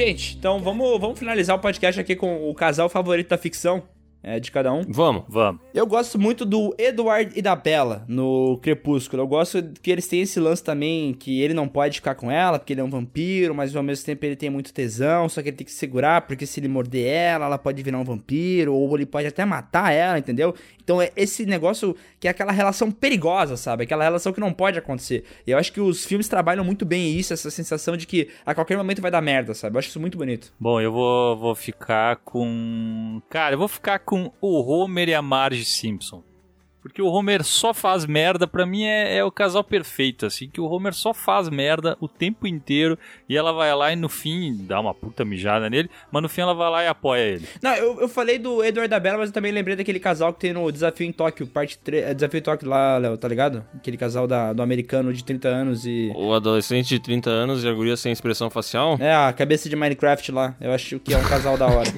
gente, 0.00 0.34
então 0.38 0.60
vamos, 0.60 0.98
vamos 0.98 1.18
finalizar 1.18 1.54
o 1.54 1.60
podcast 1.60 2.00
aqui 2.00 2.16
com 2.16 2.48
o 2.48 2.54
casal 2.54 2.88
favorito 2.88 3.28
da 3.28 3.36
ficção. 3.36 3.82
É, 4.22 4.38
de 4.38 4.50
cada 4.50 4.70
um. 4.70 4.82
Vamos. 4.86 5.24
Vamos. 5.28 5.62
Eu 5.72 5.86
gosto 5.86 6.18
muito 6.18 6.44
do 6.44 6.74
Edward 6.76 7.32
e 7.34 7.40
da 7.40 7.56
Bella 7.56 8.04
no 8.06 8.58
Crepúsculo. 8.58 9.22
Eu 9.22 9.26
gosto 9.26 9.62
que 9.82 9.90
eles 9.90 10.06
têm 10.06 10.20
esse 10.20 10.38
lance 10.38 10.62
também 10.62 11.14
que 11.14 11.40
ele 11.40 11.54
não 11.54 11.66
pode 11.66 11.96
ficar 11.96 12.14
com 12.14 12.30
ela 12.30 12.58
porque 12.58 12.74
ele 12.74 12.82
é 12.82 12.84
um 12.84 12.90
vampiro, 12.90 13.54
mas 13.54 13.74
ao 13.74 13.82
mesmo 13.82 14.04
tempo 14.04 14.22
ele 14.26 14.36
tem 14.36 14.50
muito 14.50 14.74
tesão, 14.74 15.26
só 15.26 15.40
que 15.40 15.48
ele 15.48 15.56
tem 15.56 15.64
que 15.64 15.72
segurar 15.72 16.26
porque 16.26 16.44
se 16.44 16.60
ele 16.60 16.68
morder 16.68 17.06
ela, 17.06 17.46
ela 17.46 17.56
pode 17.56 17.82
virar 17.82 17.98
um 17.98 18.04
vampiro 18.04 18.74
ou 18.74 18.94
ele 18.94 19.06
pode 19.06 19.26
até 19.26 19.46
matar 19.46 19.90
ela, 19.90 20.18
entendeu? 20.18 20.54
Então 20.90 21.00
é 21.00 21.12
esse 21.14 21.46
negócio 21.46 21.94
que 22.18 22.26
é 22.26 22.32
aquela 22.32 22.50
relação 22.50 22.90
perigosa, 22.90 23.56
sabe? 23.56 23.84
Aquela 23.84 24.02
relação 24.02 24.32
que 24.32 24.40
não 24.40 24.52
pode 24.52 24.76
acontecer. 24.76 25.22
E 25.46 25.52
eu 25.52 25.56
acho 25.56 25.72
que 25.72 25.80
os 25.80 26.04
filmes 26.04 26.26
trabalham 26.26 26.64
muito 26.64 26.84
bem 26.84 27.16
isso, 27.16 27.32
essa 27.32 27.48
sensação 27.48 27.96
de 27.96 28.08
que 28.08 28.28
a 28.44 28.56
qualquer 28.56 28.76
momento 28.76 29.00
vai 29.00 29.08
dar 29.08 29.20
merda, 29.20 29.54
sabe? 29.54 29.76
Eu 29.76 29.78
acho 29.78 29.88
isso 29.88 30.00
muito 30.00 30.18
bonito. 30.18 30.52
Bom, 30.58 30.80
eu 30.80 30.90
vou, 30.90 31.36
vou 31.36 31.54
ficar 31.54 32.16
com. 32.16 33.22
Cara, 33.30 33.54
eu 33.54 33.58
vou 33.60 33.68
ficar 33.68 34.00
com 34.00 34.32
o 34.40 34.60
Homer 34.60 35.10
e 35.10 35.14
a 35.14 35.22
Marge 35.22 35.64
Simpson. 35.64 36.24
Porque 36.90 37.00
o 37.00 37.06
Homer 37.06 37.44
só 37.44 37.72
faz 37.72 38.04
merda, 38.04 38.48
pra 38.48 38.66
mim 38.66 38.82
é, 38.82 39.18
é 39.18 39.24
o 39.24 39.30
casal 39.30 39.62
perfeito, 39.62 40.26
assim, 40.26 40.48
que 40.48 40.60
o 40.60 40.64
Homer 40.64 40.92
só 40.92 41.14
faz 41.14 41.48
merda 41.48 41.96
o 42.00 42.08
tempo 42.08 42.48
inteiro 42.48 42.98
e 43.28 43.36
ela 43.36 43.52
vai 43.52 43.72
lá 43.72 43.92
e 43.92 43.96
no 43.96 44.08
fim 44.08 44.56
dá 44.66 44.80
uma 44.80 44.92
puta 44.92 45.24
mijada 45.24 45.70
nele, 45.70 45.88
mas 46.10 46.20
no 46.20 46.28
fim 46.28 46.40
ela 46.40 46.52
vai 46.52 46.68
lá 46.68 46.82
e 46.82 46.88
apoia 46.88 47.20
ele. 47.20 47.46
Não, 47.62 47.72
eu, 47.76 48.00
eu 48.00 48.08
falei 48.08 48.40
do 48.40 48.64
Edward 48.64 48.88
da 48.88 48.98
Bella, 48.98 49.18
mas 49.18 49.28
eu 49.28 49.32
também 49.32 49.52
lembrei 49.52 49.76
daquele 49.76 50.00
casal 50.00 50.32
que 50.34 50.40
tem 50.40 50.52
no 50.52 50.70
Desafio 50.72 51.06
em 51.06 51.12
Tóquio, 51.12 51.46
parte 51.46 51.78
3. 51.78 52.06
É, 52.06 52.12
Desafio 52.12 52.38
em 52.38 52.42
Tóquio 52.42 52.68
lá, 52.68 52.98
Léo, 52.98 53.16
tá 53.16 53.28
ligado? 53.28 53.64
Aquele 53.72 53.96
casal 53.96 54.26
da, 54.26 54.52
do 54.52 54.60
americano 54.60 55.14
de 55.14 55.22
30 55.22 55.48
anos 55.48 55.86
e. 55.86 56.10
O 56.16 56.34
adolescente 56.34 56.88
de 56.88 56.98
30 56.98 57.30
anos 57.30 57.62
e 57.62 57.68
a 57.68 57.72
guria 57.72 57.96
sem 57.96 58.10
expressão 58.10 58.50
facial 58.50 58.96
É, 58.98 59.14
a 59.14 59.32
cabeça 59.32 59.68
de 59.68 59.76
Minecraft 59.76 60.32
lá. 60.32 60.56
Eu 60.60 60.72
acho 60.72 60.98
que 60.98 61.14
é 61.14 61.16
um 61.16 61.22
casal 61.22 61.56
da 61.56 61.68
hora. 61.68 61.88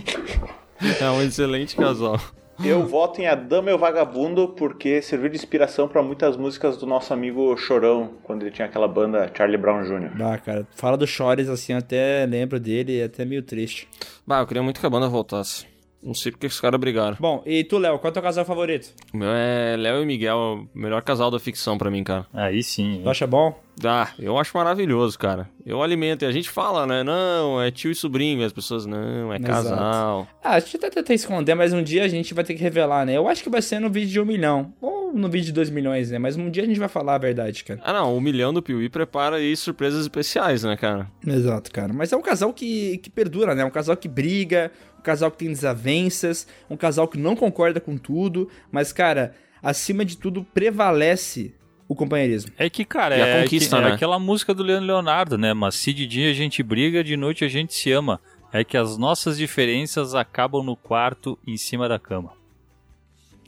é 1.00 1.10
um 1.10 1.22
excelente 1.22 1.74
casal. 1.76 2.20
Eu 2.64 2.86
voto 2.86 3.20
em 3.20 3.26
A 3.26 3.34
Dama 3.34 3.70
e 3.70 3.74
o 3.74 3.78
Vagabundo 3.78 4.48
porque 4.48 5.00
serviu 5.02 5.28
de 5.28 5.36
inspiração 5.36 5.88
pra 5.88 6.02
muitas 6.02 6.36
músicas 6.36 6.76
do 6.76 6.86
nosso 6.86 7.12
amigo 7.12 7.56
Chorão, 7.56 8.10
quando 8.22 8.42
ele 8.42 8.50
tinha 8.50 8.66
aquela 8.66 8.86
banda 8.86 9.30
Charlie 9.34 9.58
Brown 9.58 9.82
Jr. 9.82 10.22
Ah, 10.22 10.38
cara, 10.38 10.66
fala 10.74 10.96
do 10.96 11.06
Chores 11.06 11.48
assim, 11.48 11.72
eu 11.72 11.78
até 11.78 12.26
lembro 12.26 12.60
dele, 12.60 13.00
é 13.00 13.04
até 13.04 13.24
meio 13.24 13.42
triste. 13.42 13.88
Bah, 14.26 14.40
eu 14.40 14.46
queria 14.46 14.62
muito 14.62 14.78
que 14.78 14.86
a 14.86 14.90
banda 14.90 15.08
voltasse. 15.08 15.71
Não 16.02 16.14
sei 16.14 16.32
porque 16.32 16.48
que 16.48 16.52
os 16.52 16.60
caras 16.60 16.80
brigaram. 16.80 17.16
Bom, 17.20 17.42
e 17.46 17.62
tu, 17.62 17.78
Léo, 17.78 17.98
qual 17.98 18.08
é 18.08 18.10
o 18.10 18.12
teu 18.12 18.22
casal 18.22 18.44
favorito? 18.44 18.92
O 19.14 19.16
meu 19.16 19.30
é 19.30 19.76
Léo 19.76 20.02
e 20.02 20.06
Miguel, 20.06 20.36
o 20.74 20.78
melhor 20.78 21.00
casal 21.02 21.30
da 21.30 21.38
ficção 21.38 21.78
pra 21.78 21.90
mim, 21.90 22.02
cara. 22.02 22.26
Aí 22.32 22.62
sim. 22.62 23.00
Tu 23.04 23.08
acha 23.08 23.26
bom? 23.26 23.56
Ah, 23.84 24.08
eu 24.18 24.36
acho 24.38 24.56
maravilhoso, 24.56 25.18
cara. 25.18 25.48
Eu 25.64 25.82
alimento. 25.82 26.22
E 26.24 26.26
a 26.26 26.32
gente 26.32 26.50
fala, 26.50 26.86
né? 26.86 27.02
Não, 27.02 27.60
é 27.62 27.70
tio 27.70 27.90
e 27.90 27.94
sobrinho. 27.94 28.42
E 28.42 28.44
as 28.44 28.52
pessoas, 28.52 28.84
não, 28.84 29.32
é 29.32 29.36
Exato. 29.36 29.46
casal. 29.52 30.28
Ah, 30.42 30.54
a 30.56 30.60
gente 30.60 30.76
até 30.76 30.90
tenta 30.90 31.14
esconder, 31.14 31.54
mas 31.54 31.72
um 31.72 31.82
dia 31.82 32.04
a 32.04 32.08
gente 32.08 32.34
vai 32.34 32.44
ter 32.44 32.54
que 32.54 32.62
revelar, 32.62 33.06
né? 33.06 33.16
Eu 33.16 33.28
acho 33.28 33.42
que 33.42 33.48
vai 33.48 33.62
ser 33.62 33.78
no 33.78 33.88
vídeo 33.88 34.10
de 34.10 34.20
um 34.20 34.24
milhão. 34.24 34.72
Ou 34.80 35.12
no 35.14 35.28
vídeo 35.28 35.46
de 35.46 35.52
dois 35.52 35.70
milhões, 35.70 36.10
né? 36.10 36.18
Mas 36.18 36.36
um 36.36 36.50
dia 36.50 36.62
a 36.62 36.66
gente 36.66 36.78
vai 36.78 36.88
falar 36.88 37.14
a 37.14 37.18
verdade, 37.18 37.64
cara. 37.64 37.80
Ah, 37.82 37.92
não. 37.92 38.16
O 38.16 38.20
milhão 38.20 38.52
do 38.52 38.62
Piuí 38.62 38.88
prepara 38.88 39.36
aí 39.36 39.56
surpresas 39.56 40.02
especiais, 40.02 40.62
né, 40.64 40.76
cara? 40.76 41.08
Exato, 41.26 41.70
cara. 41.72 41.92
Mas 41.92 42.12
é 42.12 42.16
um 42.16 42.22
casal 42.22 42.52
que, 42.52 42.98
que 42.98 43.08
perdura, 43.08 43.54
né? 43.54 43.64
Um 43.64 43.70
casal 43.70 43.96
que 43.96 44.08
briga, 44.08 44.70
um 45.02 45.04
casal 45.04 45.30
que 45.32 45.38
tem 45.38 45.48
desavenças, 45.48 46.46
um 46.70 46.76
casal 46.76 47.08
que 47.08 47.18
não 47.18 47.34
concorda 47.34 47.80
com 47.80 47.98
tudo. 47.98 48.48
Mas, 48.70 48.92
cara, 48.92 49.34
acima 49.60 50.04
de 50.04 50.16
tudo, 50.16 50.44
prevalece 50.54 51.52
o 51.88 51.94
companheirismo. 51.96 52.52
É 52.56 52.70
que, 52.70 52.84
cara, 52.84 53.16
a 53.16 53.18
é, 53.18 53.42
conquista, 53.42 53.76
que- 53.76 53.82
é 53.82 53.88
né? 53.88 53.94
aquela 53.94 54.18
música 54.18 54.54
do 54.54 54.62
Leandro 54.62 54.86
Leonardo, 54.86 55.36
né? 55.36 55.52
Mas 55.52 55.74
se 55.74 55.92
de 55.92 56.06
dia 56.06 56.30
a 56.30 56.32
gente 56.32 56.62
briga, 56.62 57.02
de 57.02 57.16
noite 57.16 57.44
a 57.44 57.48
gente 57.48 57.74
se 57.74 57.90
ama. 57.90 58.20
É 58.52 58.62
que 58.62 58.76
as 58.76 58.96
nossas 58.96 59.36
diferenças 59.38 60.14
acabam 60.14 60.62
no 60.62 60.76
quarto, 60.76 61.38
em 61.46 61.56
cima 61.56 61.88
da 61.88 61.98
cama. 61.98 62.32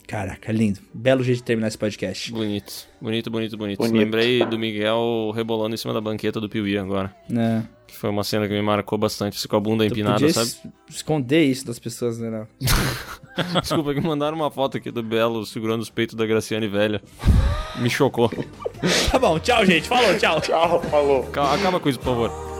Caraca, 0.07 0.51
lindo. 0.51 0.79
Belo 0.93 1.23
jeito 1.23 1.37
de 1.37 1.43
terminar 1.43 1.67
esse 1.67 1.77
podcast. 1.77 2.31
Bonito. 2.31 2.87
Bonito, 3.01 3.29
bonito, 3.31 3.57
bonito. 3.57 3.77
Bonito. 3.77 3.95
Lembrei 3.97 4.45
do 4.45 4.57
Miguel 4.59 5.31
rebolando 5.35 5.73
em 5.73 5.77
cima 5.77 5.93
da 5.93 6.01
banqueta 6.01 6.39
do 6.41 6.49
Piuí 6.49 6.77
agora. 6.77 7.15
Né? 7.29 7.67
Que 7.87 7.95
foi 7.95 8.09
uma 8.09 8.23
cena 8.23 8.47
que 8.47 8.53
me 8.53 8.61
marcou 8.61 8.97
bastante. 8.97 9.37
Assim, 9.37 9.47
com 9.47 9.55
a 9.55 9.59
bunda 9.59 9.85
Tu 9.85 9.91
empinada, 9.93 10.15
podia 10.19 10.33
sabe? 10.33 10.47
es- 10.47 10.95
esconder 10.95 11.43
isso 11.43 11.65
das 11.65 11.79
pessoas, 11.79 12.17
né? 12.19 12.47
Desculpa, 13.61 13.93
que 13.93 14.01
mandaram 14.01 14.35
uma 14.37 14.49
foto 14.49 14.77
aqui 14.77 14.89
do 14.91 15.03
Belo 15.03 15.45
segurando 15.45 15.81
os 15.81 15.89
peitos 15.89 16.15
da 16.15 16.25
Graciane 16.25 16.67
velha. 16.67 17.01
Me 17.77 17.89
chocou. 17.89 18.31
Tá 19.11 19.19
bom, 19.19 19.37
tchau, 19.39 19.65
gente. 19.65 19.87
Falou, 19.87 20.17
tchau. 20.17 20.39
Tchau, 20.41 20.81
falou. 20.83 21.23
Ca- 21.25 21.53
Acaba 21.53 21.79
com 21.79 21.89
isso, 21.89 21.99
por 21.99 22.05
favor. 22.05 22.54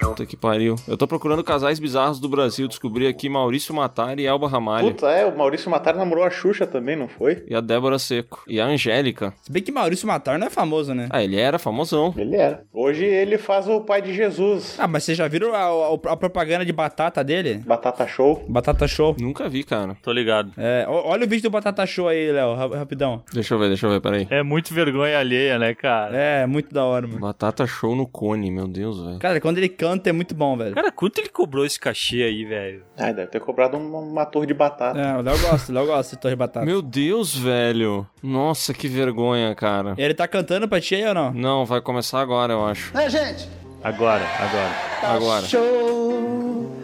Puta 0.00 0.26
que 0.26 0.36
pariu. 0.36 0.76
Eu 0.86 0.96
tô 0.96 1.06
procurando 1.06 1.42
casais 1.42 1.78
bizarros 1.78 2.20
do 2.20 2.28
Brasil. 2.28 2.68
Descobri 2.68 3.06
aqui 3.06 3.28
Maurício 3.28 3.74
Matar 3.74 4.18
e 4.18 4.26
Elba 4.26 4.48
Ramalho. 4.48 4.88
Puta, 4.92 5.10
é, 5.10 5.24
o 5.24 5.36
Maurício 5.36 5.70
Matar 5.70 5.94
namorou 5.94 6.24
a 6.24 6.30
Xuxa 6.30 6.66
também, 6.66 6.96
não 6.96 7.08
foi? 7.08 7.44
E 7.48 7.54
a 7.54 7.60
Débora 7.60 7.98
Seco. 7.98 8.42
E 8.46 8.60
a 8.60 8.66
Angélica. 8.66 9.32
Se 9.42 9.50
bem 9.50 9.62
que 9.62 9.72
Maurício 9.72 10.06
Matar 10.06 10.38
não 10.38 10.46
é 10.46 10.50
famoso, 10.50 10.94
né? 10.94 11.08
Ah, 11.10 11.22
ele 11.22 11.36
era 11.36 11.58
famosão. 11.58 12.14
Ele 12.16 12.36
era. 12.36 12.62
Hoje 12.72 13.04
ele 13.04 13.38
faz 13.38 13.68
o 13.68 13.80
pai 13.80 14.02
de 14.02 14.12
Jesus. 14.14 14.76
Ah, 14.78 14.86
mas 14.86 15.04
vocês 15.04 15.16
já 15.18 15.26
viram 15.28 15.54
a, 15.54 15.58
a- 15.64 16.12
a 16.12 16.16
propaganda 16.16 16.64
de 16.64 16.72
batata 16.72 17.22
dele? 17.24 17.62
Batata 17.66 18.06
Show. 18.06 18.44
Batata 18.48 18.86
Show. 18.86 19.16
Nunca 19.18 19.48
vi, 19.48 19.64
cara. 19.64 19.96
Tô 20.02 20.12
ligado. 20.12 20.52
É, 20.56 20.84
olha 20.88 21.24
o 21.24 21.28
vídeo 21.28 21.44
do 21.44 21.50
Batata 21.50 21.86
Show 21.86 22.08
aí, 22.08 22.30
Léo, 22.32 22.54
ra- 22.54 22.78
rapidão. 22.78 23.22
Deixa 23.32 23.54
eu 23.54 23.58
ver, 23.58 23.68
deixa 23.68 23.86
eu 23.86 23.90
ver, 23.90 24.00
peraí. 24.00 24.26
É 24.30 24.42
muito 24.42 24.72
vergonha 24.74 25.18
alheia, 25.18 25.58
né, 25.58 25.74
cara? 25.74 26.16
É, 26.16 26.46
muito 26.46 26.72
da 26.74 26.84
hora, 26.84 27.06
mano. 27.06 27.20
Batata 27.20 27.66
show 27.66 27.94
no 27.96 28.06
cone, 28.06 28.50
meu 28.50 28.66
Deus, 28.68 29.02
velho. 29.02 29.18
Cara, 29.18 29.40
quando 29.40 29.53
ele 29.58 29.68
canta 29.68 30.10
é 30.10 30.12
muito 30.12 30.34
bom, 30.34 30.56
velho. 30.56 30.74
Cara, 30.74 30.90
quanto 30.92 31.18
ele 31.18 31.28
cobrou 31.28 31.64
esse 31.64 31.78
cachê 31.78 32.22
aí, 32.22 32.44
velho? 32.44 32.82
Ai, 32.96 33.12
deve 33.14 33.28
ter 33.28 33.40
cobrado 33.40 33.76
uma, 33.76 33.98
uma 33.98 34.26
torre 34.26 34.46
de 34.46 34.54
batata. 34.54 34.98
É, 34.98 35.16
o 35.16 35.20
Léo 35.22 35.38
gosta, 35.38 35.70
o 35.70 35.74
Léo 35.74 35.86
gosta 35.86 36.16
de 36.16 36.22
torre 36.22 36.34
de 36.34 36.38
batata. 36.38 36.66
Meu 36.66 36.80
Deus, 36.82 37.36
velho. 37.36 38.06
Nossa, 38.22 38.72
que 38.74 38.88
vergonha, 38.88 39.54
cara. 39.54 39.94
Ele 39.96 40.14
tá 40.14 40.26
cantando 40.28 40.68
pra 40.68 40.80
ti 40.80 40.94
aí 40.94 41.06
ou 41.06 41.14
não? 41.14 41.32
Não, 41.32 41.64
vai 41.64 41.80
começar 41.80 42.20
agora, 42.20 42.52
eu 42.52 42.64
acho. 42.64 42.94
Né, 42.94 43.08
gente? 43.08 43.48
Agora, 43.82 44.24
agora. 44.38 45.16
Agora. 45.16 45.44
Show, 45.46 46.74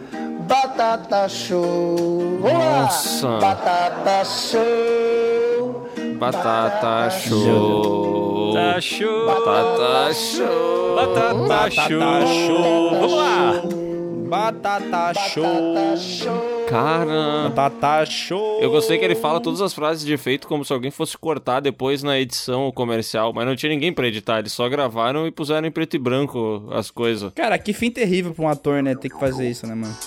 batata 0.47 1.27
show. 1.27 2.39
Nossa. 2.41 3.39
Batata 3.39 4.23
show. 4.23 5.89
Batata 6.19 7.09
show. 7.09 8.40
Tá 8.53 8.81
show. 8.81 9.25
Batata 9.25 10.13
show. 10.13 10.95
Batata 10.95 11.33
Batata 11.33 12.27
show. 12.27 12.89
Vamos 12.91 13.13
lá. 13.13 13.91
Batata 14.31 15.13
Show. 15.13 15.43
Batata 15.43 15.97
show. 15.97 16.65
Cara. 16.69 17.49
Batata 17.49 18.05
Show. 18.05 18.61
Eu 18.61 18.71
gostei 18.71 18.97
que 18.97 19.03
ele 19.03 19.15
fala 19.15 19.41
todas 19.41 19.59
as 19.59 19.73
frases 19.73 20.05
de 20.05 20.13
efeito 20.13 20.47
como 20.47 20.63
se 20.63 20.71
alguém 20.71 20.89
fosse 20.89 21.17
cortar 21.17 21.59
depois 21.59 22.01
na 22.01 22.17
edição 22.17 22.65
o 22.65 22.71
comercial, 22.71 23.33
mas 23.33 23.45
não 23.45 23.57
tinha 23.57 23.69
ninguém 23.69 23.91
pra 23.91 24.07
editar, 24.07 24.39
eles 24.39 24.53
só 24.53 24.69
gravaram 24.69 25.27
e 25.27 25.31
puseram 25.31 25.67
em 25.67 25.71
preto 25.71 25.97
e 25.97 25.99
branco 25.99 26.65
as 26.71 26.89
coisas. 26.89 27.33
Cara, 27.33 27.59
que 27.59 27.73
fim 27.73 27.91
terrível 27.91 28.33
pra 28.33 28.45
um 28.45 28.47
ator, 28.47 28.81
né? 28.81 28.95
Ter 28.95 29.09
que 29.09 29.19
fazer 29.19 29.49
isso, 29.49 29.67
né, 29.67 29.75
mano? 29.75 29.97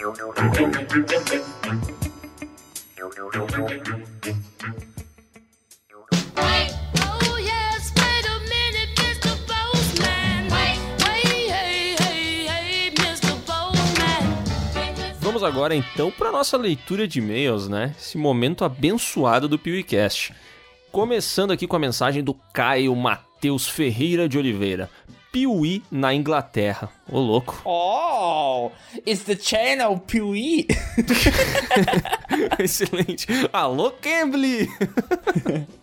Yes, 0.00 2.09
Vamos 15.20 15.44
agora 15.44 15.74
então 15.74 16.10
para 16.10 16.32
nossa 16.32 16.56
leitura 16.56 17.06
de 17.06 17.18
e-mails, 17.18 17.68
né? 17.68 17.94
Esse 17.98 18.16
momento 18.16 18.64
abençoado 18.64 19.46
do 19.46 19.58
PeeWeeCast. 19.58 20.32
Começando 20.90 21.50
aqui 21.50 21.66
com 21.66 21.76
a 21.76 21.78
mensagem 21.78 22.24
do 22.24 22.32
Caio 22.54 22.96
Matheus 22.96 23.68
Ferreira 23.68 24.26
de 24.26 24.38
Oliveira. 24.38 24.88
Piuí 25.32 25.84
na 25.90 26.12
Inglaterra. 26.12 26.90
Ô 27.08 27.18
louco. 27.20 27.60
Oh, 28.22 28.70
it's 29.06 29.22
the 29.22 29.34
channel 29.34 29.98
Piuí. 29.98 30.66
Excelente. 32.58 33.26
Alô, 33.50 33.90
Cambly! 33.92 34.68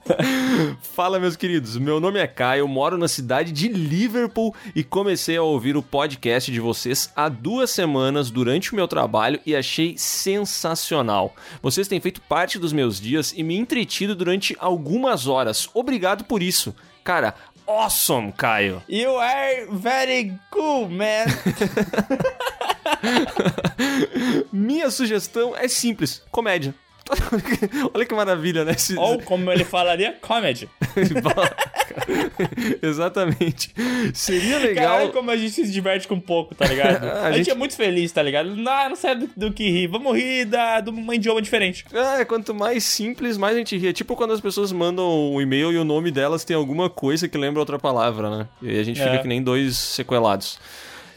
Fala, 0.94 1.20
meus 1.20 1.36
queridos. 1.36 1.78
Meu 1.78 2.00
nome 2.00 2.20
é 2.20 2.28
Caio, 2.28 2.68
moro 2.68 2.96
na 2.98 3.08
cidade 3.08 3.52
de 3.52 3.70
Liverpool 3.70 4.54
e 4.76 4.84
comecei 4.84 5.36
a 5.38 5.42
ouvir 5.42 5.76
o 5.76 5.82
podcast 5.82 6.52
de 6.52 6.60
vocês 6.60 7.12
há 7.16 7.28
duas 7.28 7.72
semanas 7.72 8.30
durante 8.30 8.74
o 8.74 8.76
meu 8.76 8.88
trabalho 8.88 9.40
e 9.46 9.56
achei 9.56 9.98
sensacional. 9.98 11.36
Vocês 11.62 11.88
têm 11.88 12.00
feito 12.00 12.22
parte 12.22 12.60
dos 12.60 12.72
meus 12.72 13.02
dias 13.02 13.34
e 13.36 13.42
me 13.42 13.58
entretido 13.58 14.16
durante 14.16 14.56
algumas 14.60 15.26
horas. 15.26 15.68
Obrigado 15.74 16.26
por 16.26 16.44
isso. 16.44 16.76
Cara, 17.08 17.36
awesome, 17.68 18.32
Caio. 18.32 18.82
You 18.88 19.16
are 19.16 19.68
very 19.72 20.40
cool, 20.50 20.90
man. 20.90 21.28
Minha 24.52 24.90
sugestão 24.90 25.56
é 25.56 25.68
simples: 25.68 26.24
comédia. 26.32 26.74
Olha 27.94 28.06
que 28.06 28.14
maravilha, 28.14 28.64
né? 28.66 28.72
Esse- 28.74 28.98
Ou 28.98 29.22
como 29.22 29.52
ele 29.52 29.64
falaria, 29.64 30.16
comedy. 30.22 30.70
Exatamente. 32.82 33.72
Seria 34.14 34.54
Cara, 34.60 34.66
legal. 34.68 34.96
olha 34.98 35.10
como 35.10 35.32
a 35.32 35.38
gente 35.38 35.52
se 35.52 35.72
diverte 35.72 36.08
com 36.08 36.20
pouco, 36.20 36.54
tá 36.56 36.66
ligado? 36.66 37.04
A 37.08 37.24
a, 37.28 37.32
gente... 37.32 37.38
gente- 37.46 37.52
é 37.52 37.56
muito 37.56 37.76
feliz, 37.76 38.12
tá 38.12 38.22
ligado? 38.22 38.56
Não, 38.56 38.90
não 38.90 38.96
sabe 38.96 39.28
do, 39.28 39.48
do 39.50 39.54
que 39.54 39.70
rir. 39.70 39.88
Vamos 39.88 40.16
rir 40.16 40.46
da, 40.46 40.80
de 40.82 40.90
um 40.90 41.14
idioma 41.14 41.42
diferente. 41.42 41.86
É, 41.94 42.26
quanto 42.26 42.54
mais 42.54 42.84
simples, 42.84 43.38
mais 43.38 43.56
a 43.56 43.60
gente 43.60 43.78
ri. 43.78 43.88
É 43.88 43.94
tipo 43.94 44.16
quando 44.16 44.34
as 44.34 44.42
pessoas 44.42 44.72
mandam 44.72 45.34
um 45.34 45.42
e-mail 45.42 45.72
e 45.72 45.78
o 45.78 45.84
nome 45.84 46.12
delas 46.12 46.44
tem 46.44 46.56
alguma 46.56 46.90
coisa 46.90 47.28
que 47.28 47.38
lembra 47.38 47.60
outra 47.62 47.80
palavra, 47.80 48.30
né? 48.30 48.48
E 48.62 48.70
aí 48.70 48.80
a 48.80 48.84
gente 48.84 49.02
É. 49.02 49.04
fica 49.04 49.20
que 49.20 49.28
nem 49.28 49.42
dois 49.42 49.78
sequelados. 49.78 50.60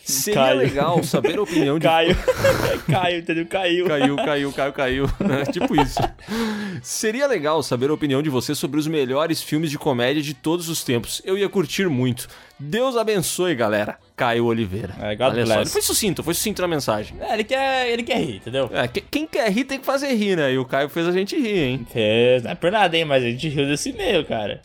Seria 0.04 0.40
Caio. 0.40 0.58
legal 0.58 1.02
saber 1.04 1.38
a 1.38 1.42
opinião 1.42 1.78
de. 1.78 1.86
Caio. 1.86 2.16
Caio, 2.90 3.18
entendeu? 3.18 3.46
Caiu. 3.46 3.86
Caiu, 3.86 4.16
caiu, 4.16 4.52
caiu, 4.52 4.72
caiu. 4.72 5.04
É, 5.06 5.44
tipo 5.52 5.80
isso. 5.80 5.98
Seria 6.82 7.26
legal 7.26 7.62
saber 7.62 7.90
a 7.90 7.92
opinião 7.94 8.22
de 8.22 8.30
você 8.30 8.54
sobre 8.54 8.78
os 8.80 8.86
melhores 8.86 9.42
filmes 9.42 9.70
de 9.70 9.78
comédia 9.78 10.22
de 10.22 10.34
todos 10.34 10.68
os 10.68 10.82
tempos. 10.82 11.20
Eu 11.24 11.36
ia 11.38 11.48
curtir 11.48 11.88
muito. 11.88 12.28
Deus 12.58 12.96
abençoe, 12.96 13.54
galera. 13.54 13.96
Caio 14.16 14.44
Oliveira. 14.44 14.94
É, 15.00 15.14
God 15.16 15.32
Olha 15.32 15.46
só, 15.46 15.52
bless. 15.54 15.60
ele 15.62 15.70
foi 15.70 15.82
sucinto, 15.82 16.22
foi 16.22 16.34
sucinto 16.34 16.60
na 16.60 16.68
mensagem. 16.68 17.16
É, 17.20 17.32
ele 17.32 17.44
quer, 17.44 17.88
ele 17.88 18.02
quer 18.02 18.18
rir, 18.18 18.36
entendeu? 18.36 18.68
É, 18.72 18.86
que- 18.86 19.00
quem 19.00 19.26
quer 19.26 19.50
rir 19.50 19.64
tem 19.64 19.78
que 19.80 19.86
fazer 19.86 20.12
rir, 20.14 20.36
né? 20.36 20.52
E 20.52 20.58
o 20.58 20.64
Caio 20.66 20.90
fez 20.90 21.06
a 21.08 21.12
gente 21.12 21.34
rir, 21.40 21.58
hein? 21.58 21.86
Fez, 21.90 22.42
não 22.42 22.50
é 22.50 22.54
por 22.54 22.70
nada, 22.70 22.94
hein? 22.98 23.06
Mas 23.06 23.24
a 23.24 23.30
gente 23.30 23.48
riu 23.48 23.66
desse 23.66 23.88
e-mail, 23.90 24.26
cara. 24.26 24.60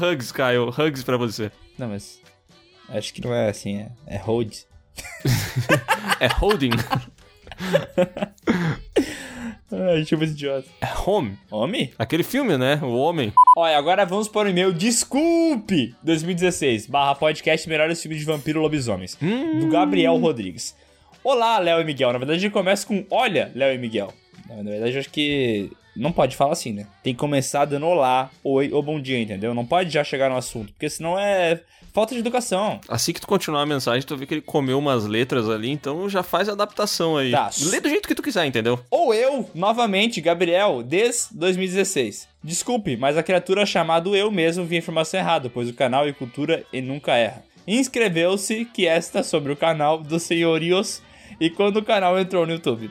hugs, 0.00 0.30
Caio, 0.32 0.68
hugs 0.68 1.02
pra 1.02 1.16
você. 1.16 1.50
Não, 1.78 1.88
mas. 1.88 2.19
Acho 2.90 3.14
que 3.14 3.20
não 3.20 3.32
é 3.32 3.48
assim, 3.48 3.78
é, 3.78 3.90
é 4.06 4.18
hold. 4.18 4.52
É 6.18 6.26
holding. 6.26 6.72
Ai, 9.72 10.00
esse 10.00 10.14
idiota. 10.16 10.68
É 10.80 10.88
home. 11.08 11.38
Homem? 11.48 11.92
Aquele 11.96 12.24
filme, 12.24 12.58
né? 12.58 12.80
O 12.82 12.96
Homem. 12.96 13.32
Olha, 13.56 13.78
agora 13.78 14.04
vamos 14.04 14.26
para 14.26 14.48
o 14.48 14.50
e-mail 14.50 14.72
Desculpe 14.72 15.94
2016 16.02 16.86
barra 16.86 17.14
podcast 17.14 17.68
Melhores 17.68 18.02
Filmes 18.02 18.18
de 18.18 18.26
Vampiro 18.26 18.60
Lobisomens, 18.60 19.16
do 19.60 19.68
Gabriel 19.68 20.16
Rodrigues. 20.16 20.74
Olá, 21.22 21.58
Léo 21.60 21.80
e 21.80 21.84
Miguel. 21.84 22.12
Na 22.12 22.18
verdade, 22.18 22.38
a 22.38 22.42
gente 22.42 22.52
começa 22.52 22.84
com 22.84 23.06
Olha, 23.08 23.52
Léo 23.54 23.72
e 23.72 23.78
Miguel. 23.78 24.12
Na 24.48 24.68
verdade, 24.68 24.94
eu 24.94 25.00
acho 25.00 25.10
que 25.10 25.70
não 25.94 26.10
pode 26.10 26.34
falar 26.34 26.52
assim, 26.52 26.72
né? 26.72 26.88
Tem 27.02 27.14
que 27.14 27.20
começar 27.20 27.64
dando 27.64 27.86
olá, 27.86 28.30
oi 28.42 28.72
ou 28.72 28.82
bom 28.82 29.00
dia, 29.00 29.20
entendeu? 29.20 29.54
Não 29.54 29.64
pode 29.64 29.90
já 29.90 30.02
chegar 30.02 30.28
no 30.28 30.36
assunto, 30.36 30.72
porque 30.72 30.90
senão 30.90 31.16
é 31.16 31.60
falta 31.92 32.14
de 32.14 32.20
educação. 32.20 32.80
Assim 32.88 33.12
que 33.12 33.20
tu 33.20 33.26
continuar 33.26 33.62
a 33.62 33.66
mensagem, 33.66 34.06
tu 34.06 34.16
vê 34.16 34.26
que 34.26 34.34
ele 34.34 34.40
comeu 34.40 34.78
umas 34.78 35.06
letras 35.06 35.48
ali, 35.48 35.70
então 35.70 36.08
já 36.08 36.22
faz 36.22 36.48
a 36.48 36.52
adaptação 36.52 37.16
aí. 37.16 37.30
Tá. 37.30 37.50
Lê 37.62 37.80
do 37.80 37.88
jeito 37.88 38.08
que 38.08 38.14
tu 38.14 38.22
quiser, 38.22 38.46
entendeu? 38.46 38.78
Ou 38.90 39.12
eu, 39.14 39.48
novamente, 39.54 40.20
Gabriel, 40.20 40.82
desde 40.82 41.28
2016. 41.32 42.28
Desculpe, 42.42 42.96
mas 42.96 43.16
a 43.16 43.22
criatura 43.22 43.66
chamada 43.66 44.08
eu 44.10 44.30
mesmo 44.30 44.64
viu 44.64 44.76
a 44.76 44.78
informação 44.78 45.20
errada, 45.20 45.50
pois 45.50 45.68
o 45.68 45.74
canal 45.74 46.08
e 46.08 46.12
cultura 46.12 46.64
e 46.72 46.80
nunca 46.80 47.14
erra. 47.14 47.44
Inscreveu-se 47.66 48.64
que 48.64 48.86
esta 48.86 49.22
sobre 49.22 49.52
o 49.52 49.56
canal 49.56 49.98
dos 49.98 50.22
senhorios 50.22 51.02
e 51.40 51.48
quando 51.48 51.78
o 51.78 51.82
canal 51.82 52.18
entrou 52.18 52.46
no 52.46 52.52
YouTube. 52.52 52.90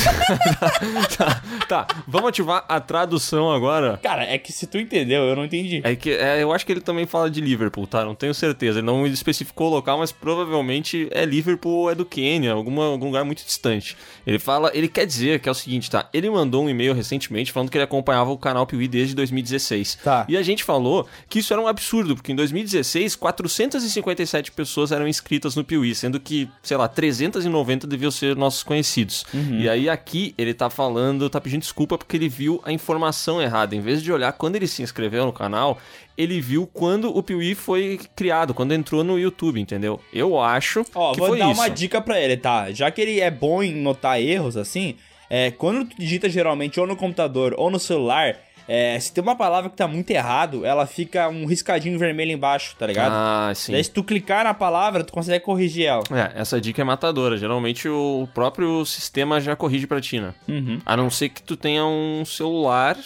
tá, 1.16 1.42
tá, 1.68 1.86
vamos 2.06 2.28
ativar 2.28 2.64
a 2.68 2.80
tradução 2.80 3.50
agora. 3.52 3.98
Cara, 4.02 4.24
é 4.24 4.38
que 4.38 4.52
se 4.52 4.66
tu 4.66 4.78
entendeu, 4.78 5.24
eu 5.24 5.36
não 5.36 5.44
entendi. 5.44 5.80
É 5.84 5.94
que 5.94 6.10
é, 6.10 6.42
eu 6.42 6.52
acho 6.52 6.64
que 6.64 6.72
ele 6.72 6.80
também 6.80 7.06
fala 7.06 7.30
de 7.30 7.40
Liverpool, 7.40 7.86
tá? 7.86 8.04
Não 8.04 8.14
tenho 8.14 8.32
certeza. 8.32 8.78
Ele 8.78 8.86
não 8.86 9.06
especificou 9.06 9.68
o 9.68 9.70
local, 9.70 9.98
mas 9.98 10.12
provavelmente 10.12 11.08
é 11.10 11.24
Liverpool 11.24 11.72
ou 11.72 11.90
é 11.90 11.94
do 11.94 12.04
Quênia, 12.04 12.52
alguma, 12.52 12.86
algum 12.86 13.06
lugar 13.06 13.24
muito 13.24 13.44
distante. 13.44 13.96
Ele 14.26 14.38
fala, 14.38 14.70
ele 14.74 14.88
quer 14.88 15.06
dizer 15.06 15.40
que 15.40 15.48
é 15.48 15.52
o 15.52 15.54
seguinte, 15.54 15.90
tá? 15.90 16.08
Ele 16.12 16.30
mandou 16.30 16.64
um 16.64 16.70
e-mail 16.70 16.94
recentemente 16.94 17.52
falando 17.52 17.70
que 17.70 17.76
ele 17.76 17.84
acompanhava 17.84 18.30
o 18.30 18.38
canal 18.38 18.66
Piuí 18.66 18.88
desde 18.88 19.14
2016. 19.14 19.98
Tá. 20.02 20.24
E 20.28 20.36
a 20.36 20.42
gente 20.42 20.64
falou 20.64 21.06
que 21.28 21.40
isso 21.40 21.52
era 21.52 21.60
um 21.60 21.66
absurdo, 21.66 22.14
porque 22.14 22.32
em 22.32 22.36
2016 22.36 23.16
457 23.16 24.52
pessoas 24.52 24.92
eram 24.92 25.06
inscritas 25.06 25.56
no 25.56 25.64
Piuí, 25.64 25.94
sendo 25.94 26.20
que, 26.20 26.48
sei 26.62 26.76
lá, 26.76 26.88
390 26.88 27.86
deviam 27.90 28.10
ser 28.10 28.34
nossos 28.36 28.62
conhecidos. 28.62 29.24
E 29.34 29.68
aí 29.68 29.88
aqui 29.88 30.34
ele 30.38 30.54
tá 30.54 30.70
falando, 30.70 31.28
tá 31.28 31.40
pedindo 31.40 31.60
desculpa 31.60 31.98
porque 31.98 32.16
ele 32.16 32.28
viu 32.28 32.60
a 32.64 32.72
informação 32.72 33.42
errada. 33.42 33.76
Em 33.76 33.80
vez 33.80 34.02
de 34.02 34.12
olhar 34.12 34.32
quando 34.32 34.56
ele 34.56 34.66
se 34.66 34.82
inscreveu 34.82 35.26
no 35.26 35.32
canal, 35.32 35.78
ele 36.16 36.40
viu 36.40 36.66
quando 36.66 37.14
o 37.16 37.22
Piuí 37.22 37.54
foi 37.54 37.98
criado, 38.14 38.54
quando 38.54 38.72
entrou 38.72 39.02
no 39.02 39.18
YouTube, 39.18 39.60
entendeu? 39.60 40.00
Eu 40.12 40.40
acho 40.40 40.84
Ó, 40.94 41.12
que 41.12 41.18
vou 41.18 41.28
foi 41.28 41.38
dar 41.38 41.50
isso. 41.50 41.60
uma 41.60 41.68
dica 41.68 42.00
pra 42.00 42.20
ele, 42.20 42.36
tá? 42.36 42.70
Já 42.72 42.90
que 42.90 43.00
ele 43.00 43.20
é 43.20 43.30
bom 43.30 43.62
em 43.62 43.74
notar 43.74 44.20
erros, 44.20 44.56
assim, 44.56 44.96
é, 45.28 45.50
quando 45.50 45.84
tu 45.88 45.96
digita 45.98 46.28
geralmente 46.28 46.78
ou 46.80 46.86
no 46.86 46.96
computador 46.96 47.54
ou 47.56 47.70
no 47.70 47.78
celular, 47.78 48.36
é, 48.72 49.00
se 49.00 49.12
tem 49.12 49.20
uma 49.20 49.34
palavra 49.34 49.68
que 49.68 49.76
tá 49.76 49.88
muito 49.88 50.08
errado, 50.12 50.64
ela 50.64 50.86
fica 50.86 51.28
um 51.28 51.44
riscadinho 51.44 51.98
vermelho 51.98 52.30
embaixo, 52.30 52.76
tá 52.78 52.86
ligado? 52.86 53.10
Ah, 53.12 53.52
sim. 53.52 53.72
Daí 53.72 53.82
se 53.82 53.90
tu 53.90 54.04
clicar 54.04 54.44
na 54.44 54.54
palavra, 54.54 55.02
tu 55.02 55.12
consegue 55.12 55.44
corrigir 55.44 55.86
ela. 55.86 56.04
É, 56.12 56.40
essa 56.40 56.60
dica 56.60 56.80
é 56.80 56.84
matadora. 56.84 57.36
Geralmente 57.36 57.88
o 57.88 58.28
próprio 58.32 58.86
sistema 58.86 59.40
já 59.40 59.56
corrige 59.56 59.88
pra 59.88 60.00
ti, 60.00 60.20
né? 60.20 60.32
Uhum. 60.46 60.78
A 60.86 60.96
não 60.96 61.10
ser 61.10 61.30
que 61.30 61.42
tu 61.42 61.56
tenha 61.56 61.84
um 61.84 62.24
celular 62.24 62.96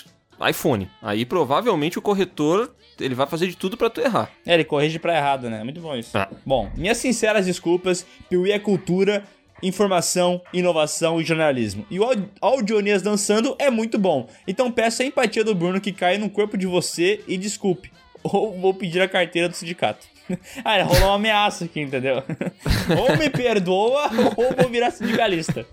iPhone. 0.46 0.86
Aí 1.00 1.24
provavelmente 1.24 1.98
o 1.98 2.02
corretor 2.02 2.74
ele 3.00 3.14
vai 3.14 3.26
fazer 3.26 3.46
de 3.46 3.56
tudo 3.56 3.74
pra 3.74 3.88
tu 3.88 4.02
errar. 4.02 4.30
É, 4.44 4.52
ele 4.52 4.64
corrige 4.64 4.98
pra 4.98 5.16
errado, 5.16 5.48
né? 5.48 5.64
Muito 5.64 5.80
bom 5.80 5.96
isso. 5.96 6.10
Ah. 6.16 6.28
Bom, 6.44 6.70
minhas 6.76 6.98
sinceras 6.98 7.46
desculpas, 7.46 8.04
Piuí 8.28 8.52
é 8.52 8.58
cultura, 8.58 9.24
informação, 9.66 10.40
inovação 10.52 11.20
e 11.20 11.24
jornalismo. 11.24 11.86
E 11.90 11.98
o 11.98 12.04
Au- 12.04 12.14
Audionias 12.40 13.02
dançando 13.02 13.56
é 13.58 13.70
muito 13.70 13.98
bom. 13.98 14.28
Então 14.46 14.70
peço 14.70 15.02
a 15.02 15.06
empatia 15.06 15.42
do 15.44 15.54
Bruno 15.54 15.80
que 15.80 15.92
caia 15.92 16.18
no 16.18 16.30
corpo 16.30 16.56
de 16.56 16.66
você 16.66 17.20
e 17.26 17.36
desculpe. 17.36 17.90
Ou 18.22 18.58
vou 18.58 18.72
pedir 18.74 19.00
a 19.00 19.08
carteira 19.08 19.48
do 19.48 19.54
sindicato. 19.56 20.06
ah, 20.64 20.82
rolou 20.82 21.08
uma 21.08 21.14
ameaça 21.14 21.64
aqui, 21.64 21.80
entendeu? 21.80 22.22
ou 22.98 23.16
me 23.16 23.28
perdoa 23.28 24.10
ou 24.36 24.54
vou 24.56 24.70
virar 24.70 24.90
sindicalista. 24.90 25.66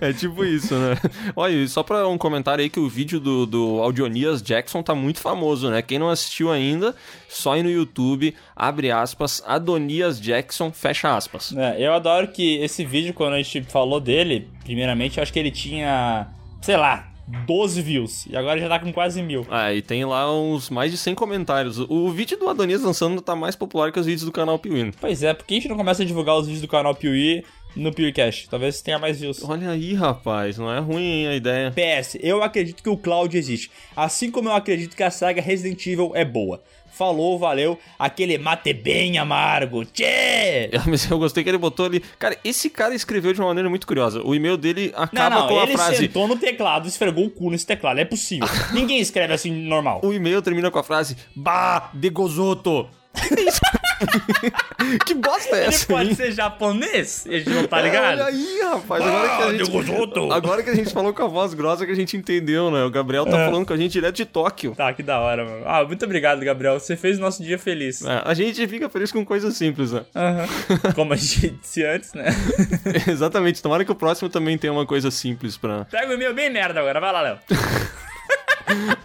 É 0.00 0.12
tipo 0.12 0.44
isso, 0.44 0.74
né? 0.74 0.96
Olha, 1.36 1.52
e 1.52 1.68
só 1.68 1.82
pra 1.82 2.06
um 2.08 2.18
comentário 2.18 2.62
aí 2.62 2.70
que 2.70 2.80
o 2.80 2.88
vídeo 2.88 3.20
do, 3.20 3.46
do 3.46 3.80
Audionias 3.82 4.42
Jackson 4.42 4.82
tá 4.82 4.94
muito 4.94 5.20
famoso, 5.20 5.70
né? 5.70 5.82
Quem 5.82 5.98
não 5.98 6.08
assistiu 6.08 6.50
ainda, 6.50 6.94
só 7.28 7.56
ir 7.56 7.62
no 7.62 7.70
YouTube, 7.70 8.34
abre 8.56 8.90
aspas, 8.90 9.42
Adonias 9.46 10.20
Jackson, 10.20 10.72
fecha 10.72 11.16
aspas. 11.16 11.54
É, 11.56 11.76
eu 11.78 11.92
adoro 11.92 12.28
que 12.28 12.56
esse 12.58 12.84
vídeo, 12.84 13.12
quando 13.12 13.34
a 13.34 13.42
gente 13.42 13.62
falou 13.62 14.00
dele, 14.00 14.48
primeiramente, 14.64 15.18
eu 15.18 15.22
acho 15.22 15.32
que 15.32 15.38
ele 15.38 15.50
tinha, 15.50 16.28
sei 16.62 16.76
lá, 16.76 17.07
12 17.28 17.82
views. 17.82 18.26
E 18.26 18.36
agora 18.36 18.58
já 18.58 18.68
tá 18.68 18.78
com 18.78 18.92
quase 18.92 19.22
mil. 19.22 19.46
Ah, 19.50 19.72
e 19.72 19.82
tem 19.82 20.04
lá 20.04 20.32
uns 20.32 20.70
mais 20.70 20.90
de 20.90 20.96
100 20.96 21.14
comentários. 21.14 21.78
O, 21.78 22.10
vídeo 22.10 22.38
do 22.38 22.48
Adonias 22.48 22.82
dançando 22.82 23.20
tá 23.20 23.36
mais 23.36 23.54
popular 23.54 23.92
que 23.92 24.00
os 24.00 24.06
vídeos 24.06 24.24
do 24.24 24.32
canal 24.32 24.58
Piuí. 24.58 24.92
Pois 24.98 25.22
é, 25.22 25.34
por 25.34 25.44
que 25.44 25.54
a 25.54 25.56
gente 25.56 25.68
não 25.68 25.76
começa 25.76 26.02
a 26.02 26.06
divulgar 26.06 26.36
os 26.36 26.46
vídeos 26.46 26.62
do 26.62 26.68
canal 26.68 26.94
Piuí 26.94 27.44
no 27.76 27.92
PewCast? 27.92 28.48
Talvez 28.48 28.80
tenha 28.80 28.98
mais 28.98 29.20
views. 29.20 29.44
Olha 29.44 29.70
aí, 29.70 29.92
rapaz, 29.92 30.56
não 30.56 30.72
é 30.72 30.78
ruim 30.78 31.26
a 31.26 31.36
ideia. 31.36 31.70
PS, 31.70 32.16
eu 32.20 32.42
acredito 32.42 32.82
que 32.82 32.88
o 32.88 32.96
Cloud 32.96 33.36
existe. 33.36 33.70
Assim 33.94 34.30
como 34.30 34.48
eu 34.48 34.54
acredito 34.54 34.96
que 34.96 35.02
a 35.02 35.10
saga 35.10 35.42
Resident 35.42 35.86
Evil 35.86 36.12
é 36.14 36.24
boa. 36.24 36.62
Falou, 36.90 37.38
valeu. 37.38 37.78
Aquele 37.98 38.38
mate 38.38 38.72
bem 38.72 39.18
amargo. 39.18 39.84
Tchê! 39.84 40.70
Mas 40.86 41.08
eu 41.10 41.18
gostei 41.18 41.44
que 41.44 41.50
ele 41.50 41.58
botou 41.58 41.86
ali. 41.86 42.00
Cara, 42.18 42.36
esse 42.44 42.68
cara 42.70 42.94
escreveu 42.94 43.32
de 43.32 43.40
uma 43.40 43.48
maneira 43.48 43.68
muito 43.70 43.86
curiosa. 43.86 44.20
O 44.24 44.34
e-mail 44.34 44.56
dele 44.56 44.92
Não, 44.96 45.02
acaba 45.04 45.36
não, 45.40 45.46
com 45.48 45.58
a 45.60 45.62
ele 45.62 45.72
frase. 45.76 45.96
sentou 45.96 46.26
no 46.26 46.36
teclado, 46.36 46.88
esfregou 46.88 47.26
o 47.26 47.30
cu 47.30 47.50
nesse 47.50 47.66
teclado. 47.66 47.98
É 47.98 48.04
possível. 48.04 48.48
Ninguém 48.72 48.98
escreve 48.98 49.32
assim 49.32 49.50
normal. 49.50 50.00
O 50.08 50.12
e-mail 50.12 50.40
termina 50.42 50.70
com 50.70 50.78
a 50.78 50.82
frase 50.82 51.16
Bah, 51.36 51.90
de 51.94 52.08
gozoto. 52.10 52.88
Que 53.98 54.98
que 55.06 55.14
bosta 55.14 55.56
é 55.56 55.60
Ele 55.60 55.68
essa? 55.68 55.86
pode 55.86 56.08
hein? 56.10 56.14
ser 56.14 56.32
japonês, 56.32 57.26
a 57.28 57.32
gente 57.32 57.50
não 57.50 57.66
tá 57.66 57.80
ligado? 57.80 58.12
Olha 58.20 58.24
aí, 58.26 58.60
rapaz. 58.62 59.02
Agora 59.04 59.28
que, 59.28 59.34
a 59.34 59.46
Ah, 59.46 59.50
gente, 59.52 59.64
de 59.64 59.70
gozoto. 59.70 60.32
agora 60.32 60.62
que 60.62 60.70
a 60.70 60.74
gente 60.74 60.92
falou 60.92 61.12
com 61.12 61.22
a 61.22 61.26
voz 61.26 61.54
grossa 61.54 61.84
que 61.84 61.92
a 61.92 61.96
gente 61.96 62.16
entendeu, 62.16 62.70
né? 62.70 62.84
O 62.84 62.90
Gabriel 62.90 63.26
tá 63.26 63.38
É. 63.38 63.44
falando 63.46 63.66
com 63.66 63.72
a 63.72 63.76
gente 63.76 63.92
direto 63.92 64.14
de 64.16 64.24
Tóquio. 64.24 64.74
Tá, 64.76 64.92
que 64.92 65.02
da 65.02 65.18
hora, 65.20 65.44
mano. 65.44 65.62
Ah, 65.66 65.84
muito 65.84 66.04
obrigado, 66.04 66.44
Gabriel. 66.44 66.78
Você 66.78 66.96
fez 66.96 67.18
o 67.18 67.20
nosso 67.20 67.42
dia 67.42 67.58
feliz. 67.58 68.04
É, 68.04 68.22
a 68.24 68.34
gente 68.34 68.66
fica 68.68 68.88
feliz 68.88 69.10
com 69.10 69.24
coisas 69.24 69.56
simples, 69.56 69.92
né? 69.92 70.02
Aham. 70.14 70.46
Como 70.94 71.12
a 71.12 71.16
gente 71.16 71.50
disse 71.60 71.84
antes, 71.84 72.12
né? 72.14 72.26
Exatamente. 73.08 73.62
Tomara 73.62 73.84
que 73.84 73.92
o 73.92 73.94
próximo 73.94 74.28
também 74.28 74.56
tenha 74.56 74.72
uma 74.72 74.86
coisa 74.86 75.10
simples 75.10 75.56
pra. 75.56 75.84
Pega 75.86 76.08
o 76.10 76.14
e-mail 76.14 76.34
bem 76.34 76.50
merda 76.50 76.80
agora. 76.80 77.00
Vai 77.00 77.12
lá, 77.12 77.20
Léo. 77.22 77.38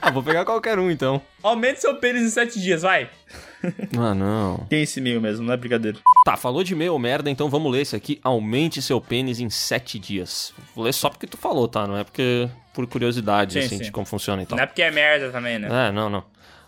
Ah, 0.02 0.12
vou 0.12 0.22
pegar 0.22 0.44
qualquer 0.44 0.78
um 0.78 0.92
então. 0.92 1.22
Aumente 1.42 1.80
seu 1.80 1.96
pênis 1.96 2.22
em 2.24 2.30
sete 2.30 2.60
dias, 2.60 2.82
vai. 2.82 3.10
Ah, 3.98 4.14
não. 4.14 4.66
Tem 4.70 4.82
esse 4.84 5.00
e-mail 5.00 5.22
mesmo, 5.22 5.46
não 5.46 5.54
é 5.54 5.58
brincadeira. 5.58 5.98
Tá, 6.26 6.36
falou 6.36 6.64
de 6.64 6.74
e-mail 6.74 6.98
merda, 7.00 7.30
então 7.30 7.50
vamos 7.50 7.72
ler 7.72 7.82
esse 7.82 7.96
aqui. 7.96 8.20
Aumente 8.24 8.82
seu 8.82 9.00
pênis 9.00 9.40
em 9.40 9.50
sete 9.50 9.98
dias. 9.98 10.54
Vou 10.76 10.84
ler 10.84 10.94
só 10.94 11.10
porque 11.10 11.28
tu 11.28 11.38
falou, 11.38 11.68
tá? 11.68 11.88
Não 11.88 11.98
é 11.98 12.04
porque 12.04 12.50
por 12.74 12.86
curiosidade, 12.88 13.54
Sim, 13.54 13.60
assim, 13.60 13.78
sim. 13.78 13.84
de 13.84 13.92
como 13.92 14.06
funciona 14.06 14.42
então. 14.42 14.58
Não 14.58 14.64
é 14.64 14.68
porque 14.68 14.82
é 14.82 14.92
merda 14.92 15.30
também, 15.32 15.60
né? 15.60 15.88
É, 15.88 15.92
não, 15.92 16.10
não. 16.10 16.24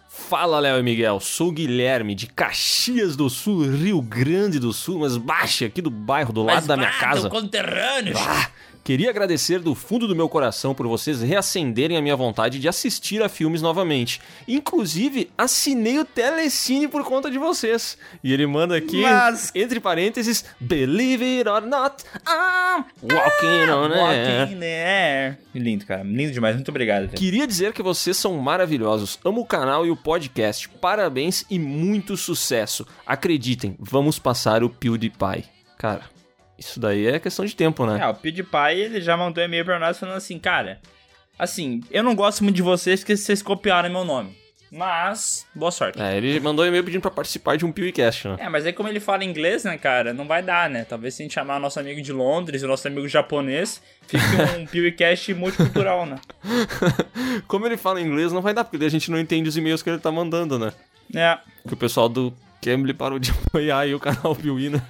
Fala, 0.08 0.60
Léo 0.60 0.80
e 0.80 0.84
Miguel. 0.84 1.20
Sou 1.20 1.52
Guilherme, 1.52 2.16
de 2.16 2.28
Caxias 2.28 3.16
do 3.18 3.30
Sul, 3.30 3.70
Rio 3.70 4.02
Grande 4.02 4.60
do 4.60 4.72
Sul, 4.72 5.00
mas 5.00 5.18
baixa 5.18 5.66
aqui 5.66 5.82
do 5.82 5.90
bairro, 5.90 6.32
do 6.32 6.42
lado 6.42 6.66
da 6.66 6.78
minha 6.78 6.92
casa. 6.92 7.30
conterrâneo. 7.30 8.16
Ah, 8.18 8.50
queria 8.86 9.10
agradecer 9.10 9.60
do 9.60 9.76
fundo 9.76 10.08
do 10.08 10.16
meu 10.16 10.30
coração 10.30 10.74
por 10.74 10.88
vocês 10.88 11.22
reacenderem 11.22 11.98
a 11.98 12.02
minha 12.02 12.16
vontade 12.16 12.60
de 12.60 12.70
assistir 12.70 13.22
a 13.22 13.28
filmes 13.28 13.62
novamente. 13.62 14.22
Inclusive, 14.48 15.30
assinei 15.38 16.00
o 16.00 16.06
Telecine 16.06 16.88
por 16.88 17.04
conta 17.04 17.30
de 17.30 17.38
vocês. 17.38 17.98
E 18.24 18.32
ele 18.32 18.46
manda 18.48 18.78
aqui, 18.78 19.02
Mas- 19.02 19.52
entre 19.54 19.80
parênteses, 19.80 20.46
Believe 20.60 21.24
it 21.40 21.50
or 21.50 21.62
not, 21.62 22.04
I'm 22.28 22.86
walking 23.02 23.72
on 23.72 23.92
air. 23.92 24.42
Walking 24.48 24.64
air. 24.64 25.40
Lindo, 25.54 25.86
cara. 25.86 26.04
Lindo 26.04 26.32
demais. 26.32 26.56
Muito 26.56 26.70
obrigado. 26.70 27.08
velho. 27.08 27.18
Queria 27.18 27.48
dizer 27.48 27.74
que 27.74 27.82
vocês 27.82 28.16
são 28.16 28.38
maravilhosos. 28.38 29.20
Amo 29.26 29.42
o 29.42 29.46
canal 29.46 29.86
e 29.86 29.90
o 29.92 29.96
podcast. 29.98 30.70
Parabéns 30.70 31.44
e 31.50 31.58
muito 31.58 32.16
sucesso. 32.16 32.86
Acreditem, 33.06 33.76
vamos 33.80 34.20
passar 34.20 34.64
o 34.64 34.70
PewDiePie. 34.70 35.46
Cara, 35.78 36.04
isso 36.58 36.80
daí 36.80 37.08
é 37.08 37.20
questão 37.20 37.46
de 37.46 37.56
tempo, 37.56 37.86
né? 37.86 38.00
É, 38.02 38.08
o 38.08 38.14
PewDiePie, 38.14 38.80
ele 38.80 39.02
já 39.02 39.18
mandou 39.18 39.44
e-mail 39.44 39.66
pra 39.66 39.80
nós 39.80 39.98
falando 40.00 40.16
assim, 40.18 40.40
cara, 40.40 40.80
assim, 41.38 41.82
eu 41.92 42.04
não 42.04 42.16
gosto 42.16 42.44
muito 42.44 42.56
de 42.56 42.62
vocês 42.62 43.02
porque 43.02 43.18
vocês 43.18 43.42
copiaram 43.42 43.90
meu 43.90 44.06
nome. 44.06 44.36
Mas, 44.72 45.46
boa 45.56 45.72
sorte. 45.72 46.02
É, 46.02 46.18
ele 46.18 46.38
mandou 46.40 46.66
e-mail 46.66 46.84
pedindo 46.84 47.02
pra 47.02 47.12
participar 47.12 47.56
de 47.56 47.66
um 47.66 47.72
PewCast, 47.72 48.28
né? 48.28 48.36
É, 48.40 48.50
mas 48.50 48.66
aí 48.66 48.74
como 48.74 48.90
ele 48.90 49.00
fala 49.00 49.24
inglês, 49.24 49.64
né, 49.64 49.78
cara, 49.78 50.14
não 50.14 50.28
vai 50.28 50.42
dar, 50.42 50.70
né? 50.70 50.84
Talvez 50.84 51.14
se 51.14 51.22
a 51.22 51.24
gente 51.24 51.34
chamar 51.34 51.58
o 51.58 51.60
nosso 51.60 51.80
amigo 51.80 52.02
de 52.02 52.12
Londres 52.12 52.62
o 52.64 52.68
nosso 52.68 52.86
amigo 52.88 53.08
japonês, 53.08 53.82
fique 54.08 54.24
um 54.60 54.66
PewCast 54.68 55.34
multicultural, 55.34 56.06
né? 56.06 56.18
Como 57.48 57.66
ele 57.66 57.78
fala 57.78 58.02
inglês, 58.02 58.34
não 58.34 58.42
vai 58.42 58.54
dar, 58.54 58.64
porque 58.66 58.78
daí 58.78 58.88
a 58.88 58.92
gente 58.92 59.10
não 59.10 59.20
entende 59.20 59.48
os 59.48 59.56
e-mails 59.56 59.82
que 59.82 59.90
ele 59.90 60.00
tá 60.00 60.12
mandando, 60.12 60.60
né? 60.60 60.74
É. 61.16 61.38
Que 61.66 61.74
o 61.74 61.78
pessoal 61.78 62.10
do 62.10 62.34
Cambly 62.66 62.94
parou 62.96 63.20
de 63.20 63.30
apoiar 63.46 63.80
aí 63.80 63.94
o 63.94 64.00
canal 64.00 64.36
Piuí, 64.36 64.70
né? 64.70 64.82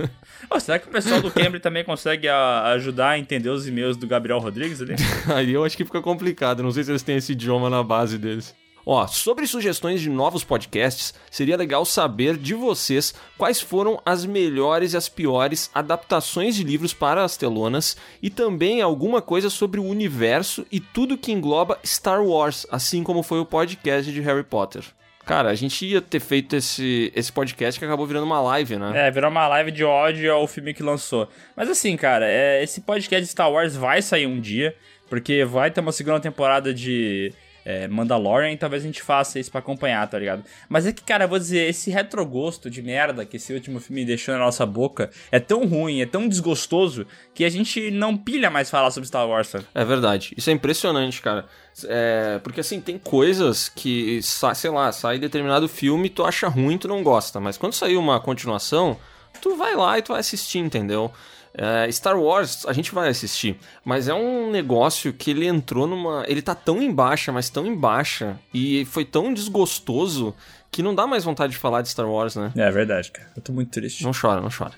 Ô, 0.49 0.57
será 0.59 0.79
que 0.79 0.87
o 0.87 0.91
pessoal 0.91 1.21
do 1.21 1.29
Cambridge 1.29 1.59
também 1.59 1.83
consegue 1.83 2.27
a- 2.27 2.63
ajudar 2.73 3.09
a 3.09 3.19
entender 3.19 3.49
os 3.49 3.67
e-mails 3.67 3.97
do 3.97 4.07
Gabriel 4.07 4.39
Rodrigues 4.39 4.81
ali? 4.81 4.95
Aí 5.35 5.51
eu 5.51 5.63
acho 5.65 5.75
que 5.75 5.83
fica 5.83 6.01
complicado. 6.01 6.63
Não 6.63 6.71
sei 6.71 6.83
se 6.85 6.91
eles 6.91 7.03
têm 7.03 7.17
esse 7.17 7.33
idioma 7.33 7.69
na 7.69 7.83
base 7.83 8.17
deles. 8.17 8.55
Ó, 8.85 9.05
sobre 9.07 9.47
sugestões 9.47 9.99
de 9.99 10.09
novos 10.11 10.43
podcasts, 10.43 11.11
seria 11.31 11.57
legal 11.57 11.83
saber 11.85 12.37
de 12.37 12.53
vocês 12.53 13.15
quais 13.35 13.59
foram 13.59 13.99
as 14.05 14.25
melhores 14.25 14.93
e 14.93 14.97
as 14.97 15.09
piores 15.09 15.71
adaptações 15.73 16.55
de 16.55 16.63
livros 16.63 16.93
para 16.93 17.23
as 17.23 17.35
telonas 17.35 17.97
e 18.21 18.29
também 18.29 18.81
alguma 18.83 19.23
coisa 19.23 19.49
sobre 19.49 19.79
o 19.79 19.83
universo 19.85 20.65
e 20.71 20.79
tudo 20.79 21.17
que 21.17 21.31
engloba 21.31 21.79
Star 21.83 22.23
Wars, 22.23 22.67
assim 22.71 23.03
como 23.03 23.23
foi 23.23 23.39
o 23.39 23.45
podcast 23.45 24.11
de 24.11 24.21
Harry 24.21 24.43
Potter. 24.43 24.83
Cara, 25.25 25.49
a 25.49 25.55
gente 25.55 25.85
ia 25.85 26.01
ter 26.01 26.19
feito 26.19 26.55
esse, 26.55 27.11
esse 27.15 27.31
podcast 27.31 27.79
que 27.79 27.85
acabou 27.85 28.05
virando 28.05 28.25
uma 28.25 28.39
live, 28.41 28.77
né? 28.77 29.07
É, 29.07 29.11
virou 29.11 29.31
uma 29.31 29.47
live 29.47 29.71
de 29.71 29.83
ódio 29.83 30.31
ao 30.31 30.47
filme 30.47 30.73
que 30.73 30.83
lançou. 30.83 31.27
Mas 31.55 31.67
assim, 31.67 31.97
cara, 31.97 32.27
é, 32.29 32.61
esse 32.63 32.81
podcast 32.81 33.23
de 33.25 33.31
Star 33.31 33.51
Wars 33.51 33.75
vai 33.75 34.01
sair 34.03 34.27
um 34.27 34.39
dia, 34.39 34.75
porque 35.09 35.43
vai 35.43 35.71
ter 35.71 35.81
uma 35.81 35.91
segunda 35.91 36.19
temporada 36.19 36.71
de 36.71 37.33
é, 37.65 37.87
Mandalorian 37.87 38.55
talvez 38.55 38.83
a 38.83 38.85
gente 38.85 39.01
faça 39.01 39.39
isso 39.39 39.49
pra 39.49 39.59
acompanhar, 39.59 40.07
tá 40.07 40.19
ligado? 40.19 40.43
Mas 40.69 40.85
é 40.85 40.91
que, 40.91 41.03
cara, 41.03 41.25
eu 41.25 41.27
vou 41.27 41.39
dizer, 41.39 41.67
esse 41.67 41.89
retrogosto 41.89 42.69
de 42.69 42.81
merda 42.81 43.25
que 43.25 43.37
esse 43.37 43.51
último 43.51 43.79
filme 43.79 44.05
deixou 44.05 44.35
na 44.35 44.39
nossa 44.39 44.65
boca 44.65 45.09
é 45.31 45.39
tão 45.39 45.65
ruim, 45.65 46.01
é 46.01 46.05
tão 46.05 46.29
desgostoso, 46.29 47.07
que 47.33 47.43
a 47.43 47.49
gente 47.49 47.89
não 47.89 48.15
pilha 48.15 48.51
mais 48.51 48.69
falar 48.69 48.91
sobre 48.91 49.07
Star 49.07 49.27
Wars, 49.27 49.47
sabe? 49.47 49.65
É 49.73 49.83
verdade. 49.83 50.33
Isso 50.37 50.49
é 50.49 50.53
impressionante, 50.53 51.21
cara. 51.21 51.45
É, 51.85 52.39
porque 52.43 52.59
assim, 52.59 52.79
tem 52.79 52.97
coisas 52.97 53.67
que, 53.67 54.21
sei 54.21 54.69
lá, 54.69 54.91
sai 54.91 55.17
determinado 55.17 55.67
filme, 55.67 56.09
tu 56.09 56.23
acha 56.23 56.47
ruim, 56.47 56.77
tu 56.77 56.87
não 56.87 57.03
gosta. 57.03 57.39
Mas 57.39 57.57
quando 57.57 57.73
sair 57.73 57.97
uma 57.97 58.19
continuação, 58.19 58.97
tu 59.41 59.55
vai 59.55 59.75
lá 59.75 59.97
e 59.97 60.01
tu 60.01 60.11
vai 60.11 60.19
assistir, 60.19 60.59
entendeu? 60.59 61.11
É, 61.57 61.89
Star 61.91 62.19
Wars, 62.19 62.65
a 62.65 62.73
gente 62.73 62.93
vai 62.93 63.09
assistir. 63.09 63.57
Mas 63.83 64.07
é 64.07 64.13
um 64.13 64.51
negócio 64.51 65.13
que 65.13 65.31
ele 65.31 65.47
entrou 65.47 65.87
numa. 65.87 66.25
Ele 66.27 66.41
tá 66.41 66.53
tão 66.53 66.81
em 66.81 66.91
baixa, 66.93 67.31
mas 67.31 67.49
tão 67.49 67.65
em 67.65 67.75
baixa. 67.75 68.37
E 68.53 68.85
foi 68.85 69.05
tão 69.05 69.33
desgostoso 69.33 70.35
que 70.69 70.83
não 70.83 70.93
dá 70.93 71.07
mais 71.07 71.23
vontade 71.23 71.53
de 71.53 71.57
falar 71.57 71.81
de 71.81 71.89
Star 71.89 72.09
Wars, 72.09 72.35
né? 72.35 72.51
É 72.55 72.69
verdade, 72.69 73.11
cara. 73.11 73.29
Eu 73.35 73.41
tô 73.41 73.53
muito 73.53 73.71
triste. 73.71 74.03
Não 74.03 74.11
chora, 74.11 74.41
não 74.41 74.49
chora. 74.49 74.73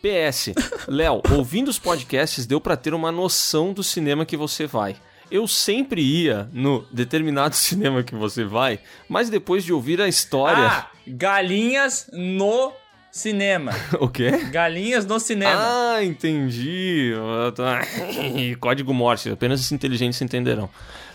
PS, 0.00 0.52
Léo, 0.86 1.22
ouvindo 1.30 1.68
os 1.68 1.78
podcasts 1.78 2.46
deu 2.46 2.60
pra 2.60 2.76
ter 2.76 2.94
uma 2.94 3.10
noção 3.10 3.72
do 3.72 3.82
cinema 3.82 4.24
que 4.24 4.36
você 4.36 4.66
vai. 4.66 4.96
Eu 5.30 5.48
sempre 5.48 6.02
ia 6.02 6.48
no 6.52 6.84
determinado 6.92 7.56
cinema 7.56 8.02
que 8.02 8.14
você 8.14 8.44
vai, 8.44 8.78
mas 9.08 9.30
depois 9.30 9.64
de 9.64 9.72
ouvir 9.72 10.00
a 10.00 10.06
história. 10.06 10.66
Ah, 10.66 10.86
galinhas 11.06 12.08
no 12.12 12.72
cinema. 13.12 13.72
O 14.00 14.08
quê? 14.08 14.30
Galinhas 14.50 15.06
no 15.06 15.20
cinema. 15.20 15.94
Ah, 15.94 16.02
entendi. 16.02 17.12
Código 18.58 18.92
Morse, 18.92 19.30
apenas 19.30 19.60
os 19.60 19.70
inteligentes 19.70 20.20
entenderão. 20.20 20.68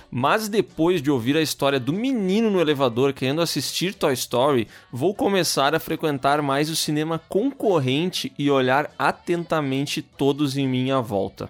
Mas 0.09 0.47
depois 0.47 1.01
de 1.01 1.11
ouvir 1.11 1.35
a 1.35 1.41
história 1.41 1.79
do 1.79 1.91
menino 1.91 2.49
no 2.49 2.61
elevador 2.61 3.11
querendo 3.11 3.41
assistir 3.41 3.93
Toy 3.93 4.13
Story, 4.13 4.67
vou 4.89 5.13
começar 5.13 5.75
a 5.75 5.79
frequentar 5.79 6.41
mais 6.41 6.69
o 6.69 6.77
cinema 6.77 7.19
concorrente 7.27 8.31
e 8.39 8.49
olhar 8.49 8.89
atentamente 8.97 10.01
todos 10.01 10.55
em 10.55 10.65
minha 10.65 11.01
volta. 11.01 11.49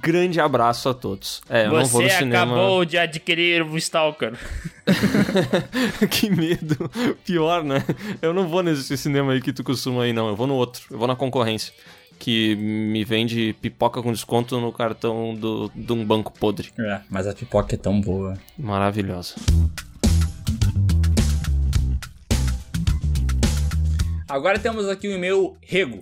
Grande 0.00 0.40
abraço 0.40 0.88
a 0.88 0.94
todos. 0.94 1.42
É, 1.50 1.66
eu 1.66 1.72
não 1.72 1.84
vou 1.84 2.00
Você 2.00 2.12
no 2.14 2.18
cinema. 2.18 2.54
acabou 2.54 2.84
de 2.84 2.96
adquirir 2.96 3.62
um 3.62 3.76
Stalker. 3.76 4.32
que 6.10 6.30
medo. 6.30 6.90
Pior, 7.26 7.62
né? 7.62 7.84
Eu 8.22 8.32
não 8.32 8.48
vou 8.48 8.62
nesse 8.62 8.96
cinema 8.96 9.32
aí 9.32 9.42
que 9.42 9.52
tu 9.52 9.62
costuma 9.62 10.06
ir, 10.08 10.14
não. 10.14 10.28
Eu 10.28 10.36
vou 10.36 10.46
no 10.46 10.54
outro. 10.54 10.82
Eu 10.90 10.98
vou 10.98 11.06
na 11.06 11.14
concorrência. 11.14 11.74
Que 12.18 12.56
me 12.56 13.04
vende 13.04 13.54
pipoca 13.60 14.00
com 14.02 14.12
desconto 14.12 14.58
no 14.58 14.72
cartão 14.72 15.34
do, 15.34 15.70
de 15.74 15.92
um 15.92 16.02
banco 16.06 16.32
podre. 16.32 16.70
É, 16.78 17.00
mas 17.10 17.26
a 17.26 17.34
pipoca 17.34 17.74
é 17.74 17.78
tão 17.78 18.00
boa. 18.00 18.38
Maravilhosa. 18.56 19.34
Agora 24.26 24.58
temos 24.58 24.88
aqui 24.88 25.06
o 25.08 25.12
e-mail 25.12 25.54
Rego. 25.60 26.00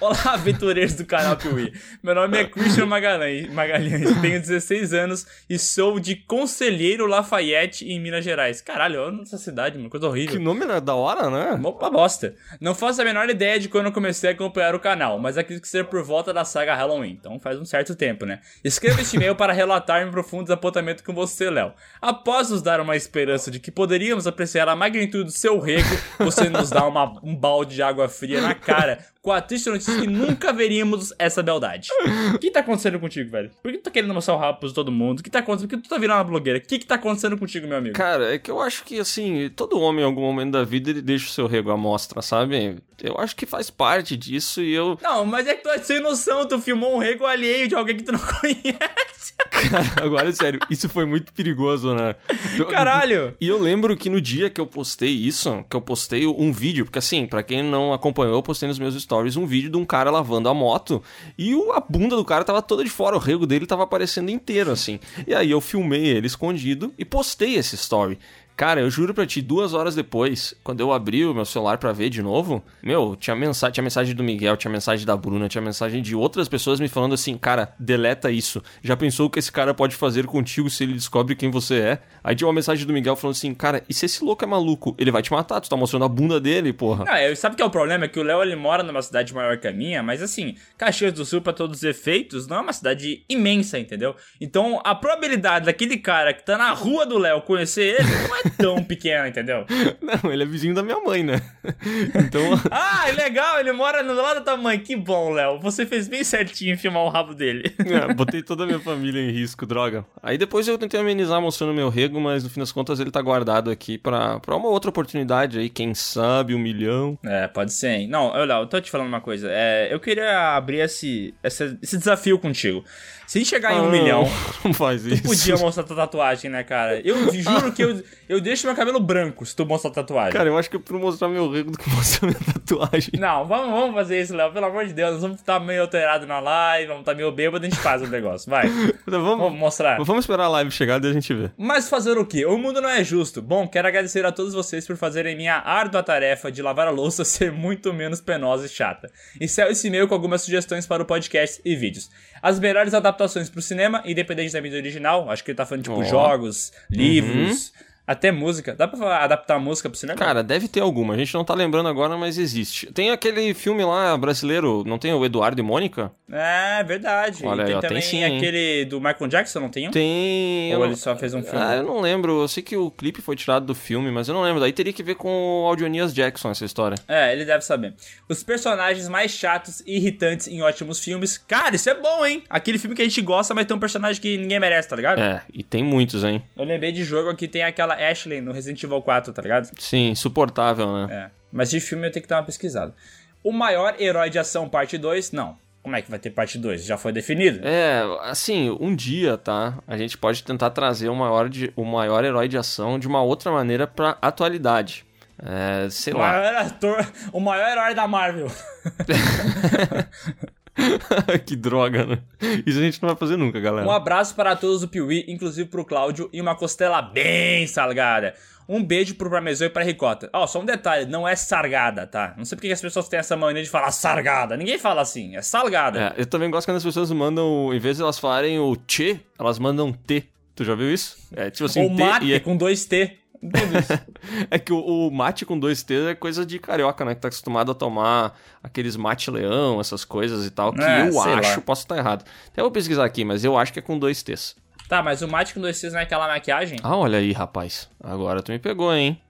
Olá, 0.00 0.16
aventureiros 0.34 0.94
do 0.94 1.04
canal 1.04 1.36
Piuí. 1.36 1.72
Meu 2.00 2.14
nome 2.14 2.38
é 2.38 2.44
Christian 2.44 2.86
Magalhães, 2.86 3.52
Magalhães, 3.52 4.20
tenho 4.20 4.40
16 4.40 4.92
anos 4.94 5.26
e 5.50 5.58
sou 5.58 5.98
de 5.98 6.14
Conselheiro 6.14 7.04
Lafayette, 7.06 7.84
em 7.84 7.98
Minas 7.98 8.24
Gerais. 8.24 8.60
Caralho, 8.60 9.00
olha 9.00 9.22
essa 9.22 9.36
cidade, 9.38 9.76
mano, 9.76 9.90
coisa 9.90 10.06
horrível. 10.06 10.36
Que 10.36 10.38
nome 10.38 10.64
né? 10.64 10.80
da 10.80 10.94
hora, 10.94 11.28
né? 11.28 11.60
Opa, 11.64 11.90
bosta. 11.90 12.36
Não 12.60 12.76
faço 12.76 13.02
a 13.02 13.04
menor 13.04 13.28
ideia 13.28 13.58
de 13.58 13.68
quando 13.68 13.86
eu 13.86 13.92
comecei 13.92 14.30
a 14.30 14.32
acompanhar 14.34 14.72
o 14.72 14.78
canal, 14.78 15.18
mas 15.18 15.36
acredito 15.36 15.62
que 15.62 15.68
seja 15.68 15.82
por 15.84 16.00
volta 16.04 16.32
da 16.32 16.44
saga 16.44 16.76
Halloween, 16.76 17.16
então 17.18 17.40
faz 17.40 17.58
um 17.58 17.64
certo 17.64 17.96
tempo, 17.96 18.24
né? 18.24 18.38
Escreva 18.62 19.00
este 19.00 19.16
e-mail 19.16 19.34
para 19.34 19.52
relatar 19.52 20.02
meu 20.04 20.12
profundo 20.12 20.44
desapontamento 20.44 21.02
com 21.02 21.12
você, 21.12 21.50
Léo. 21.50 21.72
Após 22.00 22.50
nos 22.50 22.62
dar 22.62 22.80
uma 22.80 22.94
esperança 22.94 23.50
de 23.50 23.58
que 23.58 23.72
poderíamos 23.72 24.28
apreciar 24.28 24.68
a 24.68 24.76
magnitude 24.76 25.24
do 25.24 25.32
seu 25.32 25.58
rego, 25.58 25.88
você 26.20 26.48
nos 26.48 26.70
dá 26.70 26.86
uma- 26.86 27.18
um 27.24 27.34
balde 27.34 27.74
de 27.74 27.82
água 27.82 28.08
fria 28.08 28.40
na 28.40 28.54
cara, 28.54 29.04
com 29.20 29.32
a 29.32 29.40
triste 29.40 29.68
notícia 29.68 29.87
que 29.96 30.06
nunca 30.06 30.52
veríamos 30.52 31.12
essa 31.18 31.42
beldade. 31.42 31.88
O 32.34 32.38
que 32.38 32.50
tá 32.50 32.60
acontecendo 32.60 32.98
contigo, 32.98 33.30
velho? 33.30 33.50
Por 33.62 33.72
que 33.72 33.78
tu 33.78 33.84
tá 33.84 33.90
querendo 33.90 34.14
mostrar 34.14 34.34
o 34.34 34.38
rabo 34.38 34.60
pra 34.60 34.70
todo 34.70 34.92
mundo? 34.92 35.20
O 35.20 35.22
que 35.22 35.30
tá 35.30 35.40
acontecendo? 35.40 35.68
Por 35.68 35.76
que 35.76 35.82
tu 35.82 35.88
tá 35.88 35.98
virando 35.98 36.18
uma 36.18 36.24
blogueira? 36.24 36.58
O 36.58 36.62
que 36.62 36.78
que 36.78 36.86
tá 36.86 36.96
acontecendo 36.96 37.36
contigo, 37.36 37.66
meu 37.66 37.78
amigo? 37.78 37.94
Cara, 37.94 38.34
é 38.34 38.38
que 38.38 38.50
eu 38.50 38.60
acho 38.60 38.84
que, 38.84 38.98
assim, 38.98 39.50
todo 39.54 39.80
homem 39.80 40.02
em 40.02 40.06
algum 40.06 40.22
momento 40.22 40.52
da 40.52 40.64
vida 40.64 40.90
ele 40.90 41.02
deixa 41.02 41.26
o 41.26 41.30
seu 41.30 41.46
rego 41.46 41.70
à 41.70 41.76
mostra, 41.76 42.22
sabe? 42.22 42.76
Eu 43.02 43.16
acho 43.18 43.36
que 43.36 43.46
faz 43.46 43.70
parte 43.70 44.16
disso 44.16 44.60
e 44.60 44.72
eu. 44.74 44.98
Não, 45.02 45.24
mas 45.24 45.46
é 45.46 45.54
que 45.54 45.62
tu 45.62 45.68
é 45.68 45.78
sem 45.78 46.00
noção, 46.00 46.46
tu 46.46 46.58
filmou 46.60 46.96
um 46.96 46.98
rego 46.98 47.24
alheio 47.24 47.68
de 47.68 47.74
alguém 47.74 47.96
que 47.96 48.02
tu 48.02 48.12
não 48.12 48.18
conhece. 48.40 49.34
Cara, 49.50 50.04
agora, 50.04 50.32
sério, 50.32 50.58
isso 50.68 50.88
foi 50.88 51.04
muito 51.04 51.32
perigoso, 51.32 51.94
né? 51.94 52.16
Eu- 52.58 52.66
Caralho! 52.66 53.36
E 53.40 53.46
eu 53.46 53.58
lembro 53.58 53.96
que 53.96 54.10
no 54.10 54.20
dia 54.20 54.50
que 54.50 54.60
eu 54.60 54.66
postei 54.66 55.10
isso, 55.10 55.64
que 55.70 55.76
eu 55.76 55.80
postei 55.80 56.26
um 56.26 56.52
vídeo, 56.52 56.84
porque 56.84 56.98
assim, 56.98 57.26
pra 57.26 57.42
quem 57.42 57.62
não 57.62 57.92
acompanhou, 57.92 58.34
eu 58.34 58.42
postei 58.42 58.68
nos 58.68 58.78
meus 58.78 59.00
stories 59.00 59.36
um 59.36 59.46
vídeo 59.46 59.70
de 59.70 59.76
um 59.76 59.84
cara 59.84 60.10
lavando 60.10 60.48
a 60.48 60.54
moto 60.54 61.02
e 61.38 61.54
a 61.72 61.80
bunda 61.80 62.16
do 62.16 62.24
cara 62.24 62.42
tava 62.44 62.60
toda 62.62 62.82
de 62.82 62.90
fora, 62.90 63.14
o 63.16 63.20
rego 63.20 63.46
dele 63.46 63.66
tava 63.66 63.84
aparecendo 63.84 64.30
inteiro, 64.30 64.70
assim. 64.72 64.98
E 65.26 65.34
aí 65.34 65.50
eu 65.50 65.60
filmei 65.60 66.04
ele 66.04 66.26
escondido 66.26 66.92
e 66.98 67.04
postei 67.04 67.54
esse 67.54 67.76
story. 67.76 68.18
Cara, 68.58 68.80
eu 68.80 68.90
juro 68.90 69.14
pra 69.14 69.24
ti, 69.24 69.40
duas 69.40 69.72
horas 69.72 69.94
depois, 69.94 70.52
quando 70.64 70.80
eu 70.80 70.92
abri 70.92 71.24
o 71.24 71.32
meu 71.32 71.44
celular 71.44 71.78
pra 71.78 71.92
ver 71.92 72.10
de 72.10 72.20
novo, 72.20 72.60
meu, 72.82 73.14
tinha 73.14 73.36
mensagem, 73.36 73.72
tinha 73.72 73.84
mensagem 73.84 74.16
do 74.16 74.24
Miguel, 74.24 74.56
tinha 74.56 74.68
mensagem 74.68 75.06
da 75.06 75.16
Bruna, 75.16 75.48
tinha 75.48 75.62
mensagem 75.62 76.02
de 76.02 76.16
outras 76.16 76.48
pessoas 76.48 76.80
me 76.80 76.88
falando 76.88 77.14
assim, 77.14 77.38
cara, 77.38 77.72
deleta 77.78 78.32
isso. 78.32 78.60
Já 78.82 78.96
pensou 78.96 79.26
o 79.26 79.30
que 79.30 79.38
esse 79.38 79.52
cara 79.52 79.72
pode 79.72 79.94
fazer 79.94 80.26
contigo 80.26 80.68
se 80.68 80.82
ele 80.82 80.94
descobre 80.94 81.36
quem 81.36 81.52
você 81.52 81.76
é? 81.76 81.98
Aí 82.24 82.34
tinha 82.34 82.48
uma 82.48 82.52
mensagem 82.52 82.84
do 82.84 82.92
Miguel 82.92 83.14
falando 83.14 83.36
assim, 83.36 83.54
cara, 83.54 83.84
e 83.88 83.94
se 83.94 84.06
esse 84.06 84.24
louco 84.24 84.44
é 84.44 84.48
maluco? 84.48 84.92
Ele 84.98 85.12
vai 85.12 85.22
te 85.22 85.30
matar, 85.30 85.60
tu 85.60 85.70
tá 85.70 85.76
mostrando 85.76 86.06
a 86.06 86.08
bunda 86.08 86.40
dele, 86.40 86.72
porra. 86.72 87.04
Ah, 87.06 87.22
eu, 87.22 87.36
sabe 87.36 87.54
que 87.54 87.62
é 87.62 87.64
o 87.64 87.70
problema? 87.70 88.06
É 88.06 88.08
que 88.08 88.18
o 88.18 88.24
Léo 88.24 88.42
ele 88.42 88.56
mora 88.56 88.82
numa 88.82 89.02
cidade 89.02 89.32
maior 89.32 89.56
que 89.58 89.68
a 89.68 89.72
minha, 89.72 90.02
mas 90.02 90.20
assim, 90.20 90.56
Caxias 90.76 91.12
do 91.12 91.24
Sul, 91.24 91.40
pra 91.40 91.52
todos 91.52 91.76
os 91.76 91.84
efeitos, 91.84 92.48
não 92.48 92.56
é 92.56 92.60
uma 92.62 92.72
cidade 92.72 93.22
imensa, 93.28 93.78
entendeu? 93.78 94.16
Então 94.40 94.80
a 94.82 94.96
probabilidade 94.96 95.66
daquele 95.66 95.96
cara 95.96 96.34
que 96.34 96.44
tá 96.44 96.58
na 96.58 96.72
rua 96.72 97.06
do 97.06 97.18
Léo 97.18 97.40
conhecer 97.42 98.00
ele 98.00 98.08
não 98.26 98.34
é 98.34 98.47
tão 98.56 98.82
pequena, 98.82 99.28
entendeu? 99.28 99.64
Não, 100.00 100.32
ele 100.32 100.42
é 100.42 100.46
vizinho 100.46 100.74
da 100.74 100.82
minha 100.82 101.00
mãe, 101.00 101.22
né? 101.22 101.40
Então, 102.14 102.42
Ah, 102.70 103.06
legal, 103.16 103.60
ele 103.60 103.72
mora 103.72 104.02
do 104.02 104.14
lado 104.14 104.36
da 104.36 104.40
tua 104.40 104.56
mãe. 104.56 104.78
Que 104.78 104.96
bom, 104.96 105.30
Léo. 105.32 105.58
Você 105.60 105.86
fez 105.86 106.08
bem 106.08 106.24
certinho 106.24 106.74
em 106.74 106.76
filmar 106.76 107.02
o 107.02 107.08
rabo 107.08 107.34
dele. 107.34 107.74
é, 107.78 108.12
botei 108.14 108.42
toda 108.42 108.64
a 108.64 108.66
minha 108.66 108.78
família 108.80 109.20
em 109.20 109.30
risco, 109.30 109.66
droga. 109.66 110.04
Aí 110.22 110.36
depois 110.38 110.66
eu 110.66 110.78
tentei 110.78 111.00
amenizar 111.00 111.40
mostrando 111.40 111.74
meu 111.74 111.88
rego, 111.88 112.20
mas 112.20 112.44
no 112.44 112.50
fim 112.50 112.60
das 112.60 112.72
contas 112.72 113.00
ele 113.00 113.10
tá 113.10 113.20
guardado 113.20 113.70
aqui 113.70 113.98
pra, 113.98 114.40
pra 114.40 114.56
uma 114.56 114.68
outra 114.68 114.90
oportunidade 114.90 115.58
aí, 115.58 115.68
quem 115.68 115.94
sabe, 115.94 116.54
um 116.54 116.58
milhão. 116.58 117.18
É, 117.24 117.46
pode 117.48 117.72
ser, 117.72 117.90
hein? 117.90 118.08
Não, 118.08 118.26
olha, 118.26 118.54
eu 118.54 118.66
tô 118.66 118.80
te 118.80 118.90
falando 118.90 119.08
uma 119.08 119.20
coisa. 119.20 119.48
É, 119.50 119.92
eu 119.92 120.00
queria 120.00 120.56
abrir 120.56 120.78
esse, 120.80 121.34
esse, 121.42 121.76
esse 121.82 121.98
desafio 121.98 122.38
contigo. 122.38 122.84
Se 123.28 123.40
a 123.40 123.44
chegar 123.44 123.74
em 123.74 123.80
um 123.80 123.88
Ah, 123.88 123.90
milhão, 123.90 124.24
Não 124.64 124.72
faz 124.72 125.02
tu 125.02 125.08
isso. 125.10 125.22
podia 125.22 125.56
mostrar 125.58 125.84
tua 125.84 125.94
tatuagem, 125.96 126.50
né, 126.50 126.64
cara? 126.64 126.98
Eu 127.06 127.30
juro 127.32 127.70
que 127.72 127.84
eu, 127.84 128.02
eu 128.28 128.40
deixo 128.40 128.66
meu 128.66 128.74
cabelo 128.74 128.98
branco 128.98 129.44
se 129.44 129.54
tu 129.54 129.66
mostrar 129.66 129.90
tatuagem. 129.90 130.32
Cara, 130.32 130.48
eu 130.48 130.56
acho 130.56 130.70
que 130.70 130.76
eu 130.76 130.80
prefiro 130.80 130.98
mostrar 130.98 131.28
meu 131.28 131.50
rego 131.50 131.70
do 131.70 131.78
que 131.78 131.88
mostrar 131.90 132.26
minha 132.26 132.40
tatuagem. 132.40 133.10
Não, 133.18 133.46
vamos, 133.46 133.70
vamos 133.70 133.94
fazer 133.94 134.20
isso, 134.22 134.34
Léo. 134.34 134.50
Pelo 134.50 134.64
amor 134.64 134.86
de 134.86 134.94
Deus, 134.94 135.12
nós 135.12 135.20
vamos 135.22 135.36
estar 135.40 135.60
meio 135.60 135.82
alterado 135.82 136.26
na 136.26 136.40
live, 136.40 136.86
vamos 136.86 137.00
estar 137.02 137.14
meio 137.14 137.30
bêbado, 137.30 137.66
a 137.66 137.68
gente 137.68 137.78
faz 137.80 138.00
o 138.00 138.06
negócio. 138.06 138.48
Vai, 138.50 138.66
Então, 139.06 139.22
vamos, 139.22 139.38
vamos 139.38 139.58
mostrar. 139.58 139.98
vamos 140.02 140.24
esperar 140.24 140.44
a 140.44 140.48
live 140.48 140.70
chegar 140.70 141.04
e 141.04 141.06
a 141.08 141.12
gente 141.12 141.32
vê. 141.34 141.50
Mas 141.58 141.86
fazer 141.88 142.16
o 142.16 142.24
quê? 142.24 142.46
O 142.46 142.56
mundo 142.56 142.80
não 142.80 142.88
é 142.88 143.04
justo. 143.04 143.42
Bom, 143.42 143.68
quero 143.68 143.86
agradecer 143.88 144.24
a 144.24 144.32
todos 144.32 144.54
vocês 144.54 144.86
por 144.86 144.96
fazerem 144.96 145.36
minha 145.36 145.56
árdua 145.56 146.02
tarefa 146.02 146.50
de 146.50 146.62
lavar 146.62 146.86
a 146.88 146.90
louça 146.90 147.24
ser 147.26 147.52
muito 147.52 147.92
menos 147.92 148.22
penosa 148.22 148.64
e 148.64 148.68
chata. 148.70 149.10
Encerro 149.38 149.70
esse 149.70 149.86
e-mail 149.86 150.08
com 150.08 150.14
algumas 150.14 150.40
sugestões 150.40 150.86
para 150.86 151.02
o 151.02 151.06
podcast 151.06 151.60
e 151.62 151.76
vídeos. 151.76 152.08
As 152.40 152.58
melhores 152.58 152.94
adaptações 152.94 153.17
para 153.50 153.58
o 153.58 153.62
cinema, 153.62 154.02
independente 154.04 154.52
da 154.52 154.60
mídia 154.60 154.78
original, 154.78 155.30
acho 155.30 155.42
que 155.42 155.50
ele 155.50 155.56
tá 155.56 155.66
falando 155.66 155.84
tipo 155.84 155.96
Ó. 155.96 156.04
jogos, 156.04 156.72
livros, 156.90 157.72
Até 158.08 158.32
música. 158.32 158.74
Dá 158.74 158.88
pra 158.88 159.22
adaptar 159.22 159.56
a 159.56 159.58
música 159.58 159.90
pro 159.90 159.98
cinema? 159.98 160.18
Cara, 160.18 160.42
deve 160.42 160.66
ter 160.66 160.80
alguma. 160.80 161.12
A 161.12 161.16
gente 161.18 161.34
não 161.34 161.44
tá 161.44 161.52
lembrando 161.52 161.90
agora, 161.90 162.16
mas 162.16 162.38
existe. 162.38 162.86
Tem 162.86 163.10
aquele 163.10 163.52
filme 163.52 163.84
lá 163.84 164.16
brasileiro, 164.16 164.82
não 164.86 164.98
tem 164.98 165.12
o 165.12 165.22
Eduardo 165.22 165.60
e 165.60 165.62
Mônica? 165.62 166.10
É, 166.32 166.82
verdade. 166.84 167.44
Olha 167.44 167.62
e 167.62 167.66
tem 167.66 167.74
ó, 167.74 167.80
tem 167.80 167.88
também 167.90 168.02
sim, 168.02 168.24
hein? 168.24 168.38
aquele 168.38 168.86
do 168.86 168.98
Michael 168.98 169.28
Jackson, 169.28 169.60
não 169.60 169.68
tem 169.68 169.88
um? 169.88 169.90
Tem. 169.90 170.74
Ou 170.74 170.80
eu 170.80 170.86
ele 170.86 170.96
só 170.96 171.14
fez 171.16 171.34
um 171.34 171.42
filme? 171.42 171.58
Ah, 171.58 171.76
eu 171.76 171.82
não 171.82 172.00
lembro. 172.00 172.40
Eu 172.40 172.48
sei 172.48 172.62
que 172.62 172.78
o 172.78 172.90
clipe 172.90 173.20
foi 173.20 173.36
tirado 173.36 173.66
do 173.66 173.74
filme, 173.74 174.10
mas 174.10 174.26
eu 174.26 174.34
não 174.34 174.40
lembro. 174.40 174.58
Daí 174.58 174.72
teria 174.72 174.92
que 174.92 175.02
ver 175.02 175.16
com 175.16 175.28
o 175.28 175.66
Audionias 175.66 176.14
Jackson 176.14 176.50
essa 176.50 176.64
história. 176.64 176.96
É, 177.06 177.30
ele 177.32 177.44
deve 177.44 177.62
saber. 177.62 177.92
Os 178.26 178.42
personagens 178.42 179.06
mais 179.06 179.32
chatos 179.32 179.82
e 179.86 179.96
irritantes 179.96 180.48
em 180.48 180.62
ótimos 180.62 180.98
filmes. 180.98 181.36
Cara, 181.36 181.76
isso 181.76 181.90
é 181.90 181.94
bom, 181.94 182.24
hein? 182.24 182.42
Aquele 182.48 182.78
filme 182.78 182.96
que 182.96 183.02
a 183.02 183.04
gente 183.04 183.20
gosta, 183.20 183.54
mas 183.54 183.66
tem 183.66 183.76
um 183.76 183.80
personagem 183.80 184.20
que 184.20 184.38
ninguém 184.38 184.58
merece, 184.58 184.88
tá 184.88 184.96
ligado? 184.96 185.20
É, 185.20 185.42
e 185.52 185.62
tem 185.62 185.82
muitos, 185.82 186.24
hein? 186.24 186.42
Eu 186.56 186.64
lembrei 186.64 186.90
de 186.90 187.04
jogo 187.04 187.34
que 187.36 187.46
tem 187.46 187.62
aquela 187.62 187.97
Ashley 187.98 188.40
no 188.40 188.52
Resident 188.52 188.82
Evil 188.82 189.02
4, 189.02 189.32
tá 189.32 189.42
ligado? 189.42 189.70
Sim, 189.78 190.10
insuportável, 190.10 190.92
né? 190.92 191.26
É. 191.26 191.30
Mas 191.52 191.70
de 191.70 191.80
filme 191.80 192.06
eu 192.06 192.12
tenho 192.12 192.22
que 192.22 192.28
dar 192.28 192.36
uma 192.36 192.44
pesquisada. 192.44 192.94
O 193.42 193.52
maior 193.52 193.94
herói 193.98 194.30
de 194.30 194.38
ação, 194.38 194.68
parte 194.68 194.98
2, 194.98 195.32
não. 195.32 195.56
Como 195.82 195.96
é 195.96 196.02
que 196.02 196.10
vai 196.10 196.18
ter 196.18 196.30
parte 196.30 196.58
2? 196.58 196.84
Já 196.84 196.98
foi 196.98 197.12
definido? 197.12 197.60
É, 197.66 198.02
assim, 198.22 198.76
um 198.80 198.94
dia, 198.94 199.38
tá? 199.38 199.78
A 199.86 199.96
gente 199.96 200.18
pode 200.18 200.42
tentar 200.42 200.70
trazer 200.70 201.08
o 201.08 201.14
maior, 201.14 201.48
de, 201.48 201.72
o 201.74 201.84
maior 201.84 202.24
herói 202.24 202.48
de 202.48 202.58
ação 202.58 202.98
de 202.98 203.06
uma 203.06 203.22
outra 203.22 203.50
maneira 203.50 203.86
pra 203.86 204.18
atualidade. 204.20 205.06
É, 205.40 205.88
sei 205.88 206.12
o 206.12 206.18
lá. 206.18 206.32
maior 206.32 206.54
ator, 206.56 207.12
o 207.32 207.40
maior 207.40 207.70
herói 207.70 207.94
da 207.94 208.08
Marvel. 208.08 208.48
que 211.44 211.56
droga, 211.56 212.06
né? 212.06 212.18
Isso 212.66 212.78
a 212.78 212.82
gente 212.82 213.02
não 213.02 213.08
vai 213.08 213.16
fazer 213.16 213.36
nunca, 213.36 213.60
galera. 213.60 213.86
Um 213.86 213.90
abraço 213.90 214.34
para 214.34 214.56
todos 214.56 214.80
do 214.80 214.88
Piuí, 214.88 215.24
inclusive 215.28 215.68
pro 215.68 215.84
Cláudio, 215.84 216.28
e 216.32 216.40
uma 216.40 216.54
costela 216.54 217.02
bem 217.02 217.66
salgada. 217.66 218.34
Um 218.68 218.84
beijo 218.84 219.14
pro 219.14 219.30
Parmesão 219.30 219.66
e 219.66 219.70
pra 219.70 219.82
Ricota. 219.82 220.28
Ó, 220.30 220.46
só 220.46 220.60
um 220.60 220.64
detalhe, 220.64 221.06
não 221.06 221.26
é 221.26 221.34
sargada, 221.34 222.06
tá? 222.06 222.34
Não 222.36 222.44
sei 222.44 222.54
porque 222.54 222.68
que 222.68 222.74
as 222.74 222.80
pessoas 222.80 223.08
têm 223.08 223.18
essa 223.18 223.34
mania 223.34 223.62
de 223.62 223.70
falar 223.70 223.90
sargada. 223.90 224.58
Ninguém 224.58 224.78
fala 224.78 225.00
assim, 225.00 225.36
é 225.36 225.40
salgada. 225.40 226.14
É, 226.16 226.20
eu 226.20 226.26
também 226.26 226.50
gosto 226.50 226.66
quando 226.68 226.76
as 226.76 226.84
pessoas 226.84 227.10
mandam, 227.10 227.72
em 227.72 227.78
vez 227.78 227.96
de 227.96 228.02
elas 228.02 228.18
falarem 228.18 228.58
o 228.58 228.76
tchê, 228.76 229.20
elas 229.38 229.58
mandam 229.58 229.90
T. 229.90 230.24
Tu 230.54 230.64
já 230.64 230.74
viu 230.74 230.92
isso? 230.92 231.16
É 231.34 231.50
tipo 231.50 231.64
assim, 231.64 231.82
Ou 231.82 231.96
T 231.96 232.02
mate 232.02 232.26
e 232.26 232.34
é... 232.34 232.40
com 232.40 232.56
dois 232.56 232.84
T. 232.84 233.16
É 234.50 234.58
que 234.58 234.72
o, 234.72 234.78
o 234.78 235.10
mate 235.10 235.44
com 235.46 235.58
dois 235.58 235.82
T 235.82 235.94
é 236.10 236.14
coisa 236.14 236.44
de 236.44 236.58
carioca, 236.58 237.04
né? 237.04 237.14
Que 237.14 237.20
tá 237.20 237.28
acostumado 237.28 237.70
a 237.72 237.74
tomar 237.74 238.38
aqueles 238.62 238.96
mate 238.96 239.30
leão, 239.30 239.80
essas 239.80 240.04
coisas 240.04 240.44
e 240.46 240.50
tal, 240.50 240.72
que 240.72 240.82
É, 240.82 241.08
eu 241.08 241.20
acho, 241.20 241.56
lá. 241.56 241.60
posso 241.62 241.82
estar 241.82 241.96
errado. 241.96 242.24
Até 242.48 242.62
vou 242.62 242.70
pesquisar 242.70 243.04
aqui, 243.04 243.24
mas 243.24 243.44
eu 243.44 243.56
acho 243.56 243.72
que 243.72 243.78
é 243.78 243.82
com 243.82 243.98
dois 243.98 244.22
T's. 244.22 244.56
tá, 244.88 245.02
mas 245.02 245.22
o 245.22 245.28
mate 245.28 245.54
com 245.54 245.60
dois 245.60 245.80
T's 245.80 245.92
não 245.92 246.00
é 246.00 246.02
aquela 246.02 246.26
maquiagem? 246.28 246.78
Ah, 246.82 246.96
olha 246.96 247.18
aí, 247.18 247.32
rapaz. 247.32 247.88
Agora 248.02 248.42
tu 248.42 248.50
me 248.52 248.58
pegou, 248.58 248.92
hein? 248.94 249.20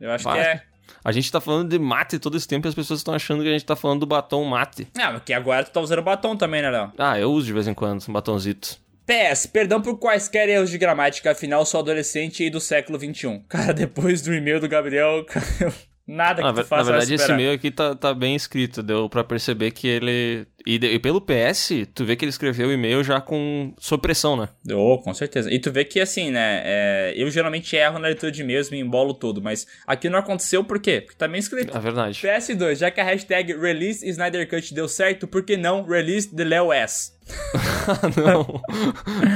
Eu 0.00 0.10
acho 0.12 0.24
Vai. 0.24 0.34
que 0.40 0.46
é. 0.46 0.62
A 1.04 1.12
gente 1.12 1.30
tá 1.30 1.40
falando 1.40 1.68
de 1.68 1.78
mate 1.78 2.18
todo 2.18 2.36
esse 2.36 2.48
tempo 2.48 2.66
e 2.66 2.70
as 2.70 2.74
pessoas 2.74 3.00
estão 3.00 3.14
achando 3.14 3.42
que 3.42 3.48
a 3.48 3.52
gente 3.52 3.64
tá 3.64 3.76
falando 3.76 4.00
do 4.00 4.06
batom 4.06 4.44
mate. 4.44 4.88
Ah, 4.98 5.12
porque 5.12 5.32
agora 5.32 5.64
tu 5.64 5.70
tá 5.70 5.80
usando 5.80 6.02
batom 6.02 6.36
também, 6.36 6.62
né, 6.62 6.70
Léo? 6.70 6.92
Ah, 6.98 7.18
eu 7.18 7.30
uso 7.32 7.46
de 7.46 7.52
vez 7.52 7.68
em 7.68 7.74
quando, 7.74 8.02
um 8.08 8.12
batonzito. 8.12 8.76
PS, 9.08 9.46
perdão 9.46 9.80
por 9.80 9.98
quaisquer 9.98 10.50
erros 10.50 10.68
de 10.68 10.76
gramática, 10.76 11.30
afinal 11.30 11.64
sou 11.64 11.80
adolescente 11.80 12.44
e 12.44 12.50
do 12.50 12.60
século 12.60 12.98
XXI. 12.98 13.42
Cara, 13.48 13.72
depois 13.72 14.20
do 14.20 14.34
e-mail 14.34 14.60
do 14.60 14.68
Gabriel, 14.68 15.24
cara, 15.26 15.72
nada 16.08 16.42
que 16.42 16.48
Na, 16.48 16.52
tu 16.52 16.56
na 16.56 16.64
faça 16.64 16.84
vai 16.84 16.92
verdade, 17.00 17.14
esse 17.14 17.30
e-mail 17.30 17.52
aqui 17.52 17.70
tá, 17.70 17.94
tá 17.94 18.14
bem 18.14 18.34
escrito. 18.34 18.82
Deu 18.82 19.08
pra 19.08 19.22
perceber 19.22 19.70
que 19.70 19.86
ele. 19.86 20.46
E, 20.66 20.74
e 20.74 20.98
pelo 20.98 21.20
PS, 21.20 21.70
tu 21.94 22.04
vê 22.04 22.16
que 22.16 22.24
ele 22.24 22.30
escreveu 22.30 22.68
o 22.68 22.72
e-mail 22.72 23.04
já 23.04 23.20
com 23.20 23.72
supressão, 23.78 24.36
né? 24.36 24.48
Oh, 24.72 24.98
com 24.98 25.14
certeza. 25.14 25.52
E 25.52 25.58
tu 25.58 25.70
vê 25.70 25.84
que 25.84 26.00
assim, 26.00 26.30
né? 26.30 26.62
é, 26.64 27.14
eu 27.16 27.30
geralmente 27.30 27.74
erro 27.76 27.98
na 27.98 28.08
leitura 28.08 28.30
de 28.30 28.42
e-mails, 28.42 28.70
me 28.70 28.78
embolo 28.78 29.14
todo, 29.14 29.40
mas 29.40 29.66
aqui 29.86 30.08
não 30.08 30.18
aconteceu 30.18 30.64
por 30.64 30.78
quê? 30.78 31.00
Porque 31.00 31.16
tá 31.16 31.28
bem 31.28 31.38
escrito. 31.38 31.76
É 31.76 31.80
verdade. 31.80 32.20
PS2, 32.20 32.76
já 32.76 32.90
que 32.90 33.00
a 33.00 33.04
hashtag 33.04 33.54
Release 33.54 34.06
Snyder 34.08 34.48
Cut 34.48 34.74
deu 34.74 34.88
certo, 34.88 35.26
por 35.26 35.42
que 35.42 35.56
não 35.56 35.84
Release 35.84 36.34
the 36.34 36.44
Leo 36.44 36.72
S? 36.72 37.12
não. 38.16 38.44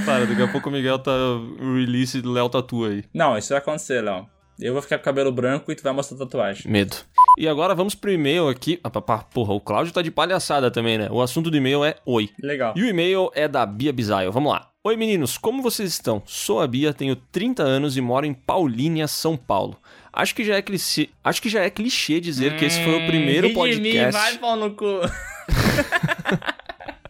Para, 0.04 0.26
daqui 0.26 0.42
a 0.42 0.48
pouco 0.48 0.68
o 0.68 0.72
Miguel 0.72 0.98
tá 0.98 1.12
release 1.58 2.20
do 2.20 2.32
Léo 2.32 2.48
Tatu 2.48 2.84
aí. 2.84 3.04
Não, 3.12 3.36
isso 3.36 3.50
vai 3.50 3.58
acontecer, 3.58 4.02
Léo. 4.02 4.26
Eu 4.62 4.72
vou 4.72 4.80
ficar 4.80 4.98
com 4.98 5.04
cabelo 5.04 5.32
branco 5.32 5.72
e 5.72 5.74
tu 5.74 5.82
vai 5.82 5.92
mostrar 5.92 6.16
tatuagem. 6.16 6.70
Medo. 6.70 6.96
E 7.36 7.48
agora 7.48 7.74
vamos 7.74 7.96
pro 7.96 8.12
e-mail 8.12 8.48
aqui. 8.48 8.78
Ah, 8.84 8.90
porra, 8.90 9.52
o 9.52 9.60
Cláudio 9.60 9.92
tá 9.92 10.00
de 10.00 10.10
palhaçada 10.10 10.70
também, 10.70 10.98
né? 10.98 11.08
O 11.10 11.20
assunto 11.20 11.50
do 11.50 11.56
e-mail 11.56 11.84
é 11.84 11.96
oi. 12.06 12.30
Legal. 12.40 12.72
E 12.76 12.82
o 12.82 12.86
e-mail 12.86 13.28
é 13.34 13.48
da 13.48 13.66
Bia 13.66 13.92
Bisaio. 13.92 14.30
Vamos 14.30 14.52
lá. 14.52 14.68
Oi 14.84 14.96
meninos, 14.96 15.36
como 15.36 15.62
vocês 15.62 15.90
estão? 15.90 16.22
Sou 16.26 16.60
a 16.60 16.66
Bia, 16.66 16.92
tenho 16.94 17.16
30 17.16 17.62
anos 17.62 17.96
e 17.96 18.00
moro 18.00 18.24
em 18.24 18.34
Paulínia, 18.34 19.08
São 19.08 19.36
Paulo. 19.36 19.76
Acho 20.12 20.34
que 20.34 20.44
já 20.44 20.56
é 20.56 20.62
clichê, 20.62 21.08
acho 21.24 21.40
que 21.40 21.48
já 21.48 21.62
é 21.62 21.70
clichê 21.70 22.20
dizer 22.20 22.56
que 22.56 22.64
esse 22.64 22.82
foi 22.82 23.02
o 23.02 23.06
primeiro 23.06 23.46
Ri 23.46 23.54
de 23.54 23.80
mim, 23.80 23.92
podcast. 23.92 24.12
vai 24.12 24.38
pau 24.38 24.56
no 24.56 24.74
cu. 24.74 24.84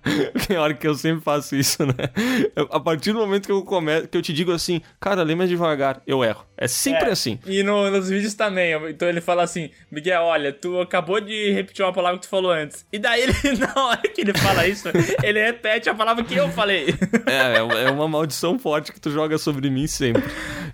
Tem 0.47 0.57
hora 0.57 0.75
que 0.75 0.87
eu 0.87 0.95
sempre 0.95 1.23
faço 1.23 1.55
isso, 1.57 1.85
né? 1.87 1.95
Eu- 2.57 2.69
a 2.71 2.81
partir 2.81 3.13
do 3.13 3.19
momento 3.19 3.47
que 3.47 3.53
eu 3.53 3.63
começo, 3.63 4.09
que 4.09 4.17
eu 4.17 4.23
te 4.23 4.33
digo 4.33 4.53
assim, 4.53 4.81
cara, 5.01 5.23
lê 5.23 5.35
mais 5.35 5.49
devagar, 5.49 6.03
eu 6.07 6.25
erro. 6.25 6.45
É 6.57 6.69
sempre 6.69 7.09
É, 7.09 7.13
assim. 7.13 7.39
E 7.47 7.63
no- 7.63 7.91
nos 7.91 8.09
vídeos 8.09 8.35
também. 8.35 8.73
Então 8.91 9.09
ele 9.09 9.21
fala 9.21 9.43
assim: 9.43 9.71
Miguel, 9.91 10.23
olha, 10.23 10.53
tu 10.53 10.81
acabou 10.81 11.21
de 11.21 11.51
repetir 11.53 11.85
uma 11.85 11.93
palavra 11.93 12.19
que 12.19 12.27
tu 12.27 12.31
falou 12.31 12.51
antes. 12.53 12.87
E 12.93 12.99
daí 12.99 13.23
ele, 13.23 13.33
na 13.59 13.75
hora 13.85 14.03
que 14.03 14.21
ele 14.21 14.33
fala 14.35 14.67
isso, 14.67 14.89
ele 15.23 15.45
repete 15.45 15.89
a 15.91 15.95
palavra 15.95 16.23
que 16.25 16.35
eu 16.37 16.49
falei. 16.51 16.95
É, 17.27 17.57
é, 17.57 17.85
é 17.87 17.91
uma 17.91 18.07
maldição 18.07 18.59
forte 18.59 18.93
que 18.93 19.01
tu 19.01 19.11
joga 19.11 19.39
sobre 19.39 19.69
mim 19.71 19.87
sempre. 19.87 20.23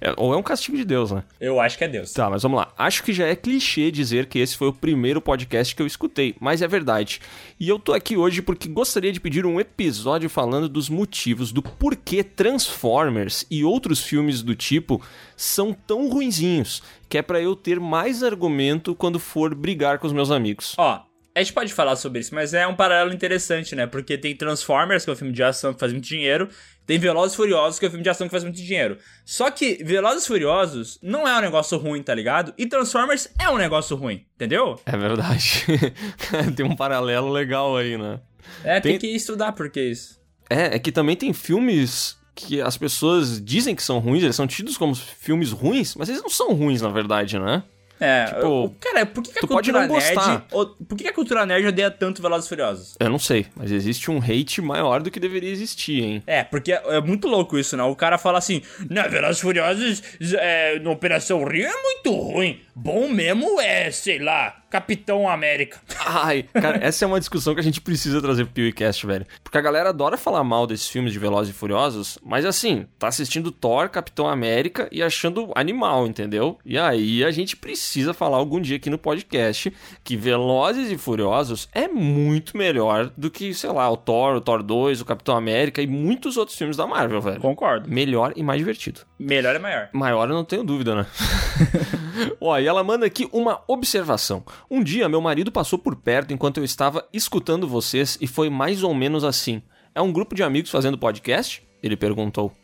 É, 0.00 0.12
ou 0.16 0.32
é 0.34 0.36
um 0.36 0.42
castigo 0.42 0.76
de 0.76 0.84
Deus, 0.84 1.10
né? 1.10 1.22
Eu 1.40 1.58
acho 1.60 1.76
que 1.78 1.84
é 1.84 1.88
Deus. 1.88 2.12
Tá, 2.12 2.28
mas 2.30 2.42
vamos 2.42 2.58
lá. 2.58 2.72
Acho 2.76 3.02
que 3.02 3.12
já 3.12 3.26
é 3.26 3.34
clichê 3.34 3.90
dizer 3.90 4.26
que 4.26 4.38
esse 4.38 4.56
foi 4.56 4.68
o 4.68 4.72
primeiro 4.72 5.20
podcast 5.20 5.74
que 5.74 5.82
eu 5.82 5.86
escutei, 5.86 6.36
mas 6.38 6.60
é 6.62 6.68
verdade. 6.68 7.20
E 7.58 7.68
eu 7.68 7.78
tô 7.78 7.92
aqui 7.94 8.16
hoje 8.16 8.42
porque 8.42 8.68
gostaria 8.68 9.10
de 9.12 9.17
pedir 9.20 9.46
um 9.46 9.60
episódio 9.60 10.28
falando 10.28 10.68
dos 10.68 10.88
motivos 10.88 11.52
do 11.52 11.62
porquê 11.62 12.22
Transformers 12.22 13.46
e 13.50 13.64
outros 13.64 14.02
filmes 14.02 14.42
do 14.42 14.54
tipo 14.54 15.02
são 15.36 15.72
tão 15.72 16.08
ruinzinhos, 16.08 16.82
que 17.08 17.18
é 17.18 17.22
pra 17.22 17.40
eu 17.40 17.56
ter 17.56 17.80
mais 17.80 18.22
argumento 18.22 18.94
quando 18.94 19.18
for 19.18 19.54
brigar 19.54 19.98
com 19.98 20.06
os 20.06 20.12
meus 20.12 20.30
amigos. 20.30 20.74
Ó, 20.76 21.02
a 21.38 21.42
gente 21.42 21.52
pode 21.52 21.72
falar 21.72 21.94
sobre 21.94 22.20
isso, 22.20 22.34
mas 22.34 22.52
é 22.52 22.66
um 22.66 22.74
paralelo 22.74 23.12
interessante, 23.12 23.76
né? 23.76 23.86
Porque 23.86 24.18
tem 24.18 24.34
Transformers, 24.34 25.04
que 25.04 25.10
é 25.10 25.12
um 25.12 25.16
filme 25.16 25.32
de 25.32 25.42
ação 25.42 25.72
que 25.72 25.78
faz 25.78 25.92
muito 25.92 26.06
dinheiro, 26.06 26.48
tem 26.84 26.98
Velozes 26.98 27.34
e 27.34 27.36
Furiosos, 27.36 27.78
que 27.78 27.84
é 27.84 27.88
um 27.88 27.90
filme 27.92 28.02
de 28.02 28.10
ação 28.10 28.26
que 28.26 28.30
faz 28.32 28.42
muito 28.42 28.56
dinheiro. 28.56 28.98
Só 29.24 29.48
que 29.50 29.74
Velozes 29.84 30.24
e 30.24 30.26
Furiosos 30.26 30.98
não 31.00 31.28
é 31.28 31.38
um 31.38 31.40
negócio 31.40 31.78
ruim, 31.78 32.02
tá 32.02 32.12
ligado? 32.12 32.52
E 32.58 32.66
Transformers 32.66 33.28
é 33.38 33.48
um 33.50 33.56
negócio 33.56 33.94
ruim, 33.94 34.26
entendeu? 34.34 34.80
É 34.84 34.96
verdade. 34.96 35.64
tem 36.56 36.66
um 36.66 36.74
paralelo 36.74 37.30
legal 37.30 37.76
aí, 37.76 37.96
né? 37.96 38.18
É, 38.64 38.80
tem, 38.80 38.92
Tem- 38.92 38.98
que 38.98 39.16
estudar 39.16 39.52
por 39.52 39.70
que 39.70 39.80
isso. 39.80 40.18
É, 40.50 40.76
é 40.76 40.78
que 40.78 40.90
também 40.92 41.14
tem 41.16 41.32
filmes 41.32 42.16
que 42.34 42.60
as 42.60 42.76
pessoas 42.78 43.42
dizem 43.44 43.74
que 43.74 43.82
são 43.82 43.98
ruins, 43.98 44.22
eles 44.22 44.36
são 44.36 44.46
tidos 44.46 44.76
como 44.76 44.94
filmes 44.94 45.50
ruins, 45.50 45.94
mas 45.96 46.08
eles 46.08 46.22
não 46.22 46.30
são 46.30 46.54
ruins, 46.54 46.80
na 46.80 46.88
verdade, 46.88 47.38
né? 47.38 47.62
É, 48.00 48.26
Tipo, 48.26 48.72
cara, 48.78 49.04
por 49.06 49.24
que, 49.24 49.32
que 49.32 49.38
a 49.40 49.48
cultura 49.48 49.80
não 49.88 49.88
nerd. 49.96 50.14
gostar. 50.14 50.46
o- 50.52 50.66
Por 50.66 50.96
que, 50.96 51.02
que 51.02 51.10
a 51.10 51.12
cultura 51.12 51.44
nerd 51.44 51.66
odeia 51.66 51.90
tanto 51.90 52.22
Velozes 52.22 52.46
e 52.46 52.48
Furiosos? 52.48 52.94
Eu 53.00 53.10
não 53.10 53.18
sei, 53.18 53.46
mas 53.56 53.72
existe 53.72 54.08
um 54.08 54.18
hate 54.22 54.62
maior 54.62 55.02
do 55.02 55.10
que 55.10 55.18
deveria 55.18 55.50
existir, 55.50 56.04
hein? 56.04 56.22
É, 56.24 56.44
porque 56.44 56.72
é, 56.72 56.80
é 56.86 57.00
muito 57.00 57.26
louco 57.26 57.58
isso, 57.58 57.76
né? 57.76 57.82
O 57.82 57.96
cara 57.96 58.16
fala 58.16 58.38
assim, 58.38 58.62
né, 58.88 59.02
Velozes 59.08 59.38
e 59.38 59.42
Furiosos 59.42 60.02
é, 60.34 60.78
no 60.78 60.92
Operação 60.92 61.42
Rio 61.44 61.66
é 61.66 61.82
muito 61.82 62.12
ruim. 62.12 62.60
Bom 62.72 63.08
mesmo 63.08 63.60
é, 63.60 63.90
sei 63.90 64.20
lá, 64.20 64.62
Capitão 64.70 65.28
América. 65.28 65.80
Ai, 66.04 66.44
cara, 66.52 66.78
essa 66.82 67.04
é 67.04 67.08
uma 67.08 67.18
discussão 67.18 67.54
que 67.54 67.60
a 67.60 67.64
gente 67.64 67.80
precisa 67.80 68.20
trazer 68.20 68.44
pro 68.44 68.54
PewCast, 68.54 69.06
velho. 69.06 69.26
Porque 69.42 69.58
a 69.58 69.62
galera 69.62 69.88
adora 69.88 70.16
falar 70.16 70.44
mal 70.44 70.66
desses 70.66 70.88
filmes 70.88 71.12
de 71.12 71.18
Velozes 71.18 71.54
e 71.54 71.56
Furiosos, 71.56 72.18
mas 72.24 72.44
assim, 72.44 72.86
tá 72.98 73.08
assistindo 73.08 73.50
Thor, 73.50 73.88
Capitão 73.88 74.28
América 74.28 74.88
e 74.92 75.02
achando 75.02 75.50
animal, 75.54 76.06
entendeu? 76.06 76.58
E 76.64 76.78
aí 76.78 77.24
a 77.24 77.30
gente 77.30 77.56
precisa 77.56 78.12
falar 78.12 78.36
algum 78.36 78.60
dia 78.60 78.76
aqui 78.76 78.90
no 78.90 78.98
podcast 78.98 79.72
que 80.04 80.16
Velozes 80.16 80.90
e 80.90 80.98
Furiosos 80.98 81.68
é 81.72 81.88
muito 81.88 82.56
melhor 82.56 83.10
do 83.16 83.30
que, 83.30 83.54
sei 83.54 83.70
lá, 83.70 83.90
o 83.90 83.96
Thor, 83.96 84.36
o 84.36 84.40
Thor 84.40 84.62
2, 84.62 85.00
o 85.00 85.04
Capitão 85.04 85.36
América 85.36 85.80
e 85.80 85.86
muitos 85.86 86.36
outros 86.36 86.56
filmes 86.56 86.76
da 86.76 86.86
Marvel, 86.86 87.20
velho. 87.20 87.40
Concordo. 87.40 87.88
Melhor 87.88 88.32
e 88.36 88.42
mais 88.42 88.58
divertido. 88.58 89.00
Melhor 89.18 89.56
é 89.56 89.58
maior. 89.58 89.88
Maior 89.92 90.28
eu 90.28 90.34
não 90.34 90.44
tenho 90.44 90.62
dúvida, 90.62 90.94
né? 90.94 91.06
Ó, 92.40 92.56
e 92.56 92.66
ela 92.66 92.84
manda 92.84 93.04
aqui 93.04 93.28
uma 93.32 93.62
observação. 93.66 94.44
Um 94.70 94.82
dia 94.82 95.08
meu 95.08 95.20
marido 95.20 95.50
passou 95.50 95.78
por 95.78 95.96
perto 95.96 96.32
enquanto 96.32 96.58
eu 96.58 96.64
estava 96.64 97.06
escutando 97.12 97.66
vocês 97.66 98.16
e 98.20 98.26
foi 98.26 98.48
mais 98.48 98.82
ou 98.82 98.94
menos 98.94 99.24
assim. 99.24 99.60
É 99.94 100.00
um 100.00 100.12
grupo 100.12 100.34
de 100.34 100.42
amigos 100.42 100.70
fazendo 100.70 100.96
podcast? 100.96 101.66
Ele 101.82 101.96
perguntou. 101.96 102.54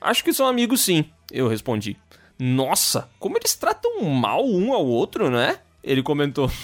Acho 0.00 0.22
que 0.22 0.32
são 0.32 0.46
amigos 0.46 0.82
sim, 0.82 1.04
eu 1.32 1.48
respondi. 1.48 1.96
Nossa, 2.38 3.08
como 3.18 3.36
eles 3.36 3.54
tratam 3.54 4.02
mal 4.02 4.46
um 4.46 4.72
ao 4.72 4.86
outro, 4.86 5.30
né? 5.30 5.58
Ele 5.82 6.02
comentou. 6.02 6.50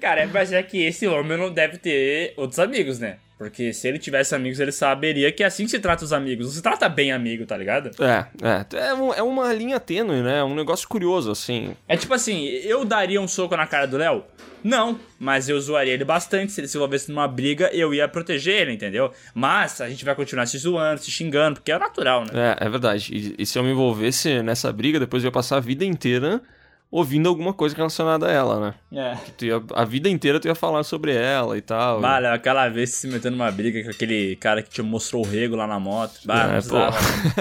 Cara, 0.00 0.28
mas 0.32 0.52
é 0.52 0.62
que 0.62 0.82
esse 0.82 1.06
homem 1.06 1.36
não 1.36 1.50
deve 1.50 1.78
ter 1.78 2.34
outros 2.36 2.58
amigos, 2.58 2.98
né? 2.98 3.18
Porque 3.40 3.72
se 3.72 3.88
ele 3.88 3.98
tivesse 3.98 4.34
amigos, 4.34 4.60
ele 4.60 4.70
saberia 4.70 5.32
que 5.32 5.42
é 5.42 5.46
assim 5.46 5.64
que 5.64 5.70
se 5.70 5.78
trata 5.78 6.04
os 6.04 6.12
amigos. 6.12 6.44
Não 6.44 6.52
se 6.52 6.60
trata 6.60 6.86
bem 6.90 7.10
amigo, 7.10 7.46
tá 7.46 7.56
ligado? 7.56 7.90
É, 7.98 8.26
é. 8.46 8.66
É, 8.88 8.92
um- 8.94 9.14
é 9.14 9.22
uma 9.22 9.50
linha 9.50 9.80
tênue, 9.80 10.20
né? 10.20 10.44
Um 10.44 10.54
negócio 10.54 10.86
curioso, 10.86 11.30
assim. 11.30 11.74
É 11.88 11.96
tipo 11.96 12.12
assim, 12.12 12.44
eu 12.44 12.84
daria 12.84 13.18
um 13.18 13.26
soco 13.26 13.56
na 13.56 13.66
cara 13.66 13.86
do 13.86 13.96
Léo? 13.96 14.24
Não, 14.62 15.00
mas 15.18 15.48
eu 15.48 15.58
zoaria 15.58 15.94
ele 15.94 16.04
bastante. 16.04 16.52
Se 16.52 16.60
ele 16.60 16.68
se 16.68 16.76
envolvesse 16.76 17.08
numa 17.10 17.26
briga, 17.26 17.70
eu 17.72 17.94
ia 17.94 18.06
proteger 18.06 18.60
ele, 18.60 18.72
entendeu? 18.74 19.10
Mas 19.32 19.80
a 19.80 19.88
gente 19.88 20.04
vai 20.04 20.14
continuar 20.14 20.44
se 20.44 20.58
zoando, 20.58 21.00
se 21.00 21.10
xingando, 21.10 21.60
porque 21.60 21.72
é 21.72 21.78
natural, 21.78 22.26
né? 22.30 22.54
É, 22.60 22.66
é 22.66 22.68
verdade. 22.68 23.10
E, 23.38 23.42
e 23.42 23.46
se 23.46 23.58
eu 23.58 23.62
me 23.62 23.70
envolvesse 23.70 24.42
nessa 24.42 24.70
briga, 24.70 25.00
depois 25.00 25.24
eu 25.24 25.28
ia 25.28 25.32
passar 25.32 25.56
a 25.56 25.60
vida 25.60 25.82
inteira 25.82 26.42
ouvindo 26.90 27.28
alguma 27.28 27.52
coisa 27.52 27.76
relacionada 27.76 28.26
a 28.26 28.32
ela, 28.32 28.60
né? 28.60 28.74
É. 28.92 29.44
Ia- 29.46 29.62
a 29.74 29.84
vida 29.84 30.08
inteira 30.08 30.40
tu 30.40 30.48
ia 30.48 30.54
falar 30.54 30.82
sobre 30.82 31.14
ela 31.14 31.56
e 31.56 31.60
tal. 31.60 32.00
Bah, 32.00 32.18
Léo, 32.18 32.34
aquela 32.34 32.68
vez 32.68 32.90
se 32.94 33.06
metendo 33.06 33.36
numa 33.36 33.50
briga 33.50 33.82
com 33.84 33.90
aquele 33.90 34.34
cara 34.36 34.62
que 34.62 34.70
te 34.70 34.82
mostrou 34.82 35.24
o 35.24 35.28
rego 35.28 35.54
lá 35.54 35.66
na 35.66 35.78
moto. 35.78 36.18
Bah, 36.24 36.48
não 36.48 36.54
É, 36.56 36.60
pô. 36.62 36.76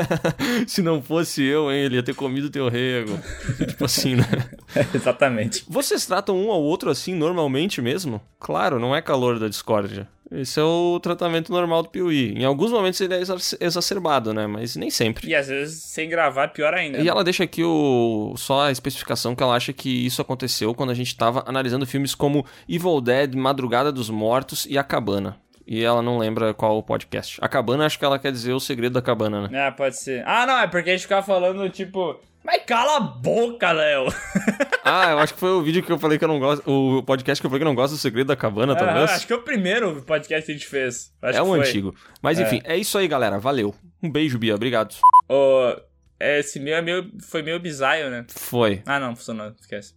Se 0.68 0.82
não 0.82 1.02
fosse 1.02 1.44
eu, 1.44 1.72
hein, 1.72 1.80
ele 1.86 1.96
ia 1.96 2.04
ter 2.04 2.14
comido 2.16 2.50
teu 2.50 2.68
rego. 2.70 3.18
tipo 3.68 3.86
assim, 3.86 4.16
né? 4.16 4.26
Exatamente. 4.94 5.64
Vocês 5.68 6.06
tratam 6.06 6.38
um 6.38 6.52
ao 6.52 6.62
outro 6.62 6.90
assim 6.90 7.14
normalmente 7.16 7.82
mesmo? 7.82 8.22
Claro, 8.40 8.80
não 8.80 8.96
é 8.96 9.02
calor 9.02 9.40
da 9.40 9.48
discórdia. 9.48 10.08
Esse 10.32 10.60
é 10.60 10.64
o 10.64 11.00
tratamento 11.02 11.52
normal 11.52 11.82
do 11.82 11.90
Piuí. 11.90 12.34
Em 12.38 12.46
alguns 12.46 12.72
momentos 12.72 13.02
ele 13.02 13.16
é 13.16 13.20
exa- 13.20 13.58
exacerbado, 13.60 14.32
né? 14.32 14.46
Mas 14.46 14.76
nem 14.76 14.92
sempre. 14.92 15.28
E 15.28 15.34
às 15.34 15.48
vezes 15.48 15.82
sem 15.82 16.08
gravar 16.08 16.44
é 16.44 16.48
pior 16.50 16.72
ainda. 16.72 17.00
E 17.00 17.08
ela 17.10 17.24
deixa 17.24 17.44
aqui 17.46 17.64
o, 17.64 18.36
só 18.38 18.68
a 18.68 18.72
especificação 18.72 19.34
que 19.40 19.44
ela 19.44 19.56
acha 19.56 19.72
que 19.72 20.06
isso 20.06 20.22
aconteceu 20.22 20.76
quando 20.76 20.90
a 20.90 20.94
gente 20.94 21.16
tava 21.16 21.44
analisando 21.48 21.86
filmes 21.88 22.14
como 22.14 22.45
Evil 22.68 22.99
Dead, 22.99 23.34
Madrugada 23.36 23.90
dos 23.90 24.10
Mortos 24.10 24.66
e 24.70 24.78
A 24.78 24.84
Cabana. 24.84 25.38
E 25.66 25.82
ela 25.82 26.02
não 26.02 26.18
lembra 26.18 26.53
qual 26.53 26.78
o 26.78 26.84
podcast. 26.84 27.38
A 27.41 27.48
Cabana, 27.48 27.86
acho 27.86 27.98
que 27.98 28.03
ela 28.03 28.20
quer 28.20 28.32
dizer 28.34 28.52
o 28.53 28.60
segredo 28.60 28.94
da 28.94 29.02
cabana, 29.02 29.48
né? 29.48 29.68
Ah, 29.68 29.72
pode 29.72 29.95
ser. 29.98 30.24
Ah, 30.28 30.45
não, 30.45 30.60
é 30.60 30.68
porque 30.68 30.90
a 30.90 30.94
gente 30.94 31.03
ficava 31.03 31.26
falando, 31.26 31.70
tipo... 31.70 32.20
Mas 32.44 32.64
cala 32.66 32.98
a 32.98 32.99
boca, 32.99 33.72
Léo! 33.72 34.07
Ah, 34.91 35.11
eu 35.11 35.20
acho 35.20 35.36
que 35.36 35.40
foi 35.40 35.52
o 35.52 35.61
vídeo 35.61 35.84
que 35.84 35.91
eu 35.91 35.99
falei 35.99 36.18
que 36.18 36.24
eu 36.24 36.28
não 36.28 36.40
gosto. 36.40 36.64
O 36.68 37.03
podcast 37.03 37.40
que 37.40 37.45
eu 37.45 37.49
falei 37.52 37.60
que 37.60 37.64
eu 37.64 37.70
não 37.70 37.76
gosto 37.76 37.94
do 37.94 37.99
segredo 37.99 38.28
da 38.30 38.36
cabana, 38.36 38.74
Ah, 38.74 38.76
talvez. 38.76 39.11
acho 39.11 39.28
que 39.28 39.34
é 39.34 39.36
o 39.36 39.41
primeiro 39.44 40.02
podcast 40.02 40.45
que 40.48 40.52
a 40.52 40.56
gente 40.56 40.66
fez. 40.68 41.14
Acho 41.22 41.38
é 41.38 41.44
um 41.44 41.53
antigo. 41.53 41.94
Mas 42.24 42.40
É. 42.40 42.44
enfim, 42.44 42.60
é 42.64 42.76
isso 42.76 42.98
aí, 42.98 43.07
galera. 43.07 43.38
Valeu. 43.38 43.76
Um 44.02 44.10
beijo, 44.10 44.40
Bia. 44.40 44.56
Obrigado. 44.56 44.95
Ô, 45.30 45.76
esse 46.20 46.60
meu, 46.60 46.76
é 46.76 46.82
meio, 46.82 47.12
foi 47.22 47.41
meio 47.41 47.60
bizarro, 47.60 48.10
né? 48.10 48.26
Foi. 48.30 48.82
Ah, 48.86 49.00
não, 49.00 49.16
funcionou. 49.16 49.54
Esquece. 49.60 49.94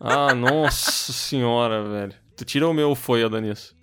Ah, 0.00 0.34
nossa 0.36 1.12
senhora, 1.12 1.82
velho. 1.88 2.14
Tu 2.36 2.44
tira 2.44 2.68
o 2.68 2.74
meu 2.74 2.94
foi, 2.94 3.22
Adonis. 3.24 3.74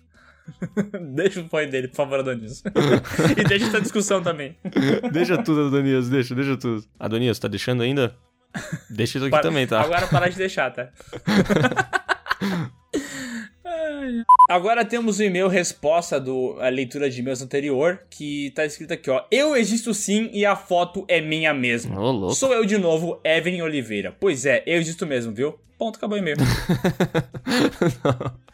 deixa 1.14 1.40
o 1.40 1.48
põe 1.48 1.68
dele, 1.68 1.88
por 1.88 1.96
favor, 1.96 2.20
Adonis. 2.20 2.62
e 3.38 3.44
deixa 3.44 3.66
essa 3.66 3.80
discussão 3.80 4.22
também. 4.22 4.56
deixa 5.12 5.42
tudo, 5.42 5.66
Adonias. 5.68 6.08
Deixa, 6.08 6.34
deixa 6.34 6.56
tudo. 6.56 6.84
Adonias, 6.98 7.38
tá 7.38 7.48
deixando 7.48 7.82
ainda? 7.82 8.14
Deixa 8.90 9.16
isso 9.18 9.24
aqui 9.26 9.30
Para- 9.30 9.42
também, 9.42 9.66
tá? 9.66 9.80
Agora 9.80 10.06
parar 10.06 10.28
de 10.28 10.36
deixar, 10.36 10.70
tá? 10.70 10.90
Agora 14.48 14.84
temos 14.84 15.18
o 15.18 15.22
e-mail 15.22 15.48
resposta 15.48 16.20
do 16.20 16.56
a 16.60 16.68
leitura 16.68 17.08
de 17.08 17.20
e-mails 17.20 17.40
anterior, 17.42 18.00
que 18.10 18.50
tá 18.54 18.64
escrito 18.66 18.92
aqui, 18.92 19.08
ó. 19.10 19.22
Eu 19.30 19.56
existo 19.56 19.94
sim 19.94 20.28
e 20.32 20.44
a 20.44 20.54
foto 20.56 21.04
é 21.08 21.20
minha 21.20 21.54
mesmo. 21.54 21.98
Ô, 21.98 22.10
louco. 22.10 22.34
Sou 22.34 22.52
eu 22.52 22.64
de 22.66 22.76
novo, 22.76 23.20
Evelyn 23.24 23.62
Oliveira. 23.62 24.14
Pois 24.18 24.44
é, 24.44 24.62
eu 24.66 24.78
existo 24.78 25.06
mesmo, 25.06 25.32
viu? 25.32 25.58
Ponto, 25.78 25.96
acabou 25.96 26.16
o 26.16 26.20
e-mail. 26.20 26.36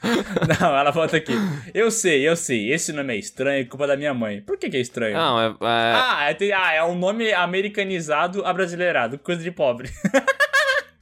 Não, 0.60 0.76
ela 0.78 0.90
volta 0.90 1.16
aqui. 1.16 1.32
Eu 1.74 1.90
sei, 1.90 2.26
eu 2.26 2.36
sei, 2.36 2.72
esse 2.72 2.92
nome 2.92 3.14
é 3.14 3.18
estranho, 3.18 3.62
é 3.62 3.64
culpa 3.64 3.86
da 3.86 3.96
minha 3.96 4.14
mãe. 4.14 4.40
Por 4.40 4.56
que 4.56 4.70
que 4.70 4.76
é 4.76 4.80
estranho? 4.80 5.16
Não, 5.16 5.40
é. 5.40 5.46
é- 5.48 5.54
Ah, 5.62 6.28
é, 6.30 6.52
ah, 6.52 6.72
é 6.74 6.84
um 6.84 6.94
nome 6.96 7.32
americanizado, 7.32 8.44
abrasileirado, 8.44 9.18
coisa 9.18 9.42
de 9.42 9.50
pobre. 9.50 9.90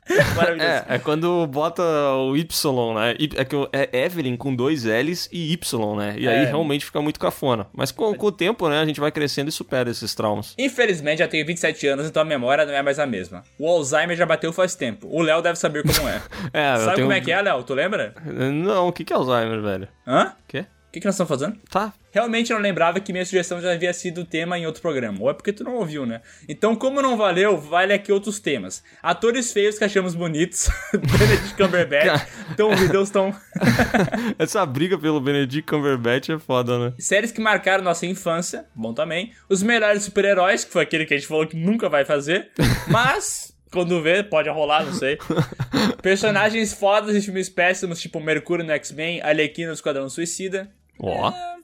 Maravilhoso. 0.36 0.68
É, 0.70 0.84
é 0.88 0.98
quando 0.98 1.46
bota 1.46 1.82
o 1.82 2.36
Y, 2.36 2.94
né? 2.94 3.14
É 3.36 3.44
que 3.44 3.56
o- 3.56 3.68
é 3.72 3.88
Evelyn 4.04 4.36
com 4.36 4.54
dois 4.54 4.84
L's 4.84 5.28
e 5.32 5.52
Y, 5.52 5.96
né? 5.96 6.14
E 6.18 6.28
aí 6.28 6.44
É. 6.44 6.44
realmente 6.44 6.84
fica 6.84 7.00
muito 7.02 7.18
cafona. 7.18 7.66
Mas 7.72 7.90
com, 7.90 8.14
com 8.14 8.26
o 8.26 8.32
tempo, 8.32 8.68
né, 8.68 8.78
a 8.80 8.84
gente 8.86 9.00
vai 9.00 9.10
crescendo 9.10 9.48
e 9.48 9.52
supera 9.52 9.90
esses 9.90 10.14
traumas. 10.14 10.54
Infelizmente, 10.58 11.18
já 11.18 11.28
tenho 11.28 11.44
27 11.46 11.86
anos, 11.88 12.06
então 12.06 12.22
a 12.22 12.24
memória 12.24 12.64
não 12.64 12.72
é 12.74 12.82
mais 12.82 12.98
a 12.98 13.06
mesma. 13.06 13.42
O 13.58 13.68
Alzheimer 13.68 14.16
já 14.16 14.26
bateu 14.26 14.52
faz 14.52 14.74
tempo. 14.74 15.08
O 15.10 15.22
Léo 15.22 15.42
deve 15.42 15.58
saber 15.58 15.82
como 15.82 16.08
é. 16.08 16.20
É, 16.52 16.76
Sabe 16.76 16.94
tenho- 16.96 17.06
como 17.08 17.12
é 17.12 17.20
que 17.20 17.32
é, 17.32 17.42
Léo? 17.42 17.62
Tu 17.62 17.74
lembra? 17.74 18.14
Não, 18.24 18.88
o 18.88 18.92
que 18.92 19.04
que 19.04 19.12
é 19.12 19.16
Alzheimer, 19.16 19.60
velho? 19.60 19.88
Hã? 20.06 20.32
Quê? 20.46 20.60
O 20.60 20.92
que, 20.96 21.00
que 21.00 21.06
nós 21.06 21.14
estamos 21.14 21.28
fazendo? 21.28 21.58
Tá. 21.70 21.92
Realmente 22.16 22.50
eu 22.50 22.56
não 22.56 22.62
lembrava 22.62 22.98
que 22.98 23.12
minha 23.12 23.26
sugestão 23.26 23.60
já 23.60 23.72
havia 23.72 23.92
sido 23.92 24.24
tema 24.24 24.58
em 24.58 24.64
outro 24.64 24.80
programa. 24.80 25.18
Ou 25.20 25.28
é 25.28 25.34
porque 25.34 25.52
tu 25.52 25.62
não 25.62 25.74
ouviu, 25.74 26.06
né? 26.06 26.22
Então, 26.48 26.74
como 26.74 27.02
não 27.02 27.14
valeu, 27.14 27.58
vale 27.58 27.92
aqui 27.92 28.10
outros 28.10 28.40
temas. 28.40 28.82
Atores 29.02 29.52
feios 29.52 29.76
que 29.76 29.84
achamos 29.84 30.14
bonitos. 30.14 30.70
Benedict 30.96 31.54
Cumberbatch. 31.54 32.26
Tom 32.56 32.72
Hiddleston. 32.72 33.34
Essa 34.38 34.64
briga 34.64 34.96
pelo 34.96 35.20
Benedict 35.20 35.70
Cumberbatch 35.70 36.30
é 36.30 36.38
foda, 36.38 36.78
né? 36.78 36.94
Séries 36.98 37.30
que 37.30 37.40
marcaram 37.42 37.84
nossa 37.84 38.06
infância, 38.06 38.64
bom 38.74 38.94
também. 38.94 39.34
Os 39.46 39.62
melhores 39.62 40.04
super-heróis, 40.04 40.64
que 40.64 40.72
foi 40.72 40.84
aquele 40.84 41.04
que 41.04 41.12
a 41.12 41.18
gente 41.18 41.28
falou 41.28 41.46
que 41.46 41.54
nunca 41.54 41.86
vai 41.86 42.06
fazer. 42.06 42.48
Mas, 42.88 43.54
quando 43.70 44.00
vê, 44.00 44.22
pode 44.22 44.48
rolar, 44.48 44.86
não 44.86 44.94
sei. 44.94 45.18
Personagens 46.00 46.72
fodas 46.72 47.14
de 47.14 47.20
filmes 47.20 47.50
péssimos, 47.50 48.00
tipo 48.00 48.18
Mercúrio 48.20 48.64
no 48.64 48.72
X-Men, 48.72 49.20
Arlequina 49.20 49.68
no 49.68 49.74
Esquadrão 49.74 50.08
Suicida. 50.08 50.70
Ó. 50.98 51.55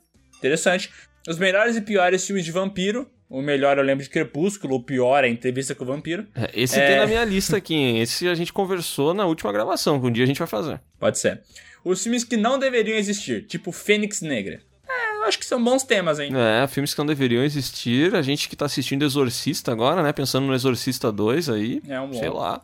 Interessante. 0.43 0.91
Os 1.29 1.39
melhores 1.39 1.77
e 1.77 1.81
piores 1.81 2.27
filmes 2.27 2.45
de 2.45 2.51
vampiro. 2.51 3.09
O 3.31 3.41
melhor 3.41 3.79
eu 3.79 3.85
lembro 3.85 4.03
de 4.05 4.11
Crepúsculo, 4.11 4.75
o 4.75 4.83
pior 4.83 5.23
é 5.25 5.29
Entrevista 5.29 5.75
com 5.75 5.85
o 5.85 5.87
Vampiro. 5.87 6.27
É, 6.35 6.51
Esse 6.53 6.79
É. 6.79 6.87
tem 6.89 6.97
na 6.99 7.07
minha 7.07 7.25
lista 7.25 7.57
aqui, 7.57 7.75
hein? 7.75 8.01
Esse 8.03 8.29
a 8.29 8.35
gente 8.35 8.53
conversou 8.53 9.15
na 9.15 9.25
última 9.25 9.51
gravação, 9.53 9.99
que 9.99 10.07
um 10.07 10.11
dia 10.13 10.25
a 10.25 10.27
gente 10.27 10.39
vai 10.39 10.47
fazer. 10.49 10.81
Pode 10.99 11.19
ser. 11.19 11.41
Os 11.83 12.03
filmes 12.03 12.25
que 12.25 12.37
não 12.37 12.59
deveriam 12.59 12.99
existir, 12.99 13.47
tipo 13.47 13.73
Fênix 13.73 14.21
Negra. 14.21 14.61
É, 14.87 15.17
eu 15.17 15.25
acho 15.25 15.39
que 15.39 15.47
são 15.47 15.63
bons 15.65 15.83
temas, 15.83 16.19
hein? 16.19 16.31
É, 16.37 16.67
filmes 16.67 16.93
que 16.93 16.99
não 16.99 17.07
deveriam 17.07 17.43
existir. 17.43 18.15
A 18.15 18.21
gente 18.21 18.49
que 18.51 18.57
tá 18.57 18.67
assistindo 18.67 19.03
Exorcista 19.05 19.73
agora, 19.73 20.03
né? 20.03 20.13
Pensando 20.13 20.47
no 20.47 20.55
Exorcista 20.55 21.11
2 21.11 21.49
aí. 21.49 21.81
É 21.89 21.99
um 22.01 22.09
bom. 22.09 22.19
Sei 22.19 22.29
lá. 22.29 22.61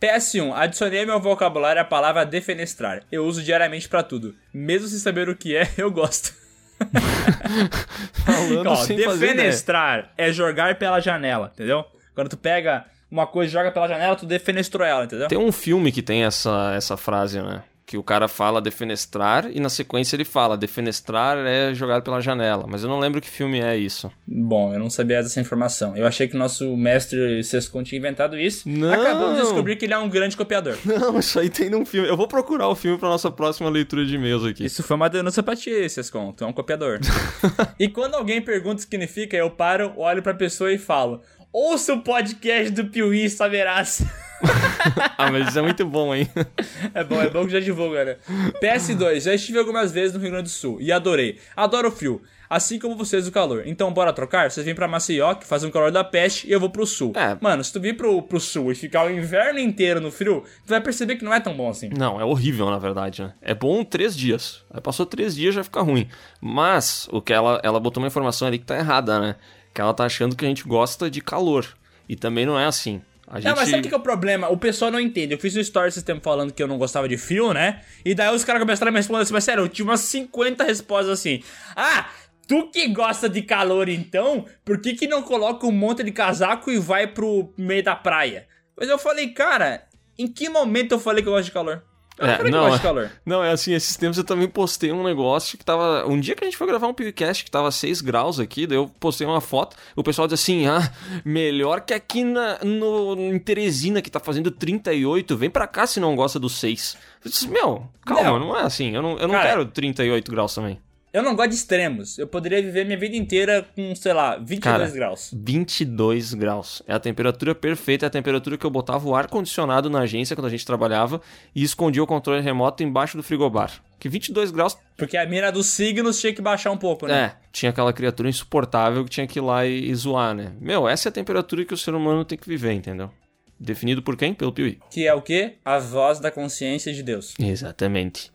PS1. 0.00 0.52
Adicionei 0.54 1.00
ao 1.00 1.06
meu 1.06 1.20
vocabulário 1.20 1.80
a 1.80 1.84
palavra 1.84 2.24
defenestrar. 2.26 3.04
Eu 3.12 3.24
uso 3.26 3.42
diariamente 3.44 3.88
pra 3.88 4.02
tudo. 4.02 4.34
Mesmo 4.52 4.88
sem 4.88 4.98
saber 4.98 5.28
o 5.28 5.36
que 5.36 5.54
é, 5.54 5.68
eu 5.78 5.90
gosto. 5.90 6.34
Falando 8.24 8.66
Ó, 8.68 8.76
sem 8.76 8.96
defenestrar 8.96 10.10
é 10.16 10.32
jogar 10.32 10.76
pela 10.76 11.00
janela, 11.00 11.50
entendeu? 11.54 11.84
Quando 12.14 12.28
tu 12.28 12.36
pega 12.36 12.84
uma 13.10 13.26
coisa 13.26 13.50
e 13.50 13.52
joga 13.52 13.70
pela 13.70 13.88
janela, 13.88 14.16
tu 14.16 14.26
defenestrou 14.26 14.86
ela, 14.86 15.04
entendeu? 15.04 15.28
Tem 15.28 15.38
um 15.38 15.52
filme 15.52 15.90
que 15.90 16.02
tem 16.02 16.24
essa, 16.24 16.72
essa 16.76 16.96
frase, 16.96 17.40
né? 17.40 17.62
Que 17.90 17.98
o 17.98 18.04
cara 18.04 18.28
fala 18.28 18.60
defenestrar 18.60 19.50
e 19.52 19.58
na 19.58 19.68
sequência 19.68 20.14
ele 20.14 20.24
fala 20.24 20.56
defenestrar 20.56 21.36
é 21.38 21.74
jogar 21.74 22.02
pela 22.02 22.20
janela. 22.20 22.64
Mas 22.68 22.84
eu 22.84 22.88
não 22.88 23.00
lembro 23.00 23.20
que 23.20 23.28
filme 23.28 23.60
é 23.60 23.76
isso. 23.76 24.08
Bom, 24.24 24.72
eu 24.72 24.78
não 24.78 24.88
sabia 24.88 25.20
dessa 25.20 25.40
informação. 25.40 25.96
Eu 25.96 26.06
achei 26.06 26.28
que 26.28 26.36
o 26.36 26.38
nosso 26.38 26.76
mestre 26.76 27.42
Sescon 27.42 27.82
tinha 27.82 27.98
inventado 27.98 28.38
isso. 28.38 28.68
Não. 28.68 28.92
Acabamos 28.92 29.38
de 29.38 29.42
descobrir 29.42 29.74
que 29.74 29.86
ele 29.86 29.94
é 29.94 29.98
um 29.98 30.08
grande 30.08 30.36
copiador. 30.36 30.78
Não, 30.86 31.18
isso 31.18 31.40
aí 31.40 31.50
tem 31.50 31.68
num 31.68 31.84
filme. 31.84 32.08
Eu 32.08 32.16
vou 32.16 32.28
procurar 32.28 32.68
o 32.68 32.76
filme 32.76 32.96
pra 32.96 33.08
nossa 33.08 33.28
próxima 33.28 33.68
leitura 33.68 34.06
de 34.06 34.14
e-mails 34.14 34.44
aqui. 34.44 34.66
Isso 34.66 34.84
foi 34.84 34.94
uma 34.94 35.10
denúncia 35.10 35.42
pra 35.42 35.56
ti, 35.56 35.88
Sescon. 35.88 36.32
Tu 36.32 36.44
é 36.44 36.46
um 36.46 36.52
copiador. 36.52 37.00
e 37.76 37.88
quando 37.88 38.14
alguém 38.14 38.40
pergunta 38.40 38.74
o 38.74 38.76
que 38.76 38.82
significa, 38.82 39.36
eu 39.36 39.50
paro, 39.50 39.94
olho 39.96 40.22
pra 40.22 40.32
pessoa 40.32 40.72
e 40.72 40.78
falo: 40.78 41.22
Ouça 41.52 41.94
o 41.94 42.00
podcast 42.00 42.70
do 42.70 42.84
Piuí 42.86 43.28
saberás. 43.28 44.04
ah, 45.18 45.32
mas 45.32 45.48
isso 45.48 45.58
é 45.58 45.62
muito 45.62 45.84
bom, 45.84 46.14
hein? 46.14 46.28
É 46.94 47.02
bom, 47.02 47.20
é 47.20 47.28
bom 47.28 47.44
que 47.44 47.50
já 47.50 47.58
divulga, 47.58 48.04
né? 48.04 48.16
PS2, 48.62 49.20
já 49.20 49.34
estive 49.34 49.58
algumas 49.58 49.90
vezes 49.90 50.14
no 50.14 50.20
Rio 50.20 50.30
Grande 50.30 50.44
do 50.44 50.50
Sul 50.50 50.78
e 50.80 50.92
adorei. 50.92 51.38
Adoro 51.56 51.88
o 51.88 51.90
frio. 51.90 52.22
Assim 52.48 52.78
como 52.78 52.96
vocês 52.96 53.28
o 53.28 53.32
calor. 53.32 53.62
Então 53.66 53.92
bora 53.92 54.12
trocar? 54.12 54.50
Vocês 54.50 54.64
vêm 54.64 54.74
pra 54.74 54.88
Maceió, 54.88 55.34
que 55.34 55.46
faz 55.46 55.62
um 55.62 55.70
calor 55.70 55.90
da 55.90 56.02
peste, 56.02 56.48
e 56.48 56.52
eu 56.52 56.58
vou 56.58 56.70
pro 56.70 56.86
sul. 56.86 57.12
É. 57.14 57.36
Mano, 57.40 57.62
se 57.62 57.72
tu 57.72 57.80
vir 57.80 57.96
pro, 57.96 58.22
pro 58.22 58.40
sul 58.40 58.72
e 58.72 58.74
ficar 58.74 59.06
o 59.06 59.10
inverno 59.10 59.60
inteiro 59.60 60.00
no 60.00 60.10
frio, 60.10 60.42
tu 60.64 60.68
vai 60.68 60.80
perceber 60.80 61.14
que 61.14 61.24
não 61.24 61.32
é 61.32 61.38
tão 61.38 61.56
bom 61.56 61.68
assim. 61.68 61.90
Não, 61.96 62.20
é 62.20 62.24
horrível, 62.24 62.68
na 62.68 62.78
verdade, 62.78 63.22
né? 63.22 63.34
É 63.40 63.54
bom 63.54 63.84
três 63.84 64.16
dias. 64.16 64.64
Aí 64.72 64.80
passou 64.80 65.06
três 65.06 65.36
dias 65.36 65.54
já 65.54 65.62
fica 65.62 65.80
ruim. 65.80 66.08
Mas, 66.40 67.08
o 67.12 67.20
que 67.20 67.32
ela, 67.32 67.60
ela 67.62 67.78
botou 67.78 68.02
uma 68.02 68.08
informação 68.08 68.48
ali 68.48 68.58
que 68.58 68.66
tá 68.66 68.76
errada, 68.76 69.20
né? 69.20 69.36
Que 69.72 69.80
ela 69.80 69.94
tá 69.94 70.04
achando 70.04 70.36
que 70.36 70.44
a 70.44 70.48
gente 70.48 70.64
gosta 70.64 71.10
de 71.10 71.20
calor. 71.20 71.66
E 72.08 72.16
também 72.16 72.44
não 72.44 72.58
é 72.58 72.66
assim. 72.66 73.00
A 73.26 73.38
gente... 73.38 73.48
Não, 73.48 73.56
mas 73.56 73.68
sabe 73.68 73.86
o 73.86 73.88
que 73.88 73.94
é 73.94 73.96
o 73.96 74.00
problema? 74.00 74.48
O 74.48 74.56
pessoal 74.56 74.90
não 74.90 74.98
entende. 74.98 75.32
Eu 75.32 75.38
fiz 75.38 75.54
um 75.54 75.60
story 75.60 75.88
esse 75.88 76.02
tempo 76.02 76.20
falando 76.20 76.52
que 76.52 76.60
eu 76.60 76.66
não 76.66 76.76
gostava 76.76 77.08
de 77.08 77.16
frio, 77.16 77.54
né? 77.54 77.80
E 78.04 78.12
daí 78.12 78.34
os 78.34 78.42
caras 78.42 78.60
começaram 78.60 78.88
a 78.88 78.92
me 78.92 78.98
responder 78.98 79.22
assim, 79.22 79.32
mas 79.32 79.44
sério, 79.44 79.62
eu 79.62 79.68
tive 79.68 79.88
umas 79.88 80.00
50 80.00 80.64
respostas 80.64 81.20
assim. 81.20 81.40
Ah, 81.76 82.10
tu 82.48 82.68
que 82.72 82.88
gosta 82.88 83.28
de 83.28 83.42
calor 83.42 83.88
então, 83.88 84.44
por 84.64 84.80
que 84.80 84.94
que 84.94 85.06
não 85.06 85.22
coloca 85.22 85.64
um 85.64 85.70
monte 85.70 86.02
de 86.02 86.10
casaco 86.10 86.72
e 86.72 86.78
vai 86.78 87.06
pro 87.06 87.54
meio 87.56 87.84
da 87.84 87.94
praia? 87.94 88.48
Mas 88.76 88.88
eu 88.88 88.98
falei, 88.98 89.28
cara, 89.28 89.84
em 90.18 90.26
que 90.26 90.48
momento 90.48 90.92
eu 90.92 90.98
falei 90.98 91.22
que 91.22 91.28
eu 91.28 91.32
gosto 91.32 91.44
de 91.44 91.52
calor? 91.52 91.84
É, 92.20 92.26
cara 92.26 92.44
que 92.44 92.50
não, 92.50 92.74
é-. 92.74 93.10
Não, 93.24 93.42
é 93.42 93.50
assim, 93.50 93.72
esses 93.72 93.96
tempos 93.96 94.18
eu 94.18 94.24
também 94.24 94.46
postei 94.46 94.92
um 94.92 95.02
negócio 95.02 95.56
que 95.56 95.64
tava. 95.64 96.06
Um 96.06 96.20
dia 96.20 96.34
que 96.34 96.44
a 96.44 96.46
gente 96.46 96.56
foi 96.56 96.66
gravar 96.66 96.86
um 96.86 96.94
podcast 96.94 97.42
que 97.42 97.50
tava 97.50 97.70
6 97.70 98.02
graus 98.02 98.38
aqui, 98.38 98.66
daí 98.66 98.76
eu 98.76 98.88
postei 99.00 99.26
uma 99.26 99.40
foto, 99.40 99.74
o 99.96 100.02
pessoal 100.02 100.28
disse 100.28 100.52
assim: 100.52 100.66
ah, 100.66 100.92
melhor 101.24 101.80
que 101.80 101.94
aqui 101.94 102.22
na, 102.22 102.58
no, 102.62 103.14
em 103.18 103.38
Teresina, 103.38 104.02
que 104.02 104.10
tá 104.10 104.20
fazendo 104.20 104.50
38, 104.50 105.36
vem 105.36 105.48
pra 105.48 105.66
cá 105.66 105.86
se 105.86 105.98
não 105.98 106.14
gosta 106.14 106.38
do 106.38 106.48
6. 106.48 106.96
Eu 107.24 107.30
disse, 107.30 107.48
meu, 107.48 107.88
calma, 108.04 108.22
Não. 108.22 108.38
não, 108.38 108.56
é 108.56 108.62
assim, 108.62 108.94
eu 108.94 109.02
não, 109.02 109.18
eu 109.18 109.26
não 109.26 109.34
Cara, 109.34 109.48
quero 109.48 109.66
38 109.66 110.30
graus 110.30 110.54
também. 110.54 110.78
Eu 111.12 111.24
não 111.24 111.34
gosto 111.34 111.50
de 111.50 111.56
extremos. 111.56 112.18
Eu 112.18 112.26
poderia 112.26 112.62
viver 112.62 112.84
minha 112.84 112.98
vida 112.98 113.16
inteira 113.16 113.66
com, 113.74 113.94
sei 113.96 114.12
lá, 114.12 114.36
22 114.36 114.60
Cara, 114.60 114.88
graus. 114.90 115.30
22 115.34 116.34
graus. 116.34 116.82
É 116.86 116.94
a 116.94 117.00
temperatura 117.00 117.52
perfeita, 117.52 118.06
é 118.06 118.08
a 118.08 118.10
temperatura 118.10 118.56
que 118.56 118.64
eu 118.64 118.70
botava 118.70 119.08
o 119.08 119.14
ar-condicionado 119.14 119.90
na 119.90 120.00
agência 120.00 120.36
quando 120.36 120.46
a 120.46 120.50
gente 120.50 120.64
trabalhava 120.64 121.20
e 121.52 121.64
escondia 121.64 122.02
o 122.02 122.06
controle 122.06 122.40
remoto 122.40 122.84
embaixo 122.84 123.16
do 123.16 123.24
frigobar. 123.24 123.82
Que 123.98 124.08
22 124.08 124.50
graus 124.52 124.78
Porque 124.96 125.16
a 125.16 125.26
mira 125.26 125.50
dos 125.50 125.66
signos 125.66 126.20
tinha 126.20 126.32
que 126.32 126.40
baixar 126.40 126.70
um 126.70 126.78
pouco, 126.78 127.06
né? 127.06 127.24
É, 127.24 127.32
tinha 127.52 127.70
aquela 127.70 127.92
criatura 127.92 128.28
insuportável 128.28 129.04
que 129.04 129.10
tinha 129.10 129.26
que 129.26 129.40
ir 129.40 129.42
lá 129.42 129.66
e, 129.66 129.90
e 129.90 129.94
zoar, 129.94 130.32
né? 130.34 130.52
Meu, 130.60 130.88
essa 130.88 131.08
é 131.08 131.10
a 131.10 131.12
temperatura 131.12 131.64
que 131.64 131.74
o 131.74 131.76
ser 131.76 131.92
humano 131.92 132.24
tem 132.24 132.38
que 132.38 132.48
viver, 132.48 132.72
entendeu? 132.72 133.10
Definido 133.58 134.00
por 134.00 134.16
quem? 134.16 134.32
Pelo 134.32 134.52
Piuí. 134.52 134.78
Que 134.90 135.06
é 135.06 135.12
o 135.12 135.20
quê? 135.20 135.56
A 135.64 135.78
voz 135.78 136.20
da 136.20 136.30
consciência 136.30 136.94
de 136.94 137.02
Deus. 137.02 137.34
Exatamente. 137.38 138.30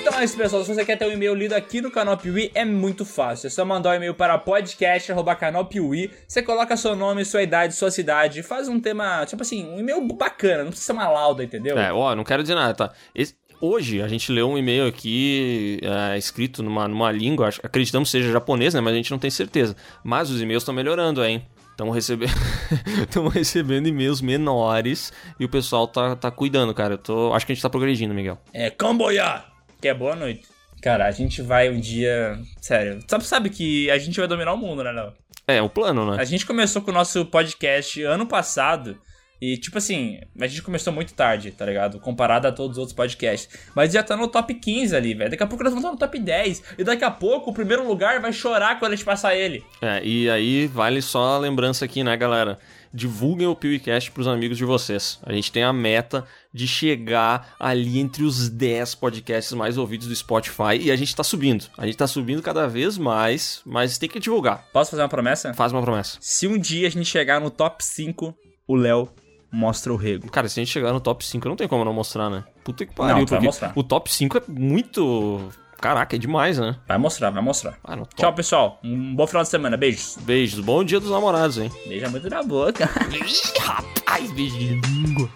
Então 0.00 0.18
é 0.18 0.24
isso, 0.24 0.36
pessoal. 0.36 0.64
Se 0.64 0.74
você 0.74 0.84
quer 0.84 0.96
ter 0.96 1.06
um 1.06 1.12
e-mail 1.12 1.34
lido 1.34 1.52
aqui 1.52 1.80
no 1.80 1.90
canal 1.90 2.16
Piuí, 2.16 2.50
é 2.54 2.64
muito 2.64 3.04
fácil. 3.04 3.46
É 3.48 3.50
só 3.50 3.64
mandar 3.64 3.90
um 3.90 3.94
e-mail 3.94 4.14
para 4.14 4.38
podcast.canalpiuí. 4.38 6.10
Você 6.26 6.42
coloca 6.42 6.76
seu 6.76 6.96
nome, 6.96 7.24
sua 7.24 7.42
idade, 7.42 7.74
sua 7.74 7.90
cidade. 7.90 8.42
Faz 8.42 8.68
um 8.68 8.80
tema, 8.80 9.24
tipo 9.26 9.42
assim, 9.42 9.66
um 9.68 9.78
e-mail 9.78 10.00
bacana. 10.14 10.58
Não 10.64 10.70
precisa 10.70 10.86
ser 10.86 10.92
uma 10.92 11.08
lauda, 11.08 11.44
entendeu? 11.44 11.78
É, 11.78 11.92
ó, 11.92 12.14
não 12.14 12.24
quero 12.24 12.42
dizer 12.42 12.54
nada, 12.54 12.72
tá? 12.74 12.92
Esse- 13.14 13.34
hoje 13.60 14.00
a 14.00 14.08
gente 14.08 14.32
leu 14.32 14.48
um 14.48 14.56
e-mail 14.56 14.86
aqui 14.86 15.78
é, 15.82 16.16
escrito 16.16 16.62
numa, 16.62 16.88
numa 16.88 17.12
língua, 17.12 17.48
acho- 17.48 17.60
acreditamos 17.62 18.10
que 18.10 18.18
seja 18.18 18.32
japonês, 18.32 18.72
né? 18.74 18.80
Mas 18.80 18.94
a 18.94 18.96
gente 18.96 19.10
não 19.10 19.18
tem 19.18 19.30
certeza. 19.30 19.76
Mas 20.02 20.30
os 20.30 20.40
e-mails 20.40 20.62
estão 20.62 20.74
melhorando, 20.74 21.22
hein? 21.24 21.46
Estamos 21.70 21.94
recebendo, 21.94 22.32
recebendo 23.32 23.86
e-mails 23.86 24.20
menores 24.20 25.12
e 25.38 25.44
o 25.46 25.48
pessoal 25.48 25.86
tá, 25.88 26.14
tá 26.14 26.30
cuidando, 26.30 26.74
cara. 26.74 26.94
Eu 26.94 26.98
tô, 26.98 27.32
acho 27.32 27.46
que 27.46 27.52
a 27.52 27.54
gente 27.54 27.62
tá 27.62 27.70
progredindo, 27.70 28.12
Miguel. 28.12 28.38
É 28.52 28.68
Camboya, 28.68 29.44
que 29.80 29.88
é 29.88 29.94
boa 29.94 30.14
noite. 30.14 30.42
Cara, 30.82 31.06
a 31.06 31.10
gente 31.10 31.42
vai 31.42 31.68
um 31.68 31.78
dia. 31.78 32.38
Sério, 32.60 33.00
sabe, 33.06 33.24
sabe 33.24 33.50
que 33.50 33.90
a 33.90 33.98
gente 33.98 34.18
vai 34.18 34.28
dominar 34.28 34.52
o 34.52 34.56
mundo, 34.56 34.82
né, 34.82 34.92
Léo? 34.92 35.12
É, 35.46 35.60
o 35.60 35.68
plano, 35.68 36.10
né? 36.10 36.16
A 36.20 36.24
gente 36.24 36.46
começou 36.46 36.80
com 36.80 36.90
o 36.90 36.94
nosso 36.94 37.24
podcast 37.26 38.02
ano 38.02 38.26
passado. 38.26 38.98
E, 39.40 39.56
tipo 39.56 39.78
assim, 39.78 40.20
a 40.38 40.46
gente 40.46 40.60
começou 40.60 40.92
muito 40.92 41.14
tarde, 41.14 41.50
tá 41.50 41.64
ligado? 41.64 41.98
Comparado 41.98 42.46
a 42.46 42.52
todos 42.52 42.72
os 42.72 42.78
outros 42.78 42.94
podcasts. 42.94 43.48
Mas 43.74 43.90
já 43.90 44.02
tá 44.02 44.14
no 44.14 44.28
top 44.28 44.52
15 44.52 44.94
ali, 44.94 45.14
velho. 45.14 45.30
Daqui 45.30 45.42
a 45.42 45.46
pouco 45.46 45.64
nós 45.64 45.72
vamos 45.72 45.84
estar 45.84 45.92
no 45.92 45.98
top 45.98 46.18
10. 46.18 46.62
E 46.76 46.84
daqui 46.84 47.04
a 47.04 47.10
pouco 47.10 47.50
o 47.50 47.54
primeiro 47.54 47.86
lugar 47.88 48.20
vai 48.20 48.34
chorar 48.34 48.78
quando 48.78 48.92
a 48.92 48.96
gente 48.96 49.04
passar 49.04 49.34
ele. 49.34 49.64
É, 49.80 50.04
e 50.04 50.28
aí 50.28 50.66
vale 50.66 51.00
só 51.00 51.36
a 51.36 51.38
lembrança 51.38 51.86
aqui, 51.86 52.04
né, 52.04 52.14
galera? 52.18 52.58
Divulguem 52.92 53.46
o 53.46 53.54
PewCast 53.54 54.10
pros 54.10 54.26
amigos 54.26 54.58
de 54.58 54.64
vocês. 54.64 55.20
A 55.22 55.32
gente 55.32 55.52
tem 55.52 55.62
a 55.62 55.72
meta 55.72 56.24
de 56.52 56.66
chegar 56.66 57.54
ali 57.58 57.98
entre 58.00 58.24
os 58.24 58.48
10 58.48 58.96
podcasts 58.96 59.52
mais 59.52 59.78
ouvidos 59.78 60.08
do 60.08 60.16
Spotify 60.16 60.76
e 60.80 60.90
a 60.90 60.96
gente 60.96 61.14
tá 61.14 61.22
subindo. 61.22 61.66
A 61.78 61.86
gente 61.86 61.96
tá 61.96 62.06
subindo 62.08 62.42
cada 62.42 62.66
vez 62.66 62.98
mais, 62.98 63.62
mas 63.64 63.96
tem 63.96 64.08
que 64.08 64.18
divulgar. 64.18 64.64
Posso 64.72 64.90
fazer 64.90 65.02
uma 65.02 65.08
promessa? 65.08 65.54
Faz 65.54 65.72
uma 65.72 65.82
promessa. 65.82 66.18
Se 66.20 66.48
um 66.48 66.58
dia 66.58 66.88
a 66.88 66.90
gente 66.90 67.06
chegar 67.06 67.40
no 67.40 67.48
top 67.50 67.84
5, 67.84 68.34
o 68.66 68.74
Léo 68.74 69.08
mostra 69.52 69.92
o 69.92 69.96
rego. 69.96 70.28
Cara, 70.30 70.48
se 70.48 70.58
a 70.58 70.64
gente 70.64 70.72
chegar 70.72 70.92
no 70.92 71.00
top 71.00 71.24
5, 71.24 71.48
não 71.48 71.56
tem 71.56 71.68
como 71.68 71.84
não 71.84 71.92
mostrar, 71.92 72.28
né? 72.28 72.44
Puta 72.64 72.84
que 72.86 72.94
pariu, 72.94 73.18
Não, 73.18 73.24
tu 73.24 73.30
vai 73.30 73.38
porque 73.38 73.46
mostrar. 73.46 73.72
o 73.76 73.82
top 73.84 74.12
5 74.12 74.38
é 74.38 74.42
muito. 74.48 75.48
Caraca, 75.80 76.14
é 76.14 76.18
demais, 76.18 76.58
né? 76.58 76.76
Vai 76.86 76.98
mostrar, 76.98 77.30
vai 77.30 77.42
mostrar. 77.42 77.78
Ah. 77.82 77.96
Tchau, 78.14 78.34
pessoal. 78.34 78.78
Um 78.84 79.14
bom 79.14 79.26
final 79.26 79.42
de 79.42 79.48
semana. 79.48 79.78
Beijos. 79.78 80.18
Beijos. 80.20 80.60
Bom 80.60 80.84
dia 80.84 81.00
dos 81.00 81.10
namorados, 81.10 81.56
hein? 81.56 81.70
Beija 81.86 82.08
muito 82.10 82.28
na 82.28 82.42
boca. 82.42 82.88
Ih, 83.10 83.60
rapaz, 83.60 84.30
beijo 84.32 84.58
de 84.58 84.74
língua. 84.74 85.30